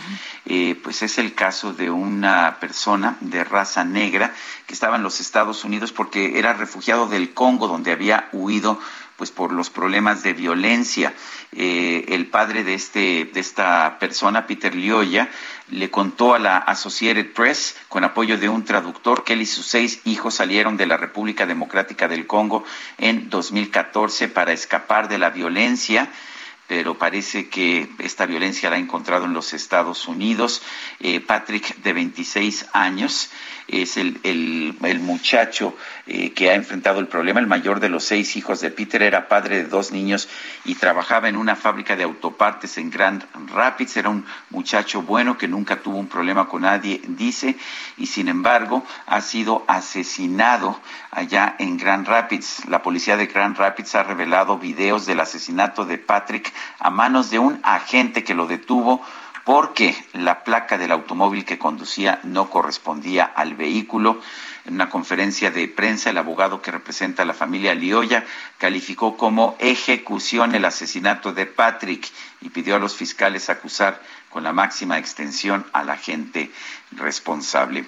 Eh, 0.44 0.74
pues 0.82 1.02
es 1.02 1.18
el 1.18 1.36
caso 1.36 1.72
de 1.72 1.88
una 1.88 2.56
persona 2.58 3.16
de 3.20 3.44
raza 3.44 3.84
negra 3.84 4.34
que 4.66 4.74
estaba 4.74 4.96
en 4.96 5.04
los 5.04 5.20
Estados 5.20 5.62
Unidos 5.62 5.92
porque 5.92 6.40
era 6.40 6.52
refugiado 6.52 7.06
del 7.06 7.32
Congo, 7.32 7.68
donde 7.68 7.92
había 7.92 8.28
huido 8.32 8.80
pues 9.20 9.30
por 9.30 9.52
los 9.52 9.68
problemas 9.68 10.22
de 10.22 10.32
violencia. 10.32 11.12
Eh, 11.52 12.06
el 12.08 12.28
padre 12.28 12.64
de 12.64 12.72
este 12.72 13.26
de 13.26 13.38
esta 13.38 13.98
persona, 13.98 14.46
Peter 14.46 14.74
Lioya, 14.74 15.28
le 15.68 15.90
contó 15.90 16.34
a 16.34 16.38
la 16.38 16.56
Associated 16.56 17.34
Press, 17.34 17.76
con 17.90 18.02
apoyo 18.02 18.38
de 18.38 18.48
un 18.48 18.64
traductor, 18.64 19.22
que 19.22 19.34
él 19.34 19.42
y 19.42 19.46
sus 19.46 19.66
seis 19.66 20.00
hijos 20.06 20.36
salieron 20.36 20.78
de 20.78 20.86
la 20.86 20.96
República 20.96 21.44
Democrática 21.44 22.08
del 22.08 22.26
Congo 22.26 22.64
en 22.96 23.28
2014 23.28 24.28
para 24.28 24.54
escapar 24.54 25.06
de 25.10 25.18
la 25.18 25.28
violencia 25.28 26.08
pero 26.70 26.96
parece 26.96 27.48
que 27.48 27.90
esta 27.98 28.26
violencia 28.26 28.70
la 28.70 28.76
ha 28.76 28.78
encontrado 28.78 29.24
en 29.24 29.32
los 29.32 29.54
Estados 29.54 30.06
Unidos. 30.06 30.62
Eh, 31.00 31.18
Patrick, 31.18 31.74
de 31.78 31.92
26 31.92 32.68
años, 32.72 33.32
es 33.70 33.96
el, 33.96 34.18
el, 34.24 35.00
muchacho 35.00 35.76
eh, 36.06 36.32
que 36.32 36.50
ha 36.50 36.54
enfrentado 36.54 36.98
el 36.98 37.06
problema. 37.06 37.40
El 37.40 37.46
mayor 37.46 37.80
de 37.80 37.88
los 37.88 38.04
seis 38.04 38.36
hijos 38.36 38.60
de 38.60 38.70
Peter 38.70 39.02
era 39.02 39.28
padre 39.28 39.56
de 39.58 39.68
dos 39.68 39.92
niños 39.92 40.28
y 40.64 40.74
trabajaba 40.74 41.28
en 41.28 41.36
una 41.36 41.56
fábrica 41.56 41.96
de 41.96 42.02
autopartes 42.02 42.78
en 42.78 42.90
Grand 42.90 43.24
Rapids. 43.52 43.96
Era 43.96 44.08
un 44.08 44.26
muchacho 44.50 45.02
bueno 45.02 45.38
que 45.38 45.48
nunca 45.48 45.76
tuvo 45.76 45.98
un 45.98 46.08
problema 46.08 46.48
con 46.48 46.62
nadie, 46.62 47.00
dice, 47.06 47.56
y 47.96 48.06
sin 48.06 48.28
embargo 48.28 48.84
ha 49.06 49.20
sido 49.20 49.64
asesinado 49.68 50.80
allá 51.10 51.54
en 51.58 51.76
Grand 51.76 52.06
Rapids. 52.06 52.66
La 52.68 52.82
policía 52.82 53.16
de 53.16 53.26
Grand 53.26 53.56
Rapids 53.56 53.94
ha 53.94 54.02
revelado 54.02 54.58
videos 54.58 55.06
del 55.06 55.20
asesinato 55.20 55.84
de 55.84 55.98
Patrick 55.98 56.52
a 56.78 56.90
manos 56.90 57.30
de 57.30 57.38
un 57.38 57.60
agente 57.62 58.24
que 58.24 58.34
lo 58.34 58.46
detuvo 58.46 59.02
porque 59.50 59.96
la 60.12 60.44
placa 60.44 60.78
del 60.78 60.92
automóvil 60.92 61.44
que 61.44 61.58
conducía 61.58 62.20
no 62.22 62.48
correspondía 62.48 63.24
al 63.24 63.56
vehículo. 63.56 64.20
En 64.64 64.74
una 64.74 64.88
conferencia 64.88 65.50
de 65.50 65.66
prensa, 65.66 66.10
el 66.10 66.18
abogado 66.18 66.62
que 66.62 66.70
representa 66.70 67.24
a 67.24 67.26
la 67.26 67.34
familia 67.34 67.74
Lioya 67.74 68.24
calificó 68.58 69.16
como 69.16 69.56
ejecución 69.58 70.54
el 70.54 70.64
asesinato 70.64 71.32
de 71.32 71.46
Patrick 71.46 72.08
y 72.40 72.50
pidió 72.50 72.76
a 72.76 72.78
los 72.78 72.94
fiscales 72.94 73.50
acusar 73.50 74.00
con 74.28 74.44
la 74.44 74.52
máxima 74.52 74.98
extensión 74.98 75.66
al 75.72 75.90
agente 75.90 76.52
responsable. 76.92 77.86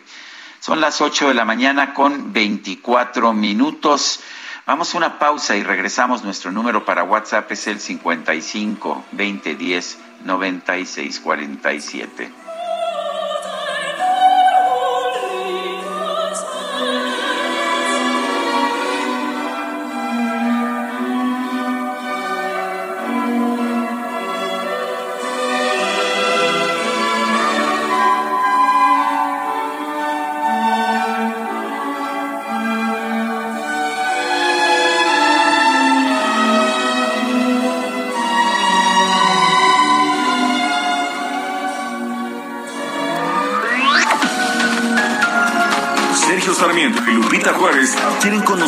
Son 0.58 0.80
las 0.80 1.00
8 1.00 1.28
de 1.28 1.34
la 1.34 1.44
mañana 1.44 1.94
con 1.94 2.32
24 2.32 3.32
minutos. 3.34 4.18
Vamos 4.66 4.92
a 4.92 4.98
una 4.98 5.20
pausa 5.20 5.54
y 5.54 5.62
regresamos. 5.62 6.24
Nuestro 6.24 6.50
número 6.50 6.84
para 6.84 7.04
WhatsApp 7.04 7.52
es 7.52 7.68
el 7.68 7.78
55 7.78 9.04
2010 9.12 10.11
9647. 10.24 12.41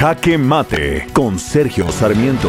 Jaque 0.00 0.38
Mate 0.38 1.08
con 1.12 1.38
Sergio 1.38 1.92
Sarmiento. 1.92 2.48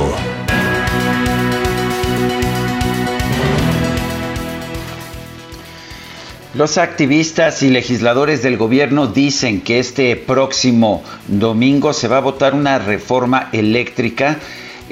Los 6.53 6.77
activistas 6.77 7.61
y 7.61 7.69
legisladores 7.69 8.41
del 8.41 8.55
gobierno 8.55 9.07
dicen 9.07 9.59
que 9.59 9.79
este 9.79 10.15
próximo 10.15 11.03
domingo 11.27 11.91
se 11.91 12.07
va 12.07 12.19
a 12.19 12.21
votar 12.21 12.53
una 12.53 12.79
reforma 12.79 13.49
eléctrica 13.51 14.39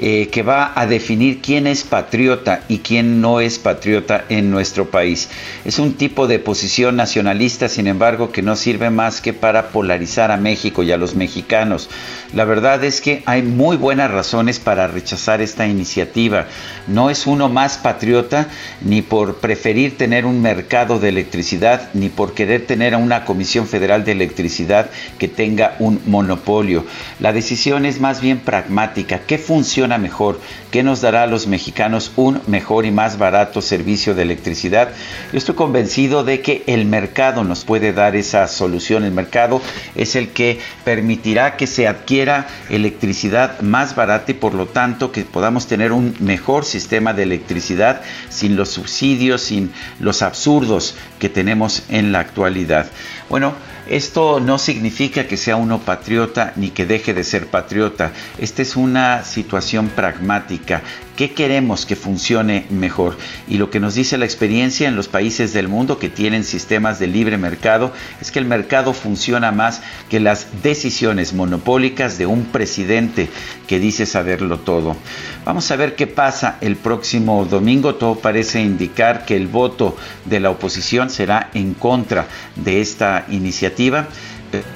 eh, 0.02 0.28
que 0.32 0.42
va 0.42 0.72
a 0.74 0.86
definir 0.86 1.42
quién 1.42 1.66
es 1.66 1.84
patriota 1.84 2.62
y 2.68 2.78
quién 2.78 3.20
no 3.20 3.38
es 3.38 3.58
patriota 3.58 4.24
en 4.30 4.50
nuestro 4.50 4.90
país. 4.90 5.28
Es 5.66 5.78
un 5.78 5.92
tipo 5.92 6.26
de 6.26 6.38
posición 6.38 6.96
nacionalista, 6.96 7.68
sin 7.68 7.86
embargo, 7.86 8.32
que 8.32 8.40
no 8.40 8.56
sirve 8.56 8.88
más 8.88 9.20
que 9.20 9.34
para 9.34 9.68
polarizar 9.68 10.30
a 10.30 10.38
México 10.38 10.82
y 10.82 10.90
a 10.90 10.96
los 10.96 11.16
mexicanos. 11.16 11.90
La 12.32 12.46
verdad 12.46 12.82
es 12.82 13.02
que 13.02 13.22
hay 13.26 13.42
muy 13.42 13.76
buenas 13.76 14.10
razones 14.10 14.58
para 14.58 14.86
rechazar 14.86 15.42
esta 15.42 15.66
iniciativa. 15.66 16.46
No 16.86 17.10
es 17.10 17.26
uno 17.26 17.50
más 17.50 17.76
patriota 17.76 18.48
ni 18.80 19.02
por 19.02 19.36
preferir 19.36 19.98
tener 19.98 20.24
un 20.24 20.40
mercado 20.40 20.98
de 20.98 21.10
electricidad, 21.10 21.90
ni 21.92 22.08
por 22.08 22.32
querer 22.32 22.66
tener 22.66 22.94
a 22.94 22.98
una 22.98 23.26
Comisión 23.26 23.66
Federal 23.66 24.02
de 24.06 24.12
Electricidad 24.12 24.88
que 25.18 25.28
tenga 25.28 25.76
un 25.78 26.00
monopolio. 26.06 26.86
La 27.18 27.34
decisión 27.34 27.84
es 27.84 28.00
más 28.00 28.22
bien 28.22 28.38
pragmática. 28.38 29.20
¿Qué 29.26 29.36
funciona? 29.36 29.89
Mejor, 29.98 30.40
que 30.70 30.82
nos 30.82 31.00
dará 31.00 31.24
a 31.24 31.26
los 31.26 31.46
mexicanos 31.46 32.12
un 32.16 32.40
mejor 32.46 32.86
y 32.86 32.90
más 32.90 33.18
barato 33.18 33.62
servicio 33.62 34.14
de 34.14 34.22
electricidad. 34.22 34.90
Yo 35.32 35.38
estoy 35.38 35.54
convencido 35.54 36.24
de 36.24 36.40
que 36.40 36.62
el 36.66 36.86
mercado 36.86 37.44
nos 37.44 37.64
puede 37.64 37.92
dar 37.92 38.16
esa 38.16 38.46
solución. 38.48 39.04
El 39.04 39.12
mercado 39.12 39.60
es 39.94 40.16
el 40.16 40.30
que 40.30 40.60
permitirá 40.84 41.56
que 41.56 41.66
se 41.66 41.86
adquiera 41.86 42.46
electricidad 42.68 43.60
más 43.60 43.94
barata 43.94 44.30
y 44.32 44.34
por 44.34 44.54
lo 44.54 44.66
tanto 44.66 45.12
que 45.12 45.22
podamos 45.22 45.66
tener 45.66 45.92
un 45.92 46.14
mejor 46.20 46.64
sistema 46.64 47.12
de 47.12 47.24
electricidad 47.24 48.02
sin 48.28 48.56
los 48.56 48.70
subsidios, 48.70 49.42
sin 49.42 49.72
los 49.98 50.22
absurdos 50.22 50.94
que 51.18 51.28
tenemos 51.28 51.82
en 51.88 52.12
la 52.12 52.20
actualidad. 52.20 52.90
Bueno, 53.28 53.54
esto 53.90 54.38
no 54.38 54.56
significa 54.58 55.26
que 55.26 55.36
sea 55.36 55.56
uno 55.56 55.80
patriota 55.80 56.52
ni 56.54 56.70
que 56.70 56.86
deje 56.86 57.12
de 57.12 57.24
ser 57.24 57.48
patriota. 57.48 58.12
Esta 58.38 58.62
es 58.62 58.76
una 58.76 59.24
situación 59.24 59.88
pragmática. 59.88 60.82
¿Qué 61.16 61.32
queremos 61.32 61.84
que 61.86 61.96
funcione 61.96 62.66
mejor? 62.70 63.18
Y 63.48 63.58
lo 63.58 63.68
que 63.68 63.80
nos 63.80 63.94
dice 63.96 64.16
la 64.16 64.24
experiencia 64.26 64.86
en 64.86 64.94
los 64.94 65.08
países 65.08 65.52
del 65.52 65.66
mundo 65.66 65.98
que 65.98 66.08
tienen 66.08 66.44
sistemas 66.44 67.00
de 67.00 67.08
libre 67.08 67.36
mercado 67.36 67.92
es 68.20 68.30
que 68.30 68.38
el 68.38 68.44
mercado 68.44 68.94
funciona 68.94 69.50
más 69.50 69.82
que 70.08 70.20
las 70.20 70.62
decisiones 70.62 71.34
monopólicas 71.34 72.16
de 72.16 72.26
un 72.26 72.44
presidente 72.44 73.28
que 73.66 73.80
dice 73.80 74.06
saberlo 74.06 74.60
todo. 74.60 74.96
Vamos 75.44 75.68
a 75.70 75.76
ver 75.76 75.96
qué 75.96 76.06
pasa 76.06 76.58
el 76.60 76.76
próximo 76.76 77.44
domingo. 77.44 77.96
Todo 77.96 78.14
parece 78.14 78.62
indicar 78.62 79.26
que 79.26 79.36
el 79.36 79.48
voto 79.48 79.96
de 80.26 80.38
la 80.38 80.50
oposición 80.50 81.10
será 81.10 81.50
en 81.54 81.74
contra 81.74 82.28
de 82.54 82.80
esta 82.80 83.26
iniciativa. 83.30 83.79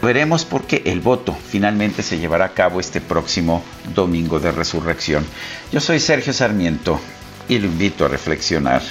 Veremos 0.01 0.45
por 0.45 0.63
qué 0.67 0.83
el 0.87 1.01
voto 1.01 1.37
finalmente 1.49 2.03
se 2.03 2.19
llevará 2.19 2.47
a 2.47 2.55
cabo 2.55 2.79
este 2.79 3.01
próximo 3.01 3.63
domingo 3.93 4.39
de 4.39 4.53
resurrección. 4.53 5.27
Yo 5.73 5.81
soy 5.81 5.99
Sergio 5.99 6.33
Sarmiento 6.33 7.01
y 7.49 7.59
lo 7.59 7.67
invito 7.67 8.05
a 8.05 8.09
reflexionar. 8.09 8.83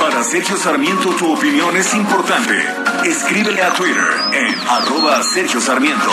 Para 0.00 0.24
Sergio 0.24 0.56
Sarmiento 0.56 1.10
tu 1.10 1.34
opinión 1.34 1.76
es 1.76 1.94
importante. 1.94 2.54
Escríbele 3.04 3.62
a 3.62 3.74
Twitter 3.74 4.08
en 4.32 4.54
arroba 4.68 5.22
Sergio 5.22 5.60
Sarmiento. 5.60 6.10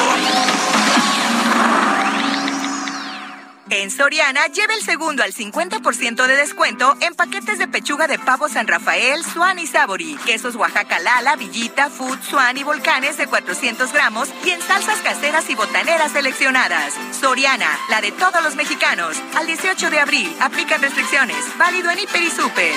En 3.69 3.91
Soriana, 3.91 4.45
lleve 4.47 4.75
el 4.75 4.81
segundo 4.81 5.23
al 5.23 5.33
50% 5.33 6.25
de 6.25 6.35
descuento 6.37 6.95
en 7.01 7.13
paquetes 7.15 7.59
de 7.59 7.67
pechuga 7.67 8.07
de 8.07 8.17
pavo 8.17 8.47
San 8.47 8.65
Rafael, 8.65 9.25
Swan 9.25 9.59
y 9.59 9.67
Sabori, 9.67 10.17
quesos 10.25 10.55
Oaxaca 10.55 10.99
Lala, 10.99 11.35
Villita, 11.35 11.89
Food, 11.89 12.17
Swan 12.21 12.57
y 12.57 12.63
Volcanes 12.63 13.17
de 13.17 13.27
400 13.27 13.91
gramos 13.91 14.29
y 14.45 14.51
en 14.51 14.61
salsas 14.61 14.99
caseras 14.99 15.49
y 15.49 15.55
botaneras 15.55 16.13
seleccionadas. 16.13 16.93
Soriana, 17.19 17.67
la 17.89 17.99
de 17.99 18.13
todos 18.13 18.41
los 18.41 18.55
mexicanos. 18.55 19.17
Al 19.35 19.47
18 19.47 19.89
de 19.89 19.99
abril, 19.99 20.33
aplican 20.39 20.81
restricciones. 20.81 21.43
Válido 21.57 21.91
en 21.91 21.99
Hiper 21.99 22.23
y 22.23 22.31
Super. 22.31 22.73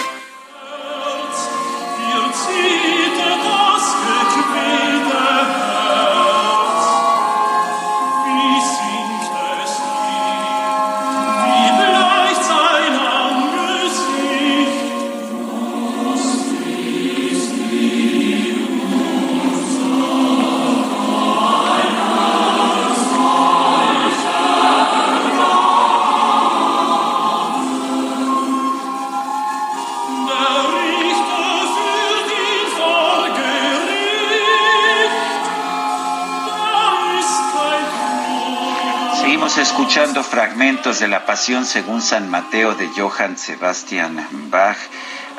Estamos 39.50 39.72
escuchando 39.72 40.22
fragmentos 40.22 41.00
de 41.00 41.08
la 41.08 41.26
Pasión 41.26 41.66
según 41.66 42.02
San 42.02 42.30
Mateo 42.30 42.76
de 42.76 42.86
Johann 42.96 43.36
Sebastian 43.36 44.48
Bach. 44.48 44.76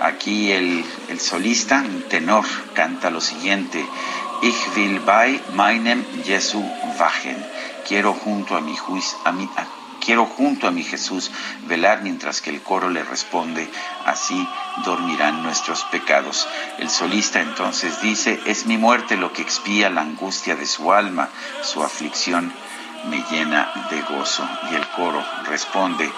Aquí 0.02 0.52
el, 0.52 0.84
solista, 1.18 1.82
tenor, 2.10 2.44
canta 2.74 3.10
lo 3.10 3.22
siguiente. 3.22 3.86
Ich 4.42 4.76
will 4.76 5.00
bei 5.06 5.40
meinem 5.54 6.04
Jesu 6.26 6.62
wachen. 7.00 7.38
Quiero 7.88 8.12
junto 8.12 8.58
a 8.58 8.60
mi, 8.60 8.76
juicio, 8.76 9.18
a 9.24 9.32
mi, 9.32 9.50
quiero 10.02 10.26
junto 10.26 10.68
a 10.68 10.72
mi 10.72 10.84
Jesús 10.84 11.32
velar 11.68 12.02
mientras 12.04 12.42
que 12.42 12.50
el 12.50 12.62
coro 12.62 12.90
le 12.90 13.06
responde, 13.06 13.66
así 14.06 14.46
dormirán 14.84 15.42
nuestros 15.42 15.86
pecados. 15.86 16.50
El 16.80 16.90
solista 16.90 17.40
entonces 17.40 18.02
dice, 18.02 18.42
es 18.46 18.66
mi 18.66 18.78
muerte 18.78 19.16
lo 19.16 19.32
que 19.32 19.42
expía 19.42 19.90
la 19.90 20.02
angustia 20.02 20.58
de 20.58 20.66
su 20.66 20.92
alma, 20.92 21.30
su 21.64 21.82
aflicción 21.82 22.52
me 23.10 23.23
llena 23.30 23.72
de 23.90 24.02
gozo. 24.02 24.48
Y 24.72 24.76
el 24.76 24.88
coro 24.90 25.23
responde, 25.45 26.10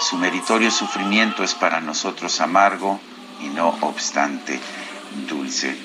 su 0.00 0.16
meritorio 0.16 0.70
sufrimiento 0.70 1.44
es 1.44 1.54
para 1.54 1.80
nosotros 1.80 2.40
amargo 2.40 3.00
y 3.40 3.48
no 3.48 3.76
obstante 3.80 4.58
dulce. 5.28 5.76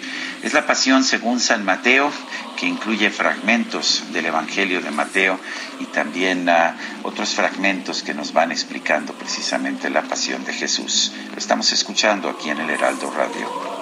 Es 0.44 0.54
la 0.54 0.66
pasión 0.66 1.04
según 1.04 1.40
San 1.40 1.66
Mateo, 1.66 2.12
que 2.56 2.66
incluye 2.66 3.10
fragmentos 3.10 4.04
del 4.12 4.28
Evangelio 4.28 4.82
de 4.82 4.92
Mateo 4.92 5.40
y 5.80 5.86
también 5.86 6.48
uh, 6.48 7.08
otros 7.08 7.34
fragmentos 7.34 8.04
que 8.04 8.14
nos 8.14 8.34
van 8.34 8.52
explicando 8.52 9.14
precisamente 9.14 9.90
la 9.90 10.04
pasión 10.04 10.46
de 10.46 10.54
Jesús. 10.54 11.12
Lo 11.32 11.38
estamos 11.38 11.72
escuchando 11.72 12.30
aquí 12.30 12.50
en 12.50 12.60
el 12.60 12.70
Heraldo 12.70 13.12
Radio. 13.12 13.77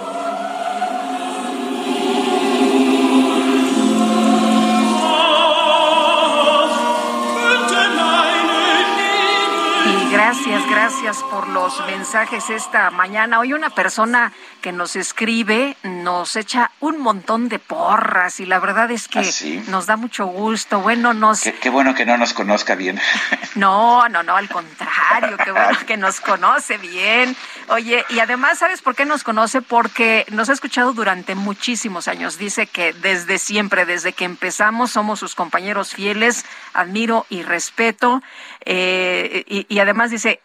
Gracias, 10.15 10.65
gracias 10.69 11.23
por 11.23 11.49
los 11.49 11.85
mensajes 11.87 12.49
esta 12.49 12.89
mañana. 12.89 13.37
Hoy 13.37 13.51
una 13.51 13.69
persona 13.69 14.31
que 14.65 14.71
nos 14.71 14.95
escribe 14.95 15.77
nos 15.83 16.35
echa 16.35 16.71
un 16.79 16.99
montón 16.99 17.49
de 17.49 17.59
porras 17.59 18.39
y 18.39 18.47
la 18.47 18.57
verdad 18.57 18.89
es 18.89 19.07
que 19.07 19.19
¿Ah, 19.19 19.69
nos 19.69 19.85
da 19.85 19.95
mucho 19.95 20.25
gusto. 20.25 20.79
Bueno, 20.79 21.13
nos... 21.13 21.41
Qué, 21.61 21.69
bueno 21.69 21.93
que 21.93 22.03
no 22.03 22.17
nos 22.17 22.33
conozca 22.33 22.73
bien. 22.73 22.99
No, 23.53 24.09
no, 24.09 24.21
no, 24.21 24.35
al 24.35 24.49
contrario, 24.49 25.37
qué 25.37 25.49
bueno 25.49 25.77
que 25.87 25.95
nos 25.95 26.19
conoce 26.19 26.77
bien. 26.77 27.37
Oye, 27.69 28.03
y 28.09 28.19
además, 28.19 28.59
¿sabes 28.59 28.81
por 28.81 28.95
qué 28.95 29.05
nos 29.05 29.23
conoce? 29.23 29.61
Porque 29.61 30.25
nos 30.29 30.49
ha 30.49 30.53
escuchado 30.53 30.91
durante 30.91 31.35
muchísimos 31.35 32.09
años. 32.09 32.37
Dice 32.37 32.67
que 32.67 32.91
desde 32.91 33.37
siempre, 33.37 33.85
desde 33.85 34.11
que 34.11 34.25
empezamos, 34.25 34.91
somos 34.91 35.19
sus 35.19 35.35
compañeros 35.35 35.93
fieles, 35.93 36.43
admiro 36.73 37.25
y 37.29 37.43
respeto. 37.43 38.21
Eh, 38.65 39.45
y, 39.47 39.79
además 39.79 40.11
dice, 40.11 40.41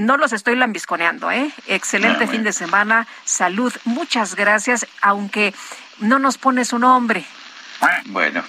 no 0.00 0.16
los 0.16 0.32
estoy 0.32 0.56
lambisconeando, 0.56 1.30
¿eh? 1.30 1.50
Excelente 1.66 2.24
ah, 2.24 2.28
fin 2.28 2.42
de 2.42 2.52
semana, 2.52 3.06
salud, 3.24 3.72
muchas 3.84 4.34
gracias, 4.34 4.86
aunque 5.02 5.54
no 5.98 6.18
nos 6.18 6.38
pone 6.38 6.64
su 6.64 6.78
nombre. 6.78 7.24
Bueno, 8.06 8.42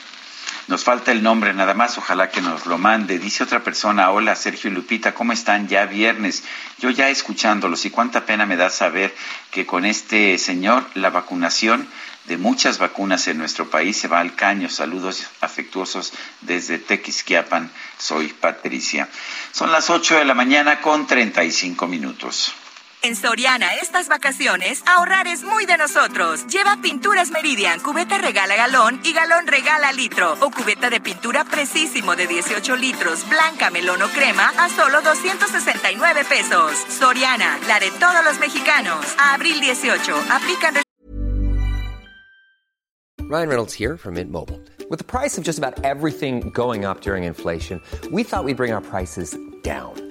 nos 0.72 0.86
falta 0.86 1.12
el 1.12 1.22
nombre 1.22 1.54
nada 1.54 1.74
más, 1.74 1.98
ojalá 1.98 2.30
que 2.30 2.40
nos 2.40 2.66
lo 2.66 2.78
mande. 2.78 3.20
Dice 3.20 3.44
otra 3.44 3.62
persona, 3.62 4.10
hola 4.10 4.38
Sergio 4.38 4.72
y 4.72 4.74
Lupita, 4.74 5.14
¿cómo 5.14 5.34
están? 5.34 5.68
Ya 5.68 5.86
viernes, 5.86 6.46
yo 6.80 6.90
ya 6.90 7.10
escuchándolos 7.10 7.86
y 7.86 7.90
cuánta 7.90 8.26
pena 8.26 8.46
me 8.46 8.56
da 8.56 8.70
saber 8.70 9.14
que 9.52 9.66
con 9.66 9.84
este 9.84 10.38
señor 10.38 10.86
la 10.94 11.10
vacunación 11.10 11.90
de 12.24 12.38
muchas 12.38 12.78
vacunas 12.78 13.28
en 13.28 13.38
nuestro 13.38 13.70
país 13.70 13.98
se 13.98 14.08
va 14.08 14.22
al 14.22 14.34
caño. 14.34 14.70
Saludos 14.70 15.28
afectuosos 15.42 16.14
desde 16.40 16.80
Tequisquiapan. 16.80 17.70
Soy 17.98 18.30
Patricia. 18.30 19.10
Son 19.52 19.74
las 19.74 19.90
8 19.90 20.20
de 20.20 20.26
la 20.26 20.36
mañana 20.36 20.80
con 20.80 21.06
35 21.06 21.86
minutos. 21.86 22.56
En 23.04 23.16
Soriana, 23.16 23.74
estas 23.82 24.08
vacaciones, 24.10 24.84
ahorrar 24.86 25.26
es 25.26 25.42
muy 25.44 25.66
de 25.66 25.76
nosotros. 25.76 26.46
Lleva 26.46 26.78
pinturas 26.84 27.32
Meridian, 27.32 27.80
cubeta 27.80 28.20
regala 28.20 28.56
galón 28.56 29.02
y 29.04 29.12
galón 29.12 29.48
regala 29.48 29.92
litro. 29.92 30.34
O 30.40 30.52
cubeta 30.52 30.92
de 30.92 31.02
pintura 31.02 31.44
precisísimo 31.44 32.16
de 32.16 32.28
18 32.28 32.76
litros, 32.76 33.28
blanca, 33.28 33.72
melón 33.72 34.04
o 34.04 34.08
crema, 34.10 34.54
a 34.56 34.70
solo 34.70 35.02
269 35.02 36.26
pesos. 36.26 36.78
Soriana, 36.90 37.58
la 37.68 37.80
de 37.80 37.90
todos 37.90 38.24
los 38.24 38.40
mexicanos. 38.40 39.04
Abril 39.18 39.60
18, 39.60 40.14
aplican 40.30 40.76
Ryan 43.32 43.48
Reynolds 43.48 43.74
here 43.74 43.98
from 43.98 44.16
Mint 44.16 44.30
Mobile. 44.30 44.60
With 44.92 45.00
the 45.00 45.06
price 45.06 45.40
of 45.40 45.44
just 45.44 45.58
about 45.58 45.84
everything 45.84 46.52
going 46.52 46.86
up 46.86 47.02
during 47.02 47.24
inflation, 47.24 47.82
we 48.12 48.24
thought 48.24 48.44
we'd 48.44 48.58
bring 48.58 48.74
our 48.74 48.82
prices 48.82 49.36
down. 49.64 50.11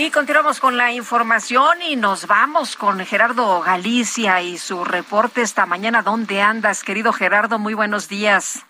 Y 0.00 0.12
continuamos 0.12 0.60
con 0.60 0.76
la 0.76 0.92
información 0.92 1.82
y 1.82 1.96
nos 1.96 2.28
vamos 2.28 2.76
con 2.76 3.04
Gerardo 3.04 3.60
Galicia 3.62 4.40
y 4.42 4.56
su 4.56 4.84
reporte 4.84 5.42
esta 5.42 5.66
mañana. 5.66 6.02
¿Dónde 6.02 6.40
andas, 6.40 6.84
querido 6.84 7.12
Gerardo? 7.12 7.58
Muy 7.58 7.74
buenos 7.74 8.08
días. 8.08 8.64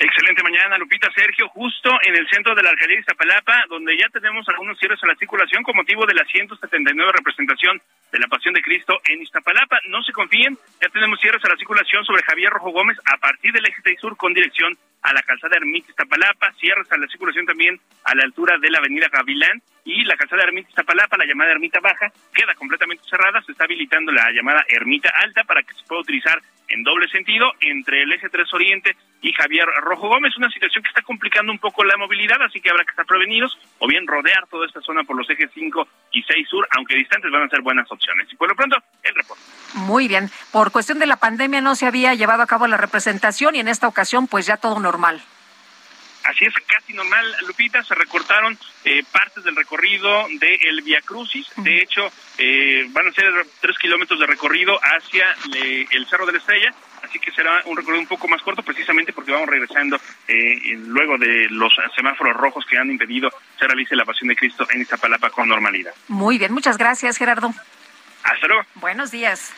Excelente 0.00 0.42
mañana, 0.42 0.76
Lupita 0.76 1.08
Sergio, 1.14 1.48
justo 1.50 1.90
en 2.04 2.16
el 2.16 2.28
centro 2.28 2.56
de 2.56 2.64
la 2.64 2.70
alcaldía 2.70 2.96
de 2.96 3.00
Iztapalapa, 3.02 3.54
donde 3.68 3.96
ya 3.96 4.08
tenemos 4.08 4.48
algunos 4.48 4.76
cierres 4.76 4.98
a 5.04 5.06
la 5.06 5.14
circulación 5.14 5.62
con 5.62 5.76
motivo 5.76 6.06
de 6.06 6.14
la 6.14 6.24
179 6.24 7.12
representación 7.18 7.80
de 8.10 8.18
la 8.18 8.26
Pasión 8.26 8.52
de 8.52 8.62
Cristo 8.62 8.98
en 9.06 9.22
Iztapalapa. 9.22 9.78
No 9.86 10.02
se 10.02 10.10
confíen, 10.10 10.58
ya 10.82 10.88
tenemos 10.88 11.20
cierres 11.20 11.44
a 11.44 11.50
la 11.50 11.56
circulación 11.56 12.04
sobre 12.04 12.24
Javier 12.24 12.50
Rojo 12.50 12.70
Gómez 12.70 12.98
a 13.04 13.16
partir 13.18 13.52
del 13.52 13.64
eje 13.64 13.92
y 13.92 13.96
sur 13.96 14.16
con 14.16 14.34
dirección 14.34 14.76
a 15.02 15.14
la 15.14 15.22
calzada 15.22 15.56
Ermita 15.56 15.90
Iztapalapa, 15.90 16.52
cierres 16.58 16.90
a 16.90 16.96
la 16.96 17.06
circulación 17.06 17.46
también 17.46 17.78
a 18.02 18.16
la 18.16 18.24
altura 18.24 18.58
de 18.58 18.70
la 18.70 18.78
avenida 18.78 19.06
Gavilán 19.06 19.62
y 19.84 20.04
la 20.04 20.16
calzada 20.16 20.44
Ermita 20.44 20.70
Iztapalapa, 20.70 21.16
la 21.16 21.26
llamada 21.26 21.52
Ermita 21.52 21.80
Baja, 21.80 22.10
queda 22.32 22.54
completamente 22.54 23.04
cerrada, 23.08 23.42
se 23.42 23.52
está 23.52 23.64
habilitando 23.64 24.12
la 24.12 24.30
llamada 24.32 24.64
Ermita 24.68 25.10
Alta 25.22 25.44
para 25.44 25.62
que 25.62 25.74
se 25.74 25.84
pueda 25.86 26.00
utilizar 26.00 26.40
en 26.68 26.82
doble 26.82 27.06
sentido 27.08 27.52
entre 27.60 28.02
el 28.02 28.12
eje 28.12 28.28
3 28.28 28.52
Oriente 28.54 28.96
y 29.20 29.32
Javier 29.32 29.66
Rojo 29.82 30.08
Gómez, 30.08 30.36
una 30.36 30.50
situación 30.50 30.82
que 30.82 30.88
está 30.88 31.02
complicando 31.02 31.52
un 31.52 31.58
poco 31.58 31.84
la 31.84 31.96
movilidad, 31.96 32.40
así 32.42 32.60
que 32.60 32.70
habrá 32.70 32.84
que 32.84 32.90
estar 32.90 33.06
prevenidos 33.06 33.58
o 33.78 33.86
bien 33.86 34.06
rodear 34.06 34.46
toda 34.48 34.66
esta 34.66 34.80
zona 34.80 35.04
por 35.04 35.16
los 35.16 35.28
ejes 35.28 35.50
5 35.54 35.86
y 36.12 36.22
6 36.22 36.48
sur, 36.48 36.66
aunque 36.76 36.96
distantes 36.96 37.30
van 37.30 37.42
a 37.42 37.48
ser 37.48 37.60
buenas 37.60 37.90
opciones. 37.90 38.26
Y 38.32 38.36
por 38.36 38.48
lo 38.48 38.56
pronto, 38.56 38.76
el 39.02 39.14
reporte. 39.14 39.42
Muy 39.74 40.08
bien, 40.08 40.30
por 40.52 40.72
cuestión 40.72 40.98
de 40.98 41.06
la 41.06 41.16
pandemia 41.16 41.60
no 41.60 41.74
se 41.74 41.86
había 41.86 42.14
llevado 42.14 42.42
a 42.42 42.46
cabo 42.46 42.66
la 42.66 42.76
representación 42.76 43.54
y 43.54 43.60
en 43.60 43.68
esta 43.68 43.88
ocasión 43.88 44.26
pues 44.26 44.46
ya 44.46 44.56
todo 44.56 44.80
normal. 44.80 45.22
Así 46.24 46.46
es, 46.46 46.54
casi 46.66 46.94
normal, 46.94 47.24
Lupita, 47.46 47.82
se 47.84 47.94
recortaron 47.94 48.58
eh, 48.84 49.02
partes 49.12 49.44
del 49.44 49.54
recorrido 49.54 50.26
del 50.28 50.76
de 50.76 50.82
Via 50.82 51.00
Crucis, 51.02 51.46
de 51.56 51.82
hecho 51.82 52.10
eh, 52.38 52.86
van 52.90 53.08
a 53.08 53.12
ser 53.12 53.26
tres 53.60 53.78
kilómetros 53.78 54.18
de 54.18 54.26
recorrido 54.26 54.78
hacia 54.82 55.36
el 55.54 56.06
Cerro 56.06 56.24
de 56.24 56.32
la 56.32 56.38
Estrella, 56.38 56.70
así 57.02 57.18
que 57.18 57.30
será 57.30 57.62
un 57.66 57.76
recorrido 57.76 58.00
un 58.00 58.06
poco 58.06 58.26
más 58.26 58.40
corto 58.40 58.62
precisamente 58.62 59.12
porque 59.12 59.32
vamos 59.32 59.48
regresando 59.48 59.98
eh, 60.26 60.74
luego 60.78 61.18
de 61.18 61.48
los 61.50 61.72
semáforos 61.94 62.34
rojos 62.36 62.64
que 62.64 62.78
han 62.78 62.90
impedido 62.90 63.30
se 63.58 63.66
realice 63.66 63.94
la 63.94 64.06
Pasión 64.06 64.28
de 64.28 64.36
Cristo 64.36 64.66
en 64.70 64.80
Iztapalapa 64.80 65.28
con 65.28 65.46
normalidad. 65.46 65.92
Muy 66.08 66.38
bien, 66.38 66.52
muchas 66.52 66.78
gracias 66.78 67.18
Gerardo. 67.18 67.52
Hasta 68.22 68.46
luego. 68.46 68.62
Buenos 68.76 69.10
días. 69.10 69.52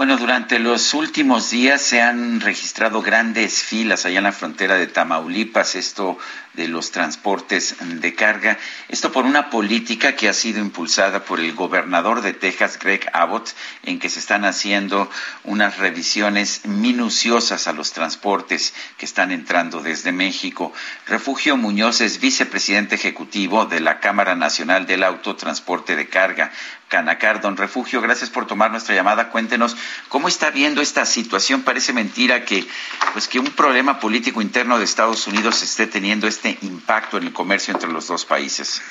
Bueno, 0.00 0.16
durante 0.16 0.58
los 0.58 0.94
últimos 0.94 1.50
días 1.50 1.82
se 1.82 2.00
han 2.00 2.40
registrado 2.40 3.02
grandes 3.02 3.62
filas 3.62 4.06
allá 4.06 4.16
en 4.16 4.24
la 4.24 4.32
frontera 4.32 4.76
de 4.76 4.86
Tamaulipas, 4.86 5.74
esto 5.74 6.16
de 6.60 6.68
los 6.68 6.90
transportes 6.90 7.76
de 7.80 8.14
carga. 8.14 8.58
Esto 8.88 9.10
por 9.12 9.24
una 9.24 9.48
política 9.48 10.14
que 10.14 10.28
ha 10.28 10.34
sido 10.34 10.60
impulsada 10.60 11.24
por 11.24 11.40
el 11.40 11.54
gobernador 11.54 12.20
de 12.20 12.34
Texas, 12.34 12.78
Greg 12.78 13.08
Abbott, 13.14 13.48
en 13.82 13.98
que 13.98 14.10
se 14.10 14.18
están 14.18 14.44
haciendo 14.44 15.08
unas 15.44 15.78
revisiones 15.78 16.66
minuciosas 16.66 17.66
a 17.66 17.72
los 17.72 17.94
transportes 17.94 18.74
que 18.98 19.06
están 19.06 19.30
entrando 19.30 19.80
desde 19.80 20.12
México. 20.12 20.74
Refugio 21.06 21.56
Muñoz 21.56 22.02
es 22.02 22.20
vicepresidente 22.20 22.94
ejecutivo 22.94 23.64
de 23.64 23.80
la 23.80 23.98
Cámara 23.98 24.36
Nacional 24.36 24.86
del 24.86 25.02
Autotransporte 25.02 25.96
de 25.96 26.10
Carga. 26.10 26.52
Canacar. 26.90 27.40
Don 27.40 27.56
Refugio, 27.56 28.02
gracias 28.02 28.28
por 28.28 28.46
tomar 28.46 28.72
nuestra 28.72 28.94
llamada. 28.94 29.30
Cuéntenos 29.30 29.76
cómo 30.08 30.28
está 30.28 30.50
viendo 30.50 30.82
esta 30.82 31.06
situación. 31.06 31.62
Parece 31.62 31.92
mentira 31.92 32.44
que, 32.44 32.66
pues, 33.12 33.28
que 33.28 33.38
un 33.38 33.46
problema 33.52 34.00
político 34.00 34.42
interno 34.42 34.76
de 34.76 34.84
Estados 34.84 35.26
Unidos 35.28 35.62
esté 35.62 35.86
teniendo 35.86 36.26
este 36.26 36.49
impacto 36.62 37.18
en 37.18 37.24
el 37.24 37.32
comercio 37.32 37.74
entre 37.74 37.90
los 37.90 38.06
dos 38.06 38.24
países. 38.24 38.82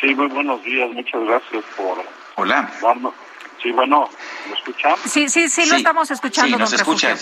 Sí, 0.00 0.14
muy 0.14 0.28
buenos 0.28 0.62
días. 0.64 0.90
Muchas 0.90 1.22
gracias 1.24 1.64
por. 1.76 2.02
Hola. 2.36 2.70
Sí, 3.62 3.70
bueno, 3.72 4.08
¿me 4.48 4.54
escuchan? 4.54 4.96
Sí, 5.04 5.28
sí, 5.28 5.48
sí, 5.48 5.68
lo 5.68 5.76
estamos 5.76 6.10
escuchando. 6.10 6.56
Sí, 6.56 6.60
nos 6.60 6.72
escucha. 6.72 7.14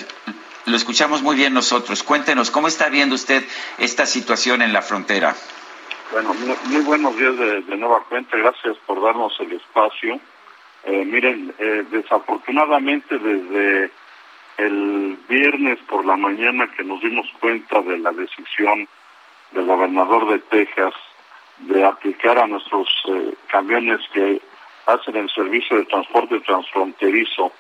Lo 0.66 0.76
escuchamos 0.76 1.22
muy 1.22 1.34
bien 1.34 1.54
nosotros. 1.54 2.02
Cuéntenos, 2.02 2.50
¿cómo 2.50 2.68
está 2.68 2.88
viendo 2.88 3.14
usted 3.14 3.44
esta 3.78 4.06
situación 4.06 4.62
en 4.62 4.72
la 4.72 4.82
frontera? 4.82 5.34
Bueno, 6.12 6.34
muy, 6.34 6.82
buenos 6.82 7.16
días 7.16 7.36
de, 7.38 7.76
nueva 7.76 8.04
cuenta. 8.08 8.36
Gracias 8.36 8.76
por 8.86 9.02
darnos 9.02 9.32
el 9.40 9.52
espacio. 9.52 10.20
Eh, 10.84 11.04
miren, 11.04 11.54
eh, 11.58 11.84
desafortunadamente 11.90 13.18
desde 13.18 13.90
el 14.58 15.18
viernes 15.28 15.78
por 15.88 16.04
la 16.04 16.16
mañana 16.16 16.68
que 16.76 16.84
nos 16.84 17.00
dimos 17.00 17.26
cuenta 17.40 17.80
de 17.82 17.98
la 17.98 18.10
decisión 18.12 18.88
del 19.52 19.66
gobernador 19.66 20.28
de 20.28 20.38
Texas 20.38 20.94
de 21.58 21.84
aplicar 21.84 22.38
a 22.38 22.46
nuestros 22.46 22.88
eh, 23.08 23.34
camiones 23.48 24.00
que 24.12 24.40
hacen 24.86 25.16
el 25.16 25.28
servicio 25.30 25.76
de 25.76 25.84
transporte 25.84 26.40
transfronterizo 26.40 27.52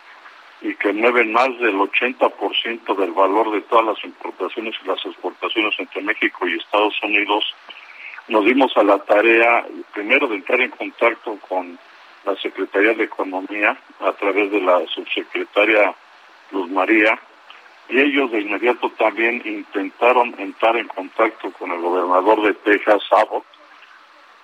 y 0.60 0.74
que 0.74 0.92
mueven 0.92 1.32
más 1.32 1.48
del 1.58 1.76
80% 1.76 2.96
del 2.96 3.12
valor 3.12 3.50
de 3.52 3.60
todas 3.62 3.86
las 3.86 4.04
importaciones 4.04 4.74
y 4.82 4.88
las 4.88 5.04
exportaciones 5.04 5.74
entre 5.78 6.02
México 6.02 6.48
y 6.48 6.56
Estados 6.56 6.94
Unidos, 7.02 7.44
nos 8.28 8.44
dimos 8.44 8.76
a 8.76 8.82
la 8.82 8.98
tarea 8.98 9.64
primero 9.92 10.26
de 10.26 10.36
entrar 10.36 10.60
en 10.60 10.70
contacto 10.70 11.38
con 11.48 11.78
la 12.24 12.34
Secretaría 12.36 12.94
de 12.94 13.04
Economía 13.04 13.76
a 14.00 14.12
través 14.12 14.50
de 14.50 14.60
la 14.60 14.84
subsecretaria 14.86 15.94
Luz 16.50 16.70
María 16.70 17.18
y 17.88 17.98
ellos 17.98 18.30
de 18.30 18.40
inmediato 18.40 18.90
también 18.98 19.42
intentaron 19.44 20.34
entrar 20.38 20.76
en 20.76 20.88
contacto 20.88 21.50
con 21.52 21.70
el 21.72 21.80
gobernador 21.80 22.42
de 22.42 22.54
Texas, 22.54 23.02
Abbott. 23.10 23.44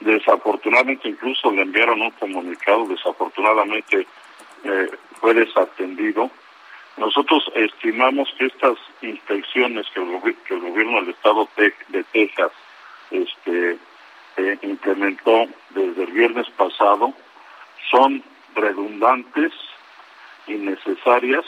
Desafortunadamente 0.00 1.08
incluso 1.08 1.50
le 1.50 1.62
enviaron 1.62 2.00
un 2.00 2.10
comunicado, 2.12 2.86
desafortunadamente 2.86 4.06
eh, 4.64 4.88
fue 5.20 5.34
desatendido. 5.34 6.30
Nosotros 6.96 7.50
estimamos 7.54 8.32
que 8.38 8.46
estas 8.46 8.78
inspecciones 9.02 9.86
que 9.92 10.00
el, 10.00 10.36
que 10.46 10.54
el 10.54 10.60
gobierno 10.60 11.00
del 11.00 11.10
estado 11.10 11.48
de 11.56 12.04
Texas 12.12 12.52
este, 13.10 13.78
eh, 14.36 14.58
implementó 14.62 15.46
desde 15.70 16.04
el 16.04 16.12
viernes 16.12 16.48
pasado 16.50 17.12
son 17.90 18.22
redundantes, 18.54 19.52
innecesarias 20.46 21.44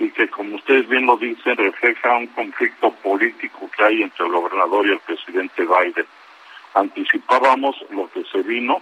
y 0.00 0.10
que, 0.10 0.28
como 0.28 0.56
ustedes 0.56 0.88
bien 0.88 1.06
lo 1.06 1.16
dicen, 1.16 1.56
refleja 1.56 2.16
un 2.16 2.26
conflicto 2.28 2.90
político 2.94 3.70
que 3.76 3.84
hay 3.84 4.02
entre 4.02 4.26
el 4.26 4.32
gobernador 4.32 4.86
y 4.86 4.92
el 4.92 5.00
presidente 5.00 5.62
Biden. 5.62 6.06
Anticipábamos 6.74 7.76
lo 7.90 8.10
que 8.10 8.24
se 8.24 8.42
vino, 8.42 8.80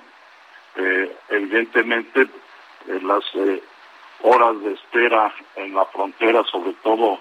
eh, 0.76 1.14
evidentemente 1.28 2.22
eh, 2.22 3.00
las 3.02 3.24
horas 4.22 4.62
de 4.62 4.72
espera 4.72 5.34
en 5.56 5.74
la 5.74 5.84
frontera, 5.86 6.44
sobre 6.44 6.72
todo 6.82 7.18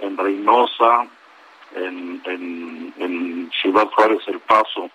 en 0.00 0.16
Reynosa, 0.16 1.06
en, 1.74 2.22
en, 2.24 3.50
Ciudad 3.60 3.86
Juárez, 3.88 4.20
El 4.26 4.40
Paso 4.40 4.90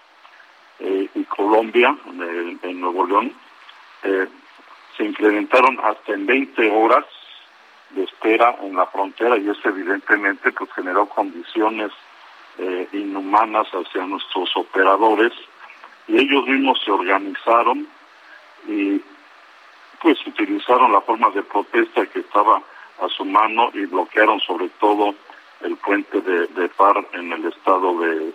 eh, 0.79 1.09
y 1.15 1.23
Colombia, 1.25 1.95
en, 2.63 2.79
Nuevo 2.79 3.05
León, 3.05 3.33
eh, 4.03 4.27
se 4.95 5.03
incrementaron 5.03 5.79
hasta 5.83 6.13
en 6.13 6.25
20 6.25 6.69
horas 6.69 7.05
de 7.95 8.03
espera 8.03 8.55
en 8.61 8.75
la 8.75 8.85
frontera 8.87 9.37
y 9.37 9.49
eso 9.49 9.69
evidentemente 9.69 10.51
pues 10.51 10.71
generó 10.73 11.07
condiciones 11.07 11.91
eh, 12.57 12.87
inhumanas 12.93 13.67
hacia 13.69 14.05
nuestros 14.05 14.55
operadores 14.55 15.33
y 16.07 16.17
ellos 16.17 16.45
mismos 16.47 16.81
se 16.83 16.91
organizaron 16.91 17.87
y 18.67 19.01
pues 20.01 20.25
utilizaron 20.25 20.91
la 20.91 21.01
forma 21.01 21.29
de 21.31 21.43
protesta 21.43 22.05
que 22.07 22.19
estaba 22.19 22.61
a 23.01 23.07
su 23.09 23.25
mano 23.25 23.69
y 23.73 23.85
bloquearon 23.85 24.39
sobre 24.39 24.69
todo 24.79 25.15
el 25.61 25.75
puente 25.77 26.21
de, 26.21 26.47
de 26.47 26.69
Par 26.69 27.05
en 27.13 27.31
el 27.31 27.45
estado 27.45 27.99
de, 27.99 28.33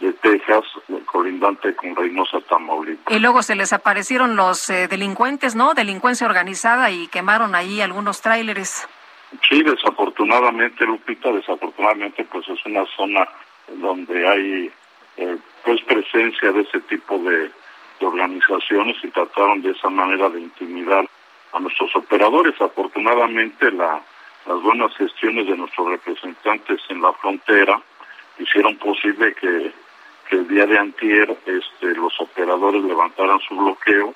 de 0.00 0.12
Texas, 0.14 0.64
colindante 1.06 1.74
con 1.74 1.94
Reynosa, 1.96 2.40
Tamaulipas. 2.42 3.14
Y 3.14 3.18
luego 3.18 3.42
se 3.42 3.54
les 3.54 3.72
aparecieron 3.72 4.36
los 4.36 4.68
eh, 4.70 4.88
delincuentes, 4.88 5.54
¿no? 5.54 5.74
Delincuencia 5.74 6.26
organizada 6.26 6.90
y 6.90 7.08
quemaron 7.08 7.54
ahí 7.54 7.80
algunos 7.80 8.20
tráileres. 8.20 8.88
Sí, 9.48 9.62
desafortunadamente, 9.62 10.84
Lupita, 10.84 11.32
desafortunadamente, 11.32 12.24
pues 12.24 12.48
es 12.48 12.64
una 12.66 12.84
zona 12.96 13.28
donde 13.68 14.28
hay 14.28 14.70
eh, 15.16 15.36
pues 15.64 15.80
presencia 15.82 16.52
de 16.52 16.60
ese 16.60 16.80
tipo 16.80 17.18
de, 17.18 17.50
de 18.00 18.06
organizaciones 18.06 18.96
y 19.02 19.08
trataron 19.08 19.62
de 19.62 19.70
esa 19.70 19.90
manera 19.90 20.28
de 20.28 20.40
intimidar 20.40 21.08
a 21.52 21.60
nuestros 21.60 21.94
operadores. 21.96 22.54
Afortunadamente, 22.60 23.70
la 23.72 24.00
las 24.46 24.62
buenas 24.62 24.96
gestiones 24.96 25.46
de 25.46 25.56
nuestros 25.56 25.88
representantes 25.88 26.80
en 26.88 27.02
la 27.02 27.12
frontera 27.14 27.80
hicieron 28.38 28.76
posible 28.76 29.34
que, 29.34 29.72
el 30.30 30.48
día 30.48 30.66
de 30.66 30.78
antier 30.78 31.36
este, 31.46 31.94
los 31.94 32.20
operadores 32.20 32.82
levantaran 32.82 33.38
su 33.40 33.56
bloqueo 33.56 34.14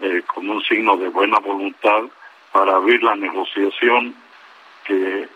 eh, 0.00 0.22
con 0.32 0.48
un 0.48 0.62
signo 0.62 0.96
de 0.96 1.08
buena 1.08 1.38
voluntad 1.40 2.04
para 2.52 2.76
abrir 2.76 3.02
la 3.02 3.16
negociación 3.16 4.14
que 4.84 5.28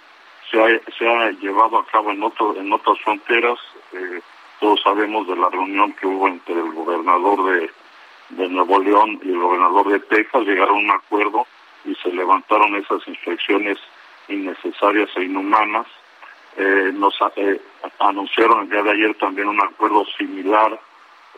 se 0.51 0.63
ha, 0.63 0.67
se 0.97 1.09
ha 1.09 1.31
llevado 1.33 1.79
a 1.79 1.87
cabo 1.87 2.13
en, 2.13 2.23
otro, 2.23 2.57
en 2.57 2.73
otras 2.73 2.99
fronteras. 3.01 3.59
Eh, 3.93 4.21
todos 4.61 4.81
sabemos 4.83 5.27
de 5.27 5.37
la 5.37 5.51
reunión 5.51 5.93
que 5.95 6.07
hubo 6.07 6.29
entre 6.29 6.55
el 6.55 6.73
gobernador 6.73 7.45
de, 7.51 7.71
de 8.31 8.49
Nuevo 8.49 8.79
León 8.81 9.21
y 9.23 9.31
el 9.31 9.39
gobernador 9.39 9.89
de 9.89 10.01
Texas, 10.01 10.47
llegaron 10.47 10.77
a 10.77 10.79
un 10.79 10.91
acuerdo 10.91 11.47
y 11.85 11.95
se 11.97 12.13
levantaron 12.13 12.77
esas 12.77 13.07
inspecciones 13.09 13.79
innecesarias 14.29 15.11
e 15.17 15.25
inhumanas. 15.25 15.87
Eh, 16.57 16.91
nos 16.93 17.15
eh, 17.37 17.61
anunciaron 17.99 18.63
el 18.63 18.71
día 18.71 18.83
de 18.83 18.91
ayer 18.91 19.15
también 19.15 19.49
un 19.49 19.61
acuerdo 19.61 20.05
similar 20.19 20.79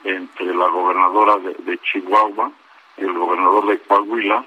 entre 0.03 0.47
la 0.47 0.67
gobernadora 0.69 1.39
de, 1.39 1.79
Chihuahua 1.79 2.51
y 2.97 3.03
el 3.03 3.13
gobernador 3.13 3.67
de 3.69 3.79
Coahuila 3.79 4.45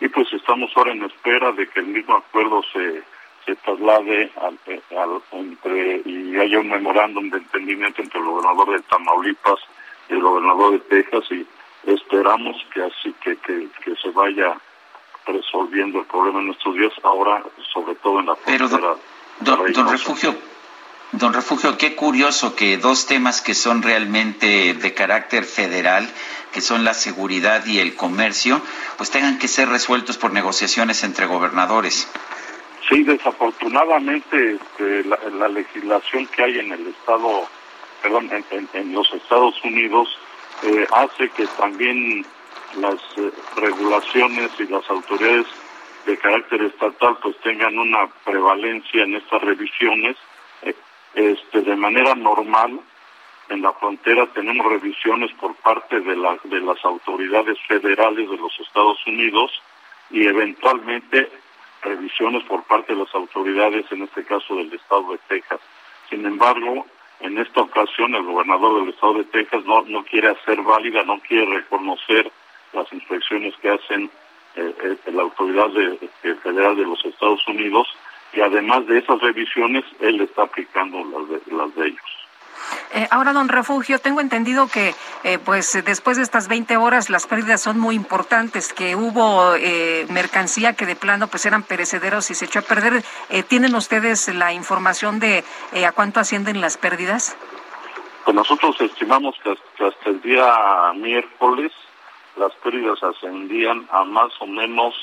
y 0.00 0.08
pues 0.08 0.32
estamos 0.32 0.70
ahora 0.74 0.92
en 0.92 1.04
espera 1.04 1.52
de 1.52 1.68
que 1.68 1.80
el 1.80 1.86
mismo 1.88 2.16
acuerdo 2.16 2.62
se, 2.72 3.02
se 3.44 3.54
traslade 3.56 4.32
al, 4.40 4.58
entre 5.32 6.02
y 6.06 6.36
haya 6.38 6.60
un 6.60 6.70
memorándum 6.70 7.28
de 7.28 7.38
entendimiento 7.38 8.00
entre 8.00 8.20
el 8.20 8.26
gobernador 8.26 8.70
de 8.70 8.82
Tamaulipas 8.84 9.60
y 10.08 10.14
el 10.14 10.22
gobernador 10.22 10.72
de 10.72 10.78
Texas 10.78 11.30
y 11.30 11.46
esperamos 11.84 12.56
que 12.72 12.82
así 12.82 13.14
que, 13.22 13.36
que, 13.36 13.68
que 13.84 13.94
se 13.96 14.10
vaya 14.10 14.56
resolviendo 15.26 16.00
el 16.00 16.06
problema 16.06 16.40
en 16.40 16.46
nuestros 16.46 16.74
días, 16.74 16.92
ahora 17.02 17.42
sobre 17.72 17.94
todo 17.96 18.20
en 18.20 18.26
la 18.26 18.36
frontera. 18.36 18.68
Pero, 18.70 18.98
don, 19.40 19.88
Refugio, 19.90 20.36
don 21.12 21.32
Refugio, 21.32 21.76
qué 21.78 21.94
curioso 21.96 22.54
que 22.54 22.76
dos 22.76 23.06
temas 23.06 23.40
que 23.40 23.54
son 23.54 23.82
realmente 23.82 24.74
de 24.74 24.94
carácter 24.94 25.44
federal, 25.44 26.08
que 26.52 26.60
son 26.60 26.84
la 26.84 26.94
seguridad 26.94 27.64
y 27.66 27.78
el 27.78 27.94
comercio, 27.94 28.60
pues 28.96 29.10
tengan 29.10 29.38
que 29.38 29.48
ser 29.48 29.68
resueltos 29.68 30.18
por 30.18 30.32
negociaciones 30.32 31.04
entre 31.04 31.26
gobernadores. 31.26 32.08
Sí, 32.88 33.04
desafortunadamente 33.04 34.54
este, 34.54 35.04
la, 35.04 35.48
legislación 35.48 36.26
que 36.26 36.42
hay 36.42 36.58
en 36.58 36.72
el 36.72 36.88
estado, 36.88 37.46
perdón, 38.02 38.30
en, 38.72 38.92
los 38.92 39.12
Estados 39.14 39.54
Unidos 39.62 40.08
eh, 40.64 40.86
hace 40.92 41.28
que 41.30 41.46
también 41.58 42.26
las 42.78 43.00
eh, 43.16 43.30
regulaciones 43.56 44.50
y 44.58 44.64
las 44.64 44.88
autoridades 44.90 45.46
de 46.06 46.18
carácter 46.18 46.62
estatal 46.62 47.18
pues 47.22 47.36
tengan 47.38 47.78
una 47.78 48.08
prevalencia 48.24 49.02
en 49.02 49.16
estas 49.16 49.42
revisiones. 49.42 50.16
Eh, 50.62 50.74
este, 51.14 51.62
de 51.62 51.76
manera 51.76 52.14
normal, 52.14 52.80
en 53.48 53.62
la 53.62 53.72
frontera 53.72 54.26
tenemos 54.28 54.66
revisiones 54.66 55.32
por 55.32 55.54
parte 55.56 56.00
de, 56.00 56.16
la, 56.16 56.38
de 56.44 56.60
las 56.60 56.84
autoridades 56.84 57.58
federales 57.66 58.30
de 58.30 58.36
los 58.36 58.58
Estados 58.60 58.98
Unidos 59.06 59.50
y 60.10 60.26
eventualmente 60.26 61.28
revisiones 61.82 62.44
por 62.44 62.62
parte 62.64 62.94
de 62.94 63.00
las 63.00 63.14
autoridades, 63.14 63.86
en 63.90 64.02
este 64.02 64.24
caso 64.24 64.54
del 64.56 64.72
Estado 64.72 65.12
de 65.12 65.18
Texas. 65.28 65.60
Sin 66.08 66.24
embargo, 66.26 66.86
en 67.20 67.38
esta 67.38 67.62
ocasión 67.62 68.14
el 68.14 68.22
gobernador 68.22 68.80
del 68.80 68.94
Estado 68.94 69.14
de 69.14 69.24
Texas 69.24 69.64
no, 69.64 69.82
no 69.82 70.04
quiere 70.04 70.28
hacer 70.28 70.60
válida, 70.62 71.02
no 71.04 71.20
quiere 71.20 71.46
reconocer 71.46 72.30
las 72.72 72.92
inspecciones 72.92 73.54
que 73.60 73.70
hacen 73.70 74.10
eh, 74.56 74.74
eh, 74.82 75.12
la 75.12 75.22
autoridad 75.22 75.68
de, 75.70 76.34
federal 76.42 76.76
de 76.76 76.84
los 76.84 77.04
Estados 77.04 77.46
Unidos 77.48 77.86
y 78.32 78.40
además 78.40 78.86
de 78.86 78.98
esas 78.98 79.20
revisiones 79.20 79.84
él 80.00 80.20
está 80.20 80.42
aplicando 80.42 81.04
las 81.04 81.28
de, 81.28 81.56
las 81.56 81.74
de 81.74 81.88
ellos. 81.88 82.20
Eh, 82.92 83.06
ahora, 83.10 83.32
don 83.32 83.48
Refugio, 83.48 83.98
tengo 84.00 84.20
entendido 84.20 84.66
que 84.68 84.94
eh, 85.22 85.38
pues 85.38 85.78
después 85.84 86.16
de 86.16 86.22
estas 86.22 86.48
20 86.48 86.76
horas 86.76 87.08
las 87.08 87.26
pérdidas 87.26 87.62
son 87.62 87.78
muy 87.78 87.94
importantes, 87.94 88.72
que 88.72 88.96
hubo 88.96 89.54
eh, 89.54 90.06
mercancía 90.10 90.74
que 90.74 90.86
de 90.86 90.96
plano 90.96 91.28
pues 91.28 91.46
eran 91.46 91.62
perecederos 91.62 92.30
y 92.30 92.34
se 92.34 92.46
echó 92.46 92.60
a 92.60 92.62
perder. 92.62 93.04
¿Tienen 93.48 93.74
ustedes 93.74 94.32
la 94.34 94.52
información 94.52 95.20
de 95.20 95.44
a 95.86 95.92
cuánto 95.92 96.20
ascienden 96.20 96.60
las 96.60 96.76
pérdidas? 96.76 97.36
Pues 98.24 98.34
nosotros 98.34 98.80
estimamos 98.80 99.36
que 99.42 99.50
hasta 99.84 100.10
el 100.10 100.20
día 100.20 100.92
miércoles 100.96 101.72
las 102.40 102.52
pérdidas 102.56 103.02
ascendían 103.02 103.86
a 103.92 104.04
más 104.04 104.32
o 104.40 104.46
menos 104.46 104.94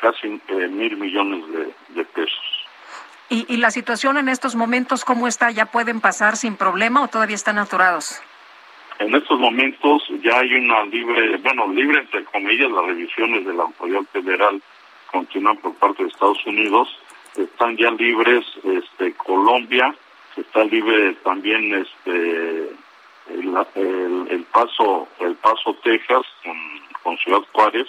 casi 0.00 0.40
mil 0.48 0.96
millones 0.96 1.44
de 1.88 2.04
pesos. 2.04 2.58
¿Y, 3.30 3.58
la 3.58 3.70
situación 3.70 4.16
en 4.16 4.30
estos 4.30 4.56
momentos 4.56 5.04
cómo 5.04 5.28
está? 5.28 5.50
¿Ya 5.50 5.66
pueden 5.66 6.00
pasar 6.00 6.36
sin 6.36 6.56
problema 6.56 7.02
o 7.02 7.08
todavía 7.08 7.36
están 7.36 7.58
atorados? 7.58 8.22
En 8.98 9.14
estos 9.14 9.38
momentos 9.38 10.02
ya 10.22 10.38
hay 10.38 10.54
una 10.54 10.84
libre, 10.86 11.36
bueno, 11.36 11.68
libre 11.68 12.00
entre 12.00 12.24
comillas, 12.24 12.70
las 12.70 12.86
revisiones 12.86 13.44
de 13.44 13.52
la 13.52 13.64
autoridad 13.64 14.02
federal 14.12 14.62
continúan 15.12 15.58
por 15.58 15.74
parte 15.74 16.04
de 16.04 16.08
Estados 16.08 16.44
Unidos. 16.46 16.88
Están 17.36 17.76
ya 17.76 17.90
libres 17.90 18.46
este, 18.64 19.12
Colombia, 19.12 19.94
está 20.34 20.64
libre 20.64 21.12
también 21.22 21.74
este 21.74 22.70
el, 23.28 24.46
paso 24.52 25.08
el 25.20 25.34
paso 25.36 25.74
Texas 25.82 26.26
con, 27.02 27.18
Ciudad 27.18 27.42
Juárez. 27.52 27.88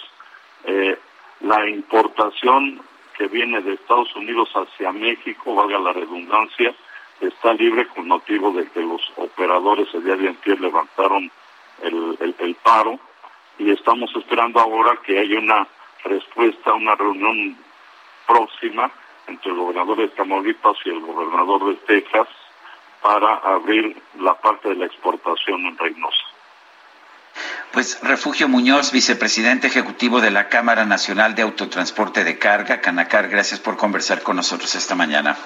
Eh, 0.64 0.98
la 1.40 1.68
importación 1.68 2.80
que 3.16 3.28
viene 3.28 3.60
de 3.60 3.74
Estados 3.74 4.14
Unidos 4.16 4.50
hacia 4.54 4.92
México, 4.92 5.54
valga 5.54 5.78
la 5.78 5.92
redundancia, 5.92 6.74
está 7.20 7.52
libre 7.52 7.86
con 7.88 8.08
motivo 8.08 8.52
de 8.52 8.66
que 8.70 8.80
los 8.80 9.00
operadores 9.16 9.88
el 9.94 10.04
día 10.04 10.16
de 10.16 10.28
ayer 10.28 10.60
levantaron 10.60 11.30
el, 11.82 12.34
el, 12.38 12.54
paro 12.56 12.98
y 13.58 13.70
estamos 13.70 14.10
esperando 14.16 14.60
ahora 14.60 14.98
que 15.04 15.18
haya 15.18 15.38
una 15.38 15.66
respuesta, 16.04 16.72
una 16.74 16.94
reunión 16.94 17.56
próxima 18.26 18.90
entre 19.26 19.50
el 19.50 19.56
gobernador 19.58 19.98
de 19.98 20.08
Tamaulipas 20.08 20.76
y 20.84 20.90
el 20.90 21.00
gobernador 21.00 21.66
de 21.66 21.74
Texas 21.86 22.28
para 23.02 23.36
abrir 23.36 24.00
la 24.18 24.34
parte 24.34 24.70
de 24.70 24.76
la 24.76 24.86
exportación 24.86 25.66
en 25.66 25.78
Reynosa. 25.78 26.24
Pues 27.72 28.00
Refugio 28.02 28.48
Muñoz, 28.48 28.90
vicepresidente 28.90 29.68
ejecutivo 29.68 30.20
de 30.20 30.30
la 30.30 30.48
Cámara 30.48 30.84
Nacional 30.84 31.34
de 31.34 31.42
Autotransporte 31.42 32.24
de 32.24 32.38
Carga, 32.38 32.80
Canacar, 32.80 33.28
gracias 33.28 33.60
por 33.60 33.76
conversar 33.76 34.22
con 34.22 34.36
nosotros 34.36 34.74
esta 34.74 34.94
mañana. 34.94 35.36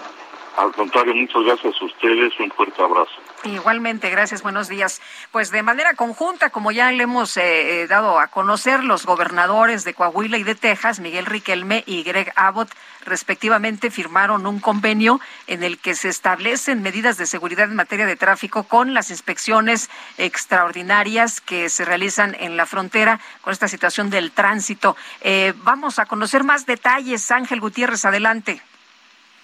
Al 0.56 0.72
contrario, 0.72 1.14
muchas 1.14 1.42
gracias 1.42 1.74
a 1.80 1.84
ustedes, 1.84 2.32
un 2.40 2.50
fuerte 2.50 2.80
abrazo. 2.80 3.12
Igualmente, 3.44 4.08
gracias, 4.08 4.40
buenos 4.40 4.68
días. 4.68 5.02
Pues 5.30 5.50
de 5.50 5.62
manera 5.62 5.92
conjunta, 5.94 6.48
como 6.48 6.72
ya 6.72 6.90
le 6.90 7.02
hemos 7.02 7.36
eh, 7.36 7.82
eh, 7.82 7.86
dado 7.86 8.18
a 8.18 8.28
conocer, 8.28 8.82
los 8.82 9.04
gobernadores 9.04 9.84
de 9.84 9.92
Coahuila 9.92 10.38
y 10.38 10.44
de 10.44 10.54
Texas, 10.54 10.98
Miguel 10.98 11.26
Riquelme 11.26 11.84
y 11.86 12.02
Greg 12.04 12.32
Abbott, 12.36 12.70
respectivamente, 13.04 13.90
firmaron 13.90 14.46
un 14.46 14.60
convenio 14.60 15.20
en 15.46 15.62
el 15.62 15.76
que 15.76 15.94
se 15.94 16.08
establecen 16.08 16.80
medidas 16.80 17.18
de 17.18 17.26
seguridad 17.26 17.68
en 17.68 17.76
materia 17.76 18.06
de 18.06 18.16
tráfico 18.16 18.64
con 18.64 18.94
las 18.94 19.10
inspecciones 19.10 19.90
extraordinarias 20.16 21.42
que 21.42 21.68
se 21.68 21.84
realizan 21.84 22.34
en 22.40 22.56
la 22.56 22.64
frontera 22.64 23.20
con 23.42 23.52
esta 23.52 23.68
situación 23.68 24.08
del 24.08 24.30
tránsito. 24.32 24.96
Eh, 25.20 25.52
vamos 25.58 25.98
a 25.98 26.06
conocer 26.06 26.44
más 26.44 26.64
detalles. 26.64 27.30
Ángel 27.30 27.60
Gutiérrez, 27.60 28.06
adelante. 28.06 28.62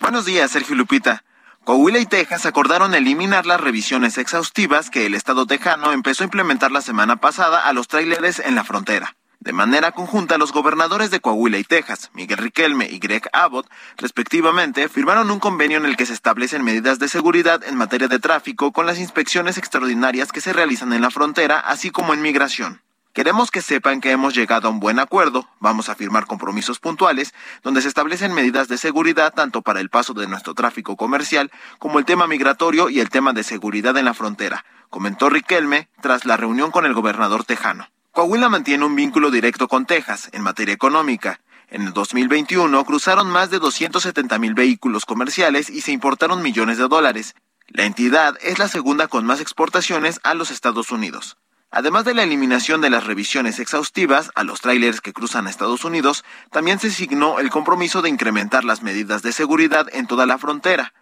Buenos 0.01 0.25
días, 0.25 0.51
Sergio 0.51 0.75
Lupita. 0.75 1.23
Coahuila 1.65 1.99
y 1.99 2.07
Texas 2.07 2.47
acordaron 2.47 2.95
eliminar 2.95 3.45
las 3.45 3.61
revisiones 3.61 4.19
exhaustivas 4.19 4.91
que 4.91 5.07
el 5.07 5.15
Estado 5.15 5.47
tejano 5.47 5.93
empezó 5.93 6.25
a 6.25 6.27
implementar 6.27 6.73
la 6.73 6.81
semana 6.81 7.17
pasada 7.17 7.61
a 7.61 7.73
los 7.73 7.87
tráileres 7.87 8.41
en 8.41 8.55
la 8.55 8.65
frontera. 8.65 9.15
De 9.41 9.53
manera 9.53 9.93
conjunta, 9.93 10.37
los 10.37 10.53
gobernadores 10.53 11.11
de 11.11 11.21
Coahuila 11.21 11.59
y 11.59 11.65
Texas, 11.65 12.11
Miguel 12.13 12.39
Riquelme 12.39 12.89
y 12.91 12.99
Greg 12.99 13.29
Abbott, 13.33 13.71
respectivamente, 13.99 14.89
firmaron 14.89 15.31
un 15.31 15.39
convenio 15.39 15.79
en 15.79 15.85
el 15.85 15.97
que 15.97 16.07
se 16.07 16.13
establecen 16.13 16.65
medidas 16.65 16.99
de 16.99 17.09
seguridad 17.09 17.63
en 17.63 17.77
materia 17.77 18.09
de 18.09 18.19
tráfico 18.19 18.73
con 18.73 18.87
las 18.87 18.99
inspecciones 18.99 19.57
extraordinarias 19.57 20.33
que 20.33 20.41
se 20.41 20.53
realizan 20.53 20.93
en 20.93 21.03
la 21.03 21.11
frontera, 21.11 21.61
así 21.61 21.91
como 21.91 22.15
en 22.15 22.23
migración. 22.23 22.83
Queremos 23.13 23.51
que 23.51 23.61
sepan 23.61 24.01
que 24.01 24.13
hemos 24.13 24.37
llegado 24.37 24.69
a 24.69 24.71
un 24.71 24.79
buen 24.79 25.01
acuerdo, 25.01 25.49
vamos 25.59 25.89
a 25.89 25.97
firmar 25.97 26.27
compromisos 26.27 26.79
puntuales, 26.79 27.35
donde 27.65 27.83
se 27.83 27.89
establecen 27.89 28.33
medidas 28.33 28.69
de 28.69 28.79
seguridad 28.79 29.35
tanto 29.35 29.63
para 29.63 29.81
el 29.81 29.91
paso 29.91 30.15
de 30.15 30.29
nuestro 30.29 30.55
tráfico 30.55 30.97
comercial 30.97 31.51
como 31.81 31.99
el 31.99 32.05
tema 32.05 32.29
migratorio 32.29 32.89
y 32.89 33.01
el 33.01 33.11
tema 33.11 33.33
de 33.33 33.43
seguridad 33.43 33.97
en 33.97 34.05
la 34.05 34.15
frontera, 34.15 34.65
comentó 34.91 35.29
Riquelme 35.29 35.89
tras 36.01 36.25
la 36.25 36.37
reunión 36.37 36.71
con 36.71 36.87
el 36.87 36.95
gobernador 36.95 37.45
tejano. 37.45 37.89
Coahuila 38.13 38.49
mantiene 38.49 38.85
un 38.85 38.95
vínculo 38.95 39.33
directo 39.33 39.67
con 39.67 39.87
Texas 39.87 40.29
en 40.33 40.43
materia 40.43 40.75
económica. 40.75 41.41
En 41.69 41.83
el 41.83 41.93
2021 41.93 42.85
cruzaron 42.85 43.29
más 43.29 43.51
de 43.51 43.59
270 43.59 44.39
mil 44.39 44.55
vehículos 44.55 45.05
comerciales 45.05 45.69
y 45.69 45.81
se 45.81 45.91
importaron 45.91 46.43
millones 46.43 46.79
de 46.79 46.87
dólares. 46.87 47.35
La 47.67 47.87
entidad 47.87 48.37
es 48.41 48.61
la 48.61 48.69
segunda 48.69 49.09
con 49.09 49.27
más 49.27 49.41
exportaciones 49.41 50.21
a 50.23 50.35
los 50.35 50.53
Estados 50.53 50.93
Unidos. 50.93 51.37
Además 51.73 52.05
de 52.05 52.15
la 52.15 52.25
eliminación 52.25 52.81
de 52.81 52.91
las 52.91 53.05
revisiones 53.05 53.61
exhaustivas 53.61 54.31
a 54.35 54.43
los 54.43 54.61
tráilers 54.61 55.01
que 55.01 55.13
cruzan 55.13 55.47
a 55.47 55.51
Estados 55.51 55.85
Unidos, 55.85 56.25
también 56.51 56.81
se 56.81 56.91
signó 56.91 57.39
el 57.39 57.51
compromiso 57.51 58.03
de 58.03 58.09
incrementar 58.09 58.65
las 58.65 58.83
medidas 58.83 59.23
de 59.23 59.33
seguridad 59.33 59.87
en 59.93 60.09
toda 60.09 60.27
la 60.27 60.39
frontera, 60.39 60.93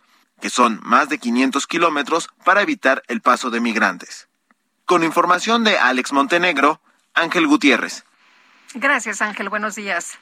que 0.43 0.51
son 0.51 0.81
más 0.83 1.09
de 1.09 1.19
500 1.19 1.67
kilómetros 1.67 2.29
para 2.45 2.61
evitar 2.61 3.03
el 3.09 3.23
paso 3.23 3.49
de 3.49 3.61
migrantes. 3.61 4.29
Con 4.85 5.05
información 5.05 5.65
de 5.65 5.79
Alex 5.79 6.13
Montenegro, 6.13 6.83
Ángel 7.15 7.47
Gutiérrez. 7.47 8.05
Gracias, 8.75 9.23
Ángel. 9.23 9.49
Buenos 9.49 9.75
días. 9.75 10.19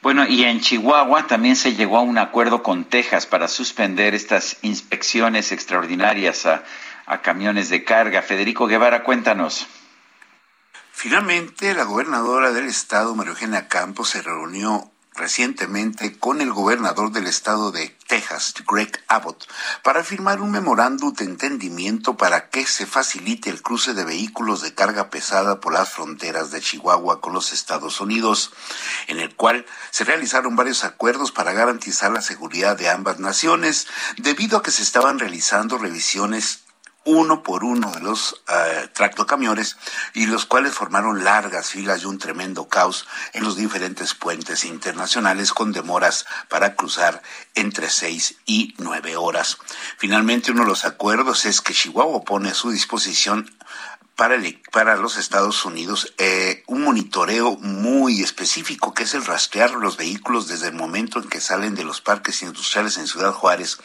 Bueno, 0.00 0.26
y 0.26 0.44
en 0.44 0.60
Chihuahua 0.60 1.26
también 1.26 1.56
se 1.56 1.74
llegó 1.74 1.98
a 1.98 2.00
un 2.00 2.18
acuerdo 2.18 2.62
con 2.62 2.84
Texas 2.84 3.26
para 3.26 3.46
suspender 3.46 4.14
estas 4.14 4.56
inspecciones 4.62 5.52
extraordinarias 5.52 6.44
a 6.46 6.64
a 7.06 7.22
camiones 7.22 7.68
de 7.68 7.84
carga. 7.84 8.22
Federico 8.22 8.66
Guevara, 8.66 9.02
cuéntanos. 9.04 9.66
Finalmente, 10.92 11.74
la 11.74 11.84
gobernadora 11.84 12.52
del 12.52 12.66
estado, 12.66 13.14
María 13.14 13.32
Eugenia 13.32 13.68
Campos, 13.68 14.10
se 14.10 14.22
reunió 14.22 14.92
recientemente 15.14 16.18
con 16.18 16.40
el 16.40 16.52
gobernador 16.52 17.12
del 17.12 17.26
estado 17.26 17.70
de 17.70 17.88
Texas, 18.06 18.54
Greg 18.66 19.02
Abbott, 19.08 19.46
para 19.82 20.04
firmar 20.04 20.40
un 20.40 20.50
memorándum 20.50 21.12
de 21.12 21.24
entendimiento 21.24 22.16
para 22.16 22.48
que 22.48 22.66
se 22.66 22.86
facilite 22.86 23.50
el 23.50 23.62
cruce 23.62 23.92
de 23.94 24.04
vehículos 24.04 24.62
de 24.62 24.74
carga 24.74 25.10
pesada 25.10 25.60
por 25.60 25.74
las 25.74 25.90
fronteras 25.90 26.50
de 26.50 26.60
Chihuahua 26.60 27.20
con 27.20 27.34
los 27.34 27.52
Estados 27.52 28.00
Unidos, 28.00 28.52
en 29.06 29.18
el 29.18 29.34
cual 29.34 29.66
se 29.90 30.04
realizaron 30.04 30.56
varios 30.56 30.82
acuerdos 30.84 31.30
para 31.30 31.52
garantizar 31.52 32.10
la 32.10 32.22
seguridad 32.22 32.76
de 32.76 32.88
ambas 32.88 33.18
naciones, 33.18 33.88
debido 34.16 34.58
a 34.58 34.62
que 34.62 34.70
se 34.70 34.82
estaban 34.82 35.18
realizando 35.18 35.76
revisiones 35.76 36.62
uno 37.04 37.42
por 37.42 37.64
uno 37.64 37.90
de 37.92 38.00
los 38.00 38.32
uh, 38.32 38.88
tractocamiones 38.92 39.76
y 40.14 40.26
los 40.26 40.46
cuales 40.46 40.74
formaron 40.74 41.24
largas 41.24 41.70
filas 41.70 42.02
y 42.02 42.06
un 42.06 42.18
tremendo 42.18 42.68
caos 42.68 43.06
en 43.32 43.44
los 43.44 43.56
diferentes 43.56 44.14
puentes 44.14 44.64
internacionales 44.64 45.52
con 45.52 45.72
demoras 45.72 46.26
para 46.48 46.76
cruzar 46.76 47.22
entre 47.54 47.90
seis 47.90 48.36
y 48.46 48.74
nueve 48.78 49.16
horas. 49.16 49.58
Finalmente, 49.98 50.52
uno 50.52 50.62
de 50.62 50.68
los 50.68 50.84
acuerdos 50.84 51.44
es 51.44 51.60
que 51.60 51.74
Chihuahua 51.74 52.22
pone 52.22 52.50
a 52.50 52.54
su 52.54 52.70
disposición 52.70 53.50
para, 54.16 54.36
para 54.70 54.96
los 54.96 55.16
Estados 55.16 55.64
Unidos 55.64 56.12
eh, 56.18 56.62
un 56.66 56.82
monitoreo 56.82 57.56
muy 57.56 58.22
específico 58.22 58.92
que 58.92 59.04
es 59.04 59.14
el 59.14 59.24
rastrear 59.24 59.72
los 59.72 59.96
vehículos 59.96 60.48
desde 60.48 60.68
el 60.68 60.74
momento 60.74 61.18
en 61.18 61.28
que 61.28 61.40
salen 61.40 61.74
de 61.74 61.84
los 61.84 62.00
parques 62.00 62.42
industriales 62.42 62.98
en 62.98 63.06
Ciudad 63.06 63.32
Juárez 63.32 63.78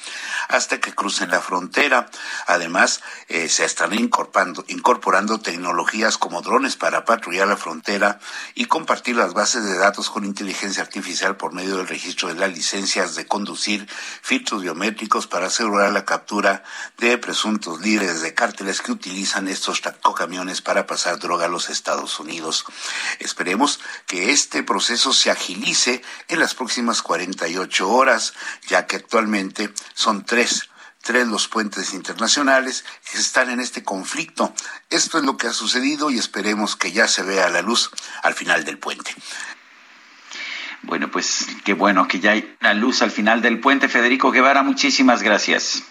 hasta 0.50 0.80
que 0.80 0.94
crucen 0.94 1.32
la 1.32 1.42
frontera. 1.42 2.10
Además, 2.46 3.02
eh, 3.30 3.48
se 3.50 3.66
están 3.66 3.94
incorporando, 3.94 4.66
incorporando 4.68 5.40
tecnologías 5.40 6.18
como 6.18 6.42
drones 6.42 6.76
para 6.76 7.06
patrullar 7.06 7.48
la 7.48 7.58
frontera 7.58 8.20
y 8.54 8.66
compartir 8.66 9.16
las 9.16 9.34
bases 9.34 9.64
de 9.64 9.78
datos 9.78 10.10
con 10.10 10.26
inteligencia 10.26 10.84
artificial 10.84 11.38
por 11.38 11.54
medio 11.54 11.78
del 11.78 11.88
registro 11.88 12.30
de 12.30 12.36
las 12.36 12.52
licencias 12.52 13.16
de 13.16 13.26
conducir, 13.26 13.88
filtros 14.22 14.62
biométricos 14.62 15.28
para 15.28 15.48
asegurar 15.48 15.92
la 15.92 16.06
captura 16.06 16.64
de 16.98 17.18
presuntos 17.18 17.82
líderes 17.82 18.22
de 18.22 18.34
cárteles 18.34 18.82
que 18.82 18.92
utilizan 18.92 19.48
estos 19.48 19.82
camiones 20.18 20.62
para 20.62 20.88
pasar 20.88 21.20
droga 21.20 21.46
a 21.46 21.50
los 21.50 21.70
Estados 21.70 22.20
Unidos. 22.20 22.66
Esperemos 23.20 23.80
que 24.08 24.32
este 24.32 24.64
proceso 24.64 25.14
se 25.14 25.30
agilice 25.30 26.02
en 26.28 26.40
las 26.40 26.56
próximas 26.56 27.02
48 27.04 27.90
horas, 27.90 28.34
ya 28.68 28.88
que 28.88 28.96
actualmente 28.96 29.72
son 29.94 30.26
tres 30.26 30.70
tres 31.04 31.26
los 31.26 31.48
puentes 31.48 31.94
internacionales 31.94 32.84
que 33.10 33.18
están 33.18 33.50
en 33.50 33.62
este 33.62 33.82
conflicto. 33.82 34.54
Esto 34.90 35.20
es 35.20 35.24
lo 35.24 35.38
que 35.38 35.48
ha 35.48 35.54
sucedido 35.54 36.10
y 36.10 36.18
esperemos 36.18 36.76
que 36.76 36.92
ya 36.92 37.08
se 37.08 37.24
vea 37.24 37.48
la 37.48 37.62
luz 37.62 37.92
al 38.24 38.34
final 38.34 38.66
del 38.66 38.78
puente. 38.78 39.16
Bueno, 40.82 41.10
pues 41.10 41.48
qué 41.64 41.74
bueno 41.74 42.10
que 42.10 42.20
ya 42.20 42.32
hay 42.32 42.58
una 42.60 42.74
luz 42.74 43.02
al 43.02 43.12
final 43.12 43.42
del 43.42 43.62
puente. 43.62 43.88
Federico 43.88 44.32
Guevara, 44.32 44.64
muchísimas 44.64 45.24
gracias. 45.24 45.84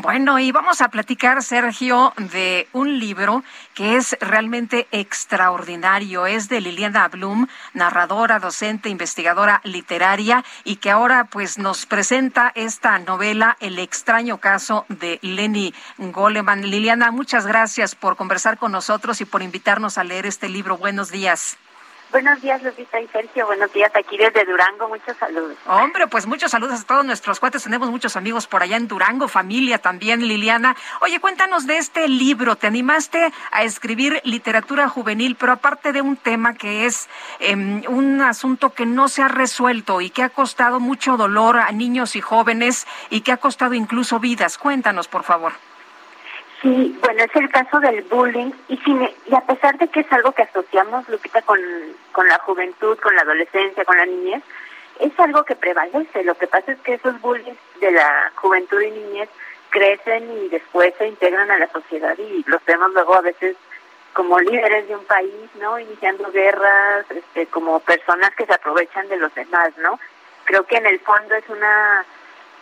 Bueno, 0.00 0.38
y 0.38 0.52
vamos 0.52 0.80
a 0.80 0.90
platicar, 0.90 1.42
Sergio, 1.42 2.12
de 2.16 2.68
un 2.72 3.00
libro 3.00 3.42
que 3.74 3.96
es 3.96 4.16
realmente 4.20 4.86
extraordinario. 4.92 6.24
Es 6.24 6.48
de 6.48 6.60
Liliana 6.60 7.08
Blum, 7.08 7.48
narradora, 7.74 8.38
docente, 8.38 8.90
investigadora 8.90 9.60
literaria, 9.64 10.44
y 10.62 10.76
que 10.76 10.92
ahora 10.92 11.24
pues 11.24 11.58
nos 11.58 11.84
presenta 11.86 12.52
esta 12.54 12.96
novela, 13.00 13.56
El 13.58 13.80
extraño 13.80 14.38
caso 14.38 14.86
de 14.88 15.18
Lenny 15.20 15.74
Goleman. 15.98 16.70
Liliana, 16.70 17.10
muchas 17.10 17.44
gracias 17.44 17.96
por 17.96 18.16
conversar 18.16 18.56
con 18.56 18.70
nosotros 18.70 19.20
y 19.20 19.24
por 19.24 19.42
invitarnos 19.42 19.98
a 19.98 20.04
leer 20.04 20.26
este 20.26 20.48
libro. 20.48 20.76
Buenos 20.76 21.10
días. 21.10 21.58
Buenos 22.10 22.40
días, 22.40 22.62
Lupita 22.62 22.98
y 23.00 23.06
Sergio. 23.08 23.46
Buenos 23.46 23.70
días 23.72 23.92
aquí 23.94 24.16
desde 24.16 24.46
Durango. 24.46 24.88
Muchos 24.88 25.14
saludos. 25.18 25.58
Hombre, 25.66 26.06
pues 26.06 26.26
muchos 26.26 26.50
saludos 26.50 26.80
a 26.80 26.84
todos 26.84 27.04
nuestros 27.04 27.38
cuates. 27.38 27.62
Tenemos 27.62 27.90
muchos 27.90 28.16
amigos 28.16 28.46
por 28.46 28.62
allá 28.62 28.78
en 28.78 28.88
Durango, 28.88 29.28
familia 29.28 29.76
también, 29.76 30.26
Liliana. 30.26 30.74
Oye, 31.02 31.20
cuéntanos 31.20 31.66
de 31.66 31.76
este 31.76 32.08
libro. 32.08 32.56
Te 32.56 32.66
animaste 32.66 33.30
a 33.52 33.62
escribir 33.62 34.22
literatura 34.24 34.88
juvenil, 34.88 35.36
pero 35.36 35.52
aparte 35.52 35.92
de 35.92 36.00
un 36.00 36.16
tema 36.16 36.54
que 36.54 36.86
es 36.86 37.10
em, 37.40 37.82
un 37.88 38.22
asunto 38.22 38.72
que 38.72 38.86
no 38.86 39.08
se 39.08 39.22
ha 39.22 39.28
resuelto 39.28 40.00
y 40.00 40.08
que 40.08 40.22
ha 40.22 40.30
costado 40.30 40.80
mucho 40.80 41.18
dolor 41.18 41.58
a 41.58 41.70
niños 41.72 42.16
y 42.16 42.22
jóvenes 42.22 42.86
y 43.10 43.20
que 43.20 43.32
ha 43.32 43.36
costado 43.36 43.74
incluso 43.74 44.18
vidas. 44.18 44.56
Cuéntanos, 44.56 45.08
por 45.08 45.24
favor. 45.24 45.52
Sí, 46.60 46.98
bueno, 47.00 47.22
es 47.22 47.36
el 47.36 47.48
caso 47.50 47.78
del 47.78 48.02
bullying 48.02 48.50
y, 48.68 48.80
y 49.26 49.34
a 49.34 49.40
pesar 49.42 49.78
de 49.78 49.86
que 49.88 50.00
es 50.00 50.12
algo 50.12 50.32
que 50.32 50.42
asociamos, 50.42 51.08
Lupita, 51.08 51.40
con, 51.42 51.60
la 51.60 52.38
juventud, 52.40 52.98
con 52.98 53.14
la 53.14 53.22
adolescencia, 53.22 53.84
con 53.84 53.96
la 53.96 54.06
niñez, 54.06 54.42
es 54.98 55.12
algo 55.20 55.44
que 55.44 55.54
prevalece. 55.54 56.24
Lo 56.24 56.34
que 56.34 56.48
pasa 56.48 56.72
es 56.72 56.80
que 56.80 56.94
esos 56.94 57.20
bullies 57.20 57.56
de 57.80 57.92
la 57.92 58.32
juventud 58.34 58.80
y 58.80 58.90
niñez 58.90 59.28
crecen 59.70 60.36
y 60.36 60.48
después 60.48 60.94
se 60.98 61.06
integran 61.06 61.48
a 61.50 61.58
la 61.58 61.68
sociedad 61.68 62.18
y 62.18 62.44
los 62.48 62.64
vemos 62.64 62.92
luego 62.92 63.14
a 63.14 63.20
veces 63.20 63.56
como 64.12 64.40
líderes 64.40 64.88
de 64.88 64.96
un 64.96 65.04
país, 65.04 65.50
¿no? 65.60 65.78
Iniciando 65.78 66.32
guerras, 66.32 67.06
este, 67.08 67.46
como 67.46 67.78
personas 67.80 68.34
que 68.34 68.46
se 68.46 68.54
aprovechan 68.54 69.08
de 69.08 69.18
los 69.18 69.32
demás, 69.34 69.70
¿no? 69.76 70.00
Creo 70.44 70.64
que 70.64 70.76
en 70.76 70.86
el 70.86 70.98
fondo 71.00 71.36
es 71.36 71.48
una 71.48 72.04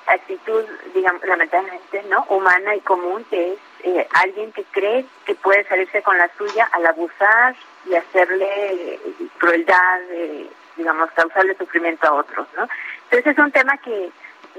actitud, 0.06 0.64
digamos, 0.92 1.24
lamentablemente, 1.24 2.02
¿no? 2.10 2.26
Humana 2.28 2.74
y 2.74 2.80
común, 2.80 3.24
que 3.30 3.54
es 3.54 3.58
eh, 3.86 4.08
alguien 4.14 4.50
que 4.50 4.64
cree 4.64 5.06
que 5.24 5.36
puede 5.36 5.62
salirse 5.68 6.02
con 6.02 6.18
la 6.18 6.28
suya 6.36 6.68
al 6.72 6.84
abusar 6.86 7.54
y 7.88 7.94
hacerle 7.94 8.98
crueldad, 9.38 10.00
eh, 10.10 10.50
digamos, 10.76 11.08
causarle 11.12 11.56
sufrimiento 11.56 12.04
a 12.08 12.14
otros, 12.14 12.48
¿no? 12.56 12.68
Entonces 13.04 13.32
es 13.32 13.38
un 13.38 13.52
tema 13.52 13.78
que 13.78 14.10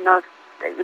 nos, 0.01 0.23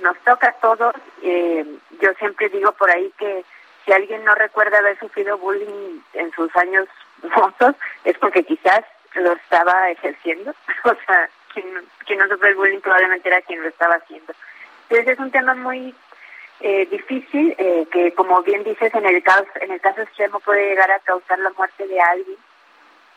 nos 0.01 0.17
toca 0.25 0.49
a 0.49 0.59
todos. 0.59 0.93
Eh, 1.21 1.65
yo 2.01 2.13
siempre 2.15 2.49
digo 2.49 2.73
por 2.73 2.91
ahí 2.91 3.13
que 3.17 3.45
si 3.85 3.93
alguien 3.93 4.25
no 4.25 4.35
recuerda 4.35 4.79
haber 4.79 4.99
sufrido 4.99 5.37
bullying 5.37 6.01
en 6.11 6.29
sus 6.33 6.53
años 6.57 6.89
mozos, 7.37 7.75
es 8.03 8.17
porque 8.17 8.43
quizás 8.43 8.83
lo 9.13 9.31
estaba 9.31 9.89
ejerciendo. 9.89 10.51
o 10.83 10.95
sea, 11.05 11.29
quien, 11.53 11.65
quien 12.05 12.19
no 12.19 12.27
sufrió 12.27 12.49
el 12.49 12.55
bullying 12.55 12.81
probablemente 12.81 13.29
era 13.29 13.41
quien 13.41 13.61
lo 13.61 13.69
estaba 13.69 13.95
haciendo. 13.95 14.33
Entonces 14.89 15.13
es 15.13 15.19
un 15.19 15.31
tema 15.31 15.55
muy 15.55 15.95
eh, 16.65 16.87
difícil 16.89 17.53
eh, 17.57 17.85
que, 17.91 18.13
como 18.13 18.41
bien 18.41 18.63
dices, 18.63 18.93
en 18.95 19.05
el 19.05 19.21
caso 19.21 19.45
en 19.59 19.71
el 19.71 19.81
caso 19.81 20.01
extremo 20.01 20.39
puede 20.39 20.69
llegar 20.69 20.89
a 20.91 20.99
causar 20.99 21.37
la 21.39 21.49
muerte 21.51 21.85
de 21.85 21.99
alguien. 21.99 22.37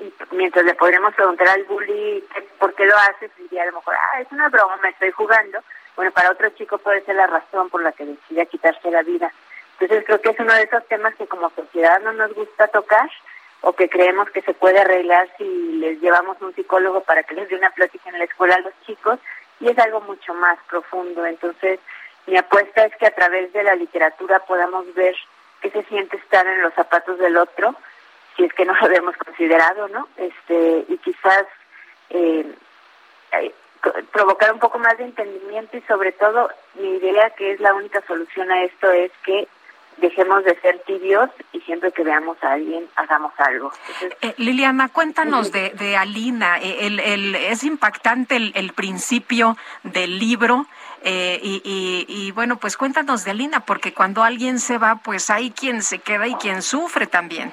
Y 0.00 0.12
mientras 0.32 0.64
le 0.64 0.74
podremos 0.74 1.14
preguntar 1.14 1.48
al 1.48 1.62
bully 1.62 2.24
por 2.58 2.74
qué 2.74 2.84
lo 2.84 2.96
hace, 2.96 3.28
pues 3.28 3.48
diría 3.48 3.62
a 3.62 3.66
lo 3.66 3.74
mejor, 3.74 3.94
ah, 3.94 4.20
es 4.20 4.26
una 4.32 4.48
broma, 4.48 4.76
me 4.82 4.88
estoy 4.88 5.12
jugando. 5.12 5.60
Bueno, 5.94 6.10
para 6.10 6.32
otro 6.32 6.50
chico 6.50 6.78
puede 6.78 7.02
ser 7.04 7.14
la 7.14 7.28
razón 7.28 7.70
por 7.70 7.82
la 7.82 7.92
que 7.92 8.04
decide 8.04 8.46
quitarse 8.46 8.90
la 8.90 9.02
vida. 9.02 9.32
Entonces 9.78 10.04
creo 10.04 10.20
que 10.20 10.30
es 10.30 10.40
uno 10.40 10.52
de 10.52 10.62
esos 10.62 10.84
temas 10.88 11.14
que 11.14 11.28
como 11.28 11.48
sociedad 11.50 12.00
no 12.00 12.12
nos 12.14 12.34
gusta 12.34 12.66
tocar 12.66 13.08
o 13.60 13.74
que 13.74 13.88
creemos 13.88 14.28
que 14.30 14.42
se 14.42 14.54
puede 14.54 14.80
arreglar 14.80 15.28
si 15.38 15.44
les 15.78 16.00
llevamos 16.00 16.36
un 16.42 16.52
psicólogo 16.54 17.02
para 17.02 17.22
que 17.22 17.36
les 17.36 17.48
dé 17.48 17.54
una 17.54 17.70
plática 17.70 18.10
en 18.10 18.18
la 18.18 18.24
escuela 18.24 18.56
a 18.56 18.60
los 18.60 18.72
chicos 18.84 19.20
y 19.60 19.68
es 19.68 19.78
algo 19.78 20.00
mucho 20.00 20.34
más 20.34 20.58
profundo. 20.68 21.24
Entonces, 21.24 21.78
mi 22.26 22.36
apuesta 22.36 22.84
es 22.84 22.96
que 22.96 23.06
a 23.06 23.14
través 23.14 23.52
de 23.52 23.62
la 23.62 23.74
literatura 23.74 24.40
podamos 24.40 24.92
ver 24.94 25.14
qué 25.60 25.70
se 25.70 25.82
siente 25.84 26.16
estar 26.16 26.46
en 26.46 26.62
los 26.62 26.74
zapatos 26.74 27.18
del 27.18 27.36
otro, 27.36 27.74
si 28.36 28.44
es 28.44 28.52
que 28.52 28.64
no 28.64 28.74
lo 28.74 28.86
habíamos 28.86 29.16
considerado, 29.16 29.88
¿no? 29.88 30.08
Este, 30.16 30.84
y 30.88 30.98
quizás 30.98 31.46
eh, 32.10 32.46
eh, 33.32 33.54
provocar 34.12 34.52
un 34.52 34.58
poco 34.58 34.78
más 34.78 34.96
de 34.98 35.04
entendimiento 35.04 35.76
y 35.76 35.82
sobre 35.82 36.12
todo 36.12 36.50
mi 36.74 36.96
idea 36.96 37.30
que 37.30 37.52
es 37.52 37.60
la 37.60 37.74
única 37.74 38.02
solución 38.06 38.50
a 38.50 38.64
esto 38.64 38.90
es 38.90 39.12
que 39.24 39.48
dejemos 39.98 40.44
de 40.44 40.58
ser 40.60 40.78
tibios 40.80 41.30
y 41.52 41.60
siempre 41.60 41.90
que 41.92 42.02
veamos 42.02 42.36
a 42.42 42.52
alguien 42.52 42.86
hagamos 42.96 43.32
algo. 43.38 43.72
Eh, 44.20 44.34
Liliana, 44.36 44.88
cuéntanos 44.88 45.52
de, 45.52 45.70
de 45.70 45.96
Alina. 45.96 46.58
Eh, 46.60 46.86
el, 46.86 47.00
el, 47.00 47.34
es 47.34 47.64
impactante 47.64 48.36
el, 48.36 48.52
el 48.54 48.72
principio 48.72 49.56
del 49.84 50.18
libro. 50.18 50.66
Eh, 51.08 51.38
y, 51.40 51.62
y, 51.64 52.04
y, 52.08 52.32
bueno, 52.32 52.56
pues 52.56 52.76
cuéntanos 52.76 53.24
de 53.24 53.30
Alina, 53.30 53.60
porque 53.60 53.94
cuando 53.94 54.24
alguien 54.24 54.58
se 54.58 54.76
va, 54.76 54.96
pues 54.96 55.30
hay 55.30 55.52
quien 55.52 55.82
se 55.82 56.00
queda 56.00 56.26
y 56.26 56.34
quien 56.34 56.62
sufre 56.62 57.06
también. 57.06 57.52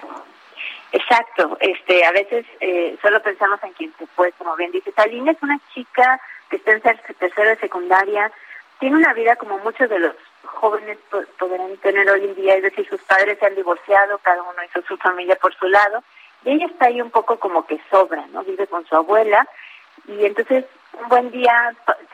Exacto, 0.91 1.55
este, 1.59 2.03
a 2.03 2.11
veces 2.11 2.47
eh, 2.61 2.97
solo 2.99 3.21
pensamos 3.21 3.63
en 3.63 3.73
quien 3.73 3.93
se 3.99 4.07
fue, 4.07 4.31
como 4.39 4.55
bien 4.55 4.71
dices. 4.71 4.97
Alina 4.97 5.33
es 5.33 5.43
una 5.43 5.59
chica 5.71 6.19
que 6.49 6.55
está 6.55 6.71
en 6.71 6.81
tercero 6.81 7.49
de 7.49 7.57
secundaria, 7.57 8.31
tiene 8.79 8.95
una 8.95 9.13
vida 9.13 9.35
como 9.35 9.59
muchos 9.59 9.87
de 9.87 9.99
los 9.99 10.15
jóvenes 10.45 10.97
podrán 11.37 11.77
tener 11.77 12.09
hoy 12.09 12.23
en 12.23 12.33
día, 12.33 12.55
es 12.55 12.63
decir, 12.63 12.89
sus 12.89 13.01
padres 13.01 13.37
se 13.37 13.45
han 13.45 13.53
divorciado, 13.53 14.17
cada 14.23 14.41
uno 14.41 14.63
hizo 14.67 14.81
su 14.87 14.97
familia 14.97 15.35
por 15.35 15.53
su 15.53 15.67
lado, 15.67 16.03
y 16.43 16.53
ella 16.53 16.65
está 16.65 16.85
ahí 16.85 16.99
un 17.01 17.11
poco 17.11 17.37
como 17.37 17.67
que 17.67 17.79
sobra, 17.91 18.25
¿no? 18.31 18.43
Vive 18.43 18.65
con 18.65 18.83
su 18.87 18.95
abuela, 18.95 19.47
y 20.07 20.25
entonces 20.25 20.65
un 21.01 21.09
buen 21.09 21.31
día 21.31 21.73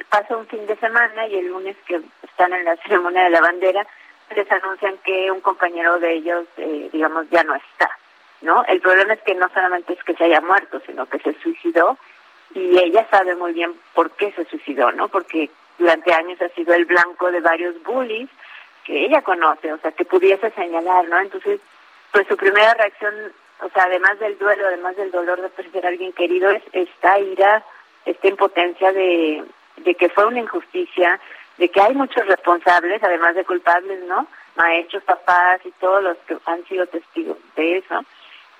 pasa 0.09 0.37
un 0.37 0.47
fin 0.47 0.65
de 0.65 0.75
semana 0.77 1.27
y 1.27 1.37
el 1.37 1.47
lunes 1.47 1.75
que 1.85 2.01
están 2.23 2.53
en 2.53 2.65
la 2.65 2.75
ceremonia 2.83 3.23
de 3.23 3.29
la 3.29 3.41
bandera, 3.41 3.85
les 4.35 4.51
anuncian 4.51 4.97
que 4.99 5.31
un 5.31 5.41
compañero 5.41 5.99
de 5.99 6.13
ellos, 6.13 6.45
eh, 6.57 6.89
digamos, 6.91 7.29
ya 7.29 7.43
no 7.43 7.55
está, 7.55 7.89
¿no? 8.41 8.63
El 8.67 8.79
problema 8.79 9.13
es 9.13 9.21
que 9.21 9.33
no 9.35 9.49
solamente 9.53 9.93
es 9.93 10.03
que 10.03 10.13
se 10.13 10.25
haya 10.25 10.41
muerto, 10.41 10.81
sino 10.85 11.05
que 11.07 11.19
se 11.19 11.33
suicidó, 11.41 11.97
y 12.53 12.77
ella 12.77 13.07
sabe 13.09 13.35
muy 13.35 13.53
bien 13.53 13.73
por 13.93 14.11
qué 14.11 14.31
se 14.33 14.45
suicidó, 14.45 14.91
¿no? 14.91 15.07
Porque 15.07 15.49
durante 15.77 16.13
años 16.13 16.41
ha 16.41 16.49
sido 16.49 16.73
el 16.73 16.85
blanco 16.85 17.31
de 17.31 17.41
varios 17.41 17.81
bullies 17.83 18.29
que 18.85 19.05
ella 19.05 19.21
conoce, 19.21 19.73
o 19.73 19.77
sea, 19.79 19.91
que 19.91 20.05
pudiese 20.05 20.51
señalar, 20.51 21.07
¿no? 21.07 21.19
Entonces, 21.19 21.59
pues 22.11 22.27
su 22.27 22.37
primera 22.37 22.73
reacción, 22.73 23.13
o 23.61 23.69
sea, 23.69 23.83
además 23.83 24.19
del 24.19 24.37
duelo, 24.37 24.67
además 24.67 24.95
del 24.95 25.11
dolor 25.11 25.41
de 25.41 25.49
perder 25.49 25.85
a 25.85 25.89
alguien 25.89 26.13
querido, 26.13 26.49
es 26.49 26.63
esta 26.73 27.19
ira, 27.19 27.63
esta 28.11 28.27
impotencia 28.27 28.91
de, 28.91 29.43
de 29.77 29.95
que 29.95 30.09
fue 30.09 30.25
una 30.25 30.39
injusticia, 30.39 31.19
de 31.57 31.69
que 31.69 31.81
hay 31.81 31.93
muchos 31.93 32.25
responsables, 32.25 33.03
además 33.03 33.35
de 33.35 33.45
culpables, 33.45 34.03
¿no? 34.07 34.27
Maestros, 34.55 35.03
papás 35.03 35.61
y 35.65 35.71
todos 35.79 36.03
los 36.03 36.17
que 36.27 36.37
han 36.45 36.63
sido 36.65 36.87
testigos 36.87 37.37
de 37.55 37.77
eso 37.77 38.03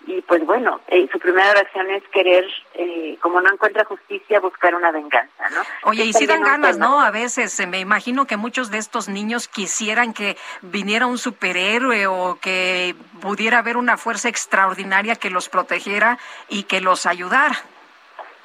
y 0.08 0.22
pues 0.22 0.46
bueno, 0.46 0.80
eh, 0.88 1.08
su 1.12 1.20
primera 1.20 1.54
reacción 1.54 1.90
es 1.92 2.04
querer, 2.12 2.46
eh, 2.74 3.18
como 3.22 3.42
no 3.42 3.52
encuentra 3.52 3.84
justicia, 3.84 4.40
buscar 4.40 4.74
una 4.74 4.92
venganza, 4.92 5.50
¿no? 5.52 5.62
Oye, 5.84 6.06
y 6.06 6.14
si 6.14 6.26
dan 6.26 6.42
ganas, 6.42 6.78
¿no? 6.78 7.02
A 7.02 7.12
veces 7.12 7.60
eh, 7.60 7.68
me 7.68 7.80
imagino 7.80 8.26
que 8.26 8.38
muchos 8.38 8.72
de 8.72 8.78
estos 8.78 9.10
niños 9.10 9.48
quisieran 9.48 10.14
que 10.14 10.38
viniera 10.62 11.06
un 11.06 11.18
superhéroe 11.18 12.08
o 12.08 12.40
que 12.42 12.96
pudiera 13.22 13.60
haber 13.60 13.78
una 13.78 13.98
fuerza 13.98 14.30
extraordinaria 14.30 15.16
que 15.16 15.30
los 15.30 15.50
protegiera 15.50 16.18
y 16.48 16.64
que 16.64 16.82
los 16.82 17.06
ayudara. 17.06 17.62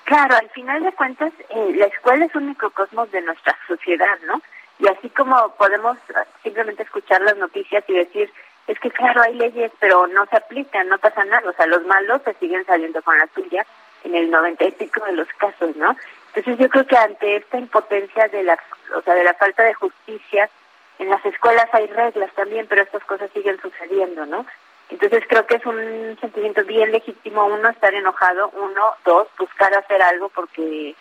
Claro, 0.04 0.36
al 0.36 0.50
final 0.50 0.82
de 0.82 0.92
cuentas, 0.92 1.32
la 1.50 1.86
escuela 1.86 2.26
es 2.26 2.34
un 2.34 2.48
microcosmos 2.48 3.10
de 3.10 3.22
nuestra 3.22 3.56
sociedad, 3.66 4.18
¿no? 4.26 4.40
Y 4.78 4.88
así 4.88 5.08
como 5.10 5.54
podemos 5.56 5.96
simplemente 6.42 6.82
escuchar 6.82 7.22
las 7.22 7.36
noticias 7.36 7.84
y 7.88 7.94
decir, 7.94 8.30
es 8.66 8.78
que 8.80 8.90
claro, 8.90 9.22
hay 9.22 9.34
leyes, 9.34 9.72
pero 9.78 10.06
no 10.06 10.26
se 10.26 10.36
aplican, 10.36 10.88
no 10.88 10.98
pasa 10.98 11.24
nada. 11.24 11.48
O 11.48 11.52
sea, 11.54 11.66
los 11.66 11.86
malos 11.86 12.20
se 12.24 12.34
siguen 12.34 12.64
saliendo 12.66 13.00
con 13.02 13.18
la 13.18 13.28
suya 13.34 13.64
en 14.02 14.14
el 14.14 14.30
noventa 14.30 14.64
y 14.64 14.72
pico 14.72 15.04
de 15.06 15.12
los 15.12 15.28
casos, 15.38 15.74
¿no? 15.76 15.96
Entonces 16.34 16.58
yo 16.58 16.68
creo 16.68 16.86
que 16.86 16.96
ante 16.96 17.36
esta 17.36 17.58
impotencia 17.58 18.28
de 18.28 18.42
la, 18.42 18.58
o 18.96 19.00
sea, 19.02 19.14
de 19.14 19.24
la 19.24 19.34
falta 19.34 19.62
de 19.62 19.74
justicia, 19.74 20.50
en 20.98 21.08
las 21.08 21.24
escuelas 21.24 21.68
hay 21.72 21.86
reglas 21.86 22.32
también, 22.34 22.66
pero 22.68 22.82
estas 22.82 23.04
cosas 23.04 23.30
siguen 23.32 23.58
sucediendo, 23.60 24.26
¿no? 24.26 24.44
Entonces 24.90 25.24
creo 25.28 25.46
que 25.46 25.56
es 25.56 25.66
un 25.66 26.16
sentimiento 26.20 26.64
bien 26.64 26.92
legítimo, 26.92 27.46
uno, 27.46 27.68
estar 27.68 27.94
enojado, 27.94 28.50
uno, 28.50 28.94
dos, 29.04 29.28
buscar 29.38 29.74
hacer 29.74 30.02
algo 30.02 30.28
porque 30.28 30.94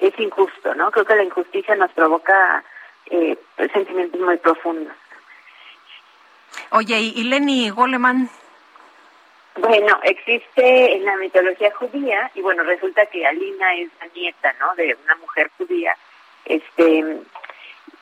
es 0.00 0.18
injusto, 0.18 0.74
¿no? 0.74 0.90
Creo 0.90 1.04
que 1.04 1.16
la 1.16 1.24
injusticia 1.24 1.74
nos 1.76 1.92
provoca 1.92 2.64
eh, 3.10 3.36
sentimientos 3.72 4.20
muy 4.20 4.36
profundos. 4.38 4.94
Oye, 6.70 6.98
¿y 6.98 7.24
Lenny 7.24 7.70
Goleman? 7.70 8.28
Bueno, 9.56 9.98
existe 10.04 10.94
en 10.94 11.04
la 11.04 11.16
mitología 11.16 11.72
judía, 11.74 12.30
y 12.34 12.42
bueno, 12.42 12.62
resulta 12.62 13.06
que 13.06 13.26
Alina 13.26 13.74
es 13.74 13.90
la 14.00 14.06
nieta, 14.14 14.54
¿no?, 14.60 14.74
de 14.76 14.96
una 15.04 15.16
mujer 15.16 15.50
judía. 15.58 15.96
Este, 16.44 17.18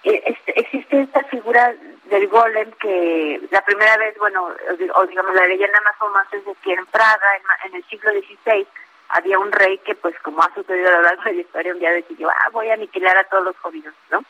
existe 0.06 1.00
esta 1.00 1.24
figura 1.24 1.74
del 2.04 2.28
golem 2.28 2.70
que 2.72 3.40
la 3.50 3.62
primera 3.64 3.96
vez, 3.96 4.16
bueno, 4.18 4.48
o 4.94 5.06
digamos 5.06 5.34
la 5.34 5.46
leyenda 5.46 5.80
más 5.80 5.96
famosa 5.96 6.28
es 6.32 6.44
de 6.44 6.54
que 6.62 6.72
en 6.72 6.86
Praga, 6.86 7.26
en, 7.64 7.74
el 7.74 7.84
siglo 7.84 8.10
XVI, 8.12 8.66
había 9.08 9.38
un 9.38 9.50
rey 9.50 9.78
que, 9.78 9.94
pues 9.94 10.14
como 10.20 10.42
ha 10.42 10.54
sucedido 10.54 10.88
a 10.88 10.92
lo 10.92 11.02
largo 11.02 11.22
de 11.24 11.34
la 11.34 11.40
historia, 11.40 11.72
un 11.72 11.80
día 11.80 11.90
decidió, 11.90 12.30
ah, 12.30 12.48
voy 12.52 12.68
a 12.70 12.74
aniquilar 12.74 13.16
a 13.16 13.24
todos 13.24 13.44
los 13.44 13.58
judíos, 13.58 13.94
¿no? 14.10 14.24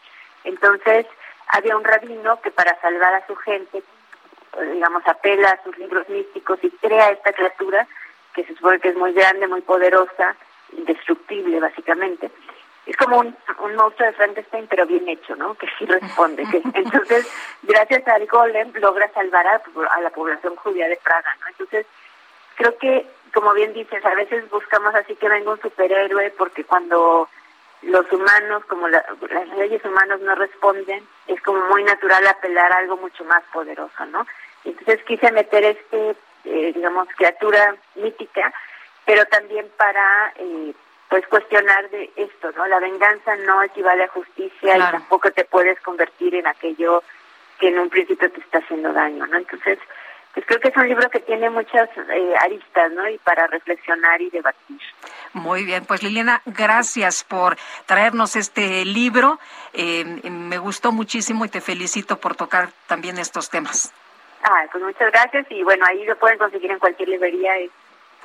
Entonces, 0.45 1.07
había 1.49 1.77
un 1.77 1.85
rabino 1.85 2.41
que 2.41 2.51
para 2.51 2.81
salvar 2.81 3.15
a 3.15 3.27
su 3.27 3.37
gente, 3.37 3.83
digamos, 4.73 5.03
apela 5.07 5.49
a 5.49 5.63
sus 5.63 5.77
libros 5.77 6.09
místicos 6.09 6.59
y 6.63 6.71
crea 6.71 7.11
esta 7.11 7.33
criatura 7.33 7.87
que 8.35 8.45
se 8.45 8.55
supone 8.55 8.81
que 8.81 8.89
es 8.89 8.97
muy 8.97 9.13
grande, 9.13 9.47
muy 9.47 9.61
poderosa, 9.61 10.37
indestructible 10.73 11.61
básicamente. 11.61 12.31
Es 12.87 12.97
como 12.97 13.19
un, 13.19 13.37
un 13.59 13.75
monstruo 13.75 14.07
de 14.07 14.15
Frankenstein, 14.15 14.67
pero 14.69 14.87
bien 14.87 15.09
hecho, 15.09 15.35
¿no? 15.37 15.55
Que 15.55 15.67
sí 15.79 15.85
responde. 15.87 16.45
Que, 16.51 16.63
entonces, 16.75 17.27
gracias 17.63 18.07
al 18.09 18.27
golem, 18.27 18.73
logra 18.77 19.11
salvar 19.13 19.47
a, 19.47 19.61
a 19.91 20.01
la 20.01 20.11
población 20.11 20.57
judía 20.57 20.89
de 20.89 20.97
Praga, 21.03 21.37
¿no? 21.41 21.49
Entonces, 21.49 21.87
creo 22.55 22.77
que, 22.79 23.07
como 23.35 23.53
bien 23.55 23.73
dices, 23.73 24.05
a 24.05 24.15
veces 24.15 24.49
buscamos 24.51 24.95
así 24.95 25.15
que 25.17 25.29
venga 25.29 25.51
un 25.51 25.61
superhéroe 25.61 26.31
porque 26.39 26.65
cuando 26.65 27.29
los 27.83 28.11
humanos, 28.11 28.65
como 28.67 28.89
las 28.89 29.05
leyes 29.57 29.85
humanas 29.85 30.21
no 30.21 30.35
responden, 30.35 31.07
es 31.27 31.41
como 31.43 31.61
muy 31.69 31.85
natural 31.85 32.27
apelar 32.27 32.73
a 32.73 32.79
algo 32.79 32.97
mucho 32.97 33.25
más 33.25 33.43
poderoso, 33.53 34.07
¿no? 34.07 34.27
Entonces 34.65 35.03
quise 35.05 35.31
meter 35.31 35.65
este, 35.65 36.17
eh, 36.45 36.73
digamos, 36.75 37.09
criatura 37.17 37.77
mítica, 37.95 38.53
pero 39.05 39.25
también 39.27 39.71
para, 39.77 40.33
eh, 40.37 40.73
pues, 41.09 41.27
cuestionar 41.29 41.89
de 41.91 42.11
esto, 42.17 42.53
¿no? 42.53 42.67
La 42.67 42.81
venganza 42.81 43.37
no 43.37 43.63
equivale 43.63 44.05
a 44.05 44.09
justicia 44.09 44.77
y 44.77 44.81
tampoco 44.81 45.31
te 45.31 45.45
puedes 45.45 45.81
convertir 45.81 46.35
en 46.35 46.47
aquello 46.47 47.03
que 47.59 47.69
en 47.69 47.79
un 47.79 47.89
principio 47.89 48.31
te 48.31 48.41
está 48.41 48.59
haciendo 48.59 48.93
daño, 48.93 49.27
¿no? 49.27 49.39
Entonces, 49.39 49.79
pues 50.35 50.45
creo 50.45 50.61
que 50.61 50.69
es 50.69 50.77
un 50.77 50.87
libro 50.87 51.09
que 51.09 51.21
tiene 51.21 51.49
muchas 51.49 51.89
eh, 51.97 52.35
aristas, 52.41 52.93
¿no? 52.93 53.09
Y 53.09 53.17
para 53.17 53.47
reflexionar 53.47 54.21
y 54.21 54.29
debatir. 54.29 54.79
Muy 55.33 55.65
bien, 55.65 55.87
pues 55.87 56.03
Liliana, 56.03 56.43
gracias 56.45 57.25
por 57.25 57.57
traernos 57.87 58.37
este 58.37 58.85
libro. 58.85 59.39
Eh, 59.73 60.05
me 60.05 60.59
gustó 60.59 60.93
muchísimo 60.93 61.47
y 61.47 61.49
te 61.49 61.63
felicito 61.63 62.19
por 62.19 62.37
tocar 62.37 62.69
también 62.87 63.17
estos 63.19 63.49
temas. 63.49 63.95
Ah, 64.45 64.67
pues 64.71 64.85
muchas 64.85 65.11
gracias 65.11 65.47
y 65.49 65.63
bueno, 65.63 65.87
ahí 65.89 66.05
lo 66.05 66.17
pueden 66.19 66.37
conseguir 66.37 66.71
en 66.71 66.79
cualquier 66.79 67.09
librería. 67.09 67.53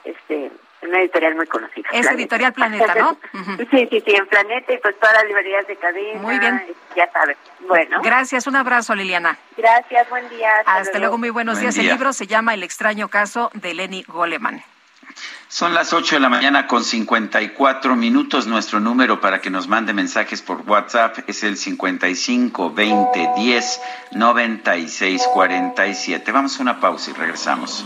Este, 0.03 0.51
una 0.81 0.99
editorial 0.99 1.35
muy 1.35 1.47
conocida. 1.47 1.87
Es 1.91 2.07
Editorial 2.07 2.53
Planeta, 2.53 2.95
¿no? 2.95 3.17
sí, 3.71 3.87
sí, 3.89 4.03
sí, 4.05 4.15
en 4.15 4.27
Planeta 4.27 4.73
y 4.73 4.77
pues 4.77 4.99
todas 4.99 5.15
las 5.15 5.25
librerías 5.25 5.67
de 5.67 5.75
cadena. 5.75 6.21
Muy 6.21 6.39
bien. 6.39 6.65
Ya 6.95 7.09
sabes. 7.11 7.37
Bueno. 7.67 8.01
Gracias, 8.01 8.47
un 8.47 8.55
abrazo, 8.55 8.95
Liliana. 8.95 9.37
Gracias, 9.57 10.09
buen 10.09 10.27
día. 10.29 10.49
Hasta, 10.65 10.99
luego. 10.99 11.17
muy 11.17 11.29
buenos 11.29 11.59
días. 11.59 11.77
El 11.77 11.87
libro 11.87 12.13
se 12.13 12.27
llama 12.27 12.53
El 12.53 12.63
extraño 12.63 13.07
caso 13.07 13.51
de 13.53 13.73
Lenny 13.73 14.03
Goleman. 14.07 14.63
Son 15.47 15.73
las 15.73 15.91
8 15.91 16.15
de 16.15 16.21
la 16.21 16.29
mañana 16.29 16.65
con 16.65 16.83
54 16.83 17.95
minutos. 17.95 18.47
Nuestro 18.47 18.79
número 18.79 19.19
para 19.19 19.41
que 19.41 19.49
nos 19.49 19.67
mande 19.67 19.93
mensajes 19.93 20.41
por 20.41 20.61
WhatsApp 20.61 21.19
es 21.27 21.43
el 21.43 21.57
55 21.57 22.71
20 22.73 23.29
10 23.35 23.81
96 24.13 25.27
47. 25.33 26.31
Vamos 26.31 26.57
a 26.57 26.61
una 26.61 26.79
pausa 26.79 27.11
y 27.11 27.13
regresamos. 27.13 27.85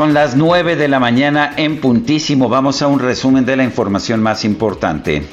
Son 0.00 0.14
las 0.14 0.34
9 0.34 0.76
de 0.76 0.88
la 0.88 0.98
mañana 0.98 1.52
en 1.58 1.78
puntísimo. 1.78 2.48
Vamos 2.48 2.80
a 2.80 2.86
un 2.86 3.00
resumen 3.00 3.44
de 3.44 3.54
la 3.54 3.64
información 3.64 4.22
más 4.22 4.46
importante. 4.46 5.24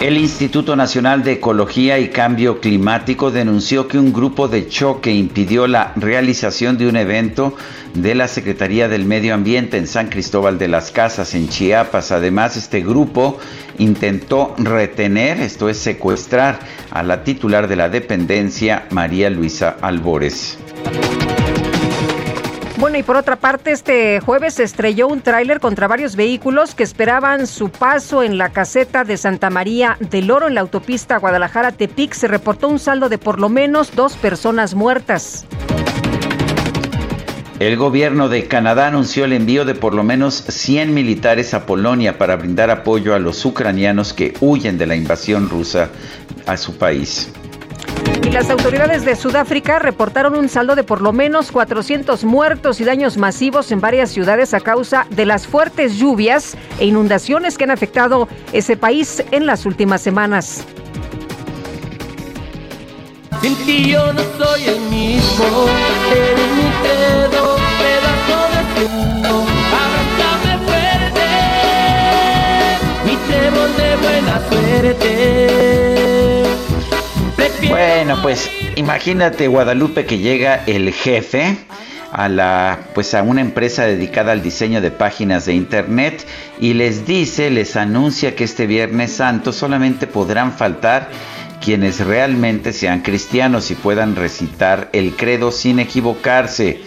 El 0.00 0.18
Instituto 0.18 0.74
Nacional 0.74 1.22
de 1.22 1.34
Ecología 1.34 2.00
y 2.00 2.08
Cambio 2.08 2.60
Climático 2.60 3.30
denunció 3.30 3.86
que 3.86 4.00
un 4.00 4.12
grupo 4.12 4.48
de 4.48 4.66
choque 4.66 5.12
impidió 5.12 5.68
la 5.68 5.92
realización 5.94 6.76
de 6.76 6.88
un 6.88 6.96
evento 6.96 7.54
de 7.94 8.16
la 8.16 8.26
Secretaría 8.26 8.88
del 8.88 9.04
Medio 9.04 9.34
Ambiente 9.34 9.78
en 9.78 9.86
San 9.86 10.08
Cristóbal 10.08 10.58
de 10.58 10.66
las 10.66 10.90
Casas, 10.90 11.36
en 11.36 11.48
Chiapas. 11.48 12.10
Además, 12.10 12.56
este 12.56 12.80
grupo 12.80 13.38
intentó 13.78 14.56
retener, 14.58 15.40
esto 15.40 15.68
es 15.68 15.78
secuestrar, 15.78 16.58
a 16.90 17.04
la 17.04 17.22
titular 17.22 17.68
de 17.68 17.76
la 17.76 17.88
dependencia, 17.88 18.88
María 18.90 19.30
Luisa 19.30 19.76
Albores. 19.80 20.58
Bueno, 22.78 22.98
y 22.98 23.02
por 23.02 23.16
otra 23.16 23.36
parte, 23.36 23.72
este 23.72 24.20
jueves 24.20 24.54
se 24.54 24.62
estrelló 24.62 25.08
un 25.08 25.22
tráiler 25.22 25.60
contra 25.60 25.88
varios 25.88 26.14
vehículos 26.14 26.74
que 26.74 26.82
esperaban 26.82 27.46
su 27.46 27.70
paso 27.70 28.22
en 28.22 28.36
la 28.36 28.50
caseta 28.50 29.02
de 29.02 29.16
Santa 29.16 29.48
María 29.48 29.96
del 29.98 30.30
Oro 30.30 30.46
en 30.46 30.54
la 30.54 30.60
autopista 30.60 31.18
Guadalajara-Tepic. 31.18 32.12
Se 32.12 32.28
reportó 32.28 32.68
un 32.68 32.78
saldo 32.78 33.08
de 33.08 33.16
por 33.16 33.40
lo 33.40 33.48
menos 33.48 33.96
dos 33.96 34.16
personas 34.18 34.74
muertas. 34.74 35.46
El 37.60 37.78
gobierno 37.78 38.28
de 38.28 38.46
Canadá 38.46 38.88
anunció 38.88 39.24
el 39.24 39.32
envío 39.32 39.64
de 39.64 39.74
por 39.74 39.94
lo 39.94 40.04
menos 40.04 40.34
100 40.34 40.92
militares 40.92 41.54
a 41.54 41.64
Polonia 41.64 42.18
para 42.18 42.36
brindar 42.36 42.68
apoyo 42.68 43.14
a 43.14 43.18
los 43.18 43.42
ucranianos 43.46 44.12
que 44.12 44.34
huyen 44.42 44.76
de 44.76 44.84
la 44.84 44.96
invasión 44.96 45.48
rusa 45.48 45.88
a 46.44 46.58
su 46.58 46.76
país. 46.76 47.32
Y 48.22 48.30
las 48.30 48.50
autoridades 48.50 49.04
de 49.04 49.14
Sudáfrica 49.14 49.78
reportaron 49.78 50.36
un 50.36 50.48
saldo 50.48 50.74
de 50.74 50.82
por 50.82 51.00
lo 51.00 51.12
menos 51.12 51.52
400 51.52 52.24
muertos 52.24 52.80
y 52.80 52.84
daños 52.84 53.16
masivos 53.16 53.70
en 53.70 53.80
varias 53.80 54.10
ciudades 54.10 54.52
a 54.54 54.60
causa 54.60 55.06
de 55.10 55.26
las 55.26 55.46
fuertes 55.46 55.96
lluvias 55.96 56.56
e 56.78 56.86
inundaciones 56.86 57.56
que 57.56 57.64
han 57.64 57.70
afectado 57.70 58.28
ese 58.52 58.76
país 58.76 59.22
en 59.30 59.46
las 59.46 59.64
últimas 59.66 60.00
semanas. 60.00 60.64
yo 63.66 64.12
no 64.12 64.22
soy 64.38 64.64
el 64.64 64.80
mismo, 64.90 65.66
de 73.76 73.96
buena 73.96 74.40
suerte. 74.48 75.95
Bueno, 77.68 78.20
pues 78.22 78.50
imagínate 78.76 79.48
Guadalupe 79.48 80.04
que 80.04 80.18
llega 80.18 80.62
el 80.66 80.92
jefe 80.92 81.56
a 82.12 82.28
la 82.28 82.78
pues 82.94 83.14
a 83.14 83.22
una 83.22 83.40
empresa 83.40 83.84
dedicada 83.84 84.32
al 84.32 84.42
diseño 84.42 84.80
de 84.80 84.90
páginas 84.90 85.46
de 85.46 85.54
internet 85.54 86.26
y 86.60 86.74
les 86.74 87.06
dice, 87.06 87.50
les 87.50 87.76
anuncia 87.76 88.36
que 88.36 88.44
este 88.44 88.66
Viernes 88.66 89.12
Santo 89.12 89.52
solamente 89.52 90.06
podrán 90.06 90.52
faltar 90.52 91.10
quienes 91.64 91.98
realmente 92.00 92.72
sean 92.72 93.00
cristianos 93.00 93.70
y 93.70 93.74
puedan 93.74 94.14
recitar 94.14 94.88
el 94.92 95.16
credo 95.16 95.50
sin 95.50 95.80
equivocarse. 95.80 96.82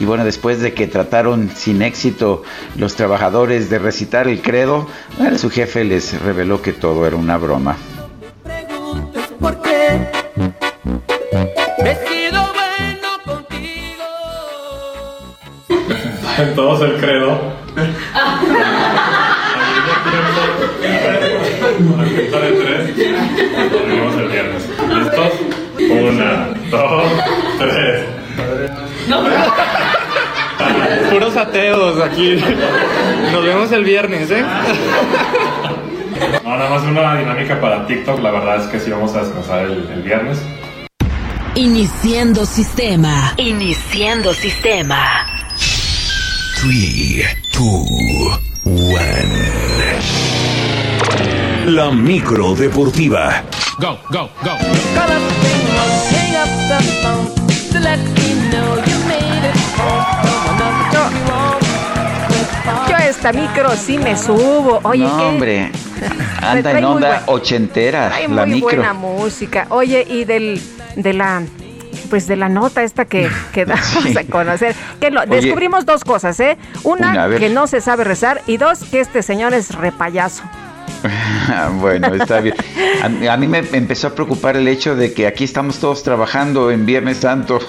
Y 0.00 0.04
bueno, 0.04 0.24
después 0.24 0.60
de 0.60 0.72
que 0.72 0.86
trataron 0.86 1.50
sin 1.54 1.82
éxito 1.82 2.42
los 2.76 2.96
trabajadores 2.96 3.70
de 3.70 3.78
recitar 3.78 4.28
el 4.28 4.40
credo, 4.40 4.88
su 5.36 5.50
jefe 5.50 5.84
les 5.84 6.20
reveló 6.22 6.62
que 6.62 6.72
todo 6.72 7.06
era 7.06 7.16
una 7.16 7.36
broma. 7.36 7.76
todos 16.54 16.82
el 16.82 16.96
credo. 16.96 17.40
El 17.76 17.94
tres, 22.58 22.96
nos 23.72 23.86
vemos 23.86 24.16
el 24.16 24.28
viernes. 24.28 24.68
¿Listos? 24.88 25.32
Una, 25.90 26.48
dos, 26.70 27.04
tres. 27.58 28.06
Puros 31.10 31.36
ateos 31.36 32.00
aquí. 32.00 32.42
Nos 33.32 33.44
vemos 33.44 33.72
el 33.72 33.84
viernes, 33.84 34.30
¿eh? 34.30 34.44
No, 36.44 36.56
nada 36.56 36.70
más 36.70 36.82
una 36.82 37.16
dinámica 37.16 37.60
para 37.60 37.86
TikTok. 37.86 38.20
La 38.20 38.30
verdad 38.30 38.56
es 38.62 38.66
que 38.66 38.80
sí 38.80 38.90
vamos 38.90 39.14
a 39.14 39.20
descansar 39.20 39.64
el, 39.64 39.88
el 39.90 40.02
viernes. 40.02 40.40
Iniciando 41.54 42.46
sistema. 42.46 43.34
Iniciando 43.36 44.32
sistema. 44.32 45.39
3, 46.60 47.24
2, 47.52 48.40
1. 48.64 48.94
La 51.66 51.90
micro 51.90 52.54
deportiva. 52.54 53.42
Go, 53.78 53.98
go, 54.10 54.28
go. 54.42 54.56
Yo 62.88 62.96
a 62.96 63.06
esta 63.06 63.32
micro 63.32 63.70
sí 63.76 63.98
me 63.98 64.16
subo. 64.16 64.80
Oye, 64.82 65.04
no, 65.04 65.16
¿qué? 65.16 65.24
hombre. 65.24 65.70
Anda 66.42 66.70
en 66.70 66.76
muy 66.76 66.84
onda 66.94 67.22
buen- 67.26 67.38
ochentera, 67.40 68.14
Hay 68.14 68.26
la 68.28 68.46
muy 68.46 68.54
micro. 68.56 68.76
buena 68.76 68.92
música. 68.94 69.66
Oye, 69.70 70.04
y 70.08 70.24
del 70.24 70.60
de 70.96 71.12
la 71.12 71.42
pues 72.08 72.26
de 72.26 72.36
la 72.36 72.48
nota 72.48 72.82
esta 72.82 73.04
que, 73.04 73.28
que 73.52 73.64
damos 73.64 74.16
a 74.16 74.24
conocer. 74.24 74.74
Que 75.00 75.10
lo- 75.10 75.20
Oye. 75.22 75.36
descubrimos 75.40 75.86
dos 75.86 76.04
cosas, 76.04 76.38
¿eh? 76.40 76.56
Una, 76.82 77.28
que 77.38 77.48
no 77.50 77.66
se 77.66 77.80
sabe 77.80 78.04
rezar 78.04 78.42
y 78.46 78.56
dos, 78.56 78.80
que 78.84 79.00
este 79.00 79.22
señor 79.22 79.54
es 79.54 79.74
repayaso. 79.74 80.42
bueno, 81.80 82.14
está 82.14 82.40
bien. 82.40 82.54
A, 83.02 83.32
a 83.32 83.36
mí 83.38 83.46
me 83.46 83.58
empezó 83.72 84.08
a 84.08 84.14
preocupar 84.14 84.56
el 84.56 84.68
hecho 84.68 84.94
de 84.96 85.14
que 85.14 85.26
aquí 85.26 85.44
estamos 85.44 85.78
todos 85.78 86.02
trabajando 86.02 86.70
en 86.70 86.84
Viernes 86.84 87.18
Santo. 87.18 87.58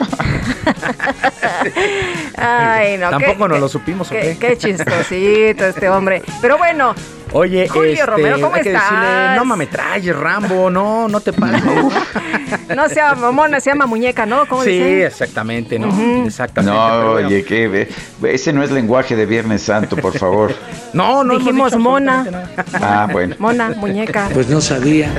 Ay, 2.37 2.97
no. 2.97 3.09
Tampoco 3.09 3.43
qué- 3.43 3.49
nos 3.49 3.59
lo 3.59 3.69
supimos, 3.69 4.07
¿o 4.09 4.13
qué? 4.13 4.37
qué 4.39 4.57
chistosito 4.57 5.65
este 5.65 5.89
hombre. 5.89 6.21
Pero 6.41 6.57
bueno, 6.57 6.93
Oye, 7.33 7.67
Julio 7.69 7.93
este, 7.93 8.05
Romero, 8.05 8.41
¿cómo 8.41 8.55
hay 8.55 8.61
que 8.61 8.71
decirle, 8.71 8.97
estás? 8.97 9.37
no 9.37 9.45
mames, 9.45 9.69
traes, 9.69 10.15
Rambo, 10.15 10.69
no, 10.69 11.07
no 11.07 11.21
te 11.21 11.31
pases. 11.31 11.63
no 12.75 12.89
sea 12.89 13.15
mamona, 13.15 13.61
se 13.61 13.69
llama 13.69 13.85
muñeca, 13.85 14.25
¿no? 14.25 14.45
¿Cómo 14.47 14.63
sí, 14.63 14.71
dicen? 14.71 15.01
exactamente, 15.03 15.79
¿no? 15.79 16.25
Exactamente. 16.25 16.77
No, 16.77 17.11
bueno. 17.11 17.27
oye, 17.27 17.45
que 17.45 17.87
ese 18.23 18.51
no 18.51 18.63
es 18.63 18.71
lenguaje 18.71 19.15
de 19.15 19.25
Viernes 19.25 19.61
Santo, 19.61 19.95
por 19.95 20.17
favor. 20.17 20.53
No, 20.93 21.23
no 21.23 21.37
Dijimos 21.37 21.77
mona. 21.77 22.49
Ah, 22.73 23.07
bueno. 23.09 23.35
Mona, 23.39 23.69
muñeca. 23.69 24.29
Pues 24.33 24.49
no 24.49 24.59
sabía. 24.59 25.09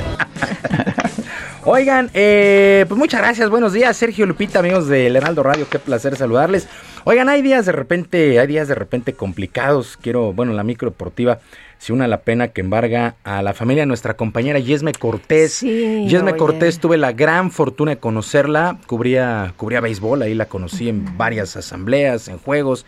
Oigan, 1.65 2.11
eh, 2.13 2.85
pues 2.87 2.99
muchas 2.99 3.21
gracias, 3.21 3.49
buenos 3.49 3.73
días, 3.73 3.97
Sergio 3.97 4.27
Lupita, 4.27 4.59
amigos 4.59 4.87
del 4.87 5.15
Heraldo 5.15 5.41
Radio, 5.41 5.65
qué 5.67 5.79
placer 5.79 6.15
saludarles. 6.15 6.67
Oigan, 7.05 7.27
hay 7.27 7.41
días 7.41 7.65
de 7.65 7.71
repente, 7.71 8.39
hay 8.39 8.47
días 8.47 8.67
de 8.67 8.75
repente 8.75 9.13
complicados. 9.13 9.97
Quiero, 10.01 10.31
bueno, 10.31 10.53
la 10.53 10.63
micro 10.63 10.89
deportiva 10.89 11.39
se 11.77 11.93
une 11.93 12.03
a 12.03 12.07
la 12.07 12.21
pena 12.21 12.49
que 12.49 12.61
embarga 12.61 13.15
a 13.23 13.41
la 13.41 13.53
familia 13.53 13.83
de 13.83 13.87
nuestra 13.87 14.15
compañera 14.15 14.59
Yesme 14.59 14.93
Cortés. 14.93 15.53
Sí, 15.53 16.05
Yesme 16.07 16.31
oye. 16.31 16.37
Cortés, 16.37 16.79
tuve 16.79 16.97
la 16.97 17.11
gran 17.11 17.51
fortuna 17.51 17.91
de 17.91 17.97
conocerla, 17.97 18.77
cubría, 18.87 19.53
cubría 19.57 19.81
béisbol, 19.81 20.21
ahí 20.21 20.33
la 20.33 20.45
conocí 20.45 20.89
en 20.89 21.17
varias 21.17 21.55
asambleas, 21.57 22.27
en 22.27 22.37
juegos 22.37 22.85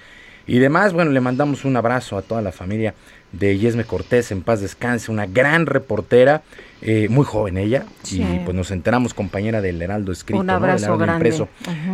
y 0.48 0.60
demás. 0.60 0.94
Bueno, 0.94 1.12
le 1.12 1.22
mandamos 1.22 1.66
un 1.66 1.76
abrazo 1.76 2.18
a 2.18 2.22
toda 2.22 2.42
la 2.42 2.52
familia 2.52 2.94
de 3.32 3.58
Yesme 3.58 3.84
Cortés, 3.84 4.32
en 4.32 4.42
paz 4.42 4.62
descanse, 4.62 5.12
una 5.12 5.26
gran 5.26 5.66
reportera, 5.66 6.44
eh, 6.82 7.08
muy 7.10 7.26
joven 7.26 7.58
ella, 7.58 7.86
Sí. 8.04 8.22
y 8.22 8.40
pues 8.46 8.56
nos 8.56 8.70
enteramos 8.70 9.14
compañera 9.14 9.62
del 9.62 9.82
Heraldo 9.82 10.12
escrito, 10.12 10.40
Un 10.40 10.50
abrazo 10.50 10.98
grande. 10.98 11.14
impreso. 11.30 11.48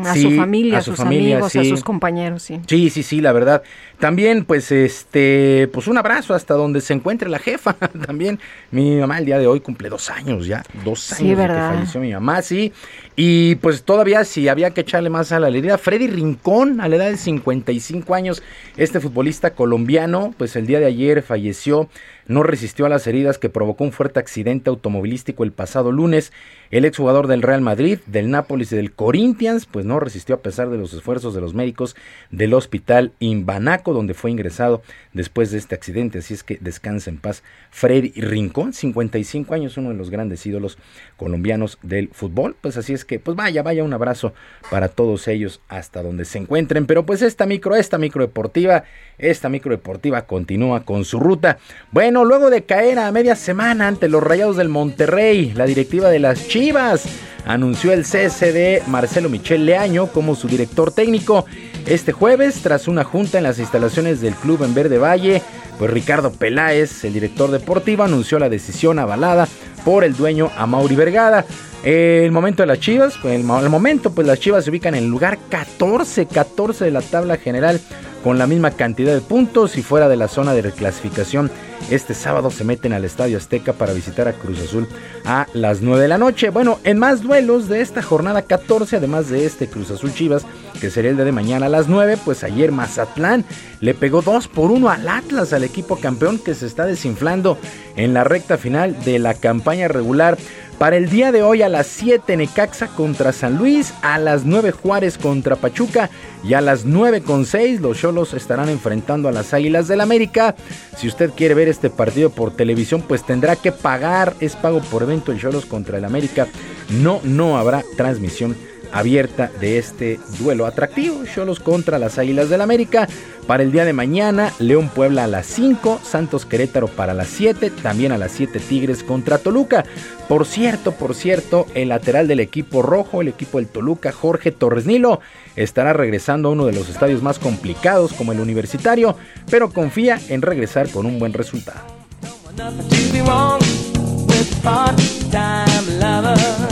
A 0.05 0.13
Sí, 0.13 0.23
su 0.23 0.31
familia, 0.31 0.77
a, 0.77 0.79
a 0.79 0.81
su 0.81 0.91
sus 0.91 0.97
familia, 0.99 1.35
amigos, 1.37 1.55
a 1.55 1.63
sus 1.63 1.83
compañeros, 1.83 2.43
sí. 2.43 2.59
Sí, 2.67 2.89
sí, 2.89 3.03
sí, 3.03 3.21
la 3.21 3.31
verdad. 3.31 3.63
También, 3.99 4.43
pues, 4.43 4.71
este, 4.71 5.69
pues 5.71 5.87
un 5.87 5.97
abrazo 5.97 6.33
hasta 6.33 6.55
donde 6.55 6.81
se 6.81 6.93
encuentre 6.93 7.29
la 7.29 7.39
jefa. 7.39 7.73
También, 8.05 8.39
mi 8.71 8.97
mamá 8.97 9.19
el 9.19 9.25
día 9.25 9.39
de 9.39 9.47
hoy 9.47 9.59
cumple 9.61 9.87
dos 9.89 10.09
años 10.09 10.45
ya, 10.47 10.63
dos 10.83 11.13
años 11.13 11.29
de 11.29 11.35
¿verdad? 11.35 11.69
que 11.71 11.75
falleció 11.77 12.01
mi 12.01 12.11
mamá, 12.13 12.41
sí. 12.41 12.73
Y 13.15 13.55
pues 13.55 13.83
todavía 13.83 14.23
si 14.25 14.47
había 14.47 14.71
que 14.71 14.81
echarle 14.81 15.09
más 15.09 15.31
a 15.31 15.39
la 15.39 15.49
herida, 15.49 15.77
Freddy 15.77 16.07
Rincón, 16.07 16.81
a 16.81 16.87
la 16.87 16.95
edad 16.95 17.09
de 17.11 17.17
55 17.17 18.15
años, 18.15 18.41
este 18.77 18.99
futbolista 18.99 19.51
colombiano, 19.51 20.33
pues 20.37 20.55
el 20.55 20.65
día 20.65 20.79
de 20.79 20.85
ayer 20.87 21.21
falleció, 21.21 21.87
no 22.31 22.43
resistió 22.43 22.85
a 22.85 22.89
las 22.89 23.05
heridas 23.07 23.37
que 23.37 23.49
provocó 23.49 23.83
un 23.83 23.91
fuerte 23.91 24.19
accidente 24.19 24.69
automovilístico 24.69 25.43
el 25.43 25.51
pasado 25.51 25.91
lunes. 25.91 26.31
El 26.71 26.85
exjugador 26.85 27.27
del 27.27 27.41
Real 27.41 27.59
Madrid, 27.59 27.99
del 28.05 28.31
Nápoles 28.31 28.71
y 28.71 28.77
del 28.77 28.93
Corinthians, 28.93 29.65
pues 29.65 29.85
no 29.85 29.99
resistió 29.99 30.35
a 30.35 30.41
pesar 30.41 30.69
de 30.69 30.77
los 30.77 30.93
esfuerzos 30.93 31.35
de 31.35 31.41
los 31.41 31.53
médicos 31.53 31.97
del 32.29 32.53
hospital 32.53 33.11
Imbanaco, 33.19 33.91
donde 33.91 34.13
fue 34.13 34.31
ingresado 34.31 34.81
después 35.11 35.51
de 35.51 35.57
este 35.57 35.75
accidente. 35.75 36.19
Así 36.19 36.33
es 36.33 36.43
que 36.43 36.57
descansa 36.61 37.09
en 37.09 37.17
paz 37.17 37.43
Freddy 37.71 38.13
Rincón, 38.21 38.71
55 38.71 39.53
años, 39.53 39.75
uno 39.75 39.89
de 39.89 39.95
los 39.95 40.09
grandes 40.09 40.45
ídolos 40.45 40.77
colombianos 41.17 41.77
del 41.81 42.07
fútbol. 42.13 42.55
Pues 42.61 42.77
así 42.77 42.93
es 42.93 43.03
que, 43.03 43.19
pues 43.19 43.35
vaya, 43.35 43.63
vaya, 43.63 43.83
un 43.83 43.91
abrazo 43.91 44.33
para 44.69 44.87
todos 44.87 45.27
ellos 45.27 45.59
hasta 45.67 46.01
donde 46.01 46.23
se 46.23 46.37
encuentren. 46.37 46.85
Pero 46.85 47.05
pues 47.05 47.21
esta 47.21 47.45
micro, 47.45 47.75
esta 47.75 47.97
micro 47.97 48.21
deportiva, 48.21 48.85
esta 49.17 49.49
micro 49.49 49.71
deportiva 49.71 50.21
continúa 50.21 50.85
con 50.85 51.03
su 51.03 51.19
ruta. 51.19 51.57
Bueno, 51.91 52.23
luego 52.23 52.49
de 52.49 52.63
caer 52.63 52.97
a 52.97 53.11
media 53.11 53.35
semana 53.35 53.89
ante 53.89 54.07
los 54.07 54.23
Rayados 54.23 54.55
del 54.55 54.69
Monterrey, 54.69 55.51
la 55.53 55.65
directiva 55.65 56.09
de 56.09 56.19
las 56.19 56.47
Chivas 56.47 56.60
Chivas 56.61 57.07
anunció 57.45 57.91
el 57.91 58.05
cese 58.05 58.53
de 58.53 58.83
Marcelo 58.87 59.29
Michel 59.29 59.65
Leaño 59.65 60.07
como 60.07 60.35
su 60.35 60.47
director 60.47 60.91
técnico. 60.91 61.45
Este 61.85 62.11
jueves, 62.11 62.61
tras 62.61 62.87
una 62.87 63.03
junta 63.03 63.37
en 63.37 63.43
las 63.43 63.59
instalaciones 63.59 64.21
del 64.21 64.35
club 64.35 64.63
en 64.63 64.73
Verde 64.73 64.97
Valle, 64.97 65.41
pues 65.77 65.91
Ricardo 65.91 66.31
Peláez, 66.31 67.03
el 67.03 67.13
director 67.13 67.49
deportivo, 67.49 68.03
anunció 68.03 68.39
la 68.39 68.49
decisión 68.49 68.99
avalada 68.99 69.47
por 69.83 70.03
el 70.03 70.15
dueño 70.15 70.51
Amauri 70.57 70.95
Vergara. 70.95 71.45
El 71.83 72.31
momento 72.31 72.61
de 72.61 72.67
las 72.67 72.79
Chivas, 72.79 73.15
pues 73.19 73.33
el, 73.33 73.41
el 73.41 73.69
momento, 73.69 74.11
pues 74.11 74.27
las 74.27 74.39
Chivas 74.39 74.63
se 74.63 74.69
ubican 74.69 74.93
en 74.93 75.05
el 75.05 75.09
lugar 75.09 75.39
14, 75.49 76.27
14 76.27 76.85
de 76.85 76.91
la 76.91 77.01
tabla 77.01 77.37
general 77.37 77.81
con 78.23 78.37
la 78.37 78.47
misma 78.47 78.71
cantidad 78.71 79.13
de 79.13 79.21
puntos 79.21 79.77
y 79.77 79.81
fuera 79.81 80.07
de 80.07 80.15
la 80.15 80.27
zona 80.27 80.53
de 80.53 80.61
reclasificación. 80.61 81.49
Este 81.89 82.13
sábado 82.13 82.51
se 82.51 82.63
meten 82.63 82.93
al 82.93 83.03
Estadio 83.03 83.37
Azteca 83.37 83.73
para 83.73 83.93
visitar 83.93 84.27
a 84.27 84.33
Cruz 84.33 84.59
Azul 84.59 84.87
a 85.25 85.47
las 85.53 85.81
9 85.81 86.03
de 86.03 86.07
la 86.07 86.17
noche. 86.17 86.49
Bueno, 86.49 86.79
en 86.83 86.99
más 86.99 87.23
de 87.31 87.79
esta 87.79 88.01
jornada 88.01 88.41
14, 88.41 88.97
además 88.97 89.29
de 89.29 89.45
este 89.45 89.67
Cruz 89.67 89.89
Azul 89.89 90.13
Chivas, 90.13 90.45
que 90.81 90.89
sería 90.89 91.11
el 91.11 91.15
día 91.15 91.23
de 91.23 91.31
mañana 91.31 91.67
a 91.67 91.69
las 91.69 91.87
9, 91.87 92.17
pues 92.25 92.43
ayer 92.43 92.73
Mazatlán 92.73 93.45
le 93.79 93.93
pegó 93.93 94.21
2 94.21 94.49
por 94.49 94.69
1 94.69 94.89
al 94.89 95.07
Atlas, 95.07 95.53
al 95.53 95.63
equipo 95.63 95.95
campeón 95.95 96.39
que 96.39 96.53
se 96.53 96.65
está 96.65 96.85
desinflando 96.85 97.57
en 97.95 98.13
la 98.13 98.25
recta 98.25 98.57
final 98.57 99.01
de 99.05 99.17
la 99.17 99.33
campaña 99.33 99.87
regular. 99.87 100.37
Para 100.81 100.97
el 100.97 101.11
día 101.11 101.31
de 101.31 101.43
hoy 101.43 101.61
a 101.61 101.69
las 101.69 101.85
7 101.85 102.35
Necaxa 102.37 102.87
contra 102.87 103.33
San 103.33 103.55
Luis, 103.55 103.93
a 104.01 104.17
las 104.17 104.45
9 104.45 104.71
Juárez 104.71 105.19
contra 105.19 105.55
Pachuca 105.55 106.09
y 106.43 106.55
a 106.55 106.61
las 106.61 106.85
9 106.85 107.21
con 107.21 107.45
6 107.45 107.81
los 107.81 107.99
Cholos 107.99 108.33
estarán 108.33 108.67
enfrentando 108.67 109.29
a 109.29 109.31
las 109.31 109.53
Águilas 109.53 109.87
del 109.87 110.01
América. 110.01 110.55
Si 110.97 111.07
usted 111.07 111.29
quiere 111.35 111.53
ver 111.53 111.67
este 111.67 111.91
partido 111.91 112.31
por 112.31 112.55
televisión, 112.55 113.03
pues 113.07 113.23
tendrá 113.23 113.55
que 113.57 113.71
pagar, 113.71 114.33
es 114.39 114.55
pago 114.55 114.79
por 114.81 115.03
evento 115.03 115.31
el 115.31 115.39
Cholos 115.39 115.67
contra 115.67 115.99
el 115.99 116.03
América. 116.03 116.47
No, 116.89 117.21
no 117.23 117.59
habrá 117.59 117.83
transmisión 117.95 118.57
abierta 118.91 119.51
de 119.59 119.77
este 119.77 120.19
duelo 120.39 120.65
atractivo. 120.65 121.23
Cholos 121.25 121.59
contra 121.59 121.99
las 121.99 122.17
Águilas 122.17 122.49
del 122.49 122.61
América. 122.61 123.07
Para 123.47 123.63
el 123.63 123.71
día 123.71 123.85
de 123.85 123.93
mañana, 123.93 124.53
León 124.59 124.89
Puebla 124.89 125.23
a 125.23 125.27
las 125.27 125.45
5, 125.47 126.01
Santos 126.03 126.45
Querétaro 126.45 126.87
para 126.87 127.13
las 127.13 127.27
7, 127.27 127.71
también 127.81 128.11
a 128.11 128.17
las 128.17 128.31
7 128.31 128.59
Tigres 128.59 129.03
contra 129.03 129.39
Toluca. 129.39 129.83
Por 130.29 130.45
cierto, 130.45 130.93
por 130.93 131.15
cierto, 131.15 131.65
el 131.73 131.89
lateral 131.89 132.27
del 132.27 132.39
equipo 132.39 132.81
rojo, 132.81 133.21
el 133.21 133.27
equipo 133.27 133.57
del 133.57 133.67
Toluca, 133.67 134.11
Jorge 134.11 134.51
Torres 134.51 134.85
Nilo, 134.85 135.19
estará 135.55 135.93
regresando 135.93 136.49
a 136.49 136.51
uno 136.51 136.65
de 136.65 136.73
los 136.73 136.87
estadios 136.89 137.21
más 137.21 137.39
complicados 137.39 138.13
como 138.13 138.31
el 138.31 138.39
universitario, 138.39 139.17
pero 139.49 139.71
confía 139.71 140.19
en 140.29 140.41
regresar 140.41 140.89
con 140.89 141.05
un 141.05 141.19
buen 141.19 141.33
resultado. 141.33 142.01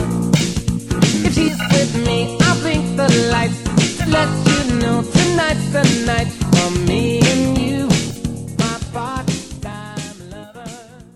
to 0.00 0.19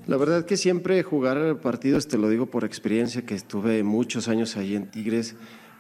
La 0.07 0.17
verdad 0.17 0.45
que 0.45 0.57
siempre 0.57 1.03
jugar 1.03 1.59
partidos, 1.61 2.07
te 2.07 2.19
lo 2.19 2.29
digo 2.29 2.47
por 2.47 2.65
experiencia, 2.65 3.27
que 3.27 3.35
estuve 3.35 3.83
muchos 3.83 4.29
años 4.29 4.57
allí 4.57 4.77
en 4.77 4.89
Tigres, 4.89 5.35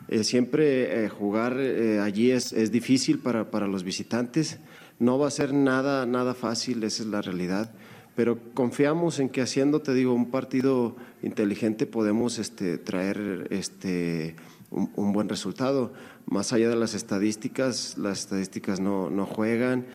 eh, 0.08 0.24
siempre 0.24 1.04
eh, 1.04 1.08
jugar 1.08 1.56
eh, 1.58 2.00
allí 2.00 2.32
es, 2.32 2.52
es 2.52 2.72
difícil 2.72 3.20
para, 3.20 3.50
para 3.52 3.68
los 3.68 3.84
visitantes. 3.84 4.58
No 4.98 5.18
va 5.18 5.28
a 5.28 5.30
ser 5.30 5.52
nada, 5.52 6.06
nada 6.06 6.34
fácil, 6.34 6.82
esa 6.82 7.04
es 7.04 7.08
la 7.08 7.22
realidad. 7.22 7.72
Pero 8.14 8.38
confiamos 8.54 9.18
en 9.18 9.28
que 9.28 9.42
haciendo, 9.42 9.80
te 9.82 9.92
digo, 9.94 10.14
un 10.14 10.30
partido 10.30 10.96
inteligente 11.22 11.86
podemos 11.86 12.38
este, 12.38 12.78
traer 12.78 13.48
este, 13.50 14.36
un, 14.70 15.12
buen 15.12 15.28
resultado. 15.28 15.92
Más 16.26 16.52
allá 16.52 16.68
de 16.68 16.76
las 16.76 16.94
estadísticas, 16.94 17.98
las 17.98 18.20
estadísticas 18.20 18.80
no, 18.80 19.10
no 19.10 19.26
juegan. 19.26 19.86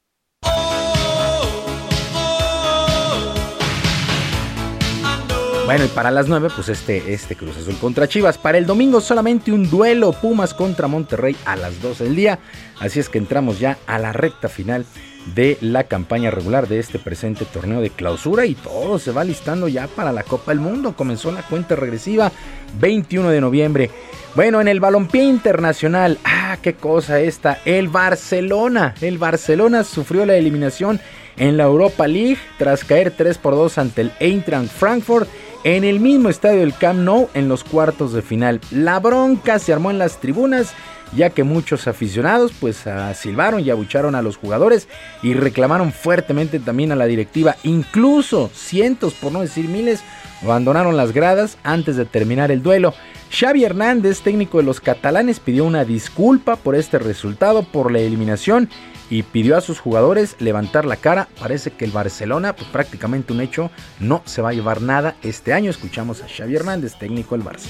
Bueno, 5.66 5.86
y 5.86 5.90
para 5.90 6.10
las 6.10 6.28
9, 6.28 6.50
pues 6.56 6.68
este, 6.70 7.14
este 7.14 7.36
Cruz 7.36 7.56
Azul 7.56 7.76
contra 7.76 8.08
Chivas. 8.08 8.40
Para 8.40 8.58
el 8.58 8.66
domingo 8.66 9.02
solamente 9.02 9.52
un 9.52 9.70
duelo 9.70 10.14
Pumas 10.14 10.56
contra 10.56 10.88
Monterrey 10.88 11.36
a 11.46 11.56
las 11.56 11.80
12 11.80 12.06
del 12.06 12.16
día. 12.16 12.40
Así 12.80 13.00
es 13.00 13.08
que 13.08 13.20
entramos 13.20 13.60
ya 13.60 13.78
a 13.86 14.00
la 14.00 14.12
recta 14.12 14.50
final 14.50 14.84
de 15.26 15.58
la 15.62 15.84
campaña 15.86 16.32
regular 16.32 16.68
de 16.68 16.80
este 16.80 17.00
presente 17.00 17.46
torneo 17.46 17.82
de 17.82 17.90
clausura 17.90 18.46
y 18.46 18.56
todo 18.56 19.00
se 19.00 19.12
va 19.12 19.24
listando 19.24 19.68
ya 19.68 19.88
para 19.88 20.12
la 20.12 20.24
Copa 20.24 20.52
del 20.52 20.60
Mundo. 20.60 20.94
Comenzó 20.96 21.32
la 21.32 21.44
cuenta 21.44 21.76
regresiva 21.76 22.32
21 22.80 23.30
de 23.30 23.41
noviembre. 23.41 23.91
Bueno, 24.36 24.62
en 24.62 24.68
el 24.68 24.80
balompié 24.80 25.24
internacional, 25.24 26.20
ah, 26.24 26.58
qué 26.62 26.74
cosa 26.74 27.20
esta, 27.20 27.60
el 27.66 27.88
Barcelona, 27.90 28.94
el 29.02 29.18
Barcelona 29.18 29.84
sufrió 29.84 30.26
la 30.26 30.36
eliminación 30.36 31.00
en 31.38 31.58
la 31.58 31.64
Europa 31.64 32.08
League 32.08 32.38
tras 32.58 32.84
caer 32.84 33.12
3 33.12 33.38
por 33.38 33.56
2 33.56 33.78
ante 33.78 34.02
el 34.02 34.12
Eintracht 34.20 34.70
Frankfurt 34.70 35.28
en 35.64 35.84
el 35.84 36.00
mismo 36.00 36.30
estadio 36.30 36.60
del 36.60 36.76
Camp 36.76 37.00
Nou 37.00 37.30
en 37.34 37.50
los 37.50 37.64
cuartos 37.64 38.14
de 38.14 38.22
final. 38.22 38.62
La 38.72 39.00
bronca 39.00 39.60
se 39.60 39.74
armó 39.74 39.91
en 39.91 39.98
las 39.98 40.20
tribunas 40.20 40.74
ya 41.15 41.30
que 41.30 41.44
muchos 41.44 41.88
aficionados 41.88 42.52
pues 42.60 42.84
silbaron 43.15 43.61
y 43.61 43.69
abucharon 43.69 44.15
a 44.15 44.22
los 44.22 44.38
jugadores 44.38 44.88
y 45.22 45.34
reclamaron 45.34 45.91
fuertemente 45.91 46.60
también 46.60 46.91
a 46.91 46.95
la 46.95 47.06
directiva. 47.06 47.56
Incluso 47.64 48.49
cientos, 48.53 49.14
por 49.14 49.31
no 49.31 49.41
decir 49.41 49.68
miles, 49.68 50.02
abandonaron 50.44 50.98
las 50.98 51.11
gradas 51.11 51.57
antes 51.64 51.95
de 51.95 52.06
terminar 52.06 52.52
el 52.52 52.64
duelo. 52.64 52.94
Xavi 53.31 53.64
Hernández, 53.64 54.22
técnico 54.22 54.57
de 54.57 54.64
los 54.64 54.81
catalanes, 54.81 55.40
pidió 55.40 55.65
una 55.65 55.86
disculpa 55.86 56.56
por 56.56 56.76
este 56.76 56.98
resultado, 56.98 57.64
por 57.64 57.91
la 57.91 57.99
eliminación 57.99 58.69
y 59.11 59.23
pidió 59.23 59.57
a 59.57 59.61
sus 59.61 59.80
jugadores 59.80 60.36
levantar 60.40 60.86
la 60.86 60.95
cara. 60.95 61.27
Parece 61.40 61.72
que 61.72 61.86
el 61.86 61.91
Barcelona, 61.91 62.56
pues 62.56 62.68
prácticamente 62.69 63.34
un 63.34 63.41
hecho, 63.41 63.69
no 63.99 64.23
se 64.26 64.41
va 64.41 64.49
a 64.49 64.53
llevar 64.53 64.81
nada 64.81 65.15
este 65.22 65.53
año. 65.53 65.69
Escuchamos 65.69 66.23
a 66.23 66.27
Xavi 66.27 66.56
Hernández, 66.56 66.98
técnico 66.98 67.38
del 67.38 67.45
Barça. 67.45 67.68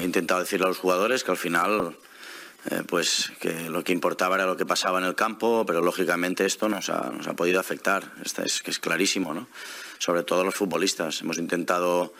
He 0.00 0.04
intentado 0.04 0.40
decirle 0.40 0.66
a 0.66 0.68
los 0.68 0.78
jugadores 0.78 1.24
que 1.24 1.30
al 1.30 1.36
final 1.36 1.96
eh, 2.70 2.82
pues 2.86 3.32
que 3.40 3.68
lo 3.68 3.84
que 3.84 3.92
importaba 3.92 4.36
era 4.36 4.46
lo 4.46 4.56
que 4.56 4.64
pasaba 4.64 4.98
en 4.98 5.04
el 5.04 5.14
campo, 5.14 5.64
pero 5.66 5.82
lógicamente 5.82 6.46
esto 6.46 6.68
nos 6.68 6.88
ha, 6.88 7.10
nos 7.10 7.26
ha 7.26 7.34
podido 7.34 7.60
afectar, 7.60 8.12
Esta 8.24 8.42
es, 8.42 8.62
que 8.62 8.70
es 8.70 8.78
clarísimo, 8.78 9.34
¿no? 9.34 9.48
sobre 9.98 10.22
todo 10.22 10.44
los 10.44 10.54
futbolistas. 10.54 11.20
Hemos 11.20 11.38
intentado 11.38 12.14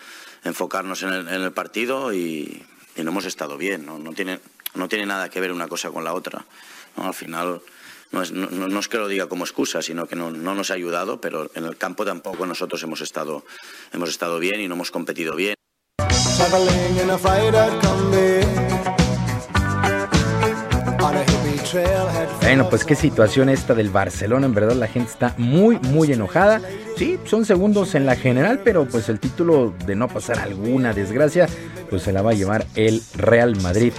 enfocarnos 0.45 1.03
en 1.03 1.11
el, 1.11 1.29
en 1.29 1.43
el 1.43 1.53
partido 1.53 2.13
y, 2.13 2.63
y, 2.97 3.03
no 3.03 3.11
hemos 3.11 3.25
estado 3.25 3.57
bien, 3.57 3.87
¿no? 3.87 3.99
No, 3.99 4.13
tiene, 4.13 4.41
no 4.75 4.89
tiene 4.89 5.07
nada 5.07 5.31
que 5.31 5.41
ver 5.41 5.53
una 5.53 5.69
cosa 5.69 5.91
con 5.91 6.05
la 6.05 6.15
otra. 6.15 6.45
¿no? 6.97 7.07
Al 7.07 7.15
final, 7.15 7.63
no 8.15 8.81
es, 8.81 8.89
que 8.89 8.99
lo 8.99 9.09
diga 9.09 9.27
como 9.27 9.45
excusa, 9.45 9.83
sino 9.83 10.07
que 10.07 10.17
no, 10.17 10.31
no, 10.31 10.55
nos 10.55 10.71
ha 10.71 10.75
ayudado, 10.75 11.21
pero 11.21 11.51
en 11.55 11.65
el 11.65 11.77
campo 11.77 12.05
tampoco 12.05 12.47
nosotros 12.47 12.83
hemos 12.83 13.01
estado, 13.01 13.45
hemos 13.93 14.09
estado 14.09 14.39
bien 14.39 14.61
y 14.61 14.69
no 14.69 14.75
hemos 14.75 14.91
competido 14.91 15.35
bien. 15.35 15.55
Bueno, 22.43 22.69
pues 22.69 22.85
qué 22.85 22.95
situación 22.95 23.49
esta 23.49 23.75
del 23.75 23.91
Barcelona, 23.91 24.47
en 24.47 24.55
verdad 24.55 24.75
la 24.75 24.87
gente 24.87 25.11
está 25.11 25.35
muy, 25.39 25.79
muy 25.81 26.13
enojada. 26.13 26.61
Sí, 26.97 27.19
son 27.25 27.45
segundos 27.45 27.95
en 27.95 28.07
la 28.07 28.15
general, 28.15 28.61
pero 28.63 28.87
pues 28.87 29.09
el 29.09 29.19
título 29.19 29.75
de 29.85 29.97
no 29.97 30.09
pasar 30.09 30.39
alguna 30.39 30.93
desgracia, 30.93 31.49
pues 31.91 32.03
se 32.03 32.13
la 32.13 32.23
va 32.23 32.31
a 32.31 32.35
llevar 32.35 32.67
el 32.77 33.03
Real 33.17 33.57
Madrid. 33.57 33.93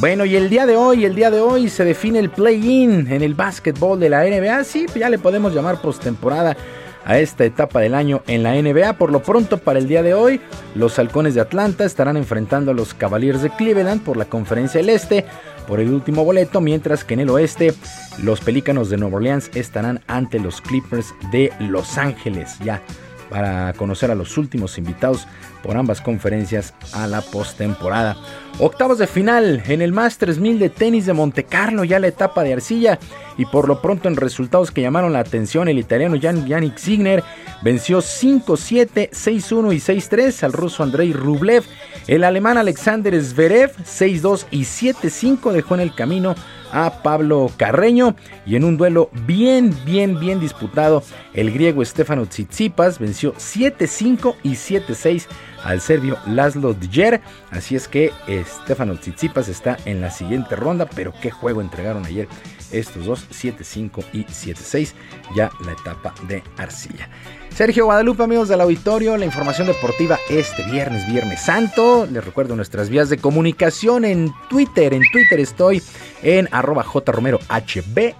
Bueno, 0.00 0.24
y 0.24 0.34
el 0.34 0.50
día 0.50 0.66
de 0.66 0.76
hoy, 0.76 1.04
el 1.04 1.14
día 1.14 1.30
de 1.30 1.40
hoy 1.40 1.68
se 1.68 1.84
define 1.84 2.18
el 2.18 2.30
play-in 2.30 3.12
en 3.12 3.22
el 3.22 3.34
básquetbol 3.34 4.00
de 4.00 4.08
la 4.08 4.24
NBA. 4.24 4.64
Sí, 4.64 4.86
ya 4.96 5.08
le 5.08 5.18
podemos 5.18 5.54
llamar 5.54 5.80
postemporada 5.80 6.56
a 7.04 7.18
esta 7.18 7.44
etapa 7.44 7.80
del 7.80 7.94
año 7.94 8.22
en 8.26 8.42
la 8.42 8.54
NBA. 8.54 8.94
Por 8.94 9.12
lo 9.12 9.22
pronto, 9.22 9.58
para 9.58 9.78
el 9.78 9.88
día 9.88 10.02
de 10.02 10.14
hoy, 10.14 10.40
los 10.74 10.98
halcones 10.98 11.34
de 11.34 11.40
Atlanta 11.40 11.84
estarán 11.84 12.16
enfrentando 12.16 12.70
a 12.70 12.74
los 12.74 12.94
Cavaliers 12.94 13.42
de 13.42 13.50
Cleveland 13.50 14.02
por 14.02 14.16
la 14.16 14.24
conferencia 14.24 14.80
del 14.80 14.90
Este 14.90 15.24
por 15.66 15.80
el 15.80 15.92
último 15.92 16.24
boleto, 16.24 16.60
mientras 16.60 17.04
que 17.04 17.14
en 17.14 17.20
el 17.20 17.30
oeste 17.30 17.74
los 18.22 18.40
Pelícanos 18.40 18.90
de 18.90 18.96
Nueva 18.96 19.16
Orleans 19.16 19.50
estarán 19.54 20.00
ante 20.06 20.38
los 20.38 20.60
Clippers 20.60 21.14
de 21.32 21.52
Los 21.58 21.98
Ángeles. 21.98 22.58
Ya 22.64 22.82
para 23.30 23.72
conocer 23.74 24.10
a 24.10 24.14
los 24.14 24.36
últimos 24.36 24.76
invitados 24.76 25.26
por 25.62 25.76
ambas 25.76 26.00
conferencias 26.00 26.74
a 26.92 27.06
la 27.06 27.22
postemporada. 27.22 28.16
Octavos 28.58 28.98
de 28.98 29.06
final 29.06 29.62
en 29.68 29.80
el 29.80 29.92
Masters 29.92 30.38
1000 30.38 30.58
de 30.58 30.68
tenis 30.68 31.06
de 31.06 31.12
Monte 31.12 31.44
Carlo, 31.44 31.84
ya 31.84 31.98
la 31.98 32.08
etapa 32.08 32.42
de 32.42 32.52
arcilla. 32.52 32.98
Y 33.38 33.46
por 33.46 33.68
lo 33.68 33.80
pronto 33.80 34.08
en 34.08 34.16
resultados 34.16 34.70
que 34.70 34.82
llamaron 34.82 35.14
la 35.14 35.20
atención, 35.20 35.68
el 35.68 35.78
italiano 35.78 36.16
Jan 36.20 36.46
Yannick 36.46 36.76
Signer 36.76 37.22
venció 37.62 38.00
5-7, 38.00 39.10
6-1 39.10 39.72
y 39.72 39.78
6-3 39.78 40.42
al 40.42 40.52
ruso 40.52 40.82
Andrei 40.82 41.12
Rublev. 41.12 41.64
El 42.06 42.24
alemán 42.24 42.58
Alexander 42.58 43.18
Zverev 43.22 43.72
6-2 43.78 44.46
y 44.50 44.62
7-5 44.62 45.52
dejó 45.52 45.74
en 45.74 45.80
el 45.80 45.94
camino 45.94 46.34
a 46.72 47.02
Pablo 47.02 47.50
Carreño 47.56 48.16
y 48.46 48.56
en 48.56 48.64
un 48.64 48.76
duelo 48.76 49.10
bien, 49.26 49.74
bien, 49.84 50.18
bien 50.18 50.40
disputado, 50.40 51.02
el 51.34 51.52
griego 51.52 51.84
Stefano 51.84 52.26
Tsitsipas 52.26 52.98
venció 52.98 53.34
7-5 53.34 54.36
y 54.42 54.52
7-6 54.52 55.26
al 55.64 55.80
serbio 55.80 56.18
Laszlo 56.26 56.74
Djer. 56.74 57.20
Así 57.50 57.76
es 57.76 57.88
que 57.88 58.12
Stefano 58.44 58.96
Tsitsipas 58.96 59.48
está 59.48 59.76
en 59.84 60.00
la 60.00 60.10
siguiente 60.10 60.56
ronda, 60.56 60.86
pero 60.86 61.12
qué 61.20 61.30
juego 61.30 61.60
entregaron 61.60 62.04
ayer 62.04 62.28
estos 62.72 63.04
dos, 63.04 63.28
7-5 63.30 64.04
y 64.12 64.24
7-6, 64.24 64.92
ya 65.36 65.50
la 65.64 65.72
etapa 65.72 66.14
de 66.28 66.42
arcilla. 66.56 67.08
Sergio 67.54 67.84
Guadalupe, 67.84 68.22
amigos 68.22 68.48
del 68.48 68.62
auditorio, 68.62 69.18
la 69.18 69.26
información 69.26 69.66
deportiva 69.66 70.18
este 70.30 70.62
viernes, 70.62 71.06
Viernes 71.06 71.40
Santo. 71.42 72.08
Les 72.10 72.24
recuerdo 72.24 72.56
nuestras 72.56 72.88
vías 72.88 73.10
de 73.10 73.18
comunicación 73.18 74.06
en 74.06 74.32
Twitter. 74.48 74.94
En 74.94 75.02
Twitter 75.12 75.38
estoy 75.40 75.82
en 76.22 76.48
arroba 76.52 76.84
jromerohb, 76.84 77.40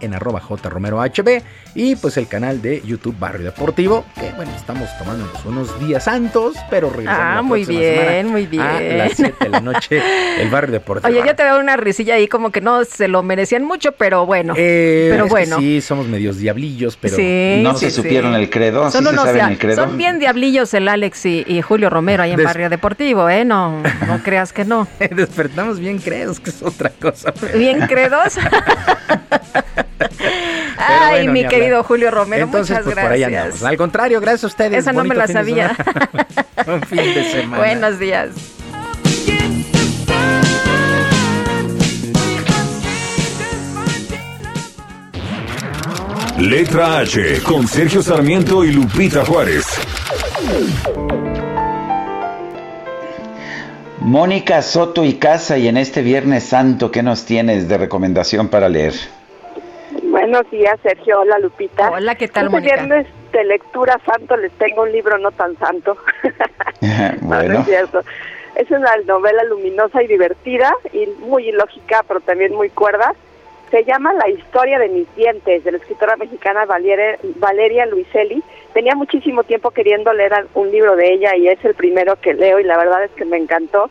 en 0.00 0.14
arroba 0.14 0.40
jromerohb 0.40 1.42
y 1.74 1.96
pues 1.96 2.16
el 2.16 2.26
canal 2.26 2.60
de 2.60 2.82
YouTube 2.84 3.16
Barrio 3.18 3.44
Deportivo, 3.46 4.04
que 4.16 4.30
bueno, 4.36 4.50
estamos 4.56 4.88
tomando 4.98 5.30
unos 5.46 5.78
días 5.86 6.04
santos, 6.04 6.56
pero 6.68 6.90
regresamos 6.90 7.20
Ah, 7.30 7.34
la 7.36 7.42
muy 7.42 7.64
bien, 7.64 7.94
semana 8.00 8.28
muy 8.28 8.46
bien. 8.46 8.62
A 8.62 8.80
las 8.96 9.12
7 9.14 9.36
de 9.40 9.48
la 9.48 9.60
noche, 9.60 10.02
el 10.40 10.50
Barrio 10.50 10.72
Deportivo. 10.72 11.08
Oye, 11.08 11.22
yo 11.26 11.34
te 11.36 11.44
veo 11.44 11.60
una 11.60 11.76
risilla 11.76 12.14
ahí 12.16 12.26
como 12.26 12.50
que 12.50 12.60
no 12.60 12.84
se 12.84 13.06
lo 13.08 13.22
merecían 13.22 13.64
mucho, 13.64 13.92
pero 13.92 14.26
bueno. 14.26 14.54
Eh, 14.56 15.08
pero 15.12 15.28
bueno. 15.28 15.58
sí, 15.60 15.80
somos 15.80 16.06
medios 16.08 16.38
diablillos, 16.38 16.96
pero 17.00 17.16
Sí, 17.16 17.60
No 17.62 17.74
sí, 17.76 17.86
se 17.86 17.90
supieron 17.92 18.34
sí. 18.34 18.40
el 18.40 18.50
credo, 18.50 18.90
Son 18.90 19.04
Son 19.74 19.96
bien 19.96 20.18
diablillos 20.18 20.72
el 20.74 20.88
Alex 20.88 21.26
y, 21.26 21.44
y 21.46 21.62
Julio 21.62 21.90
Romero 21.90 22.22
ahí 22.22 22.30
en 22.32 22.36
Des- 22.36 22.46
Barrio 22.46 22.68
Deportivo, 22.70 23.28
¿eh? 23.28 23.44
No, 23.44 23.82
no 24.06 24.18
creas 24.24 24.52
que 24.52 24.64
no. 24.64 24.86
Despertamos 25.10 25.78
bien 25.80 25.98
credos, 25.98 26.40
que 26.40 26.50
es 26.50 26.62
otra 26.62 26.90
cosa. 26.90 27.32
Bien 27.54 27.86
credos. 27.86 28.38
Ay, 30.76 31.26
bueno, 31.26 31.32
mi 31.32 31.44
querido 31.46 31.76
hablar. 31.76 31.84
Julio 31.84 32.10
Romero, 32.10 32.44
Entonces, 32.46 32.70
muchas 32.78 32.84
pues 32.94 32.96
por 33.04 33.12
ahí 33.12 33.20
gracias. 33.20 33.42
andamos. 33.44 33.64
Al 33.64 33.76
contrario, 33.76 34.20
gracias 34.20 34.44
a 34.44 34.46
ustedes. 34.48 34.78
Esa 34.78 34.92
no 34.92 35.04
me 35.04 35.14
la 35.14 35.26
sabía. 35.26 35.74
semana. 35.76 36.26
Un 36.66 36.82
fin 36.82 36.98
de 37.14 37.24
semana. 37.30 37.56
Buenos 37.58 37.98
días. 37.98 38.30
Letra 46.40 47.00
H 47.00 47.42
con 47.42 47.66
Sergio 47.68 48.00
Sarmiento 48.00 48.64
y 48.64 48.72
Lupita 48.72 49.24
Juárez. 49.26 49.66
Mónica 54.00 54.62
Soto 54.62 55.04
y 55.04 55.18
Casa, 55.18 55.58
y 55.58 55.68
en 55.68 55.76
este 55.76 56.00
Viernes 56.00 56.44
Santo, 56.44 56.90
¿qué 56.90 57.02
nos 57.02 57.26
tienes 57.26 57.68
de 57.68 57.76
recomendación 57.76 58.48
para 58.48 58.70
leer? 58.70 58.94
Buenos 60.04 60.50
días, 60.50 60.78
Sergio. 60.82 61.20
Hola, 61.20 61.38
Lupita. 61.38 61.90
Hola, 61.90 62.14
¿qué 62.14 62.28
tal, 62.28 62.46
Este 62.46 62.56
Mónica? 62.56 62.74
viernes 62.74 63.06
de 63.32 63.44
lectura 63.44 64.00
santo 64.06 64.34
les 64.38 64.50
tengo 64.52 64.82
un 64.84 64.92
libro 64.92 65.18
no 65.18 65.30
tan 65.32 65.56
santo. 65.58 65.96
No, 66.80 67.12
no 67.20 67.28
bueno, 67.28 67.60
es 67.60 67.66
cierto. 67.66 68.02
Es 68.56 68.70
una 68.70 68.96
novela 69.06 69.44
luminosa 69.44 70.02
y 70.02 70.06
divertida 70.06 70.72
y 70.92 71.06
muy 71.20 71.50
ilógica, 71.50 72.02
pero 72.08 72.20
también 72.20 72.54
muy 72.54 72.70
cuerda. 72.70 73.14
Se 73.70 73.84
llama 73.84 74.12
La 74.14 74.28
historia 74.28 74.80
de 74.80 74.88
mis 74.88 75.14
dientes, 75.14 75.62
de 75.62 75.70
la 75.70 75.78
escritora 75.78 76.16
mexicana 76.16 76.64
Valeria, 76.64 77.86
Luiselli. 77.86 78.42
Tenía 78.74 78.96
muchísimo 78.96 79.44
tiempo 79.44 79.70
queriendo 79.70 80.12
leer 80.12 80.46
un 80.54 80.72
libro 80.72 80.96
de 80.96 81.12
ella 81.12 81.36
y 81.36 81.46
es 81.46 81.64
el 81.64 81.74
primero 81.74 82.16
que 82.16 82.34
leo 82.34 82.58
y 82.58 82.64
la 82.64 82.76
verdad 82.76 83.04
es 83.04 83.12
que 83.12 83.24
me 83.24 83.36
encantó. 83.36 83.88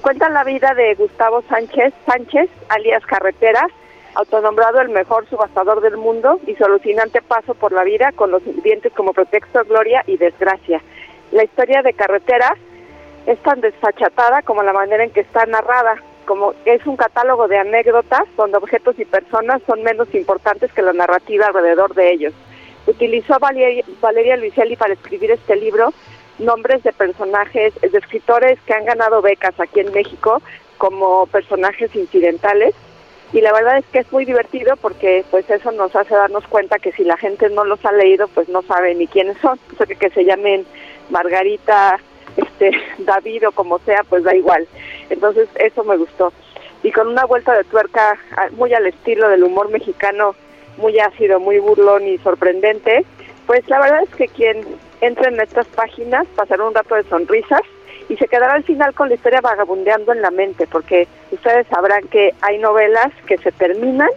Cuenta 0.00 0.28
la 0.30 0.42
vida 0.42 0.74
de 0.74 0.94
Gustavo 0.96 1.42
Sánchez, 1.48 1.94
Sánchez, 2.06 2.50
alias 2.70 3.06
Carreteras, 3.06 3.70
autonombrado 4.14 4.80
el 4.80 4.88
mejor 4.88 5.28
subastador 5.28 5.80
del 5.80 5.96
mundo 5.96 6.40
y 6.48 6.56
su 6.56 6.64
alucinante 6.64 7.22
paso 7.22 7.54
por 7.54 7.70
la 7.70 7.84
vida 7.84 8.10
con 8.10 8.32
los 8.32 8.42
dientes 8.64 8.92
como 8.94 9.12
pretexto, 9.12 9.62
gloria 9.64 10.02
y 10.08 10.16
desgracia. 10.16 10.82
La 11.30 11.44
historia 11.44 11.82
de 11.82 11.92
Carreteras 11.92 12.58
es 13.26 13.38
tan 13.40 13.60
desfachatada 13.60 14.42
como 14.42 14.64
la 14.64 14.72
manera 14.72 15.04
en 15.04 15.10
que 15.10 15.20
está 15.20 15.46
narrada, 15.46 16.02
como 16.26 16.54
es 16.64 16.84
un 16.86 16.96
catálogo 16.96 17.48
de 17.48 17.58
anécdotas 17.58 18.24
donde 18.36 18.58
objetos 18.58 18.98
y 18.98 19.04
personas 19.04 19.60
son 19.66 19.82
menos 19.82 20.12
importantes 20.14 20.72
que 20.72 20.82
la 20.82 20.92
narrativa 20.92 21.46
alrededor 21.46 21.94
de 21.94 22.12
ellos. 22.12 22.34
Utilizó 22.86 23.38
Valeria, 23.38 23.84
Valeria 24.00 24.36
Luiselli 24.36 24.76
para 24.76 24.94
escribir 24.94 25.30
este 25.30 25.56
libro 25.56 25.92
nombres 26.38 26.82
de 26.82 26.92
personajes, 26.92 27.74
de 27.80 27.98
escritores 27.98 28.58
que 28.62 28.74
han 28.74 28.84
ganado 28.84 29.20
becas 29.20 29.58
aquí 29.60 29.80
en 29.80 29.92
México 29.92 30.40
como 30.78 31.26
personajes 31.26 31.94
incidentales 31.94 32.74
y 33.32 33.40
la 33.42 33.52
verdad 33.52 33.78
es 33.78 33.84
que 33.86 34.00
es 34.00 34.12
muy 34.12 34.24
divertido 34.24 34.76
porque 34.76 35.24
pues 35.30 35.48
eso 35.50 35.70
nos 35.70 35.94
hace 35.94 36.14
darnos 36.14 36.46
cuenta 36.48 36.78
que 36.78 36.92
si 36.92 37.04
la 37.04 37.16
gente 37.16 37.48
no 37.50 37.64
los 37.64 37.84
ha 37.84 37.92
leído 37.92 38.26
pues 38.28 38.48
no 38.48 38.62
sabe 38.62 38.94
ni 38.94 39.06
quiénes 39.06 39.38
son, 39.38 39.58
o 39.72 39.76
sea 39.76 39.86
que, 39.86 39.94
que 39.96 40.10
se 40.10 40.24
llamen 40.24 40.66
Margarita, 41.10 42.00
este 42.40 42.72
David 42.98 43.48
o 43.48 43.52
como 43.52 43.78
sea 43.80 44.02
pues 44.08 44.24
da 44.24 44.34
igual, 44.34 44.66
entonces 45.08 45.48
eso 45.56 45.84
me 45.84 45.96
gustó. 45.96 46.32
Y 46.82 46.92
con 46.92 47.08
una 47.08 47.26
vuelta 47.26 47.54
de 47.54 47.64
tuerca 47.64 48.18
muy 48.52 48.72
al 48.72 48.86
estilo 48.86 49.28
del 49.28 49.44
humor 49.44 49.70
mexicano, 49.70 50.34
muy 50.78 50.98
ácido, 50.98 51.38
muy 51.38 51.58
burlón 51.58 52.06
y 52.06 52.16
sorprendente, 52.18 53.04
pues 53.46 53.68
la 53.68 53.80
verdad 53.80 54.02
es 54.02 54.14
que 54.14 54.28
quien 54.28 54.64
entre 55.00 55.28
en 55.28 55.40
estas 55.40 55.66
páginas 55.68 56.26
pasará 56.36 56.64
un 56.64 56.74
rato 56.74 56.94
de 56.94 57.04
sonrisas 57.04 57.62
y 58.08 58.16
se 58.16 58.28
quedará 58.28 58.54
al 58.54 58.64
final 58.64 58.94
con 58.94 59.08
la 59.08 59.14
historia 59.14 59.40
vagabundeando 59.40 60.12
en 60.12 60.22
la 60.22 60.30
mente, 60.30 60.66
porque 60.66 61.06
ustedes 61.30 61.66
sabrán 61.68 62.08
que 62.08 62.34
hay 62.40 62.58
novelas 62.58 63.12
que 63.26 63.38
se 63.38 63.52
terminan 63.52 64.10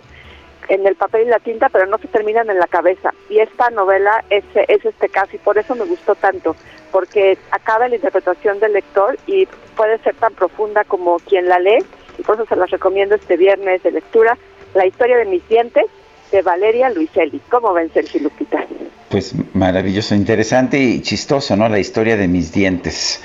en 0.70 0.86
el 0.88 0.96
papel 0.96 1.28
y 1.28 1.30
la 1.30 1.40
tinta, 1.40 1.70
pero 1.70 1.86
no 1.86 1.98
se 1.98 2.08
terminan 2.08 2.50
en 2.50 2.60
la 2.60 2.68
cabeza. 2.68 3.14
Y 3.30 3.40
esta 3.40 3.70
novela 3.70 4.24
es, 4.30 4.44
es 4.56 4.86
este 4.86 5.10
caso 5.10 5.36
y 5.36 5.40
por 5.40 5.58
eso 5.58 5.76
me 5.76 5.86
gustó 5.86 6.16
tanto, 6.16 6.56
porque 6.92 7.38
acaba 7.52 7.88
la 7.88 7.96
interpretación 7.96 8.60
del 8.60 8.74
lector 8.74 9.18
y 9.28 9.48
puede 9.76 9.98
ser 10.00 10.16
tan 10.16 10.34
profunda 10.34 10.84
como 10.84 11.20
quien 11.20 11.48
la 11.48 11.60
lee, 11.60 11.84
y 12.18 12.24
por 12.24 12.36
eso 12.36 12.46
se 12.46 12.56
las 12.56 12.70
recomiendo 12.70 13.16
este 13.16 13.38
viernes 13.38 13.84
de 13.84 13.92
lectura, 13.92 14.38
La 14.74 14.86
historia 14.86 15.18
de 15.18 15.26
mis 15.26 15.48
dientes, 15.48 15.86
de 16.32 16.42
Valeria 16.42 16.90
Luiselli. 16.90 17.40
¿Cómo 17.50 17.74
ven, 17.74 17.92
Sergio 17.94 18.22
Lupita? 18.22 18.66
Pues 19.10 19.36
maravilloso, 19.54 20.16
interesante 20.16 20.80
y 20.80 21.02
chistoso, 21.02 21.56
¿no? 21.56 21.70
La 21.70 21.78
historia 21.78 22.18
de 22.18 22.28
mis 22.28 22.52
dientes. 22.52 23.24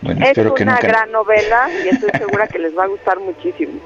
Bueno, 0.00 0.22
es 0.22 0.30
espero 0.30 0.54
una 0.60 0.78
gran 0.78 1.12
novela 1.12 1.68
y 1.84 1.88
estoy 1.88 2.10
segura 2.18 2.48
que 2.48 2.58
les 2.58 2.76
va 2.76 2.84
a 2.84 2.86
gustar 2.88 3.20
muchísimo. 3.20 3.80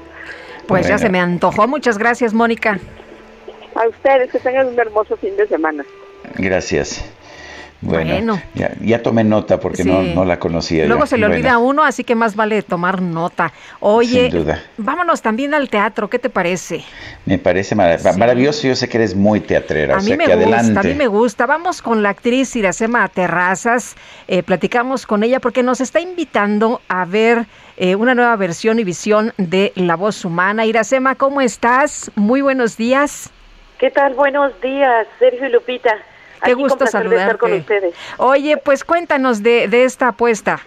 Pues 0.67 0.87
ya 0.87 0.97
se 0.97 1.09
me 1.09 1.19
antojó. 1.19 1.67
Muchas 1.67 1.97
gracias, 1.97 2.33
Mónica. 2.33 2.79
A 3.75 3.87
ustedes, 3.87 4.31
que 4.31 4.39
tengan 4.39 4.67
un 4.67 4.79
hermoso 4.79 5.17
fin 5.17 5.35
de 5.35 5.47
semana. 5.47 5.83
Gracias. 6.35 7.03
Bueno, 7.83 8.39
Ya, 8.81 9.03
tomé 9.03 9.23
nota 9.23 9.59
porque 9.59 9.83
no, 9.83 10.23
la 10.25 10.39
conocía. 10.39 10.85
Luego 10.85 11.05
se 11.05 11.17
le 11.17 11.25
olvida 11.25 11.53
a 11.53 11.57
uno, 11.57 11.83
así 11.83 12.03
que 12.03 12.15
más 12.15 12.35
vale 12.35 12.61
tomar 12.61 13.01
nota. 13.01 13.51
Oye, 13.81 14.31
vámonos 14.77 15.21
también 15.21 15.53
al 15.53 15.69
teatro, 15.69 16.09
¿qué 16.09 16.17
te 16.17 16.29
parece? 16.29 16.83
Me 17.25 17.37
parece 17.37 17.75
maravilloso, 17.75 18.67
yo 18.67 18.75
sé 18.75 18.87
que 18.87 18.97
eres 18.97 19.15
muy 19.15 19.41
teatrera, 19.41 19.97
a 19.97 19.99
mí 19.99 20.15
me 20.15 20.35
gusta, 20.35 20.79
A 20.79 20.83
mí 20.83 20.93
me 20.93 21.07
gusta, 21.07 21.45
vamos 21.45 21.81
con 21.81 22.03
la 22.03 22.09
actriz 22.09 22.55
Iracema 22.55 23.07
Terrazas, 23.09 23.95
eh, 24.27 24.43
platicamos 24.43 25.05
con 25.05 25.23
ella 25.23 25.39
porque 25.39 25.61
nos 25.61 25.81
está 25.81 25.99
invitando 25.99 26.81
a 26.87 27.05
ver 27.05 27.45
eh, 27.77 27.95
una 27.95 28.13
nueva 28.15 28.35
versión 28.35 28.79
y 28.79 28.83
visión 28.83 29.33
de 29.37 29.71
La 29.75 29.95
Voz 29.95 30.25
Humana. 30.25 30.65
Iracema, 30.65 31.15
¿cómo 31.15 31.41
estás? 31.41 32.11
Muy 32.15 32.41
buenos 32.41 32.77
días. 32.77 33.31
¿Qué 33.79 33.89
tal? 33.89 34.13
Buenos 34.13 34.59
días, 34.61 35.07
Sergio 35.19 35.47
y 35.47 35.51
Lupita. 35.51 35.97
Qué 36.43 36.53
gusto 36.53 36.85
saludarte. 36.85 37.37
con 37.37 37.53
ustedes. 37.53 37.95
Oye, 38.17 38.57
pues 38.57 38.83
cuéntanos 38.83 39.41
de, 39.41 39.67
de 39.67 39.85
esta 39.85 40.09
apuesta. 40.09 40.59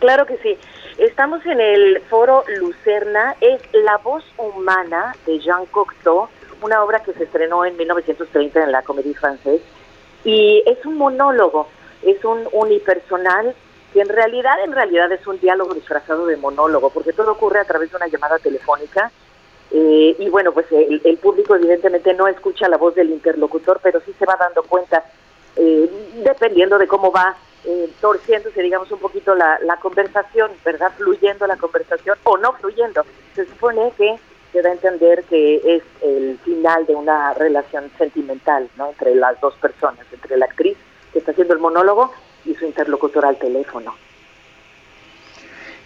Claro 0.00 0.26
que 0.26 0.36
sí. 0.38 0.56
Estamos 0.98 1.44
en 1.44 1.60
el 1.60 2.00
foro 2.08 2.44
Lucerna, 2.58 3.36
es 3.40 3.60
La 3.72 3.98
voz 3.98 4.24
humana 4.38 5.14
de 5.26 5.38
Jean 5.38 5.66
Cocteau, 5.66 6.28
una 6.62 6.82
obra 6.82 7.00
que 7.00 7.12
se 7.12 7.24
estrenó 7.24 7.64
en 7.66 7.76
1930 7.76 8.64
en 8.64 8.72
la 8.72 8.82
Comédie 8.82 9.14
Française, 9.14 9.60
y 10.24 10.62
es 10.66 10.84
un 10.86 10.96
monólogo, 10.96 11.68
es 12.02 12.24
un 12.24 12.48
unipersonal 12.50 13.54
que 13.96 14.02
en 14.02 14.10
realidad, 14.10 14.62
en 14.62 14.72
realidad 14.72 15.10
es 15.10 15.26
un 15.26 15.40
diálogo 15.40 15.72
disfrazado 15.72 16.26
de 16.26 16.36
monólogo, 16.36 16.90
porque 16.90 17.14
todo 17.14 17.32
ocurre 17.32 17.60
a 17.60 17.64
través 17.64 17.90
de 17.90 17.96
una 17.96 18.08
llamada 18.08 18.38
telefónica 18.38 19.10
eh, 19.70 20.14
y 20.18 20.28
bueno, 20.28 20.52
pues 20.52 20.66
el, 20.70 21.16
público 21.16 21.56
evidentemente 21.56 22.12
no 22.12 22.28
escucha 22.28 22.68
la 22.68 22.76
voz 22.76 22.94
del 22.94 23.08
interlocutor, 23.08 23.80
pero 23.82 24.02
sí 24.04 24.14
se 24.18 24.26
va 24.26 24.36
dando 24.38 24.64
cuenta, 24.64 25.02
eh, 25.56 25.90
dependiendo 26.22 26.76
de 26.76 26.86
cómo 26.86 27.10
va 27.10 27.36
eh, 27.64 27.88
torciéndose, 27.98 28.60
digamos, 28.60 28.92
un 28.92 28.98
poquito 28.98 29.34
la, 29.34 29.58
la 29.60 29.78
conversación, 29.78 30.50
¿verdad? 30.62 30.92
Fluyendo 30.98 31.46
la 31.46 31.56
conversación 31.56 32.18
o 32.24 32.36
no 32.36 32.52
fluyendo. 32.52 33.02
Se 33.34 33.46
supone 33.46 33.94
que 33.96 34.16
se 34.52 34.60
da 34.60 34.68
a 34.68 34.72
entender 34.72 35.24
que 35.24 35.56
es 35.64 35.82
el 36.02 36.38
final 36.44 36.84
de 36.84 36.94
una 36.94 37.32
relación 37.32 37.90
sentimental, 37.96 38.68
¿no? 38.76 38.90
Entre 38.90 39.14
las 39.14 39.40
dos 39.40 39.54
personas, 39.54 40.04
entre 40.12 40.36
la 40.36 40.44
actriz 40.44 40.76
que 41.14 41.20
está 41.20 41.30
haciendo 41.30 41.54
el 41.54 41.60
monólogo 41.60 42.12
y 42.46 42.54
su 42.54 42.64
interlocutor 42.64 43.24
al 43.24 43.36
teléfono 43.38 43.94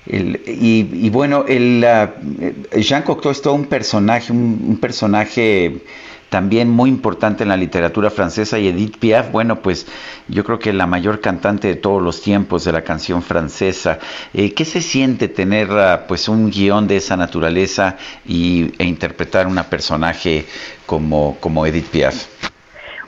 y, 0.07 1.11
bueno, 1.11 1.45
el, 1.47 1.85
Jean 2.77 3.03
Cocteau 3.03 3.31
es 3.31 3.43
todo 3.43 3.55
un 3.55 3.66
personaje, 3.66 4.32
un, 4.32 4.78
personaje 4.81 5.81
también 6.31 6.70
muy 6.70 6.89
importante 6.89 7.43
en 7.43 7.49
la 7.49 7.57
literatura 7.57 8.09
francesa 8.09 8.59
y 8.59 8.69
Edith 8.69 8.99
Piaf, 8.99 9.31
bueno, 9.31 9.61
pues 9.62 9.87
yo 10.28 10.45
creo 10.45 10.59
que 10.59 10.73
la 10.73 10.87
mayor 10.87 11.20
cantante 11.20 11.69
de 11.69 11.74
todos 11.74 12.01
los 12.01 12.23
tiempos 12.23 12.65
de 12.65 12.73
la 12.73 12.82
canción 12.82 13.23
francesa. 13.23 13.99
Eh, 14.32 14.55
¿Qué 14.55 14.65
se 14.65 14.81
siente 14.81 15.28
tener 15.28 15.69
ah, 15.73 16.05
pues 16.07 16.28
un 16.28 16.51
guion 16.51 16.87
de 16.87 16.97
esa 16.97 17.16
naturaleza 17.16 17.97
y, 18.24 18.73
e 18.78 18.85
interpretar 18.85 19.49
una 19.49 19.65
personaje 19.65 20.47
como, 20.87 21.37
como 21.41 21.66
Edith 21.66 21.89
Piaf? 21.89 22.27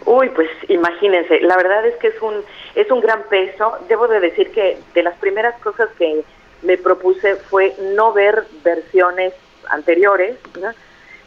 Uy, 0.05 0.29
pues 0.31 0.49
imagínense, 0.69 1.41
la 1.43 1.57
verdad 1.57 1.87
es 1.87 1.95
que 1.97 2.09
es 2.09 2.21
un, 2.21 2.35
es 2.75 2.91
un 2.91 3.01
gran 3.01 3.23
peso. 3.25 3.79
Debo 3.89 4.09
de 4.09 4.21
decir 4.21 4.51
que 4.53 4.79
de 4.95 5.03
las 5.03 5.17
primeras 5.19 5.59
cosas 5.61 5.89
que 5.99 6.25
me 6.63 6.79
propuse 6.79 7.37
fue 7.37 7.75
no 7.95 8.13
ver 8.13 8.45
versiones 8.63 9.35
anteriores, 9.69 10.37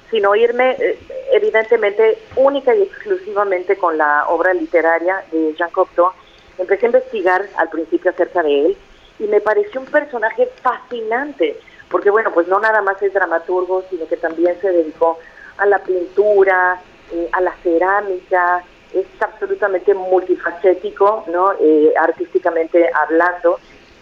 sino 0.09 0.35
irme 0.35 0.75
eh, 0.79 0.99
evidentemente 1.33 2.19
única 2.35 2.73
y 2.75 2.83
exclusivamente 2.83 3.77
con 3.77 3.97
la 3.97 4.27
obra 4.27 4.53
literaria 4.53 5.23
de 5.31 5.53
Jean 5.55 5.71
Cocteau. 5.71 6.11
Empecé 6.57 6.85
a 6.85 6.89
investigar 6.89 7.45
al 7.57 7.69
principio 7.69 8.11
acerca 8.11 8.41
de 8.43 8.65
él 8.67 8.77
y 9.19 9.25
me 9.25 9.41
pareció 9.41 9.81
un 9.81 9.87
personaje 9.87 10.49
fascinante, 10.61 11.59
porque 11.89 12.09
bueno, 12.09 12.31
pues 12.33 12.47
no 12.47 12.59
nada 12.59 12.81
más 12.81 13.01
es 13.01 13.13
dramaturgo, 13.13 13.83
sino 13.89 14.07
que 14.07 14.17
también 14.17 14.59
se 14.61 14.71
dedicó 14.71 15.19
a 15.57 15.65
la 15.65 15.79
pintura, 15.79 16.81
eh, 17.11 17.29
a 17.31 17.41
la 17.41 17.53
cerámica, 17.63 18.63
es 18.95 19.05
absolutamente 19.21 19.93
multifacético, 19.93 21.25
¿no? 21.27 21.53
Eh, 21.59 21.93
artísticamente 21.97 22.89
hablando 22.93 23.59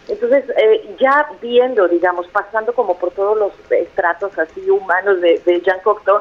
entonces, 0.08 0.44
eh, 0.58 0.96
ya 1.00 1.30
viendo, 1.42 1.88
digamos, 1.88 2.28
pasando 2.28 2.74
como 2.74 2.98
por 2.98 3.12
todos 3.12 3.38
los 3.38 3.54
estratos 3.72 4.38
así 4.38 4.70
humanos 4.70 5.22
de, 5.22 5.62
Jean 5.64 5.80
Cocteau, 5.82 6.20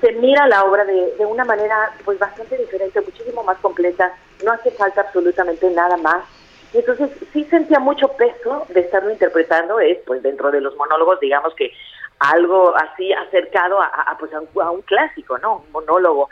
se 0.00 0.12
mira 0.12 0.46
la 0.48 0.64
obra 0.64 0.84
de, 0.84 1.14
de, 1.16 1.24
una 1.24 1.44
manera 1.44 1.92
pues 2.04 2.18
bastante 2.18 2.56
diferente, 2.56 3.00
muchísimo 3.00 3.44
más 3.44 3.58
completa, 3.58 4.12
no 4.44 4.52
hace 4.52 4.70
falta 4.72 5.02
absolutamente 5.02 5.70
nada 5.70 5.96
más. 5.96 6.24
entonces 6.74 7.10
sí 7.32 7.44
sentía 7.44 7.78
mucho 7.78 8.08
peso 8.08 8.66
de 8.68 8.80
estarlo 8.80 9.10
interpretando, 9.10 9.78
es 9.78 9.98
pues 10.04 10.22
dentro 10.22 10.50
de 10.50 10.60
los 10.60 10.74
monólogos, 10.76 11.20
digamos 11.20 11.54
que 11.54 11.70
algo 12.18 12.74
así 12.76 13.12
acercado 13.12 13.80
a, 13.80 14.16
pues 14.18 14.32
a 14.34 14.40
un, 14.40 14.48
a 14.60 14.70
un 14.72 14.82
clásico, 14.82 15.38
¿no? 15.38 15.58
Un 15.58 15.70
monólogo 15.70 16.28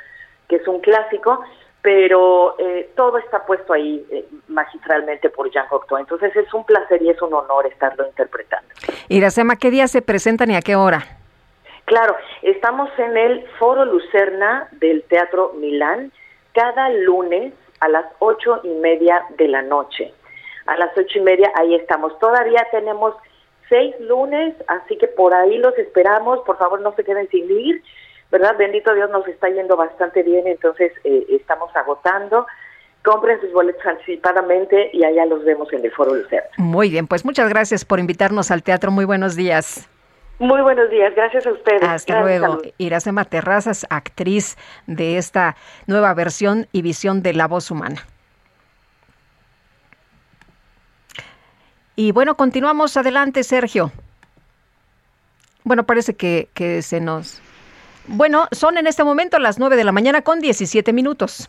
que 0.48 0.56
es 0.56 0.68
un 0.68 0.80
clásico, 0.80 1.40
pero 1.82 2.56
eh, 2.58 2.90
todo 2.96 3.18
está 3.18 3.46
puesto 3.46 3.72
ahí 3.72 4.04
eh, 4.10 4.26
magistralmente 4.48 5.30
por 5.30 5.50
Jean 5.50 5.68
Cocteau. 5.68 5.98
Entonces 5.98 6.34
es 6.34 6.52
un 6.52 6.64
placer 6.64 7.00
y 7.02 7.10
es 7.10 7.22
un 7.22 7.32
honor 7.32 7.66
estarlo 7.66 8.06
interpretando. 8.06 8.68
Iracema, 9.08 9.56
¿qué 9.56 9.70
día 9.70 9.86
se 9.86 10.02
presentan 10.02 10.50
y 10.50 10.56
a 10.56 10.62
qué 10.62 10.74
hora? 10.74 11.04
Claro, 11.84 12.16
estamos 12.42 12.90
en 12.98 13.16
el 13.16 13.46
Foro 13.58 13.84
Lucerna 13.84 14.68
del 14.72 15.04
Teatro 15.04 15.52
Milán 15.56 16.10
cada 16.52 16.88
lunes 16.88 17.52
a 17.78 17.88
las 17.88 18.06
ocho 18.18 18.60
y 18.64 18.70
media 18.70 19.24
de 19.38 19.46
la 19.46 19.62
noche. 19.62 20.12
A 20.66 20.76
las 20.76 20.90
ocho 20.98 21.18
y 21.18 21.22
media 21.22 21.52
ahí 21.54 21.76
estamos. 21.76 22.18
Todavía 22.18 22.66
tenemos 22.72 23.14
seis 23.68 23.94
lunes, 24.00 24.56
así 24.66 24.98
que 24.98 25.06
por 25.06 25.34
ahí 25.34 25.58
los 25.58 25.78
esperamos. 25.78 26.40
Por 26.40 26.58
favor, 26.58 26.80
no 26.80 26.92
se 26.94 27.04
queden 27.04 27.28
sin 27.28 27.48
ir 27.48 27.80
¿verdad? 28.30 28.56
Bendito 28.58 28.94
Dios 28.94 29.10
nos 29.10 29.26
está 29.28 29.48
yendo 29.48 29.76
bastante 29.76 30.22
bien, 30.22 30.46
entonces 30.46 30.92
eh, 31.04 31.26
estamos 31.30 31.74
agotando. 31.74 32.46
Compren 33.04 33.40
sus 33.40 33.52
boletos 33.52 33.84
anticipadamente 33.86 34.90
y 34.92 35.04
allá 35.04 35.26
los 35.26 35.44
vemos 35.44 35.72
en 35.72 35.84
el 35.84 35.92
Foro 35.92 36.14
Lucerna. 36.14 36.48
Muy 36.58 36.90
bien, 36.90 37.06
pues 37.06 37.24
muchas 37.24 37.48
gracias 37.48 37.84
por 37.84 38.00
invitarnos 38.00 38.50
al 38.50 38.62
teatro. 38.62 38.90
Muy 38.90 39.04
buenos 39.04 39.36
días. 39.36 39.88
Muy 40.38 40.60
buenos 40.60 40.90
días, 40.90 41.14
gracias 41.14 41.46
a 41.46 41.52
ustedes. 41.52 41.82
Hasta 41.82 42.20
luego. 42.20 42.60
Iracema 42.76 43.24
Terrazas, 43.24 43.86
actriz 43.88 44.56
de 44.86 45.16
esta 45.16 45.56
nueva 45.86 46.12
versión 46.12 46.66
y 46.72 46.82
visión 46.82 47.22
de 47.22 47.32
la 47.32 47.46
voz 47.46 47.70
humana. 47.70 48.04
Y 51.94 52.12
bueno, 52.12 52.36
continuamos 52.36 52.98
adelante, 52.98 53.42
Sergio. 53.44 53.90
Bueno, 55.64 55.84
parece 55.84 56.14
que, 56.14 56.50
que 56.52 56.82
se 56.82 57.00
nos... 57.00 57.40
Bueno, 58.08 58.46
son 58.52 58.78
en 58.78 58.86
este 58.86 59.04
momento 59.04 59.38
las 59.38 59.58
9 59.58 59.76
de 59.76 59.84
la 59.84 59.92
mañana 59.92 60.22
con 60.22 60.40
17 60.40 60.92
minutos. 60.92 61.48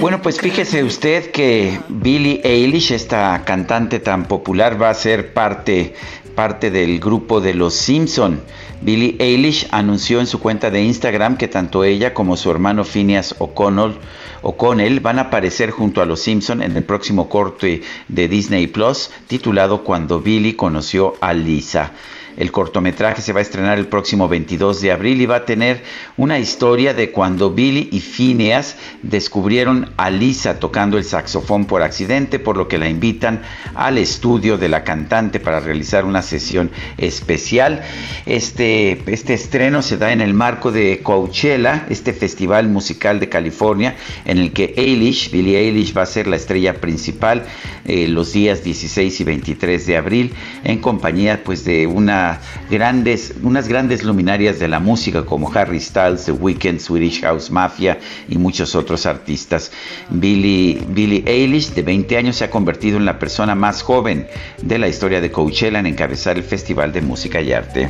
Bueno, 0.00 0.20
pues 0.22 0.38
fíjese 0.38 0.84
usted 0.84 1.30
que 1.30 1.80
Billie 1.88 2.40
Eilish, 2.44 2.92
esta 2.92 3.42
cantante 3.44 3.98
tan 3.98 4.26
popular, 4.26 4.80
va 4.80 4.90
a 4.90 4.94
ser 4.94 5.32
parte, 5.32 5.94
parte 6.34 6.70
del 6.70 7.00
grupo 7.00 7.40
de 7.40 7.54
los 7.54 7.74
Simpson. 7.74 8.40
Billie 8.82 9.16
Eilish 9.18 9.66
anunció 9.70 10.20
en 10.20 10.26
su 10.26 10.40
cuenta 10.40 10.70
de 10.70 10.82
Instagram 10.82 11.36
que 11.36 11.48
tanto 11.48 11.84
ella 11.84 12.12
como 12.14 12.36
su 12.36 12.50
hermano 12.50 12.84
Phineas 12.84 13.34
O'Connell 13.38 13.94
O'Connell 14.42 15.00
van 15.00 15.18
a 15.18 15.22
aparecer 15.22 15.70
junto 15.70 16.00
a 16.00 16.06
los 16.06 16.20
Simpson 16.20 16.62
en 16.62 16.76
el 16.76 16.84
próximo 16.84 17.28
corte 17.28 17.82
de 18.08 18.28
Disney 18.28 18.66
Plus 18.66 19.10
titulado 19.26 19.84
Cuando 19.84 20.20
Billy 20.20 20.54
conoció 20.54 21.16
a 21.20 21.34
Lisa. 21.34 21.92
El 22.40 22.52
cortometraje 22.52 23.20
se 23.20 23.34
va 23.34 23.40
a 23.40 23.42
estrenar 23.42 23.78
el 23.78 23.86
próximo 23.86 24.26
22 24.26 24.80
de 24.80 24.92
abril 24.92 25.20
y 25.20 25.26
va 25.26 25.36
a 25.36 25.44
tener 25.44 25.82
una 26.16 26.38
historia 26.38 26.94
de 26.94 27.10
cuando 27.10 27.50
Billy 27.50 27.90
y 27.92 28.00
Phineas 28.00 28.76
descubrieron 29.02 29.90
a 29.98 30.08
Lisa 30.08 30.58
tocando 30.58 30.96
el 30.96 31.04
saxofón 31.04 31.66
por 31.66 31.82
accidente, 31.82 32.38
por 32.38 32.56
lo 32.56 32.66
que 32.66 32.78
la 32.78 32.88
invitan 32.88 33.42
al 33.74 33.98
estudio 33.98 34.56
de 34.56 34.70
la 34.70 34.84
cantante 34.84 35.38
para 35.38 35.60
realizar 35.60 36.06
una 36.06 36.22
sesión 36.22 36.70
especial. 36.96 37.82
Este, 38.24 39.02
este 39.12 39.34
estreno 39.34 39.82
se 39.82 39.98
da 39.98 40.10
en 40.10 40.22
el 40.22 40.32
marco 40.32 40.72
de 40.72 41.00
Coachella, 41.02 41.84
este 41.90 42.14
festival 42.14 42.68
musical 42.68 43.20
de 43.20 43.28
California, 43.28 43.96
en 44.24 44.38
el 44.38 44.54
que 44.54 44.72
Eilish, 44.78 45.30
Billie 45.30 45.58
Eilish, 45.58 45.94
va 45.94 46.04
a 46.04 46.06
ser 46.06 46.26
la 46.26 46.36
estrella 46.36 46.80
principal 46.80 47.44
eh, 47.84 48.08
los 48.08 48.32
días 48.32 48.64
16 48.64 49.20
y 49.20 49.24
23 49.24 49.86
de 49.86 49.96
abril, 49.98 50.32
en 50.64 50.78
compañía 50.78 51.44
pues 51.44 51.66
de 51.66 51.86
una 51.86 52.29
grandes, 52.70 53.34
unas 53.42 53.68
grandes 53.68 54.04
luminarias 54.04 54.58
de 54.58 54.68
la 54.68 54.78
música 54.78 55.24
como 55.24 55.50
Harry 55.52 55.80
Styles, 55.80 56.24
The 56.26 56.32
Weeknd, 56.32 56.78
Swedish 56.78 57.22
House 57.22 57.50
Mafia 57.50 57.98
y 58.28 58.38
muchos 58.38 58.74
otros 58.74 59.06
artistas. 59.06 59.72
Billie, 60.08 60.82
Billie 60.88 61.24
Eilish, 61.26 61.72
de 61.74 61.82
20 61.82 62.16
años, 62.16 62.36
se 62.36 62.44
ha 62.44 62.50
convertido 62.50 62.98
en 62.98 63.04
la 63.04 63.18
persona 63.18 63.54
más 63.54 63.82
joven 63.82 64.26
de 64.62 64.78
la 64.78 64.88
historia 64.88 65.20
de 65.20 65.30
Coachella 65.30 65.78
en 65.78 65.86
encabezar 65.86 66.36
el 66.36 66.44
Festival 66.44 66.92
de 66.92 67.00
Música 67.00 67.40
y 67.40 67.52
Arte. 67.52 67.88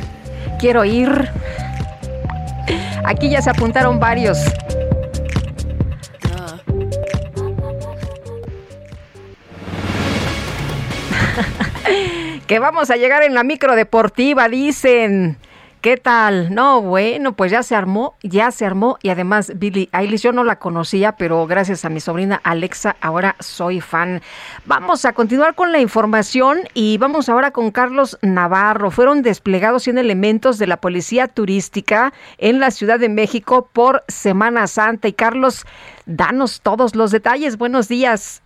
Quiero 0.59 0.85
ir. 0.85 1.29
Aquí 3.05 3.29
ya 3.29 3.41
se 3.41 3.49
apuntaron 3.49 3.99
varios. 3.99 4.37
Que 12.51 12.59
vamos 12.59 12.91
a 12.91 12.97
llegar 12.97 13.23
en 13.23 13.33
la 13.33 13.45
micro 13.45 13.77
deportiva, 13.77 14.49
dicen. 14.49 15.37
¿Qué 15.79 15.95
tal? 15.95 16.53
No, 16.53 16.81
bueno, 16.81 17.31
pues 17.31 17.49
ya 17.49 17.63
se 17.63 17.77
armó, 17.77 18.15
ya 18.23 18.51
se 18.51 18.65
armó 18.65 18.97
y 19.01 19.07
además 19.07 19.53
Billy 19.55 19.87
Eilish 19.93 20.23
yo 20.23 20.33
no 20.33 20.43
la 20.43 20.59
conocía, 20.59 21.13
pero 21.13 21.47
gracias 21.47 21.85
a 21.85 21.89
mi 21.89 22.01
sobrina 22.01 22.41
Alexa 22.43 22.97
ahora 22.99 23.37
soy 23.39 23.79
fan. 23.79 24.21
Vamos 24.65 25.05
a 25.05 25.13
continuar 25.13 25.55
con 25.55 25.71
la 25.71 25.79
información 25.79 26.59
y 26.73 26.97
vamos 26.97 27.29
ahora 27.29 27.51
con 27.51 27.71
Carlos 27.71 28.19
Navarro. 28.21 28.91
Fueron 28.91 29.21
desplegados 29.21 29.83
100 29.83 29.99
elementos 29.99 30.57
de 30.57 30.67
la 30.67 30.75
Policía 30.75 31.29
Turística 31.29 32.11
en 32.37 32.59
la 32.59 32.71
Ciudad 32.71 32.99
de 32.99 33.07
México 33.07 33.69
por 33.71 34.03
Semana 34.09 34.67
Santa 34.67 35.07
y 35.07 35.13
Carlos, 35.13 35.65
danos 36.05 36.59
todos 36.59 36.97
los 36.97 37.11
detalles. 37.11 37.57
Buenos 37.57 37.87
días. 37.87 38.43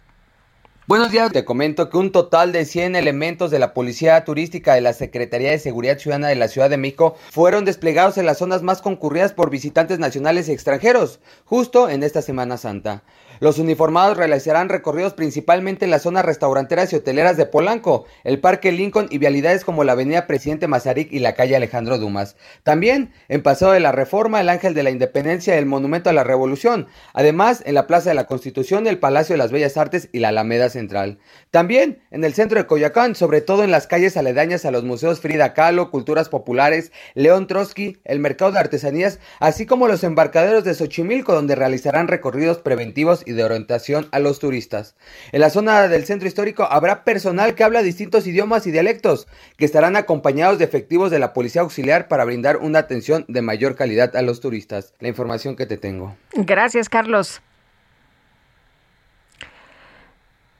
Buenos 0.87 1.09
días, 1.09 1.31
te 1.31 1.45
comento 1.45 1.89
que 1.89 1.97
un 1.97 2.11
total 2.11 2.51
de 2.51 2.63
100 2.63 2.95
elementos 2.95 3.49
de 3.49 3.57
la 3.57 3.73
Policía 3.73 4.23
Turística 4.23 4.75
de 4.75 4.81
la 4.81 4.93
Secretaría 4.93 5.49
de 5.49 5.57
Seguridad 5.57 5.97
Ciudadana 5.97 6.27
de 6.27 6.35
la 6.35 6.47
Ciudad 6.47 6.69
de 6.69 6.77
México 6.77 7.15
fueron 7.31 7.65
desplegados 7.65 8.19
en 8.19 8.27
las 8.27 8.37
zonas 8.37 8.61
más 8.61 8.83
concurridas 8.83 9.33
por 9.33 9.49
visitantes 9.49 9.97
nacionales 9.97 10.47
y 10.47 10.51
extranjeros, 10.51 11.21
justo 11.43 11.89
en 11.89 12.03
esta 12.03 12.21
Semana 12.21 12.57
Santa. 12.57 13.01
Los 13.39 13.59
uniformados 13.59 14.17
realizarán 14.17 14.69
recorridos 14.69 15.13
principalmente 15.13 15.85
en 15.85 15.91
las 15.91 16.03
zonas 16.03 16.25
restauranteras 16.25 16.93
y 16.93 16.95
hoteleras 16.95 17.37
de 17.37 17.45
Polanco, 17.45 18.05
el 18.23 18.39
Parque 18.39 18.71
Lincoln 18.71 19.07
y 19.09 19.17
vialidades 19.17 19.65
como 19.65 19.83
la 19.83 19.91
Avenida 19.91 20.27
Presidente 20.27 20.67
Mazarik 20.67 21.11
y 21.11 21.19
la 21.19 21.33
calle 21.33 21.55
Alejandro 21.55 21.97
Dumas. 21.97 22.35
También 22.63 23.11
en 23.27 23.43
Paseo 23.43 23.71
de 23.71 23.79
la 23.79 23.91
Reforma, 23.91 24.41
el 24.41 24.49
Ángel 24.49 24.73
de 24.73 24.83
la 24.83 24.89
Independencia 24.89 25.55
y 25.55 25.57
el 25.57 25.65
Monumento 25.65 26.09
a 26.09 26.13
la 26.13 26.23
Revolución. 26.23 26.87
Además, 27.13 27.61
en 27.65 27.75
la 27.75 27.87
Plaza 27.87 28.09
de 28.09 28.15
la 28.15 28.27
Constitución, 28.27 28.87
el 28.87 28.99
Palacio 28.99 29.33
de 29.33 29.37
las 29.37 29.51
Bellas 29.51 29.77
Artes 29.77 30.09
y 30.11 30.19
la 30.19 30.29
Alameda 30.29 30.69
Central. 30.69 31.19
También 31.51 32.01
en 32.11 32.23
el 32.23 32.33
centro 32.33 32.57
de 32.57 32.67
Coyacán, 32.67 33.15
sobre 33.15 33.41
todo 33.41 33.63
en 33.63 33.71
las 33.71 33.87
calles 33.87 34.17
aledañas 34.17 34.65
a 34.65 34.71
los 34.71 34.83
museos 34.83 35.19
Frida 35.19 35.53
Kahlo, 35.53 35.91
Culturas 35.91 36.29
Populares, 36.29 36.91
León 37.13 37.47
Trotsky, 37.47 37.97
el 38.05 38.19
Mercado 38.19 38.53
de 38.53 38.59
Artesanías, 38.59 39.19
así 39.39 39.65
como 39.65 39.87
los 39.87 40.03
embarcaderos 40.03 40.63
de 40.63 40.73
Xochimilco, 40.73 41.33
donde 41.33 41.55
realizarán 41.55 42.07
recorridos 42.07 42.59
preventivos 42.59 43.23
y 43.25 43.33
de 43.33 43.43
orientación 43.43 44.07
a 44.11 44.19
los 44.19 44.39
turistas. 44.39 44.95
En 45.31 45.41
la 45.41 45.49
zona 45.49 45.87
del 45.87 46.05
centro 46.05 46.27
histórico 46.27 46.63
habrá 46.63 47.03
personal 47.03 47.55
que 47.55 47.63
habla 47.63 47.83
distintos 47.83 48.27
idiomas 48.27 48.67
y 48.67 48.71
dialectos, 48.71 49.27
que 49.57 49.65
estarán 49.65 49.95
acompañados 49.95 50.59
de 50.59 50.65
efectivos 50.65 51.11
de 51.11 51.19
la 51.19 51.33
Policía 51.33 51.61
Auxiliar 51.61 52.07
para 52.07 52.25
brindar 52.25 52.57
una 52.57 52.79
atención 52.79 53.25
de 53.27 53.41
mayor 53.41 53.75
calidad 53.75 54.15
a 54.15 54.21
los 54.21 54.39
turistas. 54.39 54.93
La 54.99 55.07
información 55.07 55.55
que 55.55 55.65
te 55.65 55.77
tengo. 55.77 56.15
Gracias, 56.33 56.89
Carlos. 56.89 57.41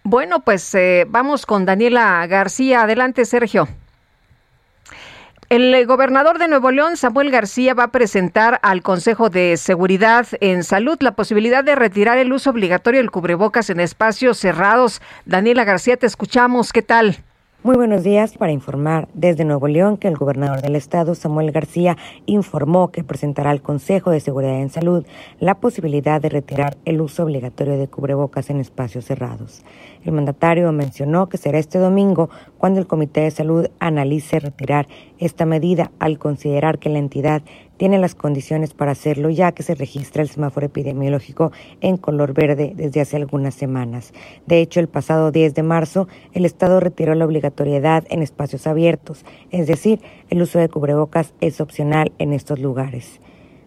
Bueno, 0.04 0.42
pues 0.44 0.76
eh, 0.76 1.06
vamos 1.08 1.46
con 1.46 1.66
Daniela 1.66 2.26
García. 2.28 2.84
Adelante, 2.84 3.26
Sergio. 3.26 3.68
El 5.50 5.86
gobernador 5.86 6.40
de 6.40 6.48
Nuevo 6.48 6.72
León, 6.72 6.98
Samuel 6.98 7.30
García, 7.30 7.76
va 7.76 7.84
a 7.84 7.92
presentar 7.92 8.60
al 8.64 8.82
Consejo 8.82 9.30
de 9.30 9.58
Seguridad 9.58 10.26
en 10.42 10.64
Salud 10.64 10.98
la 11.02 11.16
posibilidad 11.16 11.64
de 11.64 11.76
retirar 11.76 12.18
el 12.18 12.34
uso 12.34 12.50
obligatorio 12.50 13.00
del 13.00 13.12
cubrebocas 13.12 13.70
en 13.70 13.80
espacios 13.80 14.40
cerrados. 14.40 15.04
Daniela 15.26 15.64
García, 15.64 15.98
te 15.98 16.08
escuchamos. 16.08 16.74
¿Qué 16.74 16.82
tal? 16.82 17.24
Muy 17.66 17.78
buenos 17.78 18.04
días 18.04 18.38
para 18.38 18.52
informar 18.52 19.08
desde 19.16 19.44
Nuevo 19.44 19.68
León 19.68 19.98
que 19.98 20.08
el 20.08 20.18
gobernador 20.18 20.62
del 20.62 20.76
estado, 20.76 21.16
Samuel 21.16 21.52
García, 21.52 21.98
informó 22.28 22.92
que 22.92 23.04
presentará 23.04 23.50
al 23.50 23.64
Consejo 23.64 24.12
de 24.12 24.20
Seguridad 24.20 24.62
en 24.62 24.70
Salud 24.70 25.04
la 25.40 25.56
posibilidad 25.56 26.22
de 26.22 26.30
retirar 26.30 26.78
el 26.86 27.02
uso 27.02 27.24
obligatorio 27.24 27.76
de 27.76 27.88
cubrebocas 27.88 28.52
en 28.52 28.60
espacios 28.60 29.06
cerrados. 29.06 29.64
El 30.04 30.12
mandatario 30.12 30.72
mencionó 30.74 31.28
que 31.28 31.40
será 31.40 31.58
este 31.58 31.80
domingo 31.80 32.30
cuando 32.60 32.80
el 32.80 32.86
Comité 32.86 33.22
de 33.22 33.32
Salud 33.32 33.66
analice 33.80 34.40
retirar 34.40 34.88
esta 35.18 35.48
medida 35.48 35.90
al 35.98 36.20
considerar 36.20 36.78
que 36.78 36.90
la 36.90 37.00
entidad 37.00 37.42
tiene 37.78 38.00
las 38.00 38.16
condiciones 38.16 38.74
para 38.74 38.92
hacerlo 38.92 39.30
ya 39.30 39.52
que 39.52 39.64
se 39.64 39.76
registra 39.76 40.22
el 40.22 40.30
semáforo 40.30 40.66
epidemiológico 40.66 41.52
en 41.82 41.98
color 41.98 42.34
verde 42.34 42.74
desde 42.76 43.02
hace 43.02 43.18
algunas 43.18 43.56
semanas. 43.56 44.14
De 44.46 44.62
hecho, 44.62 44.80
el 44.80 44.88
pasado 44.88 45.32
10 45.32 45.54
de 45.54 45.64
marzo, 45.64 46.08
el 46.34 46.46
Estado 46.46 46.80
retiró 46.80 47.16
la 47.16 47.26
obligatoriedad 47.26 48.06
en 48.10 48.22
espacios 48.22 48.68
abiertos, 48.68 49.26
es 49.52 49.68
decir, 49.68 50.02
el 50.30 50.42
uso 50.42 50.60
de 50.60 50.70
cubrebocas 50.70 51.34
es 51.42 51.62
opcional 51.62 52.12
en 52.18 52.34
estos 52.34 52.60
lugares. 52.60 53.20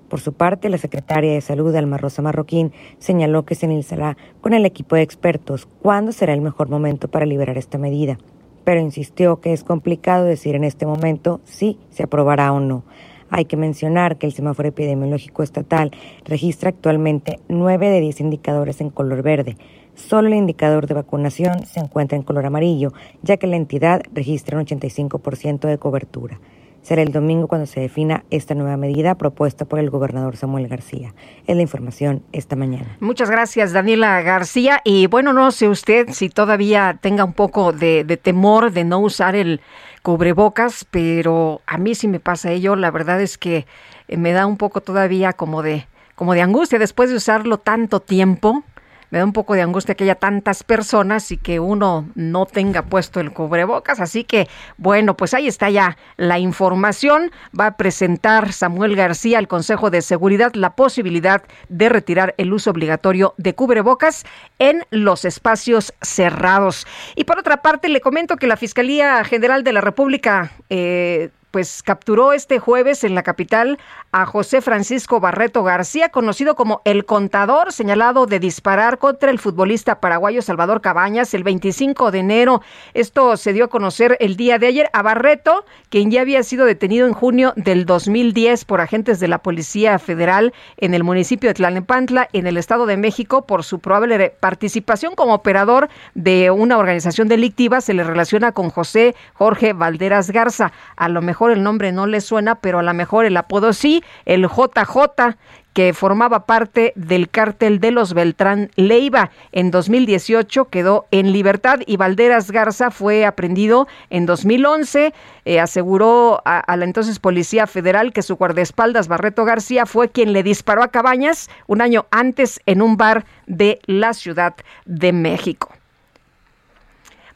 Por 0.09 0.21
su 0.21 0.33
parte, 0.33 0.71
la 0.71 0.79
secretaria 0.79 1.35
de 1.35 1.41
Salud, 1.43 1.75
Alma 1.75 1.99
Rosa 1.99 2.23
Marroquín, 2.23 2.73
señaló 2.99 3.45
que 3.45 3.55
se 3.55 3.67
analizará 3.67 4.17
con 4.41 4.55
el 4.55 4.65
equipo 4.65 4.97
de 4.97 5.03
expertos 5.03 5.69
cuándo 5.83 6.13
será 6.13 6.33
el 6.33 6.41
mejor 6.41 6.71
momento 6.71 7.09
para 7.09 7.27
liberar 7.27 7.59
esta 7.59 7.77
medida, 7.77 8.19
pero 8.65 8.81
insistió 8.81 9.41
que 9.41 9.53
es 9.53 9.65
complicado 9.65 10.25
decir 10.25 10.55
en 10.55 10.65
este 10.65 10.87
momento 10.87 11.41
si 11.45 11.79
se 11.91 12.05
aprobará 12.05 12.53
o 12.53 12.61
no. 12.61 12.85
Hay 13.31 13.45
que 13.45 13.57
mencionar 13.57 14.17
que 14.17 14.27
el 14.27 14.33
semáforo 14.33 14.69
epidemiológico 14.69 15.43
estatal 15.43 15.91
registra 16.25 16.71
actualmente 16.71 17.41
9 17.49 17.91
de 17.91 18.01
10 18.01 18.21
indicadores 18.21 18.81
en 18.81 18.91
color 18.91 19.23
verde. 19.23 19.57
Solo 19.95 20.29
el 20.29 20.35
indicador 20.35 20.87
de 20.87 20.95
vacunación 20.95 21.67
se 21.67 21.81
encuentra 21.81 22.17
en 22.17 22.23
color 22.23 22.47
amarillo, 22.47 22.93
ya 23.23 23.37
que 23.37 23.47
la 23.47 23.57
entidad 23.57 24.03
registra 24.13 24.57
un 24.59 24.65
85% 24.65 25.67
de 25.67 25.79
cobertura. 25.79 26.41
Será 26.83 27.03
el 27.03 27.13
domingo 27.13 27.49
cuando 27.49 27.67
se 27.67 27.81
defina 27.81 28.25
esta 28.31 28.55
nueva 28.55 28.77
medida 28.77 29.17
propuesta 29.17 29.65
por 29.65 29.79
el 29.79 29.91
gobernador 29.91 30.37
Samuel 30.37 30.69
García. 30.69 31.15
Es 31.47 31.57
la 31.57 31.63
información 31.63 32.23
esta 32.33 32.57
mañana. 32.57 32.97
Muchas 33.01 33.31
gracias, 33.31 33.73
Daniela 33.73 34.23
García. 34.23 34.81
Y 34.85 35.07
bueno, 35.07 35.33
no 35.33 35.51
sé 35.51 35.69
usted 35.69 36.09
si 36.13 36.31
todavía 36.31 36.99
tenga 37.03 37.25
un 37.25 37.35
poco 37.35 37.73
de, 37.73 38.05
de 38.05 38.17
temor 38.17 38.73
de 38.73 38.85
no 38.85 39.01
usar 39.01 39.37
el 39.37 39.61
cubrebocas, 40.09 40.87
pero 40.91 41.61
a 41.67 41.77
mí 41.77 41.95
sí 41.95 42.09
me 42.09 42.19
pasa 42.19 42.51
ello. 42.51 42.77
La 42.77 42.91
verdad 42.91 43.21
es 43.21 43.37
que 43.37 43.67
eh, 44.09 44.17
me 44.17 44.33
da 44.33 44.47
un 44.47 44.57
poco 44.57 44.81
todavía 44.81 45.35
como 45.35 45.63
de 45.63 45.87
como 46.15 46.33
de 46.33 46.41
angustia 46.41 46.79
después 46.79 47.11
de 47.11 47.17
usarlo 47.17 47.59
tanto 47.59 48.01
tiempo 48.01 48.65
me 49.11 49.19
da 49.19 49.25
un 49.25 49.33
poco 49.33 49.55
de 49.55 49.63
angustia 49.63 49.95
que 49.95 50.05
haya 50.05 50.15
tantas 50.15 50.63
personas 50.63 51.31
y 51.31 51.37
que 51.37 51.61
uno 51.61 52.09
no 52.15 52.47
tenga 52.47 52.83
puesto 52.83 53.21
el 53.21 53.33
cubrebocas. 53.33 54.01
Así 54.01 54.25
que, 54.25 54.49
bueno, 54.77 55.17
pues 55.17 55.35
ahí 55.35 55.49
está 55.49 55.71
ya 55.71 55.97
la 56.17 56.39
información. 56.39 57.31
Va 57.59 57.67
a 57.67 57.77
presentar 57.77 58.53
Samuel 58.53 58.97
García 58.97 59.39
al 59.39 59.49
Consejo 59.49 59.91
de 59.91 60.03
Seguridad 60.03 60.53
la 60.55 60.75
posibilidad 60.75 61.43
de 61.69 61.89
retirar 61.89 62.35
el 62.39 62.53
uso 62.53 62.71
obligatorio 62.71 63.35
de 63.39 63.55
cubrebocas 63.55 64.25
en 64.59 64.85
los 64.91 65.25
espacios 65.25 65.95
cerrados. 66.03 66.87
Y 67.17 67.25
por 67.25 67.39
otra 67.39 67.63
parte, 67.63 67.89
le 67.89 68.01
comento 68.01 68.37
que 68.37 68.47
la 68.47 68.57
Fiscalía 68.57 69.25
General 69.25 69.65
de 69.65 69.73
la 69.73 69.81
República 69.81 70.53
eh, 70.69 71.31
pues 71.59 71.83
capturó 71.83 72.33
este 72.33 72.61
jueves 72.61 73.03
en 73.03 73.17
la 73.17 73.25
capital 73.25 73.81
a 74.13 74.27
José 74.27 74.61
Francisco 74.61 75.19
Barreto 75.19 75.65
García, 75.65 76.09
conocido 76.09 76.55
como 76.55 76.83
el 76.85 77.05
contador, 77.05 77.73
señalado 77.73 78.27
de 78.27 78.39
disparar 78.39 78.99
contra 78.99 79.33
el 79.33 79.41
futbolista 79.41 79.99
paraguayo 79.99 80.41
Salvador 80.41 80.81
Cabañas 80.81 81.35
el 81.35 81.43
25 81.43 82.13
de 82.13 82.21
enero. 82.21 82.63
Esto 82.95 83.37
se 83.37 83.53
dio 83.53 83.65
a 83.65 83.69
conocer 83.69 84.17
el 84.21 84.37
día 84.37 84.61
de 84.61 84.69
ayer 84.69 84.89
a 84.93 85.03
Barreto, 85.03 85.65
quien 85.91 86.13
ya 86.13 86.21
había 86.21 86.45
sido 86.45 86.65
detenido 86.65 87.09
en 87.09 87.13
junio 87.13 87.53
del 87.57 87.87
2010 87.87 88.65
por 88.65 88.81
agentes 88.81 89.19
de 89.19 89.27
la 89.27 89.39
Policía 89.39 89.99
Federal 89.99 90.55
en 90.77 90.95
el 90.95 91.03
municipio 91.03 91.51
de 91.51 91.55
Tlalnepantla, 91.55 92.29
en 92.33 92.47
el 92.47 92.57
Estado 92.57 92.87
de 92.87 92.97
México, 92.97 93.47
por 93.47 93.65
su 93.65 93.81
probable 93.81 94.33
participación 94.39 95.17
como 95.17 95.35
operador 95.35 95.89
de 96.15 96.53
una 96.53 96.79
organización 96.79 97.27
delictiva. 97.27 97.81
Se 97.81 97.95
le 97.95 98.05
relaciona 98.05 98.53
con 98.53 98.71
José 98.71 99.17
Jorge 99.35 99.73
Valderas 99.73 100.31
Garza. 100.31 100.71
A 100.97 101.09
lo 101.09 101.21
mejor 101.21 101.48
el 101.53 101.63
nombre 101.63 101.93
no 101.93 102.07
le 102.07 102.21
suena, 102.21 102.57
pero 102.57 102.79
a 102.79 102.83
lo 102.83 102.95
mejor 102.95 103.25
el 103.25 103.37
apodo 103.37 103.73
sí 103.73 104.03
el 104.25 104.47
JJ, 104.47 105.37
que 105.79 105.93
formaba 105.93 106.45
parte 106.45 106.93
del 106.97 107.29
cártel 107.29 107.79
de 107.79 107.93
los 107.93 108.13
Beltrán 108.13 108.71
Leiva. 108.75 109.31
En 109.53 109.71
2018 109.71 110.65
quedó 110.71 111.07
en 111.13 111.33
libertad 111.33 111.79
y 111.87 111.97
Valderas 111.97 112.51
Garza 112.51 112.91
fue 112.91 113.25
aprendido 113.25 113.87
en 114.11 114.27
2011. 114.27 115.15
Eh, 115.45 115.61
aseguró 115.61 116.43
a, 116.45 116.59
a, 116.59 116.77
la 116.77 116.85
entonces 116.85 117.21
Policía 117.21 117.69
Federal 117.69 118.13
que 118.13 118.23
su 118.23 118.35
guardaespaldas 118.35 119.07
Barreto 119.07 119.45
García 119.45 119.87
fue 119.87 120.09
quien 120.09 120.33
le 120.33 120.43
disparó 120.43 120.83
a 120.83 120.89
Cabañas 120.89 121.49
un 121.69 121.81
año 121.81 122.07
antes 122.11 122.61
en 122.67 122.83
un 122.83 122.97
bar 122.97 123.25
de 123.47 123.79
la 123.87 124.15
Ciudad 124.15 124.57
de 124.85 125.13
México. 125.13 125.73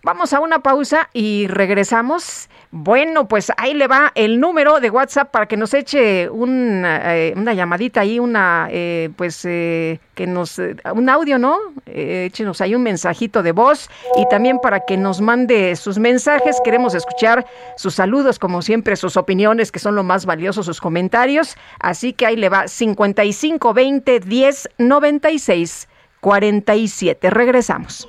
Vamos 0.04 0.32
a 0.32 0.40
una 0.40 0.58
pausa 0.58 1.08
y 1.12 1.46
regresamos. 1.46 2.48
Bueno, 2.74 3.28
pues 3.28 3.52
ahí 3.58 3.74
le 3.74 3.86
va 3.86 4.12
el 4.14 4.40
número 4.40 4.80
de 4.80 4.88
WhatsApp 4.88 5.30
para 5.30 5.44
que 5.44 5.58
nos 5.58 5.74
eche 5.74 6.30
una, 6.30 7.14
eh, 7.14 7.34
una 7.36 7.52
llamadita 7.52 8.00
ahí, 8.00 8.18
una, 8.18 8.66
eh, 8.70 9.10
pues, 9.14 9.44
eh, 9.44 10.00
que 10.14 10.26
nos, 10.26 10.58
eh, 10.58 10.76
un 10.94 11.10
audio, 11.10 11.38
¿no? 11.38 11.58
Eh, 11.84 12.28
échenos 12.30 12.62
ahí 12.62 12.74
un 12.74 12.82
mensajito 12.82 13.42
de 13.42 13.52
voz 13.52 13.90
y 14.16 14.26
también 14.30 14.58
para 14.58 14.80
que 14.86 14.96
nos 14.96 15.20
mande 15.20 15.76
sus 15.76 15.98
mensajes. 15.98 16.62
Queremos 16.64 16.94
escuchar 16.94 17.44
sus 17.76 17.94
saludos, 17.94 18.38
como 18.38 18.62
siempre, 18.62 18.96
sus 18.96 19.18
opiniones, 19.18 19.70
que 19.70 19.78
son 19.78 19.94
lo 19.94 20.02
más 20.02 20.24
valioso, 20.24 20.62
sus 20.62 20.80
comentarios. 20.80 21.58
Así 21.78 22.14
que 22.14 22.24
ahí 22.24 22.36
le 22.36 22.48
va 22.48 22.68
55 22.68 23.74
20 23.74 24.20
10 24.20 24.68
96 24.78 25.88
47. 26.22 27.28
Regresamos. 27.28 28.08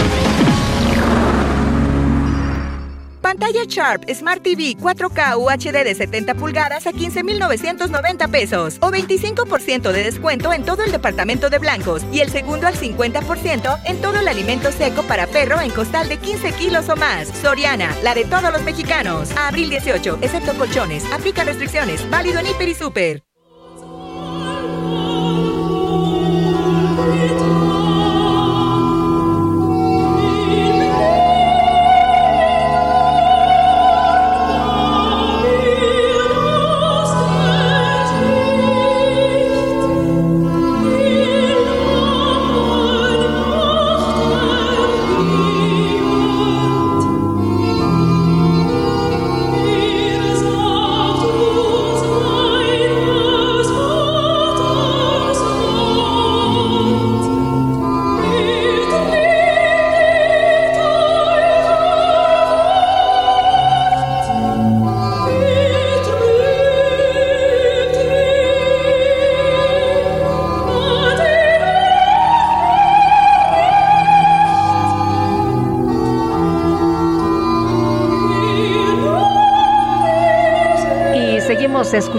Sharp 3.71 4.03
Smart 4.13 4.43
TV 4.43 4.75
4K 4.77 5.37
UHD 5.37 5.85
de 5.85 5.95
70 5.95 6.35
pulgadas 6.35 6.85
a 6.87 6.91
15,990 6.91 8.27
pesos 8.27 8.77
o 8.81 8.91
25% 8.91 9.91
de 9.91 10.03
descuento 10.03 10.51
en 10.51 10.65
todo 10.65 10.83
el 10.83 10.91
departamento 10.91 11.49
de 11.49 11.59
blancos 11.59 12.03
y 12.11 12.19
el 12.19 12.29
segundo 12.29 12.67
al 12.67 12.75
50% 12.75 13.79
en 13.85 14.01
todo 14.01 14.19
el 14.19 14.27
alimento 14.27 14.71
seco 14.71 15.03
para 15.03 15.25
perro 15.25 15.61
en 15.61 15.71
costal 15.71 16.09
de 16.09 16.17
15 16.17 16.51
kilos 16.53 16.89
o 16.89 16.97
más. 16.97 17.29
Soriana, 17.29 17.95
la 18.03 18.13
de 18.13 18.25
todos 18.25 18.51
los 18.51 18.61
mexicanos. 18.63 19.31
Abril 19.37 19.69
18, 19.69 20.19
excepto 20.21 20.53
colchones. 20.55 21.05
Aplica 21.13 21.45
restricciones. 21.45 22.07
Válido 22.09 22.39
en 22.39 22.47
Hiper 22.47 22.67
y 22.67 22.75
Super. 22.75 23.30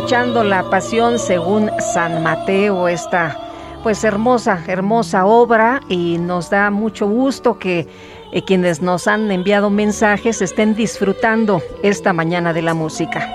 Escuchando 0.03 0.43
La 0.43 0.69
Pasión 0.69 1.17
según 1.17 1.71
San 1.95 2.25
Mateo, 2.25 2.89
esta 2.89 3.39
pues 3.85 4.03
hermosa, 4.03 4.61
hermosa 4.67 5.27
obra 5.27 5.81
y 5.89 6.19
nos 6.19 6.51
da 6.51 6.73
mucho 6.73 7.07
gusto 7.07 7.57
que 7.57 7.87
eh, 8.33 8.43
quienes 8.43 8.83
nos 8.83 9.07
han 9.07 9.31
enviado 9.31 9.71
mensajes 9.71 10.43
estén 10.43 10.75
disfrutando 10.75 11.63
esta 11.85 12.13
mañana 12.13 12.53
de 12.53 12.63
la 12.63 12.75
música. 12.75 13.32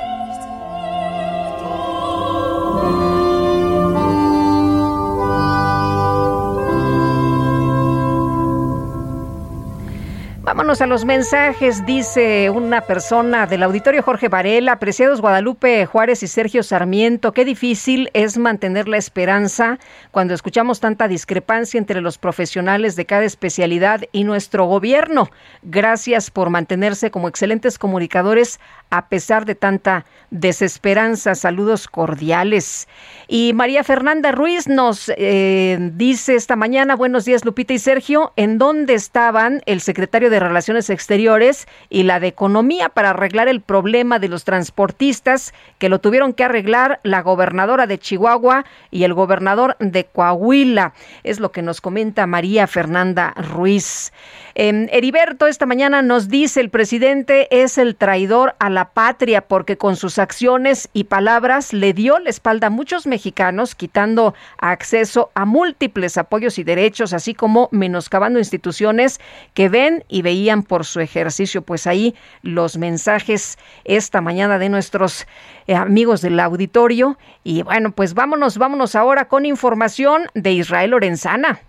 A 10.82 10.86
los 10.86 11.06
mensajes, 11.06 11.86
dice 11.88 12.52
una 12.52 12.82
persona 12.82 13.48
del 13.48 13.64
auditorio 13.64 14.04
Jorge 14.04 14.28
Varela, 14.28 14.74
apreciados 14.74 15.22
Guadalupe 15.22 15.88
Juárez 15.88 16.22
y 16.22 16.28
Sergio 16.28 16.62
Sarmiento, 16.62 17.32
qué 17.32 17.46
difícil 17.46 18.12
es 18.14 18.38
mantener 18.38 18.88
la 18.88 18.98
esperanza 18.98 19.80
cuando 20.12 20.36
escuchamos 20.36 20.80
tanta 20.80 21.08
discrepancia 21.08 21.80
entre 21.80 22.02
los 22.02 22.20
profesionales 22.20 22.96
de 22.96 23.06
cada 23.06 23.24
especialidad 23.24 24.02
y 24.12 24.24
nuestro 24.24 24.66
gobierno. 24.66 25.32
Gracias 25.64 26.30
por 26.30 26.52
mantenerse 26.52 27.10
como 27.10 27.28
excelentes 27.28 27.80
comunicadores 27.80 28.60
a 28.90 29.10
pesar 29.10 29.46
de 29.46 29.56
tanta 29.56 30.06
desesperanza. 30.30 31.36
Saludos 31.36 31.88
cordiales. 31.88 32.88
Y 33.28 33.54
María 33.54 33.84
Fernanda 33.84 34.32
Ruiz 34.32 34.68
nos 34.68 35.12
eh, 35.18 35.78
dice 35.94 36.36
esta 36.36 36.56
mañana, 36.56 36.96
buenos 36.96 37.26
días 37.26 37.46
Lupita 37.46 37.74
y 37.74 37.80
Sergio, 37.80 38.32
¿en 38.36 38.58
dónde 38.58 38.94
estaban 38.94 39.62
el 39.66 39.82
secretario 39.82 40.30
de 40.30 40.40
Relaciones 40.40 40.67
Exteriores 40.68 41.68
y 41.90 42.04
la 42.04 42.20
de 42.20 42.28
Economía 42.28 42.90
para 42.90 43.12
arreglar 43.12 43.48
el 43.48 43.62
problema 43.62 44.20
de 44.20 44.28
los 44.28 44.44
transportistas 44.44 45.54
que 45.80 45.88
lo 45.88 46.00
tuvieron 46.00 46.34
que 46.34 46.44
arreglar 46.44 47.00
la 47.04 47.22
gobernadora 47.22 47.88
de 47.88 47.98
Chihuahua 47.98 48.66
y 48.92 49.04
el 49.04 49.14
gobernador 49.14 49.78
de 49.80 50.04
Coahuila? 50.06 50.94
Es 51.24 51.40
lo 51.40 51.52
que 51.52 51.62
nos 51.62 51.80
comenta 51.80 52.28
María 52.28 52.68
Fernanda 52.68 53.34
Ruiz. 53.38 54.12
Eh, 54.56 54.88
Heriberto 54.92 55.48
esta 55.48 55.66
mañana 55.66 56.02
nos 56.02 56.30
dice 56.30 56.60
el 56.60 56.70
presidente 56.70 57.48
es 57.52 57.78
el 57.78 57.96
traidor 57.96 58.56
a 58.60 58.70
la 58.70 58.90
patria 58.90 59.42
porque 59.42 59.78
con 59.78 59.96
sus 59.96 60.18
acciones 60.18 60.90
y 60.94 61.06
palabras 61.06 61.74
le 61.74 61.94
dio 61.94 62.18
la 62.20 62.30
espalda 62.32 62.68
a 62.68 62.72
muchos 62.72 63.06
mexicanos 63.06 63.76
quitando 63.76 64.34
acceso 64.58 65.30
a 65.36 65.46
múltiples 65.46 66.18
apoyos 66.18 66.58
y 66.58 66.64
derechos 66.64 67.14
así 67.14 67.36
como 67.36 67.70
menoscabando 67.72 68.40
instituciones 68.40 69.20
que 69.54 69.70
ven 69.70 70.04
y 70.08 70.24
veían 70.24 70.57
por 70.64 70.86
su 70.86 71.00
ejercicio. 71.00 71.62
Pues 71.62 71.88
ahí 71.88 72.16
los 72.42 72.78
mensajes 72.78 73.58
esta 73.84 74.22
mañana 74.22 74.60
de 74.60 74.70
nuestros 74.70 75.28
eh, 75.68 75.76
amigos 75.76 76.22
del 76.22 76.40
auditorio 76.40 77.18
y 77.44 77.64
bueno 77.64 77.92
pues 77.92 78.14
vámonos, 78.14 78.58
vámonos 78.58 78.96
ahora 78.96 79.28
con 79.28 79.46
información 79.46 80.28
de 80.34 80.52
Israel 80.52 80.92
Lorenzana. 80.92 81.60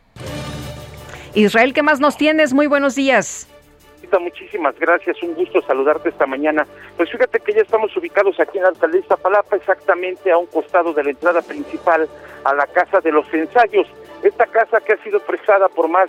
Israel, 1.35 1.73
¿qué 1.73 1.83
más 1.83 2.01
nos 2.01 2.17
tienes? 2.17 2.53
Muy 2.53 2.67
buenos 2.67 2.95
días. 2.95 3.49
Muchísimas 4.19 4.79
gracias, 4.79 5.23
un 5.23 5.35
gusto 5.35 5.61
saludarte 5.61 6.09
esta 6.09 6.27
mañana. 6.27 6.67
Pues 6.97 7.11
fíjate 7.11 7.41
que 7.41 7.53
ya 7.53 7.61
estamos 7.61 7.95
ubicados 7.95 8.41
aquí 8.41 8.57
en 8.57 8.65
Alcaldía 8.65 9.03
Palapa, 9.23 9.57
exactamente 9.57 10.33
a 10.33 10.39
un 10.39 10.47
costado 10.47 10.95
de 10.95 11.05
la 11.05 11.11
entrada 11.11 11.43
principal 11.43 12.09
a 12.45 12.55
la 12.55 12.67
Casa 12.69 13.01
de 13.01 13.13
los 13.13 13.33
Ensayos. 13.35 13.87
Esta 14.23 14.47
casa 14.47 14.81
que 14.81 14.95
ha 14.95 15.03
sido 15.05 15.21
prestada 15.21 15.69
por 15.69 15.89
más 15.89 16.09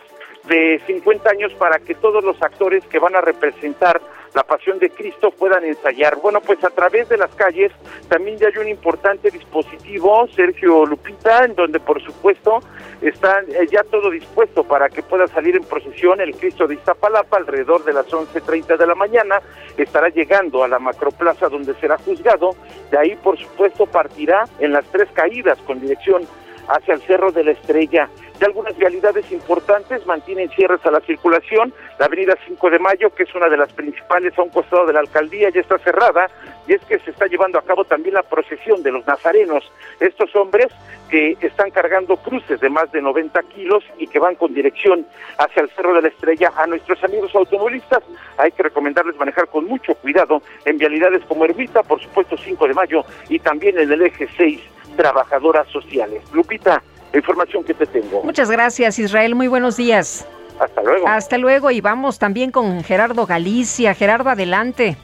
de 0.49 0.81
50 0.87 1.29
años 1.29 1.53
para 1.53 1.79
que 1.79 1.95
todos 1.95 2.23
los 2.23 2.41
actores 2.41 2.83
que 2.87 2.99
van 2.99 3.15
a 3.15 3.21
representar 3.21 4.01
la 4.33 4.43
pasión 4.43 4.79
de 4.79 4.89
Cristo 4.89 5.31
puedan 5.31 5.63
ensayar. 5.63 6.17
Bueno, 6.17 6.41
pues 6.41 6.63
a 6.63 6.69
través 6.69 7.09
de 7.09 7.17
las 7.17 7.33
calles 7.35 7.71
también 8.07 8.37
ya 8.37 8.47
hay 8.47 8.57
un 8.57 8.67
importante 8.67 9.31
dispositivo, 9.31 10.27
Sergio 10.35 10.85
Lupita, 10.85 11.45
en 11.45 11.55
donde 11.55 11.79
por 11.79 12.01
supuesto 12.01 12.59
está 13.01 13.41
eh, 13.41 13.67
ya 13.71 13.83
todo 13.83 14.09
dispuesto 14.09 14.63
para 14.63 14.89
que 14.89 15.01
pueda 15.01 15.27
salir 15.27 15.55
en 15.55 15.63
procesión 15.63 16.21
el 16.21 16.35
Cristo 16.35 16.67
de 16.67 16.75
Iztapalapa 16.75 17.37
alrededor 17.37 17.83
de 17.83 17.93
las 17.93 18.07
11.30 18.07 18.77
de 18.77 18.87
la 18.87 18.95
mañana. 18.95 19.41
Estará 19.77 20.09
llegando 20.09 20.63
a 20.63 20.67
la 20.67 20.79
macroplaza 20.79 21.49
donde 21.49 21.73
será 21.75 21.97
juzgado. 21.97 22.55
De 22.91 22.97
ahí, 22.97 23.15
por 23.15 23.37
supuesto, 23.37 23.85
partirá 23.85 24.45
en 24.59 24.73
las 24.73 24.85
tres 24.91 25.09
caídas 25.13 25.57
con 25.59 25.79
dirección 25.79 26.27
hacia 26.69 26.93
el 26.93 27.01
Cerro 27.01 27.31
de 27.31 27.43
la 27.43 27.51
Estrella. 27.51 28.09
De 28.39 28.45
algunas 28.45 28.77
vialidades 28.77 29.29
importantes 29.33 30.05
mantienen 30.05 30.49
cierres 30.51 30.85
a 30.85 30.91
la 30.91 31.01
circulación. 31.01 31.73
La 31.99 32.05
avenida 32.05 32.37
5 32.47 32.69
de 32.69 32.79
Mayo, 32.79 33.09
que 33.13 33.23
es 33.23 33.35
una 33.35 33.49
de 33.49 33.57
las 33.57 33.73
principales 33.73 34.37
a 34.37 34.43
un 34.43 34.49
costado 34.49 34.85
de 34.85 34.93
la 34.93 35.01
alcaldía, 35.01 35.49
ya 35.49 35.59
está 35.59 35.77
cerrada. 35.79 36.29
Y 36.65 36.73
es 36.73 36.81
que 36.85 36.99
se 36.99 37.11
está 37.11 37.25
llevando 37.25 37.59
a 37.59 37.63
cabo 37.63 37.83
también 37.83 38.15
la 38.15 38.23
procesión 38.23 38.81
de 38.81 38.91
los 38.91 39.05
nazarenos. 39.05 39.69
Estos 39.99 40.33
hombres 40.37 40.67
que 41.09 41.35
están 41.41 41.71
cargando 41.71 42.15
cruces 42.17 42.61
de 42.61 42.69
más 42.69 42.89
de 42.91 43.01
90 43.01 43.41
kilos 43.53 43.83
y 43.97 44.07
que 44.07 44.19
van 44.19 44.35
con 44.35 44.53
dirección 44.53 45.05
hacia 45.37 45.63
el 45.63 45.69
Cerro 45.71 45.93
de 45.95 46.03
la 46.03 46.07
Estrella. 46.07 46.53
A 46.55 46.67
nuestros 46.67 47.03
amigos 47.03 47.35
automovilistas 47.35 48.03
hay 48.37 48.51
que 48.51 48.63
recomendarles 48.63 49.17
manejar 49.17 49.47
con 49.47 49.65
mucho 49.65 49.95
cuidado 49.95 50.41
en 50.65 50.77
vialidades 50.77 51.23
como 51.25 51.43
Ermita, 51.43 51.83
por 51.83 51.99
supuesto 51.99 52.37
5 52.37 52.67
de 52.67 52.73
Mayo, 52.73 53.03
y 53.27 53.39
también 53.39 53.77
en 53.79 53.91
el 53.91 54.01
eje 54.03 54.29
6 54.37 54.78
trabajadoras 54.99 55.65
sociales. 55.69 56.21
Lupita, 56.33 56.83
la 57.13 57.17
información 57.17 57.63
que 57.63 57.73
te 57.73 57.85
tengo. 57.85 58.21
Muchas 58.21 58.51
gracias, 58.51 58.99
Israel. 58.99 59.33
Muy 59.33 59.47
buenos 59.47 59.77
días. 59.77 60.27
Hasta 60.59 60.83
luego. 60.83 61.07
Hasta 61.07 61.37
luego 61.37 61.71
y 61.71 61.79
vamos 61.79 62.19
también 62.19 62.51
con 62.51 62.83
Gerardo 62.83 63.25
Galicia. 63.25 63.93
Gerardo, 63.93 64.29
adelante. 64.29 64.97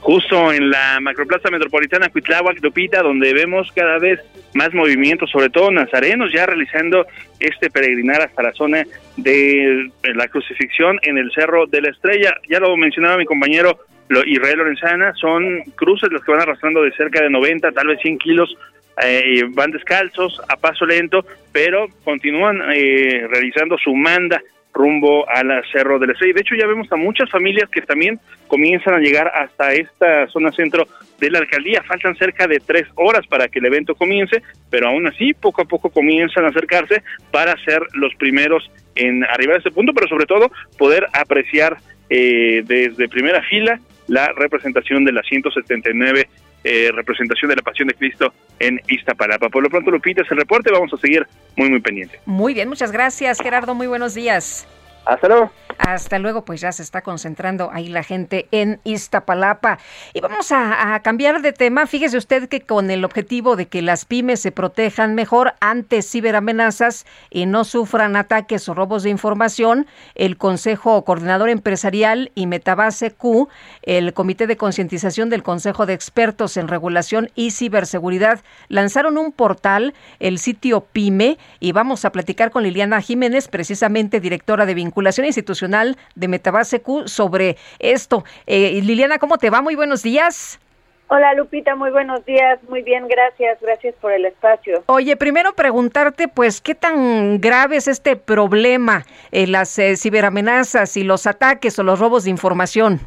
Justo 0.00 0.52
en 0.52 0.68
la 0.68 0.98
macroplaza 1.00 1.48
metropolitana 1.48 2.08
Cuitláhuac, 2.08 2.60
Lupita, 2.60 3.02
donde 3.02 3.32
vemos 3.32 3.70
cada 3.72 3.98
vez 3.98 4.18
más 4.52 4.74
movimientos, 4.74 5.30
sobre 5.30 5.48
todo 5.48 5.70
nazarenos, 5.70 6.32
ya 6.32 6.44
realizando 6.46 7.06
este 7.38 7.70
peregrinar 7.70 8.20
hasta 8.22 8.42
la 8.42 8.52
zona 8.52 8.84
de 9.16 9.92
la 10.02 10.26
crucifixión 10.26 10.98
en 11.02 11.18
el 11.18 11.30
Cerro 11.32 11.66
de 11.66 11.82
la 11.82 11.90
Estrella. 11.90 12.34
Ya 12.48 12.58
lo 12.58 12.76
mencionaba 12.76 13.16
mi 13.16 13.26
compañero 13.26 13.78
Israel 14.26 14.58
Lorenzana, 14.58 15.14
son 15.14 15.62
cruces 15.76 16.10
los 16.10 16.24
que 16.24 16.32
van 16.32 16.40
arrastrando 16.40 16.82
de 16.82 16.90
cerca 16.92 17.22
de 17.22 17.30
90, 17.30 17.70
tal 17.70 17.86
vez 17.86 18.00
100 18.00 18.18
kilos 18.18 18.56
eh, 19.04 19.44
van 19.50 19.70
descalzos, 19.70 20.40
a 20.48 20.56
paso 20.56 20.86
lento, 20.86 21.24
pero 21.52 21.86
continúan 22.04 22.60
eh, 22.74 23.26
realizando 23.28 23.76
su 23.78 23.94
manda 23.94 24.40
rumbo 24.72 25.28
al 25.28 25.62
Cerro 25.72 25.98
del 25.98 26.10
Estrella. 26.10 26.34
De 26.34 26.40
hecho, 26.42 26.54
ya 26.54 26.66
vemos 26.66 26.90
a 26.92 26.96
muchas 26.96 27.28
familias 27.30 27.68
que 27.70 27.82
también 27.82 28.20
comienzan 28.46 28.94
a 28.94 28.98
llegar 28.98 29.28
hasta 29.34 29.72
esta 29.72 30.26
zona 30.28 30.52
centro 30.52 30.86
de 31.18 31.30
la 31.30 31.40
alcaldía. 31.40 31.82
Faltan 31.82 32.16
cerca 32.16 32.46
de 32.46 32.60
tres 32.60 32.86
horas 32.94 33.26
para 33.26 33.48
que 33.48 33.58
el 33.58 33.66
evento 33.66 33.94
comience, 33.94 34.42
pero 34.70 34.88
aún 34.88 35.06
así, 35.06 35.34
poco 35.34 35.62
a 35.62 35.64
poco 35.64 35.90
comienzan 35.90 36.44
a 36.44 36.48
acercarse 36.48 37.02
para 37.30 37.56
ser 37.64 37.82
los 37.94 38.14
primeros 38.14 38.70
en 38.94 39.24
arribar 39.24 39.56
a 39.56 39.58
este 39.58 39.70
punto, 39.70 39.92
pero 39.92 40.08
sobre 40.08 40.26
todo 40.26 40.50
poder 40.78 41.06
apreciar 41.12 41.78
eh, 42.08 42.62
desde 42.64 43.08
primera 43.08 43.42
fila 43.42 43.80
la 44.08 44.32
representación 44.32 45.04
de 45.04 45.12
las 45.12 45.26
179 45.26 46.28
eh, 46.64 46.90
representación 46.92 47.48
de 47.48 47.56
la 47.56 47.62
Pasión 47.62 47.88
de 47.88 47.94
Cristo 47.94 48.32
en 48.58 48.80
Iztapalapa. 48.88 49.48
Por 49.48 49.62
lo 49.62 49.70
pronto, 49.70 49.90
Lupita, 49.90 50.22
es 50.22 50.30
el 50.30 50.38
reporte, 50.38 50.70
vamos 50.70 50.92
a 50.92 50.96
seguir 50.98 51.26
muy, 51.56 51.70
muy 51.70 51.80
pendiente. 51.80 52.20
Muy 52.26 52.54
bien, 52.54 52.68
muchas 52.68 52.92
gracias, 52.92 53.40
Gerardo, 53.40 53.74
muy 53.74 53.86
buenos 53.86 54.14
días. 54.14 54.66
Hasta 55.04 55.28
luego. 55.28 55.50
Hasta 55.78 56.18
luego, 56.18 56.44
pues 56.44 56.60
ya 56.60 56.72
se 56.72 56.82
está 56.82 57.00
concentrando 57.00 57.70
ahí 57.72 57.88
la 57.88 58.02
gente 58.02 58.48
en 58.50 58.80
Iztapalapa. 58.84 59.78
Y 60.12 60.20
vamos 60.20 60.52
a, 60.52 61.00
cambiar 61.02 61.40
de 61.40 61.52
tema. 61.52 61.86
Fíjese 61.86 62.18
usted 62.18 62.48
que 62.48 62.60
con 62.60 62.90
el 62.90 63.04
objetivo 63.04 63.56
de 63.56 63.66
que 63.66 63.80
las 63.80 64.04
pymes 64.04 64.40
se 64.40 64.52
protejan 64.52 65.14
mejor 65.14 65.54
ante 65.60 66.02
ciberamenazas 66.02 67.06
y 67.30 67.46
no 67.46 67.64
sufran 67.64 68.14
ataques 68.16 68.68
o 68.68 68.74
robos 68.74 69.04
de 69.04 69.10
información, 69.10 69.86
el 70.16 70.36
Consejo 70.36 71.02
Coordinador 71.04 71.48
Empresarial 71.48 72.30
y 72.34 72.46
Metabase 72.46 73.12
Q, 73.12 73.48
el 73.82 74.12
Comité 74.12 74.46
de 74.46 74.58
Concientización 74.58 75.30
del 75.30 75.42
Consejo 75.42 75.86
de 75.86 75.94
Expertos 75.94 76.58
en 76.58 76.68
Regulación 76.68 77.30
y 77.34 77.52
Ciberseguridad, 77.52 78.40
lanzaron 78.68 79.16
un 79.16 79.32
portal, 79.32 79.94
el 80.18 80.38
sitio 80.38 80.82
PYME, 80.92 81.38
y 81.58 81.72
vamos 81.72 82.04
a 82.04 82.12
platicar 82.12 82.50
con 82.50 82.64
Liliana 82.64 83.00
Jiménez, 83.00 83.48
precisamente 83.48 84.20
directora 84.20 84.66
de 84.66 84.74
vinculación 84.74 84.89
institucional 85.26 85.96
de 86.14 86.28
Metabase 86.28 86.80
Q 86.80 87.08
sobre 87.08 87.56
esto. 87.78 88.24
Eh, 88.46 88.80
Liliana, 88.82 89.18
¿cómo 89.18 89.38
te 89.38 89.50
va? 89.50 89.62
Muy 89.62 89.74
buenos 89.74 90.02
días. 90.02 90.60
Hola 91.08 91.34
Lupita, 91.34 91.74
muy 91.74 91.90
buenos 91.90 92.24
días, 92.24 92.62
muy 92.68 92.82
bien, 92.82 93.08
gracias, 93.08 93.58
gracias 93.60 93.96
por 94.00 94.12
el 94.12 94.26
espacio. 94.26 94.84
Oye, 94.86 95.16
primero 95.16 95.54
preguntarte, 95.54 96.28
pues, 96.28 96.60
¿qué 96.60 96.76
tan 96.76 97.40
grave 97.40 97.76
es 97.76 97.88
este 97.88 98.14
problema, 98.14 99.04
eh, 99.32 99.48
las 99.48 99.76
eh, 99.80 99.96
ciberamenazas 99.96 100.96
y 100.96 101.02
los 101.02 101.26
ataques 101.26 101.76
o 101.80 101.82
los 101.82 101.98
robos 101.98 102.24
de 102.24 102.30
información? 102.30 103.00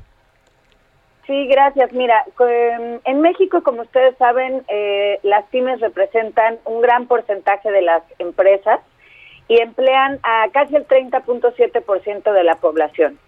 Sí, 1.26 1.48
gracias. 1.48 1.94
Mira, 1.94 2.26
en 3.06 3.22
México, 3.22 3.64
como 3.64 3.84
ustedes 3.84 4.18
saben, 4.18 4.66
las 5.24 5.46
pymes 5.46 5.80
representan 5.80 6.58
un 6.66 6.82
gran 6.82 7.08
porcentaje 7.08 7.72
de 7.72 7.82
las 7.82 8.04
empresas 8.20 8.82
y 9.48 9.60
emplean 9.60 10.20
a 10.24 10.48
casi 10.52 10.76
el 10.76 10.88
30.7% 10.88 12.32
de 12.32 12.44
la 12.44 12.56
población. 12.56 13.20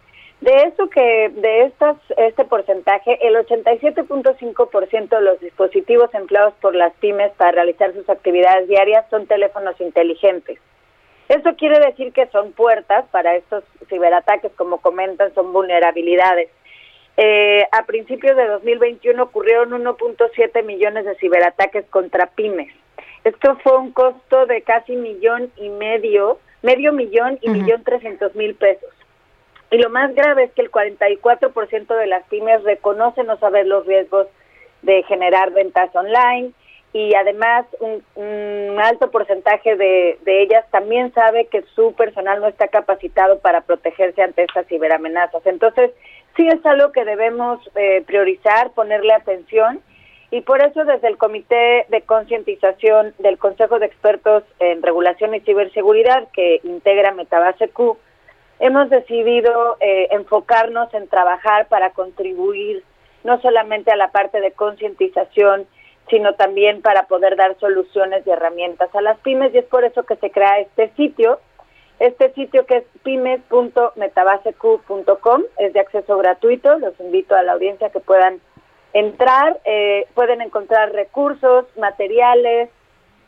De 0.41 0.51
eso 0.63 0.89
que 0.89 1.29
de 1.33 1.63
estas 1.63 1.97
este 2.17 2.45
porcentaje, 2.45 3.17
el 3.25 3.35
87.5% 3.35 5.09
de 5.09 5.21
los 5.21 5.39
dispositivos 5.39 6.13
empleados 6.13 6.53
por 6.61 6.75
las 6.75 6.93
pymes 6.95 7.31
para 7.37 7.51
realizar 7.51 7.93
sus 7.93 8.07
actividades 8.09 8.67
diarias 8.67 9.05
son 9.09 9.27
teléfonos 9.27 9.79
inteligentes. 9.79 10.59
Esto 11.29 11.55
quiere 11.55 11.79
decir 11.79 12.13
que 12.13 12.27
son 12.27 12.51
puertas 12.51 13.05
para 13.11 13.35
estos 13.35 13.63
ciberataques, 13.89 14.51
como 14.55 14.79
comentan, 14.79 15.33
son 15.33 15.51
vulnerabilidades. 15.53 16.49
Eh, 17.17 17.65
a 17.71 17.85
principios 17.85 18.35
de 18.35 18.45
2021 18.45 19.23
ocurrieron 19.23 19.71
1.7 19.71 20.63
millones 20.63 21.05
de 21.05 21.15
ciberataques 21.15 21.85
contra 21.85 22.27
pymes. 22.27 22.71
Esto 23.25 23.57
fue 23.63 23.75
un 23.79 23.91
costo 23.91 24.45
de 24.45 24.61
casi 24.61 24.95
millón 24.95 25.51
y 25.57 25.69
medio, 25.69 26.37
medio 26.61 26.93
millón 26.93 27.39
y 27.41 27.49
millón 27.49 27.83
trescientos 27.83 28.35
mil 28.35 28.53
pesos. 28.53 28.91
Y 29.71 29.79
lo 29.79 29.89
más 29.89 30.13
grave 30.13 30.43
es 30.43 30.51
que 30.51 30.61
el 30.61 30.69
44% 30.69 31.87
de 31.87 32.05
las 32.05 32.23
pymes 32.27 32.63
reconocen 32.63 33.25
no 33.25 33.37
saber 33.39 33.65
los 33.65 33.87
riesgos 33.87 34.27
de 34.83 35.01
generar 35.03 35.51
ventas 35.53 35.89
online 35.95 36.51
y 36.93 37.15
además 37.15 37.65
un, 37.79 38.03
un 38.13 38.79
alto 38.79 39.09
porcentaje 39.09 39.75
de, 39.75 40.19
de, 40.23 40.43
ellas 40.43 40.63
también 40.69 41.11
sabe 41.13 41.47
que 41.47 41.63
su 41.73 41.93
personal 41.93 42.39
no 42.41 42.47
está 42.47 42.67
capacitado 42.67 43.39
para 43.39 43.61
protegerse 43.61 44.21
ante 44.21 44.43
estas 44.43 44.67
ciberamenazas. 44.67 45.43
Entonces, 45.47 45.89
sí 46.37 46.47
es 46.47 46.63
algo 46.63 46.91
que 46.91 47.03
debemos 47.05 47.59
eh, 47.75 48.03
priorizar, 48.05 48.69
ponerle 48.69 49.13
atención 49.13 49.81
y 50.31 50.41
por 50.41 50.61
eso 50.61 50.83
desde 50.85 51.07
el 51.07 51.17
Comité 51.17 51.85
de 51.89 52.01
Concientización 52.01 53.13
del 53.19 53.37
Consejo 53.37 53.77
de 53.79 53.85
Expertos 53.85 54.43
en 54.59 54.81
Regulación 54.81 55.35
y 55.35 55.41
Ciberseguridad 55.41 56.27
que 56.33 56.61
integra 56.63 57.13
Metabase 57.13 57.69
Q, 57.69 57.97
hemos 58.59 58.89
decidido 58.89 59.77
eh, 59.79 60.07
enfocarnos 60.11 60.93
en 60.93 61.07
trabajar 61.07 61.67
para 61.67 61.91
contribuir 61.91 62.83
no 63.23 63.39
solamente 63.41 63.91
a 63.91 63.95
la 63.95 64.11
parte 64.11 64.41
de 64.41 64.51
concientización, 64.51 65.65
sino 66.09 66.33
también 66.35 66.81
para 66.81 67.07
poder 67.07 67.35
dar 67.35 67.57
soluciones 67.59 68.25
y 68.25 68.29
herramientas 68.29 68.95
a 68.95 69.01
las 69.01 69.17
pymes 69.19 69.53
y 69.53 69.57
es 69.59 69.65
por 69.65 69.83
eso 69.83 70.03
que 70.03 70.15
se 70.17 70.31
crea 70.31 70.59
este 70.59 70.89
sitio. 70.95 71.39
Este 71.99 72.31
sitio 72.33 72.65
que 72.65 72.77
es 72.77 72.85
pymes.metabaseq.com 73.03 75.43
es 75.57 75.73
de 75.73 75.79
acceso 75.79 76.17
gratuito, 76.17 76.77
los 76.77 76.99
invito 76.99 77.35
a 77.35 77.43
la 77.43 77.53
audiencia 77.53 77.89
que 77.89 78.01
puedan 78.01 78.41
entrar, 78.95 79.59
eh, 79.65 80.07
pueden 80.13 80.41
encontrar 80.41 80.93
recursos, 80.93 81.65
materiales, 81.77 82.69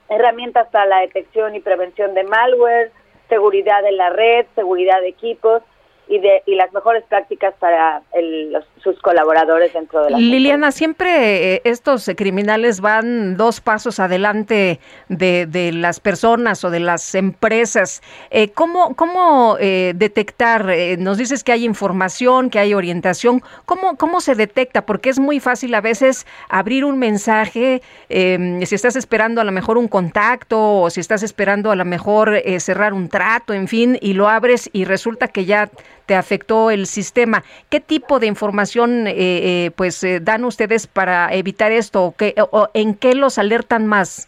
herramientas 0.07 0.69
para 0.69 0.85
la 0.85 0.99
detección 1.01 1.55
y 1.55 1.59
prevención 1.59 2.13
de 2.13 2.23
malware, 2.23 2.91
seguridad 3.27 3.83
de 3.83 3.91
la 3.91 4.09
red, 4.09 4.45
seguridad 4.55 5.01
de 5.01 5.09
equipos, 5.09 5.61
y, 6.07 6.19
de, 6.19 6.43
y 6.45 6.55
las 6.55 6.71
mejores 6.73 7.03
prácticas 7.05 7.53
para 7.59 8.01
el, 8.13 8.51
los, 8.51 8.65
sus 8.83 8.99
colaboradores 9.01 9.73
dentro 9.73 10.03
de 10.03 10.11
la 10.11 10.17
Liliana, 10.17 10.71
siempre 10.71 11.55
eh, 11.55 11.61
estos 11.63 12.09
criminales 12.15 12.81
van 12.81 13.37
dos 13.37 13.61
pasos 13.61 13.99
adelante 13.99 14.79
de, 15.09 15.45
de, 15.45 15.71
las 15.71 15.99
personas 15.99 16.63
o 16.63 16.69
de 16.69 16.79
las 16.79 17.15
empresas. 17.15 18.01
Eh, 18.29 18.49
¿Cómo, 18.49 18.95
cómo 18.95 19.57
eh, 19.59 19.93
detectar? 19.95 20.69
Eh, 20.69 20.97
nos 20.97 21.17
dices 21.17 21.43
que 21.43 21.51
hay 21.51 21.65
información, 21.65 22.49
que 22.49 22.59
hay 22.59 22.73
orientación. 22.73 23.41
¿Cómo, 23.65 23.97
¿Cómo 23.97 24.21
se 24.21 24.35
detecta? 24.35 24.85
Porque 24.85 25.09
es 25.09 25.19
muy 25.19 25.39
fácil 25.39 25.73
a 25.75 25.81
veces 25.81 26.25
abrir 26.49 26.85
un 26.85 26.99
mensaje, 26.99 27.81
em, 28.09 28.61
si 28.65 28.75
estás 28.75 28.95
esperando 28.95 29.41
a 29.41 29.43
lo 29.43 29.51
mejor 29.51 29.77
un 29.77 29.87
contacto 29.87 30.81
o 30.81 30.89
si 30.89 30.99
estás 30.99 31.23
esperando 31.23 31.71
a 31.71 31.75
lo 31.75 31.85
mejor 31.85 32.35
eh, 32.35 32.59
cerrar 32.59 32.93
un 32.93 33.09
trato, 33.09 33.53
en 33.53 33.67
fin, 33.67 33.97
y 34.01 34.13
lo 34.13 34.27
abres 34.27 34.69
y 34.73 34.85
resulta 34.85 35.27
que 35.27 35.45
ya 35.45 35.69
te 36.07 36.15
afectó 36.15 36.71
el 36.71 36.87
sistema. 36.87 37.43
¿Qué 37.69 37.79
tipo 37.79 38.19
de 38.19 38.25
información 38.25 39.05
eh, 39.05 39.13
eh, 39.15 39.71
pues 39.75 40.03
eh, 40.03 40.19
dan 40.19 40.45
ustedes 40.45 40.87
para 40.87 41.31
evitar 41.33 41.71
esto 41.71 42.05
o, 42.05 42.15
qué, 42.15 42.33
o, 42.51 42.69
en 42.73 42.95
qué 42.95 43.13
los 43.13 43.37
alertan 43.37 43.85
más? 43.85 44.27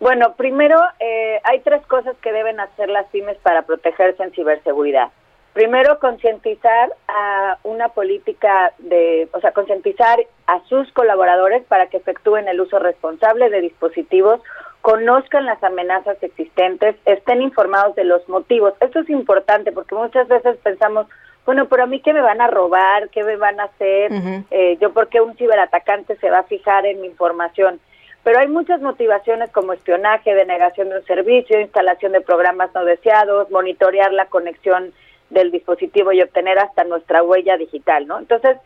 Bueno, 0.00 0.34
primero 0.36 0.80
eh, 1.00 1.40
hay 1.42 1.60
tres 1.60 1.84
cosas 1.86 2.16
que 2.22 2.32
deben 2.32 2.60
hacer 2.60 2.88
las 2.88 3.06
pymes 3.06 3.36
para 3.38 3.62
protegerse 3.62 4.22
en 4.22 4.30
ciberseguridad. 4.30 5.08
Primero, 5.54 5.98
concientizar 5.98 6.92
a 7.08 7.58
una 7.64 7.88
política 7.88 8.72
de, 8.78 9.28
o 9.32 9.40
sea, 9.40 9.50
concientizar 9.50 10.20
a 10.46 10.60
sus 10.68 10.92
colaboradores 10.92 11.64
para 11.64 11.86
que 11.86 11.96
efectúen 11.96 12.46
el 12.46 12.60
uso 12.60 12.78
responsable 12.78 13.50
de 13.50 13.60
dispositivos 13.62 14.40
conozcan 14.82 15.46
las 15.46 15.62
amenazas 15.62 16.22
existentes, 16.22 16.96
estén 17.04 17.42
informados 17.42 17.94
de 17.96 18.04
los 18.04 18.26
motivos. 18.28 18.74
Esto 18.80 19.00
es 19.00 19.10
importante 19.10 19.72
porque 19.72 19.94
muchas 19.94 20.28
veces 20.28 20.56
pensamos, 20.62 21.06
bueno, 21.44 21.66
pero 21.68 21.84
a 21.84 21.86
mí 21.86 22.00
qué 22.00 22.12
me 22.12 22.20
van 22.20 22.40
a 22.40 22.46
robar, 22.46 23.08
qué 23.10 23.24
me 23.24 23.36
van 23.36 23.60
a 23.60 23.64
hacer, 23.64 24.12
uh 24.12 24.16
-huh. 24.16 24.44
eh, 24.50 24.78
yo 24.80 24.92
por 24.92 25.08
qué 25.08 25.20
un 25.20 25.36
ciberatacante 25.36 26.16
se 26.16 26.30
va 26.30 26.40
a 26.40 26.44
fijar 26.44 26.86
en 26.86 27.00
mi 27.00 27.06
información. 27.08 27.80
Pero 28.24 28.40
hay 28.40 28.48
muchas 28.48 28.80
motivaciones 28.80 29.50
como 29.50 29.72
espionaje, 29.72 30.34
denegación 30.34 30.90
de 30.90 30.98
un 30.98 31.04
servicio, 31.04 31.60
instalación 31.60 32.12
de 32.12 32.20
programas 32.20 32.70
no 32.74 32.84
deseados, 32.84 33.50
monitorear 33.50 34.12
la 34.12 34.26
conexión 34.26 34.92
del 35.30 35.50
dispositivo 35.50 36.12
y 36.12 36.22
obtener 36.22 36.58
hasta 36.58 36.84
nuestra 36.84 37.22
huella 37.22 37.56
digital, 37.56 38.06
¿no? 38.06 38.18
Entonces, 38.18 38.56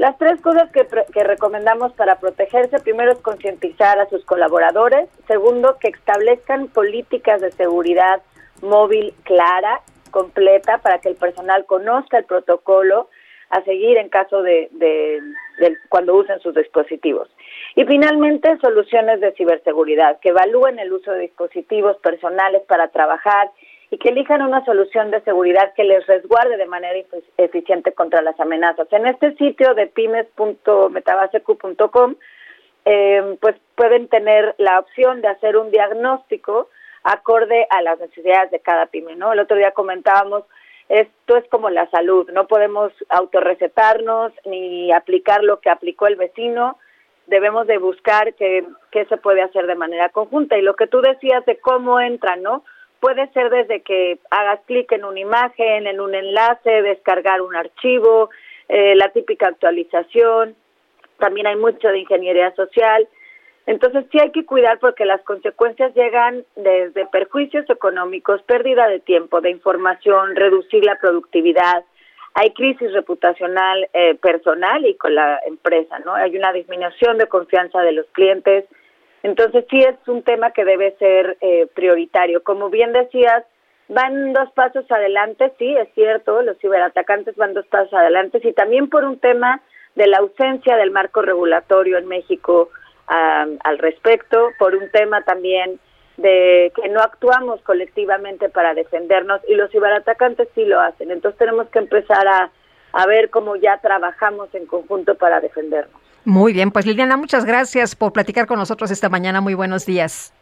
las 0.00 0.16
tres 0.16 0.40
cosas 0.40 0.72
que, 0.72 0.86
que, 1.12 1.24
recomendamos 1.24 1.92
para 1.92 2.18
protegerse, 2.18 2.78
primero 2.78 3.12
es 3.12 3.18
concientizar 3.18 4.00
a 4.00 4.08
sus 4.08 4.24
colaboradores, 4.24 5.10
segundo, 5.26 5.76
que 5.78 5.88
establezcan 5.88 6.68
políticas 6.68 7.42
de 7.42 7.52
seguridad 7.52 8.22
móvil 8.62 9.12
clara, 9.24 9.82
completa, 10.10 10.78
para 10.78 11.00
que 11.00 11.10
el 11.10 11.16
personal 11.16 11.66
conozca 11.66 12.16
el 12.16 12.24
protocolo 12.24 13.10
a 13.50 13.62
seguir 13.64 13.98
en 13.98 14.08
caso 14.08 14.40
de, 14.40 14.70
de, 14.70 15.20
de 15.58 15.76
cuando 15.90 16.14
usen 16.14 16.40
sus 16.40 16.54
dispositivos. 16.54 17.28
Y 17.76 17.84
finalmente, 17.84 18.56
soluciones 18.62 19.20
de 19.20 19.32
ciberseguridad, 19.32 20.18
que 20.20 20.30
evalúen 20.30 20.78
el 20.78 20.94
uso 20.94 21.12
de 21.12 21.20
dispositivos 21.20 21.98
personales 21.98 22.62
para 22.66 22.88
trabajar 22.88 23.50
y 23.90 23.98
que 23.98 24.08
elijan 24.10 24.42
una 24.42 24.64
solución 24.64 25.10
de 25.10 25.20
seguridad 25.22 25.72
que 25.74 25.82
les 25.84 26.06
resguarde 26.06 26.56
de 26.56 26.66
manera 26.66 26.96
eficiente 27.36 27.92
contra 27.92 28.22
las 28.22 28.38
amenazas. 28.38 28.86
En 28.92 29.06
este 29.06 29.34
sitio 29.34 29.74
de 29.74 29.88
pymes.metabaseq.com, 29.88 32.14
eh, 32.84 33.36
pues 33.40 33.56
pueden 33.74 34.06
tener 34.08 34.54
la 34.58 34.78
opción 34.78 35.22
de 35.22 35.28
hacer 35.28 35.56
un 35.56 35.72
diagnóstico 35.72 36.68
acorde 37.02 37.66
a 37.70 37.80
las 37.82 37.98
necesidades 37.98 38.52
de 38.52 38.60
cada 38.60 38.86
pyme, 38.86 39.16
¿no? 39.16 39.32
El 39.32 39.40
otro 39.40 39.56
día 39.56 39.72
comentábamos, 39.72 40.44
esto 40.88 41.36
es 41.36 41.48
como 41.48 41.68
la 41.70 41.90
salud, 41.90 42.30
no 42.30 42.46
podemos 42.46 42.92
autorrecetarnos 43.08 44.32
ni 44.44 44.92
aplicar 44.92 45.42
lo 45.42 45.58
que 45.60 45.70
aplicó 45.70 46.06
el 46.06 46.14
vecino, 46.16 46.78
debemos 47.26 47.66
de 47.66 47.78
buscar 47.78 48.34
qué, 48.34 48.66
qué 48.90 49.06
se 49.06 49.16
puede 49.16 49.40
hacer 49.42 49.66
de 49.66 49.74
manera 49.74 50.10
conjunta. 50.10 50.56
Y 50.58 50.62
lo 50.62 50.74
que 50.74 50.86
tú 50.86 51.00
decías 51.00 51.44
de 51.46 51.58
cómo 51.58 51.98
entran, 52.00 52.42
¿no? 52.42 52.62
Puede 53.00 53.28
ser 53.32 53.48
desde 53.48 53.80
que 53.80 54.18
hagas 54.30 54.60
clic 54.66 54.92
en 54.92 55.04
una 55.04 55.18
imagen, 55.18 55.86
en 55.86 56.00
un 56.00 56.14
enlace, 56.14 56.82
descargar 56.82 57.40
un 57.40 57.56
archivo, 57.56 58.28
eh, 58.68 58.94
la 58.94 59.08
típica 59.08 59.48
actualización. 59.48 60.54
También 61.18 61.46
hay 61.46 61.56
mucho 61.56 61.88
de 61.88 61.98
ingeniería 61.98 62.54
social. 62.54 63.08
Entonces 63.66 64.04
sí 64.12 64.18
hay 64.20 64.32
que 64.32 64.44
cuidar 64.44 64.78
porque 64.80 65.04
las 65.04 65.22
consecuencias 65.22 65.94
llegan 65.94 66.44
desde 66.56 67.06
perjuicios 67.06 67.68
económicos, 67.70 68.42
pérdida 68.42 68.88
de 68.88 69.00
tiempo, 69.00 69.40
de 69.40 69.50
información, 69.50 70.36
reducir 70.36 70.84
la 70.84 70.96
productividad. 70.96 71.84
Hay 72.34 72.52
crisis 72.52 72.92
reputacional 72.92 73.88
eh, 73.92 74.14
personal 74.16 74.84
y 74.86 74.94
con 74.94 75.14
la 75.14 75.40
empresa, 75.46 75.98
¿no? 76.00 76.14
Hay 76.14 76.36
una 76.36 76.52
disminución 76.52 77.16
de 77.16 77.26
confianza 77.26 77.80
de 77.80 77.92
los 77.92 78.06
clientes, 78.12 78.66
entonces 79.22 79.64
sí 79.70 79.80
es 79.80 79.96
un 80.08 80.22
tema 80.22 80.52
que 80.52 80.64
debe 80.64 80.96
ser 80.98 81.36
eh, 81.40 81.66
prioritario. 81.74 82.42
Como 82.42 82.70
bien 82.70 82.92
decías, 82.92 83.44
van 83.88 84.32
dos 84.32 84.50
pasos 84.52 84.84
adelante, 84.90 85.52
sí, 85.58 85.76
es 85.76 85.88
cierto, 85.94 86.42
los 86.42 86.58
ciberatacantes 86.58 87.36
van 87.36 87.54
dos 87.54 87.66
pasos 87.66 87.92
adelante, 87.92 88.40
y 88.42 88.52
también 88.52 88.88
por 88.88 89.04
un 89.04 89.18
tema 89.18 89.60
de 89.96 90.06
la 90.06 90.18
ausencia 90.18 90.76
del 90.76 90.90
marco 90.92 91.22
regulatorio 91.22 91.98
en 91.98 92.06
México 92.06 92.70
al 93.08 93.78
respecto, 93.78 94.50
por 94.56 94.76
un 94.76 94.88
tema 94.92 95.22
también 95.24 95.80
de 96.16 96.72
que 96.76 96.88
no 96.88 97.00
actuamos 97.00 97.60
colectivamente 97.62 98.48
para 98.48 98.72
defendernos 98.72 99.40
y 99.48 99.54
los 99.54 99.70
ciberatacantes 99.72 100.48
sí 100.54 100.64
lo 100.64 100.80
hacen. 100.80 101.10
Entonces 101.10 101.36
tenemos 101.36 101.68
que 101.70 101.80
empezar 101.80 102.28
a, 102.28 102.50
a 102.92 103.06
ver 103.06 103.30
cómo 103.30 103.56
ya 103.56 103.78
trabajamos 103.78 104.54
en 104.54 104.66
conjunto 104.66 105.16
para 105.16 105.40
defendernos. 105.40 106.00
Muy 106.24 106.52
bien, 106.52 106.70
pues 106.70 106.86
Liliana, 106.86 107.16
muchas 107.16 107.44
gracias 107.44 107.94
por 107.94 108.12
platicar 108.12 108.46
con 108.46 108.58
nosotros 108.58 108.90
esta 108.90 109.08
mañana. 109.08 109.40
Muy 109.40 109.54
buenos 109.54 109.86
días. 109.86 110.32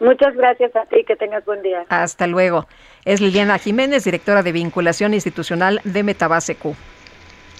Muchas 0.00 0.34
gracias 0.34 0.74
a 0.76 0.84
ti, 0.86 1.04
que 1.06 1.16
tengas 1.16 1.44
buen 1.44 1.62
día. 1.62 1.84
Hasta 1.88 2.26
luego. 2.26 2.66
Es 3.04 3.20
Liliana 3.20 3.58
Jiménez, 3.58 4.04
directora 4.04 4.42
de 4.42 4.52
vinculación 4.52 5.14
institucional 5.14 5.80
de 5.84 6.02
Metabase 6.02 6.54
Q. 6.56 6.74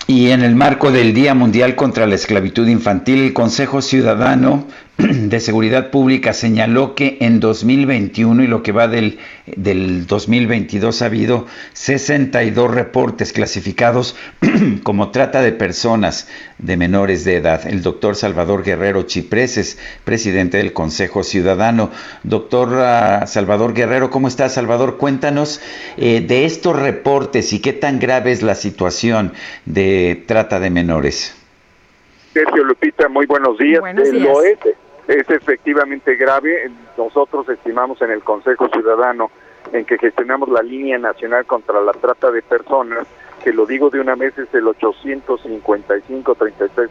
Y 0.08 0.30
en 0.30 0.42
el 0.42 0.54
marco 0.54 0.92
del 0.92 1.12
Día 1.14 1.34
Mundial 1.34 1.74
contra 1.74 2.06
la 2.06 2.14
Esclavitud 2.14 2.68
Infantil, 2.68 3.24
el 3.24 3.32
Consejo 3.32 3.82
Ciudadano 3.82 4.64
de 4.98 5.40
Seguridad 5.40 5.90
Pública 5.90 6.32
señaló 6.32 6.94
que 6.94 7.18
en 7.20 7.38
2021 7.38 8.44
y 8.44 8.46
lo 8.46 8.62
que 8.62 8.72
va 8.72 8.88
del, 8.88 9.18
del 9.44 10.06
2022 10.06 11.02
ha 11.02 11.06
habido 11.06 11.46
62 11.74 12.70
reportes 12.72 13.34
clasificados 13.34 14.16
como 14.82 15.10
trata 15.10 15.42
de 15.42 15.52
personas 15.52 16.28
de 16.58 16.78
menores 16.78 17.24
de 17.24 17.36
edad. 17.36 17.66
El 17.66 17.82
doctor 17.82 18.16
Salvador 18.16 18.64
Guerrero 18.64 19.02
Chiprés 19.02 19.58
es 19.58 19.78
presidente 20.04 20.56
del 20.56 20.72
Consejo 20.72 21.22
Ciudadano. 21.24 21.90
Doctor 22.22 22.68
uh, 22.68 23.26
Salvador 23.26 23.74
Guerrero, 23.74 24.08
¿cómo 24.08 24.28
está 24.28 24.48
Salvador? 24.48 24.96
Cuéntanos 24.96 25.60
eh, 25.98 26.22
de 26.22 26.46
estos 26.46 26.74
reportes 26.74 27.52
y 27.52 27.60
qué 27.60 27.74
tan 27.74 27.98
grave 27.98 28.32
es 28.32 28.42
la 28.42 28.54
situación 28.54 29.34
de 29.66 30.24
trata 30.26 30.58
de 30.58 30.70
menores. 30.70 31.36
Sergio 32.32 32.64
Lupita, 32.64 33.08
muy 33.08 33.26
buenos 33.26 33.58
días. 33.58 33.80
Buenos 33.80 34.10
días. 34.10 34.22
Lo 34.22 34.42
es, 34.42 34.58
es 35.08 35.30
efectivamente 35.30 36.16
grave. 36.16 36.70
Nosotros 36.96 37.48
estimamos 37.48 38.00
en 38.02 38.10
el 38.10 38.22
Consejo 38.22 38.68
Ciudadano 38.68 39.30
en 39.72 39.84
que 39.84 39.98
gestionamos 39.98 40.48
la 40.48 40.62
línea 40.62 40.98
nacional 40.98 41.44
contra 41.46 41.80
la 41.80 41.92
trata 41.92 42.30
de 42.30 42.42
personas, 42.42 43.06
que 43.42 43.52
lo 43.52 43.66
digo 43.66 43.90
de 43.90 44.00
una 44.00 44.14
vez, 44.14 44.36
es 44.38 44.52
el 44.54 44.66
855 44.66 46.34
33 46.34 46.90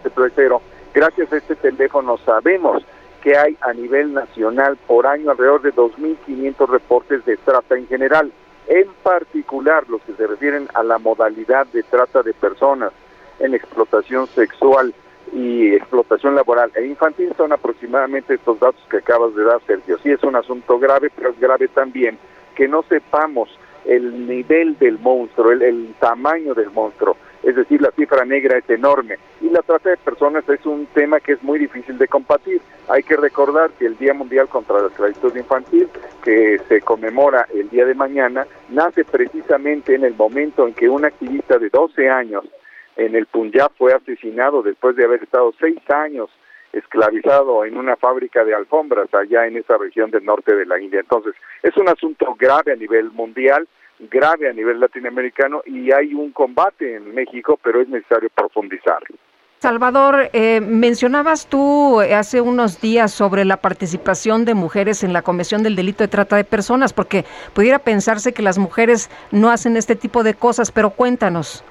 Gracias 0.94 1.32
a 1.32 1.38
este 1.38 1.56
teléfono 1.56 2.18
sabemos 2.20 2.84
que 3.22 3.38
hay 3.38 3.58
a 3.62 3.74
nivel 3.74 4.14
nacional 4.14 4.78
por 4.88 5.08
año 5.08 5.32
alrededor 5.32 5.62
de 5.62 5.74
2.500 5.74 6.70
reportes 6.70 7.26
de 7.26 7.38
trata 7.38 7.76
en 7.76 7.88
general, 7.88 8.32
en 8.68 8.88
particular 9.04 9.84
los 9.90 10.02
que 10.04 10.14
se 10.14 10.28
refieren 10.28 10.68
a 10.74 10.84
la 10.84 11.00
modalidad 11.00 11.66
de 11.68 11.84
trata 11.84 12.22
de 12.22 12.34
personas 12.34 12.92
en 13.40 13.54
explotación 13.54 14.28
sexual 14.28 14.94
y 15.34 15.74
explotación 15.74 16.36
laboral 16.36 16.72
e 16.76 16.86
infantil 16.86 17.34
son 17.38 17.52
aproximadamente 17.52 18.36
estos 18.36 18.60
datos 18.60 18.82
que 18.90 18.98
acabas 18.98 19.36
de 19.36 19.44
dar, 19.44 19.62
Sergio. 19.66 19.98
Sí 20.00 20.12
es 20.12 20.24
un 20.24 20.36
asunto 20.36 20.80
grave, 20.80 21.12
pero 21.16 21.30
es 21.30 21.40
grave 21.40 21.68
también 21.68 22.18
que 22.56 22.68
no 22.68 22.84
sepamos 22.84 23.50
el 23.86 24.28
nivel 24.28 24.78
del 24.80 24.98
monstruo, 25.00 25.52
el, 25.52 25.94
tamaño 26.00 26.54
del 26.54 26.72
monstruo 26.72 27.18
es 27.46 27.56
decir, 27.56 27.80
la 27.80 27.92
cifra 27.92 28.26
negra 28.26 28.58
es 28.58 28.68
enorme 28.72 29.20
y 29.40 29.52
la 29.52 29.62
trata 29.62 29.92
de 29.92 29.98
personas 29.98 30.50
es 30.50 30.66
un 30.66 30.88
tema 30.88 31.20
que 31.20 31.34
es 31.34 31.44
muy 31.44 31.60
difícil 31.60 31.96
de 32.00 32.08
combatir. 32.08 32.60
Hay 32.88 33.04
que 33.04 33.16
recordar 33.16 33.70
que 33.78 33.86
el 33.86 33.96
Día 34.00 34.16
Mundial 34.16 34.48
contra 34.48 34.82
la 34.82 34.88
Esclavitud 34.88 35.36
Infantil, 35.36 35.88
que 36.24 36.60
se 36.68 36.82
conmemora 36.82 37.48
el 37.54 37.70
día 37.70 37.86
de 37.86 37.94
mañana, 37.94 38.48
nace 38.70 39.06
precisamente 39.06 39.94
en 39.94 40.06
el 40.06 40.16
momento 40.16 40.68
en 40.68 40.74
que 40.74 40.90
un 40.90 41.06
activista 41.06 41.60
de 41.60 41.70
12 41.70 42.10
años 42.10 42.46
en 42.96 43.16
el 43.16 43.26
Punjab 43.26 43.72
fue 43.78 43.94
asesinado 43.94 44.62
después 44.64 44.96
de 44.96 45.06
haber 45.06 45.24
estado 45.24 45.54
seis 45.60 45.80
años 45.90 46.30
esclavizado 46.74 47.64
en 47.64 47.78
una 47.78 47.96
fábrica 47.96 48.44
de 48.44 48.54
alfombras 48.54 49.14
allá 49.14 49.48
en 49.48 49.58
esa 49.58 49.78
región 49.78 50.12
del 50.12 50.26
norte 50.26 50.56
de 50.56 50.66
la 50.66 50.80
India. 50.80 51.00
Entonces, 51.00 51.34
es 51.64 51.76
un 51.78 51.88
asunto 51.88 52.36
grave 52.38 52.74
a 52.74 52.76
nivel 52.76 53.12
mundial 53.12 53.68
grave 54.00 54.50
a 54.50 54.54
nivel 54.54 54.80
latinoamericano 54.80 55.62
y 55.66 55.92
hay 55.92 56.14
un 56.14 56.32
combate 56.32 56.96
en 56.96 57.14
México, 57.14 57.60
pero 57.64 57.82
es 57.82 57.88
necesario 57.88 58.30
profundizar. 58.34 59.02
Salvador, 59.60 60.30
eh, 60.34 60.62
mencionabas 60.62 61.48
tú 61.48 62.00
hace 62.02 62.42
unos 62.42 62.82
días 62.82 63.12
sobre 63.12 63.46
la 63.46 63.58
participación 63.58 64.46
de 64.46 64.54
mujeres 64.54 65.04
en 65.04 65.14
la 65.14 65.22
Comisión 65.22 65.64
del 65.64 65.76
Delito 65.76 66.04
de 66.04 66.08
Trata 66.08 66.36
de 66.36 66.44
Personas, 66.44 66.94
porque 66.94 67.26
pudiera 67.54 67.80
pensarse 67.80 68.34
que 68.34 68.44
las 68.44 68.60
mujeres 68.60 69.10
no 69.32 69.50
hacen 69.50 69.76
este 69.78 69.96
tipo 69.96 70.24
de 70.24 70.36
cosas, 70.36 70.72
pero 70.72 70.92
cuéntanos. 70.92 71.64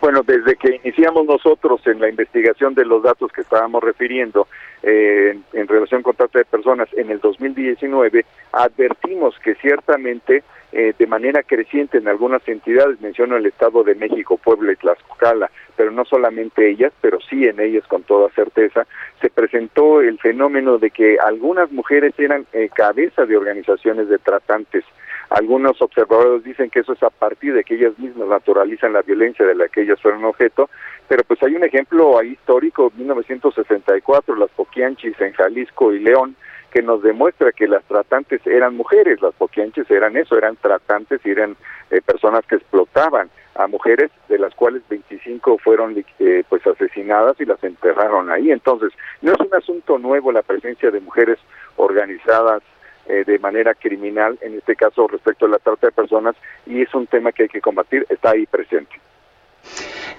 Bueno, 0.00 0.22
desde 0.22 0.56
que 0.56 0.76
iniciamos 0.84 1.26
nosotros 1.26 1.80
en 1.86 2.00
la 2.00 2.08
investigación 2.08 2.74
de 2.74 2.84
los 2.84 3.02
datos 3.02 3.32
que 3.32 3.40
estábamos 3.40 3.82
refiriendo 3.82 4.46
eh, 4.82 5.38
en 5.52 5.68
relación 5.68 6.02
con 6.02 6.14
trata 6.14 6.38
de 6.38 6.44
personas 6.44 6.88
en 6.96 7.10
el 7.10 7.18
2019, 7.20 8.24
advertimos 8.52 9.38
que 9.38 9.54
ciertamente 9.56 10.44
eh, 10.72 10.92
de 10.98 11.06
manera 11.06 11.42
creciente 11.42 11.98
en 11.98 12.08
algunas 12.08 12.46
entidades, 12.46 13.00
menciono 13.00 13.36
el 13.36 13.46
Estado 13.46 13.82
de 13.82 13.94
México, 13.94 14.36
Puebla 14.36 14.72
y 14.72 14.76
Tlaxcala, 14.76 15.50
pero 15.74 15.90
no 15.90 16.04
solamente 16.04 16.68
ellas, 16.68 16.92
pero 17.00 17.18
sí 17.20 17.46
en 17.46 17.60
ellas 17.60 17.86
con 17.86 18.02
toda 18.02 18.28
certeza, 18.30 18.86
se 19.20 19.30
presentó 19.30 20.02
el 20.02 20.18
fenómeno 20.18 20.78
de 20.78 20.90
que 20.90 21.16
algunas 21.24 21.70
mujeres 21.72 22.12
eran 22.18 22.46
eh, 22.52 22.68
cabeza 22.74 23.24
de 23.24 23.36
organizaciones 23.36 24.08
de 24.08 24.18
tratantes. 24.18 24.84
Algunos 25.30 25.80
observadores 25.82 26.44
dicen 26.44 26.70
que 26.70 26.80
eso 26.80 26.92
es 26.92 27.02
a 27.02 27.10
partir 27.10 27.54
de 27.54 27.64
que 27.64 27.74
ellas 27.74 27.98
mismas 27.98 28.28
naturalizan 28.28 28.92
la 28.92 29.02
violencia 29.02 29.44
de 29.44 29.54
la 29.54 29.68
que 29.68 29.82
ellas 29.82 30.00
fueron 30.00 30.24
objeto, 30.24 30.70
pero 31.08 31.24
pues 31.24 31.42
hay 31.42 31.54
un 31.54 31.64
ejemplo 31.64 32.18
ahí 32.18 32.32
histórico, 32.32 32.92
1964, 32.96 34.36
las 34.36 34.50
Poquianchis 34.50 35.20
en 35.20 35.32
Jalisco 35.32 35.92
y 35.92 36.00
León, 36.00 36.36
que 36.76 36.82
nos 36.82 37.02
demuestra 37.02 37.52
que 37.52 37.66
las 37.66 37.82
tratantes 37.84 38.46
eran 38.46 38.76
mujeres, 38.76 39.22
las 39.22 39.34
poquianches 39.34 39.90
eran 39.90 40.14
eso, 40.14 40.36
eran 40.36 40.56
tratantes 40.56 41.24
y 41.24 41.30
eran 41.30 41.56
eh, 41.90 42.02
personas 42.02 42.44
que 42.44 42.56
explotaban 42.56 43.30
a 43.54 43.66
mujeres, 43.66 44.10
de 44.28 44.38
las 44.38 44.54
cuales 44.54 44.82
25 44.90 45.56
fueron 45.56 46.04
eh, 46.18 46.44
pues 46.48 46.66
asesinadas 46.66 47.40
y 47.40 47.46
las 47.46 47.64
enterraron 47.64 48.30
ahí. 48.30 48.50
Entonces, 48.50 48.92
no 49.22 49.32
es 49.32 49.40
un 49.40 49.54
asunto 49.54 49.98
nuevo 49.98 50.32
la 50.32 50.42
presencia 50.42 50.90
de 50.90 51.00
mujeres 51.00 51.38
organizadas 51.76 52.62
eh, 53.08 53.24
de 53.26 53.38
manera 53.38 53.74
criminal, 53.74 54.38
en 54.40 54.58
este 54.58 54.76
caso 54.76 55.08
respecto 55.08 55.46
a 55.46 55.50
la 55.50 55.58
trata 55.58 55.88
de 55.88 55.92
personas, 55.92 56.36
y 56.66 56.82
es 56.82 56.94
un 56.94 57.06
tema 57.06 57.32
que 57.32 57.44
hay 57.44 57.48
que 57.48 57.60
combatir, 57.60 58.06
está 58.08 58.30
ahí 58.30 58.46
presente. 58.46 58.96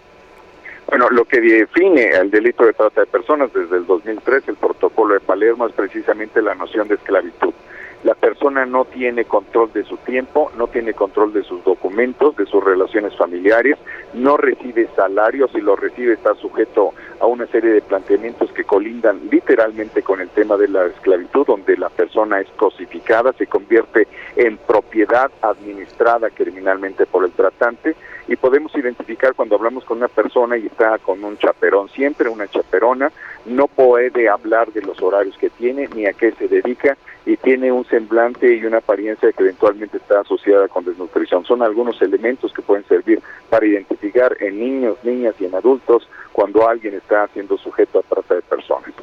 Bueno, 0.89 1.09
lo 1.09 1.23
que 1.23 1.39
define 1.39 2.09
el 2.09 2.29
delito 2.29 2.65
de 2.65 2.73
trata 2.73 3.01
de 3.01 3.07
personas 3.07 3.53
desde 3.53 3.77
el 3.77 3.85
2003, 3.85 4.49
el 4.49 4.55
protocolo 4.55 5.13
de 5.13 5.21
Palermo, 5.21 5.65
es 5.65 5.73
precisamente 5.73 6.41
la 6.41 6.55
noción 6.55 6.89
de 6.89 6.95
esclavitud 6.95 7.53
la 8.03 8.13
persona 8.13 8.65
no 8.65 8.85
tiene 8.85 9.25
control 9.25 9.71
de 9.73 9.83
su 9.83 9.97
tiempo, 9.97 10.51
no 10.57 10.67
tiene 10.67 10.93
control 10.93 11.33
de 11.33 11.43
sus 11.43 11.63
documentos, 11.63 12.35
de 12.37 12.45
sus 12.45 12.63
relaciones 12.63 13.15
familiares, 13.17 13.77
no 14.13 14.37
recibe 14.37 14.87
salarios 14.95 15.49
y 15.55 15.61
lo 15.61 15.75
recibe 15.75 16.13
está 16.13 16.35
sujeto 16.35 16.93
a 17.19 17.25
una 17.25 17.47
serie 17.47 17.71
de 17.71 17.81
planteamientos 17.81 18.51
que 18.51 18.63
colindan 18.63 19.19
literalmente 19.31 20.03
con 20.03 20.21
el 20.21 20.29
tema 20.29 20.57
de 20.57 20.67
la 20.67 20.85
esclavitud, 20.85 21.45
donde 21.47 21.75
la 21.77 21.89
persona 21.89 22.39
es 22.39 22.47
cosificada, 22.57 23.33
se 23.33 23.47
convierte 23.47 24.07
en 24.35 24.57
propiedad 24.57 25.31
administrada 25.41 26.29
criminalmente 26.29 27.05
por 27.05 27.25
el 27.25 27.31
tratante 27.31 27.95
y 28.27 28.35
podemos 28.35 28.75
identificar 28.75 29.33
cuando 29.33 29.55
hablamos 29.55 29.85
con 29.85 29.97
una 29.97 30.07
persona 30.07 30.57
y 30.57 30.67
está 30.67 30.97
con 30.99 31.23
un 31.23 31.37
chaperón, 31.37 31.89
siempre 31.89 32.29
una 32.29 32.47
chaperona, 32.47 33.11
no 33.45 33.67
puede 33.67 34.27
hablar 34.27 34.71
de 34.73 34.81
los 34.81 35.01
horarios 35.01 35.37
que 35.37 35.49
tiene 35.49 35.87
ni 35.95 36.05
a 36.05 36.13
qué 36.13 36.31
se 36.33 36.47
dedica 36.47 36.97
y 37.25 37.37
tiene 37.37 37.71
un 37.71 37.85
semblante 37.85 38.53
y 38.55 38.65
una 38.65 38.77
apariencia 38.77 39.31
que 39.31 39.43
eventualmente 39.43 39.97
está 39.97 40.21
asociada 40.21 40.67
con 40.67 40.85
desnutrición. 40.85 41.45
Son 41.45 41.61
algunos 41.61 42.01
elementos 42.01 42.53
que 42.53 42.61
pueden 42.61 42.85
servir 42.85 43.21
para 43.49 43.65
identificar 43.65 44.35
en 44.39 44.59
niños, 44.59 44.97
niñas 45.03 45.35
y 45.39 45.45
en 45.45 45.55
adultos 45.55 46.07
cuando 46.31 46.67
alguien 46.67 46.95
está 46.95 47.27
siendo 47.29 47.57
sujeto 47.57 47.99
a 47.99 48.03
trata 48.03 48.35
de 48.35 48.41
personas. 48.41 48.93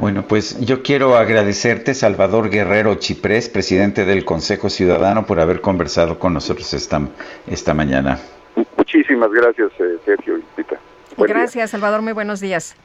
Bueno, 0.00 0.24
pues 0.26 0.58
yo 0.60 0.82
quiero 0.82 1.18
agradecerte, 1.18 1.92
Salvador 1.92 2.48
Guerrero 2.48 2.94
Chiprés, 2.94 3.50
presidente 3.50 4.06
del 4.06 4.24
Consejo 4.24 4.70
Ciudadano, 4.70 5.26
por 5.26 5.40
haber 5.40 5.60
conversado 5.60 6.18
con 6.18 6.32
nosotros 6.32 6.72
esta, 6.72 7.02
esta 7.46 7.74
mañana. 7.74 8.18
Muchísimas 8.78 9.30
gracias, 9.30 9.70
eh, 9.78 9.98
Sergio 10.06 10.38
y 10.38 10.42
Pita. 10.56 10.80
Gracias, 11.18 11.72
Salvador. 11.72 12.00
Muy 12.00 12.14
buenos 12.14 12.40
días. 12.40 12.76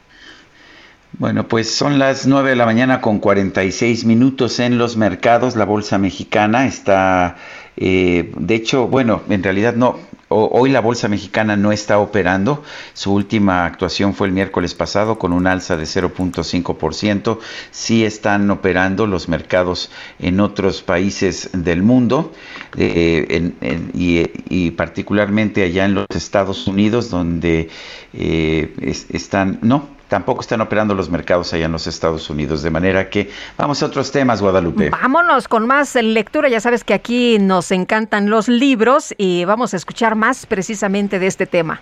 Bueno, 1.14 1.48
pues 1.48 1.74
son 1.74 2.00
las 2.00 2.28
9 2.28 2.50
de 2.50 2.56
la 2.58 2.66
mañana 2.66 3.00
con 3.00 3.20
46 3.20 4.04
minutos 4.04 4.60
en 4.60 4.78
los 4.78 4.98
mercados. 4.98 5.56
La 5.56 5.64
bolsa 5.64 5.98
mexicana 5.98 6.68
está, 6.68 7.38
eh, 7.78 8.34
de 8.36 8.56
hecho, 8.56 8.90
bueno, 8.90 9.22
en 9.30 9.42
realidad 9.42 9.76
no, 9.76 10.00
hoy 10.30 10.70
la 10.70 10.82
bolsa 10.82 11.08
mexicana 11.08 11.56
no 11.56 11.72
está 11.72 12.00
operando. 12.00 12.64
Su 12.94 13.14
última 13.14 13.66
actuación 13.66 14.14
fue 14.14 14.28
el 14.28 14.34
miércoles 14.34 14.74
pasado 14.74 15.18
con 15.20 15.34
un 15.34 15.48
alza 15.48 15.78
de 15.78 15.84
0.5%. 15.84 17.40
Sí 17.72 18.06
están 18.06 18.50
operando 18.50 19.08
los 19.08 19.30
mercados 19.30 19.92
en 20.20 20.40
otros 20.40 20.82
países 20.82 21.50
del 21.54 21.84
mundo 21.84 22.34
eh, 22.78 23.52
y, 23.94 24.72
particularmente 24.72 25.64
allá 25.64 25.86
en 25.86 25.94
los 25.94 26.08
Estados 26.14 26.68
Unidos 26.68 27.10
donde 27.10 27.70
eh, 28.14 28.74
están, 29.10 29.60
no, 29.62 29.96
tampoco 30.16 30.40
están 30.40 30.62
operando 30.62 30.96
los 30.96 31.10
mercados 31.10 31.52
allá 31.54 31.66
en 31.66 31.74
los 31.74 31.88
Estados 31.88 32.30
Unidos. 32.30 32.64
De 32.64 32.70
manera 32.70 33.10
que 33.10 33.30
vamos 33.58 33.84
a 33.84 33.88
otros 33.88 34.14
temas, 34.14 34.42
Guadalupe. 34.42 34.90
Vámonos 34.90 35.50
con 35.50 35.68
más 35.68 35.94
lectura. 35.96 36.48
Ya 36.48 36.62
sabes 36.62 36.86
que 36.86 36.94
aquí 36.94 37.38
nos 37.38 37.70
encantan 37.72 38.30
los 38.30 38.48
libros 38.48 39.14
y 39.18 39.44
vamos 39.44 39.74
a 39.74 39.78
escuchar 39.78 40.16
más 40.16 40.46
precisamente 40.46 41.20
de 41.20 41.28
este 41.28 41.46
tema. 41.46 41.82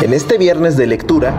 En 0.00 0.12
este 0.12 0.38
viernes 0.38 0.76
de 0.76 0.86
lectura, 0.86 1.34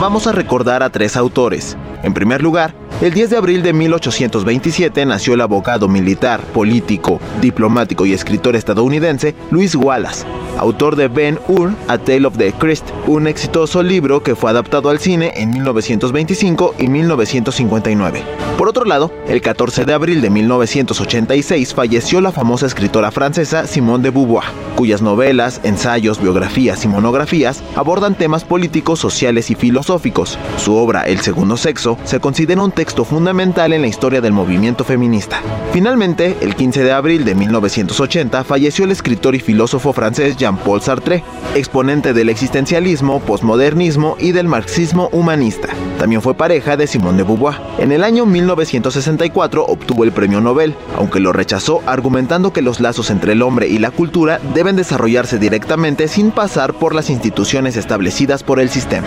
vamos 0.00 0.28
a 0.28 0.32
recordar 0.32 0.84
a 0.84 0.90
tres 0.90 1.16
autores. 1.16 1.76
En 2.04 2.14
primer 2.14 2.42
lugar, 2.42 2.74
el 3.00 3.14
10 3.14 3.30
de 3.30 3.36
abril 3.36 3.62
de 3.62 3.72
1827 3.72 5.06
nació 5.06 5.34
el 5.34 5.40
abogado 5.40 5.88
militar, 5.88 6.40
político, 6.52 7.18
diplomático 7.40 8.04
y 8.04 8.12
escritor 8.12 8.56
estadounidense 8.56 9.34
Luis 9.50 9.74
Wallace, 9.74 10.26
autor 10.60 10.94
de 10.94 11.08
Ben 11.08 11.38
Hur, 11.48 11.72
A 11.88 11.98
Tale 11.98 12.26
of 12.26 12.36
the 12.36 12.52
Christ, 12.52 12.86
un 13.06 13.26
exitoso 13.26 13.82
libro 13.82 14.22
que 14.22 14.36
fue 14.36 14.50
adaptado 14.50 14.90
al 14.90 14.98
cine 14.98 15.32
en 15.36 15.50
1925 15.50 16.74
y 16.78 16.88
1959. 16.88 18.22
Por 18.58 18.68
otro 18.68 18.84
lado, 18.84 19.10
el 19.26 19.40
14 19.40 19.86
de 19.86 19.94
abril 19.94 20.20
de 20.20 20.28
1986 20.28 21.74
falleció 21.74 22.20
la 22.20 22.30
famosa 22.30 22.66
escritora 22.66 23.10
francesa 23.10 23.66
Simone 23.66 24.04
de 24.04 24.10
Beauvoir, 24.10 24.44
cuyas 24.76 25.00
novelas, 25.00 25.62
ensayos, 25.64 26.20
biografías 26.20 26.84
y 26.84 26.88
monografías 26.88 27.62
abordan 27.74 28.14
temas 28.14 28.44
políticos, 28.44 28.98
sociales 29.00 29.50
y 29.50 29.54
filosóficos. 29.54 30.38
Su 30.58 30.74
obra 30.74 31.02
El 31.02 31.20
segundo 31.20 31.56
sexo 31.56 31.96
se 32.04 32.20
considera 32.20 32.62
un 32.62 32.72
texto 32.72 33.06
fundamental 33.06 33.72
en 33.72 33.80
la 33.80 33.88
historia 33.88 34.20
del 34.20 34.32
movimiento 34.32 34.84
feminista. 34.84 35.40
Finalmente, 35.72 36.36
el 36.42 36.54
15 36.54 36.84
de 36.84 36.92
abril 36.92 37.24
de 37.24 37.34
1980 37.34 38.44
falleció 38.44 38.84
el 38.84 38.90
escritor 38.90 39.34
y 39.34 39.40
filósofo 39.40 39.92
francés 39.94 40.36
Jean-Paul 40.50 40.80
Sartre, 40.80 41.22
exponente 41.54 42.12
del 42.12 42.28
existencialismo, 42.28 43.20
posmodernismo 43.20 44.16
y 44.18 44.32
del 44.32 44.48
marxismo 44.48 45.08
humanista. 45.12 45.68
También 45.98 46.22
fue 46.22 46.34
pareja 46.34 46.76
de 46.76 46.86
Simone 46.86 47.18
de 47.18 47.24
Beauvoir. 47.24 47.56
En 47.78 47.92
el 47.92 48.02
año 48.02 48.26
1964 48.26 49.64
obtuvo 49.64 50.02
el 50.04 50.12
premio 50.12 50.40
Nobel, 50.40 50.74
aunque 50.96 51.20
lo 51.20 51.32
rechazó 51.32 51.82
argumentando 51.86 52.52
que 52.52 52.62
los 52.62 52.80
lazos 52.80 53.10
entre 53.10 53.32
el 53.32 53.42
hombre 53.42 53.68
y 53.68 53.78
la 53.78 53.92
cultura 53.92 54.40
deben 54.54 54.76
desarrollarse 54.76 55.38
directamente 55.38 56.08
sin 56.08 56.32
pasar 56.32 56.74
por 56.74 56.94
las 56.94 57.10
instituciones 57.10 57.76
establecidas 57.76 58.42
por 58.42 58.58
el 58.58 58.70
sistema. 58.70 59.06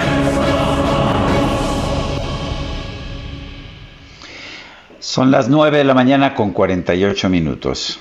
Son 5.00 5.30
las 5.30 5.50
9 5.50 5.80
de 5.80 5.84
la 5.84 5.94
mañana 5.94 6.34
con 6.34 6.52
48 6.54 7.30
minutos. 7.30 8.00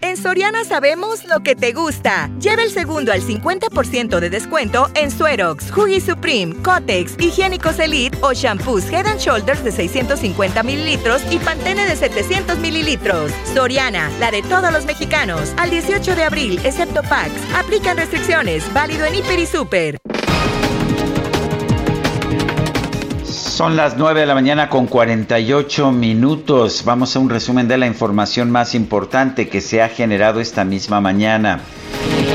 En 0.00 0.16
Soriana 0.16 0.64
sabemos 0.64 1.24
lo 1.24 1.40
que 1.40 1.56
te 1.56 1.72
gusta. 1.72 2.30
Lleva 2.38 2.62
el 2.62 2.70
segundo 2.70 3.12
al 3.12 3.20
50% 3.20 4.20
de 4.20 4.30
descuento 4.30 4.88
en 4.94 5.10
Suerox, 5.10 5.76
Huggy 5.76 6.00
Supreme, 6.00 6.54
Cotex, 6.62 7.16
Higiénicos 7.18 7.78
Elite 7.80 8.16
o 8.20 8.32
shampoos 8.32 8.84
Head 8.90 9.06
and 9.06 9.18
Shoulders 9.18 9.64
de 9.64 9.72
650 9.72 10.62
mililitros 10.62 11.22
y 11.30 11.38
Pantene 11.38 11.86
de 11.86 11.96
700 11.96 12.58
mililitros. 12.58 13.32
Soriana, 13.52 14.10
la 14.20 14.30
de 14.30 14.42
todos 14.42 14.72
los 14.72 14.86
mexicanos. 14.86 15.52
Al 15.56 15.70
18 15.70 16.14
de 16.14 16.22
abril, 16.22 16.60
excepto 16.64 17.02
PAX. 17.02 17.32
Aplican 17.56 17.96
restricciones. 17.96 18.72
Válido 18.72 19.04
en 19.04 19.16
Hiper 19.16 19.38
y 19.40 19.46
Super. 19.46 19.98
Son 23.58 23.74
las 23.74 23.96
9 23.96 24.20
de 24.20 24.26
la 24.26 24.36
mañana 24.36 24.68
con 24.68 24.86
48 24.86 25.90
minutos. 25.90 26.84
Vamos 26.84 27.16
a 27.16 27.18
un 27.18 27.28
resumen 27.28 27.66
de 27.66 27.76
la 27.76 27.88
información 27.88 28.52
más 28.52 28.76
importante 28.76 29.48
que 29.48 29.60
se 29.60 29.82
ha 29.82 29.88
generado 29.88 30.38
esta 30.38 30.64
misma 30.64 31.00
mañana. 31.00 31.58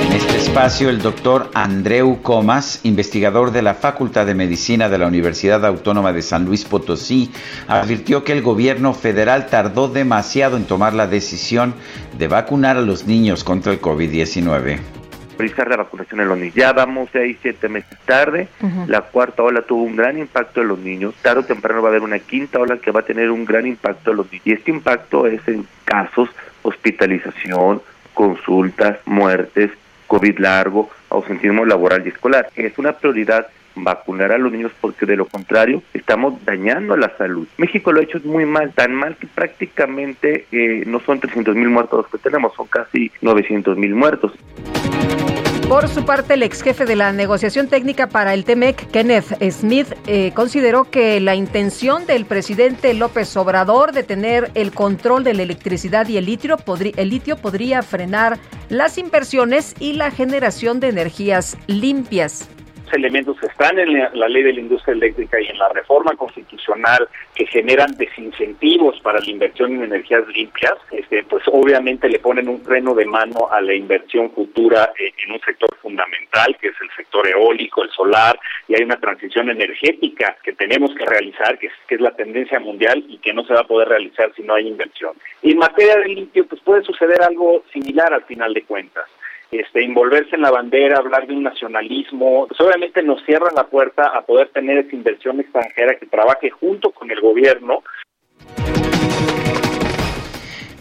En 0.06 0.12
este 0.12 0.36
espacio, 0.36 0.90
el 0.90 1.02
doctor 1.02 1.50
Andreu 1.54 2.22
Comas, 2.22 2.82
investigador 2.84 3.54
de 3.54 3.62
la 3.62 3.74
Facultad 3.74 4.26
de 4.26 4.36
Medicina 4.36 4.90
de 4.90 4.98
la 4.98 5.08
Universidad 5.08 5.66
Autónoma 5.66 6.12
de 6.12 6.24
San 6.24 6.44
Luis 6.44 6.66
Potosí, 6.66 7.32
advirtió 7.70 8.26
que 8.26 8.34
el 8.34 8.42
gobierno 8.42 8.94
federal 8.94 9.48
tardó 9.48 9.88
demasiado 9.88 10.58
en 10.58 10.66
tomar 10.66 10.94
la 10.94 11.08
decisión 11.08 11.74
de 12.18 12.28
vacunar 12.28 12.76
a 12.76 12.82
los 12.82 13.08
niños 13.08 13.46
contra 13.46 13.72
el 13.72 13.80
COVID-19 13.80 15.03
la 15.38 15.78
vacunación 15.78 16.22
en 16.22 16.28
los 16.28 16.38
niños. 16.38 16.56
Ya 16.56 16.74
vamos 16.74 17.10
seis, 17.12 17.38
siete 17.42 17.70
meses 17.70 17.98
tarde. 18.06 18.48
La 18.88 19.02
cuarta 19.02 19.44
ola 19.44 19.62
tuvo 19.62 19.84
un 19.84 19.96
gran 19.96 20.18
impacto 20.18 20.62
en 20.62 20.68
los 20.70 20.80
niños. 20.80 21.14
Tarde 21.22 21.42
o 21.42 21.46
temprano 21.46 21.82
va 21.82 21.90
a 21.90 21.92
haber 21.92 22.02
una 22.02 22.20
quinta 22.20 22.60
ola 22.60 22.78
que 22.78 22.92
va 22.92 23.02
a 23.02 23.06
tener 23.06 23.32
un 23.32 23.46
gran 23.46 23.66
impacto 23.68 24.12
en 24.12 24.18
los 24.18 24.32
niños. 24.32 24.48
Y 24.48 24.54
este 24.54 24.72
impacto 24.72 25.28
es 25.28 25.46
en 25.48 25.68
casos, 25.86 26.30
hospitalización, 26.62 27.82
consultas, 28.14 29.00
muertes, 29.06 29.72
COVID 30.08 30.40
largo, 30.40 30.90
ausentismo 31.10 31.66
laboral 31.66 32.04
y 32.06 32.10
escolar. 32.10 32.50
Es 32.56 32.78
una 32.78 32.94
prioridad 32.94 33.48
vacunar 33.76 34.32
a 34.32 34.38
los 34.38 34.52
niños 34.52 34.72
porque 34.80 35.06
de 35.06 35.16
lo 35.16 35.26
contrario 35.26 35.82
estamos 35.94 36.44
dañando 36.46 36.96
la 36.98 37.16
salud. 37.18 37.48
México 37.58 37.92
lo 37.92 38.00
ha 38.00 38.04
hecho 38.04 38.20
muy 38.24 38.46
mal, 38.46 38.72
tan 38.74 38.94
mal 38.94 39.16
que 39.18 39.28
prácticamente 39.28 40.46
eh, 40.52 40.84
no 40.86 41.00
son 41.02 41.20
300 41.20 41.56
mil 41.56 41.70
muertos 41.70 42.00
los 42.04 42.08
que 42.08 42.18
tenemos, 42.18 42.54
son 42.56 42.68
casi 42.68 43.12
900 43.22 43.78
mil 43.78 43.96
muertos. 43.96 44.34
Por 45.68 45.88
su 45.88 46.06
parte, 46.06 46.34
el 46.34 46.44
ex 46.44 46.62
jefe 46.62 46.86
de 46.86 46.96
la 46.96 47.14
negociación 47.14 47.68
técnica 47.68 48.08
para 48.08 48.34
el 48.34 48.44
TEMEC, 48.44 48.92
Kenneth 48.92 49.42
Smith, 49.52 49.88
eh, 50.06 50.32
consideró 50.36 50.84
que 50.84 51.20
la 51.20 51.36
intención 51.36 52.06
del 52.06 52.26
presidente 52.26 52.94
López 52.94 53.36
Obrador 53.38 53.94
de 53.94 54.04
tener 54.04 54.52
el 54.56 54.72
control 54.72 55.24
de 55.24 55.34
la 55.34 55.44
electricidad 55.44 56.08
y 56.10 56.18
el 56.18 56.26
litio, 56.26 56.58
el 56.98 57.10
litio 57.10 57.38
podría 57.38 57.82
frenar 57.82 58.38
las 58.70 58.98
inversiones 58.98 59.74
y 59.80 59.94
la 59.94 60.12
generación 60.12 60.80
de 60.80 60.90
energías 60.90 61.58
limpias 61.68 62.50
elementos 62.94 63.40
que 63.40 63.48
están 63.48 63.78
en 63.80 63.94
la, 63.94 64.28
ley 64.28 64.44
de 64.44 64.54
la 64.54 64.60
industria 64.60 64.94
eléctrica 64.94 65.40
y 65.40 65.48
en 65.48 65.58
la 65.58 65.70
reforma 65.70 66.12
constitucional 66.16 67.08
que 67.36 67.46
generan 67.48 67.92
desincentivos 67.98 69.00
para 69.02 69.20
la 69.20 69.30
inversión 69.30 69.74
en 69.74 69.84
energías 69.84 70.28
limpias, 70.28 70.74
este, 70.92 71.24
pues 71.24 71.44
obviamente 71.48 72.10
le 72.10 72.20
ponen 72.20 72.48
un 72.48 72.62
freno 72.62 72.94
de 72.94 73.06
mano 73.06 73.50
a 73.52 73.62
la 73.62 73.74
inversión 73.74 74.32
futura 74.32 74.92
eh, 75.00 75.12
en 75.26 75.34
un 75.34 75.40
sector 75.42 75.70
fundamental 75.82 76.56
que 76.60 76.70
es 76.70 76.76
el 76.82 76.90
sector 76.96 77.28
eólico, 77.28 77.84
el 77.84 77.90
solar, 77.92 78.40
y 78.68 78.76
hay 78.76 78.84
una 78.84 79.00
transición 79.00 79.50
energética 79.50 80.38
que 80.44 80.54
tenemos 80.54 80.94
que 80.96 81.06
realizar, 81.06 81.58
que 81.60 81.68
es, 81.68 81.74
que 81.88 81.96
es 81.96 82.02
la 82.02 82.12
tendencia 82.12 82.60
mundial 82.60 83.04
y 83.08 83.18
que 83.18 83.34
no 83.34 83.44
se 83.46 83.54
va 83.54 83.62
a 83.62 83.68
poder 83.68 83.90
realizar 83.90 84.32
si 84.36 84.44
no 84.44 84.56
hay 84.56 84.68
inversión. 84.68 85.14
Y 85.42 85.52
en 85.52 85.58
materia 85.58 85.98
de 85.98 86.10
litio, 86.10 86.46
pues 86.48 86.62
puede 86.62 86.84
suceder 86.84 87.22
algo 87.22 87.64
similar 87.72 88.14
al 88.14 88.24
final 88.24 88.54
de 88.54 88.64
cuentas 88.64 89.06
este, 89.54 89.84
envolverse 89.84 90.36
en 90.36 90.42
la 90.42 90.52
bandera, 90.52 90.98
hablar 90.98 91.28
de 91.28 91.34
un 91.34 91.44
nacionalismo, 91.44 92.48
pues 92.48 92.60
obviamente 92.60 93.04
nos 93.04 93.24
cierra 93.24 93.50
la 93.56 93.66
puerta 93.66 94.08
a 94.08 94.22
poder 94.26 94.50
tener 94.50 94.80
esa 94.80 94.96
inversión 94.96 95.40
extranjera 95.40 95.96
que 95.96 96.08
trabaje 96.08 96.50
junto 96.50 96.92
con 96.92 97.12
el 97.12 97.22
gobierno. 97.22 97.84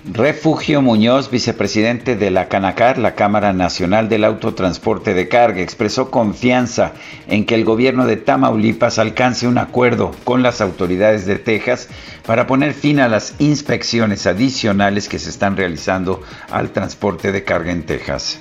Refugio 0.05 0.83
Muñoz, 0.83 1.31
vicepresidente 1.31 2.17
de 2.17 2.31
la 2.31 2.49
Canacar, 2.49 2.99
la 2.99 3.15
Cámara 3.15 3.53
Nacional 3.53 4.09
del 4.09 4.25
Autotransporte 4.25 5.15
de 5.15 5.29
Carga, 5.29 5.63
expresó 5.63 6.11
confianza 6.11 6.93
en 7.29 7.47
que 7.47 7.55
el 7.55 7.65
gobierno 7.65 8.07
de 8.07 8.17
Tamaulipas 8.17 8.99
alcance 8.99 9.47
un 9.47 9.59
acuerdo 9.59 10.11
con 10.25 10.43
las 10.43 10.61
autoridades 10.61 11.25
de 11.25 11.37
Texas 11.39 11.89
para 12.27 12.47
poner 12.47 12.75
fin 12.75 13.01
a 13.01 13.09
las 13.09 13.41
inspecciones 13.41 14.27
adicionales 14.27 15.09
que 15.09 15.19
se 15.19 15.31
están 15.31 15.57
realizando 15.57 16.21
al 16.51 16.73
transporte 16.73 17.31
de 17.31 17.45
carga 17.45 17.71
en 17.71 17.87
Texas. 17.87 18.41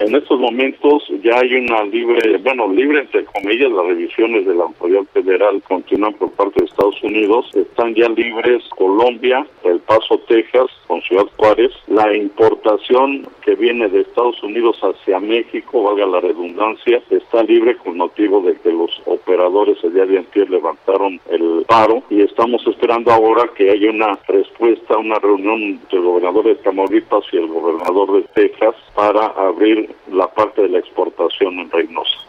En 0.00 0.14
estos 0.14 0.38
momentos 0.38 1.02
ya 1.24 1.40
hay 1.40 1.54
una 1.54 1.82
libre, 1.82 2.38
bueno, 2.38 2.68
libre 2.68 3.00
entre 3.00 3.24
comillas, 3.24 3.72
las 3.72 3.84
revisiones 3.84 4.46
de 4.46 4.54
la 4.54 4.64
autoridad 4.64 5.02
federal 5.12 5.60
continúan 5.66 6.14
por 6.14 6.30
parte 6.32 6.60
de 6.60 6.66
Estados 6.66 7.02
Unidos. 7.02 7.50
Están 7.52 7.96
ya 7.96 8.08
libres 8.08 8.62
Colombia, 8.76 9.44
El 9.64 9.80
Paso, 9.80 10.20
Texas, 10.28 10.66
con 10.86 11.02
Ciudad 11.02 11.26
Juárez. 11.36 11.72
La 11.88 12.16
importación 12.16 13.26
que 13.42 13.56
viene 13.56 13.88
de 13.88 14.02
Estados 14.02 14.40
Unidos 14.44 14.78
hacia 14.82 15.18
México, 15.18 15.82
valga 15.82 16.06
la 16.06 16.20
redundancia, 16.20 17.02
está 17.10 17.42
libre 17.42 17.76
con 17.76 17.96
motivo 17.96 18.40
de 18.40 18.54
que 18.60 18.70
los 18.70 19.02
operadores 19.06 19.82
el 19.82 19.94
día 19.94 20.06
de 20.06 20.18
ayer 20.18 20.48
levantaron 20.48 21.20
el 21.28 21.64
paro 21.66 22.04
y 22.08 22.20
estamos 22.20 22.64
esperando 22.68 23.10
ahora 23.10 23.50
que 23.56 23.70
haya 23.70 23.90
una 23.90 24.16
respuesta, 24.28 24.96
una 24.96 25.18
reunión 25.18 25.60
entre 25.60 25.98
el 25.98 26.04
gobernador 26.04 26.44
de 26.44 26.54
Tamaulipas 26.56 27.24
y 27.32 27.38
el 27.38 27.48
gobernador 27.48 28.12
de 28.12 28.22
Texas 28.34 28.76
para 28.94 29.26
abrir 29.26 29.87
la 30.10 30.26
parte 30.28 30.62
de 30.62 30.68
la 30.68 30.78
exportación 30.78 31.58
en 31.58 31.70
Reynosa. 31.70 32.28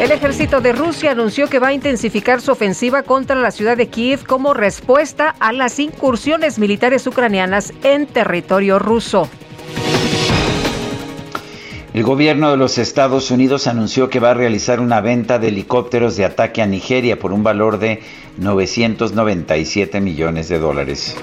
El 0.00 0.10
ejército 0.10 0.60
de 0.60 0.72
Rusia 0.72 1.12
anunció 1.12 1.48
que 1.48 1.58
va 1.58 1.68
a 1.68 1.72
intensificar 1.72 2.42
su 2.42 2.52
ofensiva 2.52 3.02
contra 3.02 3.34
la 3.34 3.50
ciudad 3.50 3.78
de 3.78 3.88
Kiev 3.88 4.26
como 4.26 4.52
respuesta 4.52 5.34
a 5.40 5.52
las 5.52 5.78
incursiones 5.78 6.58
militares 6.58 7.06
ucranianas 7.06 7.72
en 7.82 8.06
territorio 8.06 8.78
ruso. 8.78 9.26
El 11.94 12.02
gobierno 12.02 12.50
de 12.50 12.58
los 12.58 12.76
Estados 12.76 13.30
Unidos 13.30 13.66
anunció 13.66 14.10
que 14.10 14.20
va 14.20 14.32
a 14.32 14.34
realizar 14.34 14.80
una 14.80 15.00
venta 15.00 15.38
de 15.38 15.48
helicópteros 15.48 16.14
de 16.16 16.26
ataque 16.26 16.60
a 16.60 16.66
Nigeria 16.66 17.18
por 17.18 17.32
un 17.32 17.42
valor 17.42 17.78
de 17.78 18.02
997 18.36 20.02
millones 20.02 20.50
de 20.50 20.58
dólares. 20.58 21.16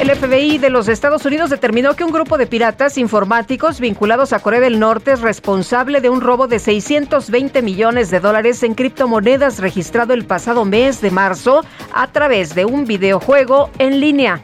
El 0.00 0.10
FBI 0.16 0.56
de 0.56 0.70
los 0.70 0.88
Estados 0.88 1.26
Unidos 1.26 1.50
determinó 1.50 1.94
que 1.94 2.04
un 2.04 2.10
grupo 2.10 2.38
de 2.38 2.46
piratas 2.46 2.96
informáticos 2.96 3.80
vinculados 3.80 4.32
a 4.32 4.38
Corea 4.38 4.60
del 4.60 4.80
Norte 4.80 5.12
es 5.12 5.20
responsable 5.20 6.00
de 6.00 6.08
un 6.08 6.22
robo 6.22 6.46
de 6.46 6.58
620 6.58 7.60
millones 7.60 8.10
de 8.10 8.18
dólares 8.18 8.62
en 8.62 8.74
criptomonedas 8.74 9.58
registrado 9.58 10.14
el 10.14 10.24
pasado 10.24 10.64
mes 10.64 11.02
de 11.02 11.10
marzo 11.10 11.62
a 11.92 12.06
través 12.06 12.54
de 12.54 12.64
un 12.64 12.86
videojuego 12.86 13.68
en 13.78 14.00
línea. 14.00 14.40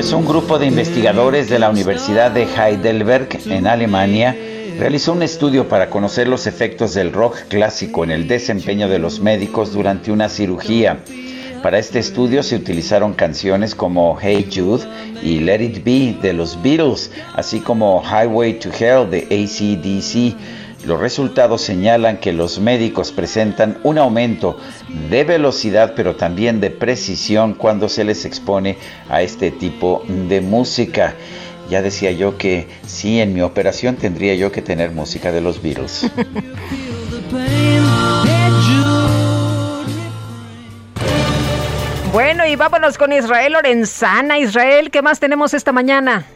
Pues 0.00 0.14
un 0.14 0.24
grupo 0.24 0.58
de 0.58 0.64
investigadores 0.64 1.50
de 1.50 1.58
la 1.58 1.68
Universidad 1.68 2.30
de 2.30 2.44
Heidelberg 2.44 3.28
en 3.50 3.66
Alemania 3.66 4.34
realizó 4.78 5.12
un 5.12 5.22
estudio 5.22 5.68
para 5.68 5.90
conocer 5.90 6.26
los 6.26 6.46
efectos 6.46 6.94
del 6.94 7.12
rock 7.12 7.36
clásico 7.48 8.02
en 8.02 8.10
el 8.10 8.26
desempeño 8.26 8.88
de 8.88 8.98
los 8.98 9.20
médicos 9.20 9.74
durante 9.74 10.10
una 10.10 10.30
cirugía. 10.30 11.00
Para 11.62 11.78
este 11.78 11.98
estudio 11.98 12.42
se 12.42 12.56
utilizaron 12.56 13.12
canciones 13.12 13.74
como 13.74 14.16
Hey 14.18 14.48
Jude 14.50 14.86
y 15.22 15.40
Let 15.40 15.62
It 15.62 15.84
Be 15.84 16.16
de 16.22 16.32
los 16.32 16.62
Beatles, 16.62 17.10
así 17.34 17.60
como 17.60 18.02
Highway 18.02 18.58
to 18.58 18.70
Hell 18.70 19.10
de 19.10 19.24
ACDC. 19.24 20.34
Los 20.84 20.98
resultados 20.98 21.60
señalan 21.60 22.18
que 22.18 22.32
los 22.32 22.58
médicos 22.58 23.12
presentan 23.12 23.78
un 23.82 23.98
aumento 23.98 24.58
de 25.10 25.24
velocidad 25.24 25.92
pero 25.94 26.16
también 26.16 26.60
de 26.60 26.70
precisión 26.70 27.54
cuando 27.54 27.88
se 27.88 28.04
les 28.04 28.24
expone 28.24 28.78
a 29.08 29.22
este 29.22 29.50
tipo 29.50 30.02
de 30.08 30.40
música. 30.40 31.14
Ya 31.68 31.82
decía 31.82 32.10
yo 32.10 32.38
que 32.38 32.66
sí, 32.86 33.20
en 33.20 33.34
mi 33.34 33.42
operación 33.42 33.96
tendría 33.96 34.34
yo 34.34 34.50
que 34.50 34.62
tener 34.62 34.90
música 34.90 35.30
de 35.30 35.40
los 35.40 35.62
Beatles. 35.62 36.10
Bueno, 42.12 42.44
y 42.44 42.56
vámonos 42.56 42.98
con 42.98 43.12
Israel 43.12 43.52
Lorenzana. 43.52 44.36
Israel, 44.36 44.90
¿qué 44.90 45.00
más 45.00 45.20
tenemos 45.20 45.54
esta 45.54 45.70
mañana? 45.70 46.26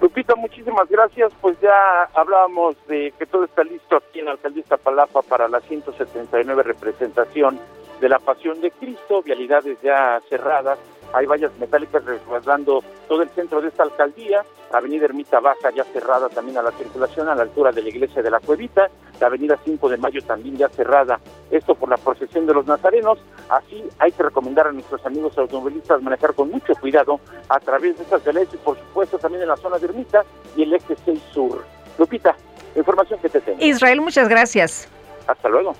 Lupita, 0.00 0.36
muchísimas 0.36 0.88
gracias. 0.88 1.32
Pues 1.40 1.58
ya 1.60 2.04
hablábamos 2.14 2.76
de 2.86 3.12
que 3.18 3.26
todo 3.26 3.44
está 3.44 3.64
listo 3.64 3.96
aquí 3.96 4.20
en 4.20 4.26
la 4.26 4.32
alcaldía 4.32 4.76
Palapa 4.82 5.22
para 5.22 5.48
la 5.48 5.60
179 5.60 6.62
representación 6.62 7.58
de 8.00 8.08
la 8.08 8.20
Pasión 8.20 8.60
de 8.60 8.70
Cristo, 8.70 9.22
vialidades 9.22 9.80
ya 9.82 10.20
cerradas, 10.28 10.78
hay 11.12 11.26
vallas 11.26 11.52
metálicas 11.58 12.04
resguardando 12.04 12.82
todo 13.08 13.22
el 13.22 13.30
centro 13.30 13.60
de 13.60 13.68
esta 13.68 13.82
alcaldía, 13.82 14.44
Avenida 14.72 15.06
Ermita 15.06 15.40
Baja 15.40 15.70
ya 15.74 15.84
cerrada 15.84 16.28
también 16.28 16.58
a 16.58 16.62
la 16.62 16.72
circulación 16.72 17.28
a 17.28 17.34
la 17.34 17.42
altura 17.42 17.72
de 17.72 17.82
la 17.82 17.88
iglesia 17.88 18.22
de 18.22 18.30
la 18.30 18.40
Cuevita, 18.40 18.88
la 19.20 19.26
Avenida 19.26 19.58
5 19.64 19.88
de 19.88 19.96
Mayo 19.96 20.22
también 20.22 20.56
ya 20.56 20.68
cerrada, 20.68 21.20
esto 21.50 21.74
por 21.74 21.88
la 21.88 21.96
procesión 21.96 22.46
de 22.46 22.54
los 22.54 22.66
nazarenos, 22.66 23.18
así 23.48 23.82
hay 23.98 24.12
que 24.12 24.22
recomendar 24.22 24.66
a 24.66 24.72
nuestros 24.72 25.04
amigos 25.06 25.36
automovilistas 25.38 26.02
manejar 26.02 26.34
con 26.34 26.50
mucho 26.50 26.74
cuidado 26.80 27.20
a 27.48 27.58
través 27.60 27.96
de 27.96 28.04
estas 28.04 28.22
calles 28.22 28.48
y 28.52 28.56
por 28.58 28.78
supuesto 28.78 29.18
también 29.18 29.42
en 29.42 29.48
la 29.48 29.56
zona 29.56 29.78
de 29.78 29.86
Ermita 29.86 30.24
y 30.56 30.62
el 30.62 30.74
eje 30.74 30.94
6 31.04 31.20
Sur. 31.32 31.64
Lupita, 31.98 32.36
información 32.76 33.18
que 33.20 33.28
te 33.28 33.40
tengo. 33.40 33.58
Israel, 33.60 34.00
muchas 34.00 34.28
gracias. 34.28 34.88
Hasta 35.26 35.48
luego. 35.48 35.74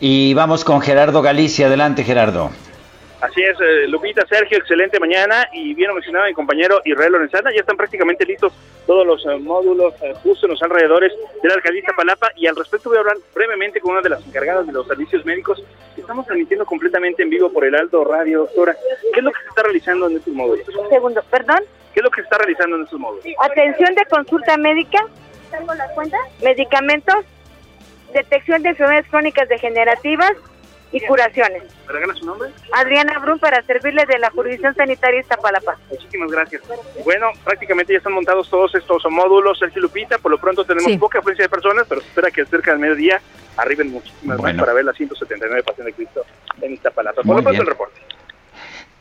Y 0.00 0.34
vamos 0.34 0.64
con 0.64 0.80
Gerardo 0.80 1.22
Galicia. 1.22 1.66
Adelante, 1.66 2.02
Gerardo. 2.02 2.50
Así 3.24 3.40
es, 3.40 3.58
eh, 3.58 3.88
Lupita, 3.88 4.26
Sergio, 4.26 4.58
excelente 4.58 5.00
mañana 5.00 5.48
y 5.50 5.72
bien 5.72 5.94
mencionado 5.94 6.26
mi 6.26 6.34
compañero 6.34 6.82
Israel 6.84 7.12
Lorenzana, 7.12 7.50
ya 7.54 7.60
están 7.60 7.78
prácticamente 7.78 8.26
listos 8.26 8.52
todos 8.86 9.06
los 9.06 9.24
eh, 9.24 9.38
módulos 9.38 9.94
eh, 10.02 10.12
justo 10.22 10.44
en 10.44 10.52
los 10.52 10.62
alrededores 10.62 11.10
de 11.42 11.48
la 11.48 11.54
alcaldía 11.54 11.88
Palapa 11.96 12.32
y 12.36 12.46
al 12.46 12.54
respecto 12.54 12.90
voy 12.90 12.98
a 12.98 13.00
hablar 13.00 13.16
brevemente 13.34 13.80
con 13.80 13.92
una 13.92 14.02
de 14.02 14.10
las 14.10 14.26
encargadas 14.26 14.66
de 14.66 14.74
los 14.74 14.86
servicios 14.86 15.24
médicos 15.24 15.64
que 15.94 16.02
estamos 16.02 16.26
transmitiendo 16.26 16.66
completamente 16.66 17.22
en 17.22 17.30
vivo 17.30 17.50
por 17.50 17.64
el 17.64 17.74
Alto 17.74 18.04
Radio, 18.04 18.40
doctora. 18.40 18.76
¿Qué 19.14 19.20
es 19.20 19.24
lo 19.24 19.32
que 19.32 19.40
se 19.40 19.48
está 19.48 19.62
realizando 19.62 20.06
en 20.06 20.16
estos 20.18 20.34
módulos? 20.34 20.68
Un 20.68 20.88
segundo, 20.90 21.22
perdón. 21.30 21.60
¿Qué 21.94 22.00
es 22.00 22.04
lo 22.04 22.10
que 22.10 22.20
se 22.20 22.24
está 22.24 22.36
realizando 22.36 22.76
en 22.76 22.82
estos 22.82 23.00
módulos? 23.00 23.24
Atención 23.40 23.94
de 23.94 24.04
consulta 24.04 24.58
médica. 24.58 25.02
¿Tengo 25.50 25.72
la 25.72 25.88
cuenta? 25.94 26.18
Medicamentos, 26.42 27.24
detección 28.12 28.62
de 28.62 28.68
enfermedades 28.68 29.08
crónicas 29.08 29.48
degenerativas, 29.48 30.32
y 30.94 31.00
curaciones. 31.00 31.64
¿Regala 31.88 32.14
su 32.14 32.24
nombre? 32.24 32.50
Adriana 32.72 33.18
Brun 33.18 33.38
para 33.40 33.60
servirle 33.62 34.06
de 34.06 34.18
la 34.18 34.30
jurisdicción 34.30 34.74
sanitaria 34.76 35.20
Iztapalapa. 35.20 35.76
Muchísimas 35.90 36.30
gracias. 36.30 36.62
Bueno, 37.04 37.30
prácticamente 37.42 37.92
ya 37.92 37.98
están 37.98 38.12
montados 38.12 38.48
todos 38.48 38.74
estos 38.76 39.02
módulos, 39.10 39.58
Sergio 39.58 39.82
Lupita, 39.82 40.18
por 40.18 40.30
lo 40.30 40.38
pronto 40.38 40.64
tenemos 40.64 40.96
poca 40.98 41.18
afluencia 41.18 41.44
de 41.44 41.48
personas, 41.48 41.86
pero 41.88 42.00
se 42.00 42.06
espera 42.06 42.30
que 42.30 42.46
cerca 42.46 42.70
del 42.70 42.80
mediodía 42.80 43.20
arriben 43.56 43.90
muchísimas 43.90 44.40
más 44.40 44.54
para 44.54 44.72
ver 44.72 44.84
las 44.84 44.96
179 44.96 45.62
Pasión 45.64 45.86
de 45.86 45.92
Cristo 45.92 46.24
en 46.62 46.72
Iztapalapa. 46.72 47.22
Por 47.22 47.36
lo 47.36 47.42
pronto 47.42 47.60
el 47.60 47.66
reporte. 47.66 48.00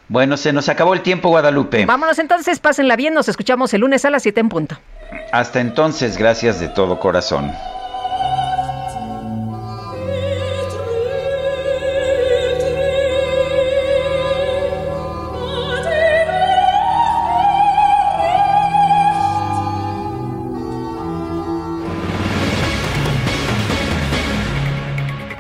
Bueno, 0.08 0.36
se 0.36 0.52
nos 0.52 0.70
acabó 0.70 0.94
el 0.94 1.02
tiempo, 1.02 1.30
Guadalupe. 1.30 1.86
Vámonos 1.86 2.20
entonces, 2.20 2.60
pásenla 2.60 2.96
bien, 2.96 3.14
nos 3.14 3.30
escuchamos 3.30 3.74
el 3.74 3.82
lunes 3.82 4.04
a 4.06 4.10
las 4.10 4.24
7 4.24 4.40
en 4.42 4.50
punto. 4.50 4.78
Hasta 5.32 5.62
entonces, 5.62 6.18
gracias 6.18 6.60
de 6.60 6.70
todo 6.70 7.00
corazón. 7.00 7.52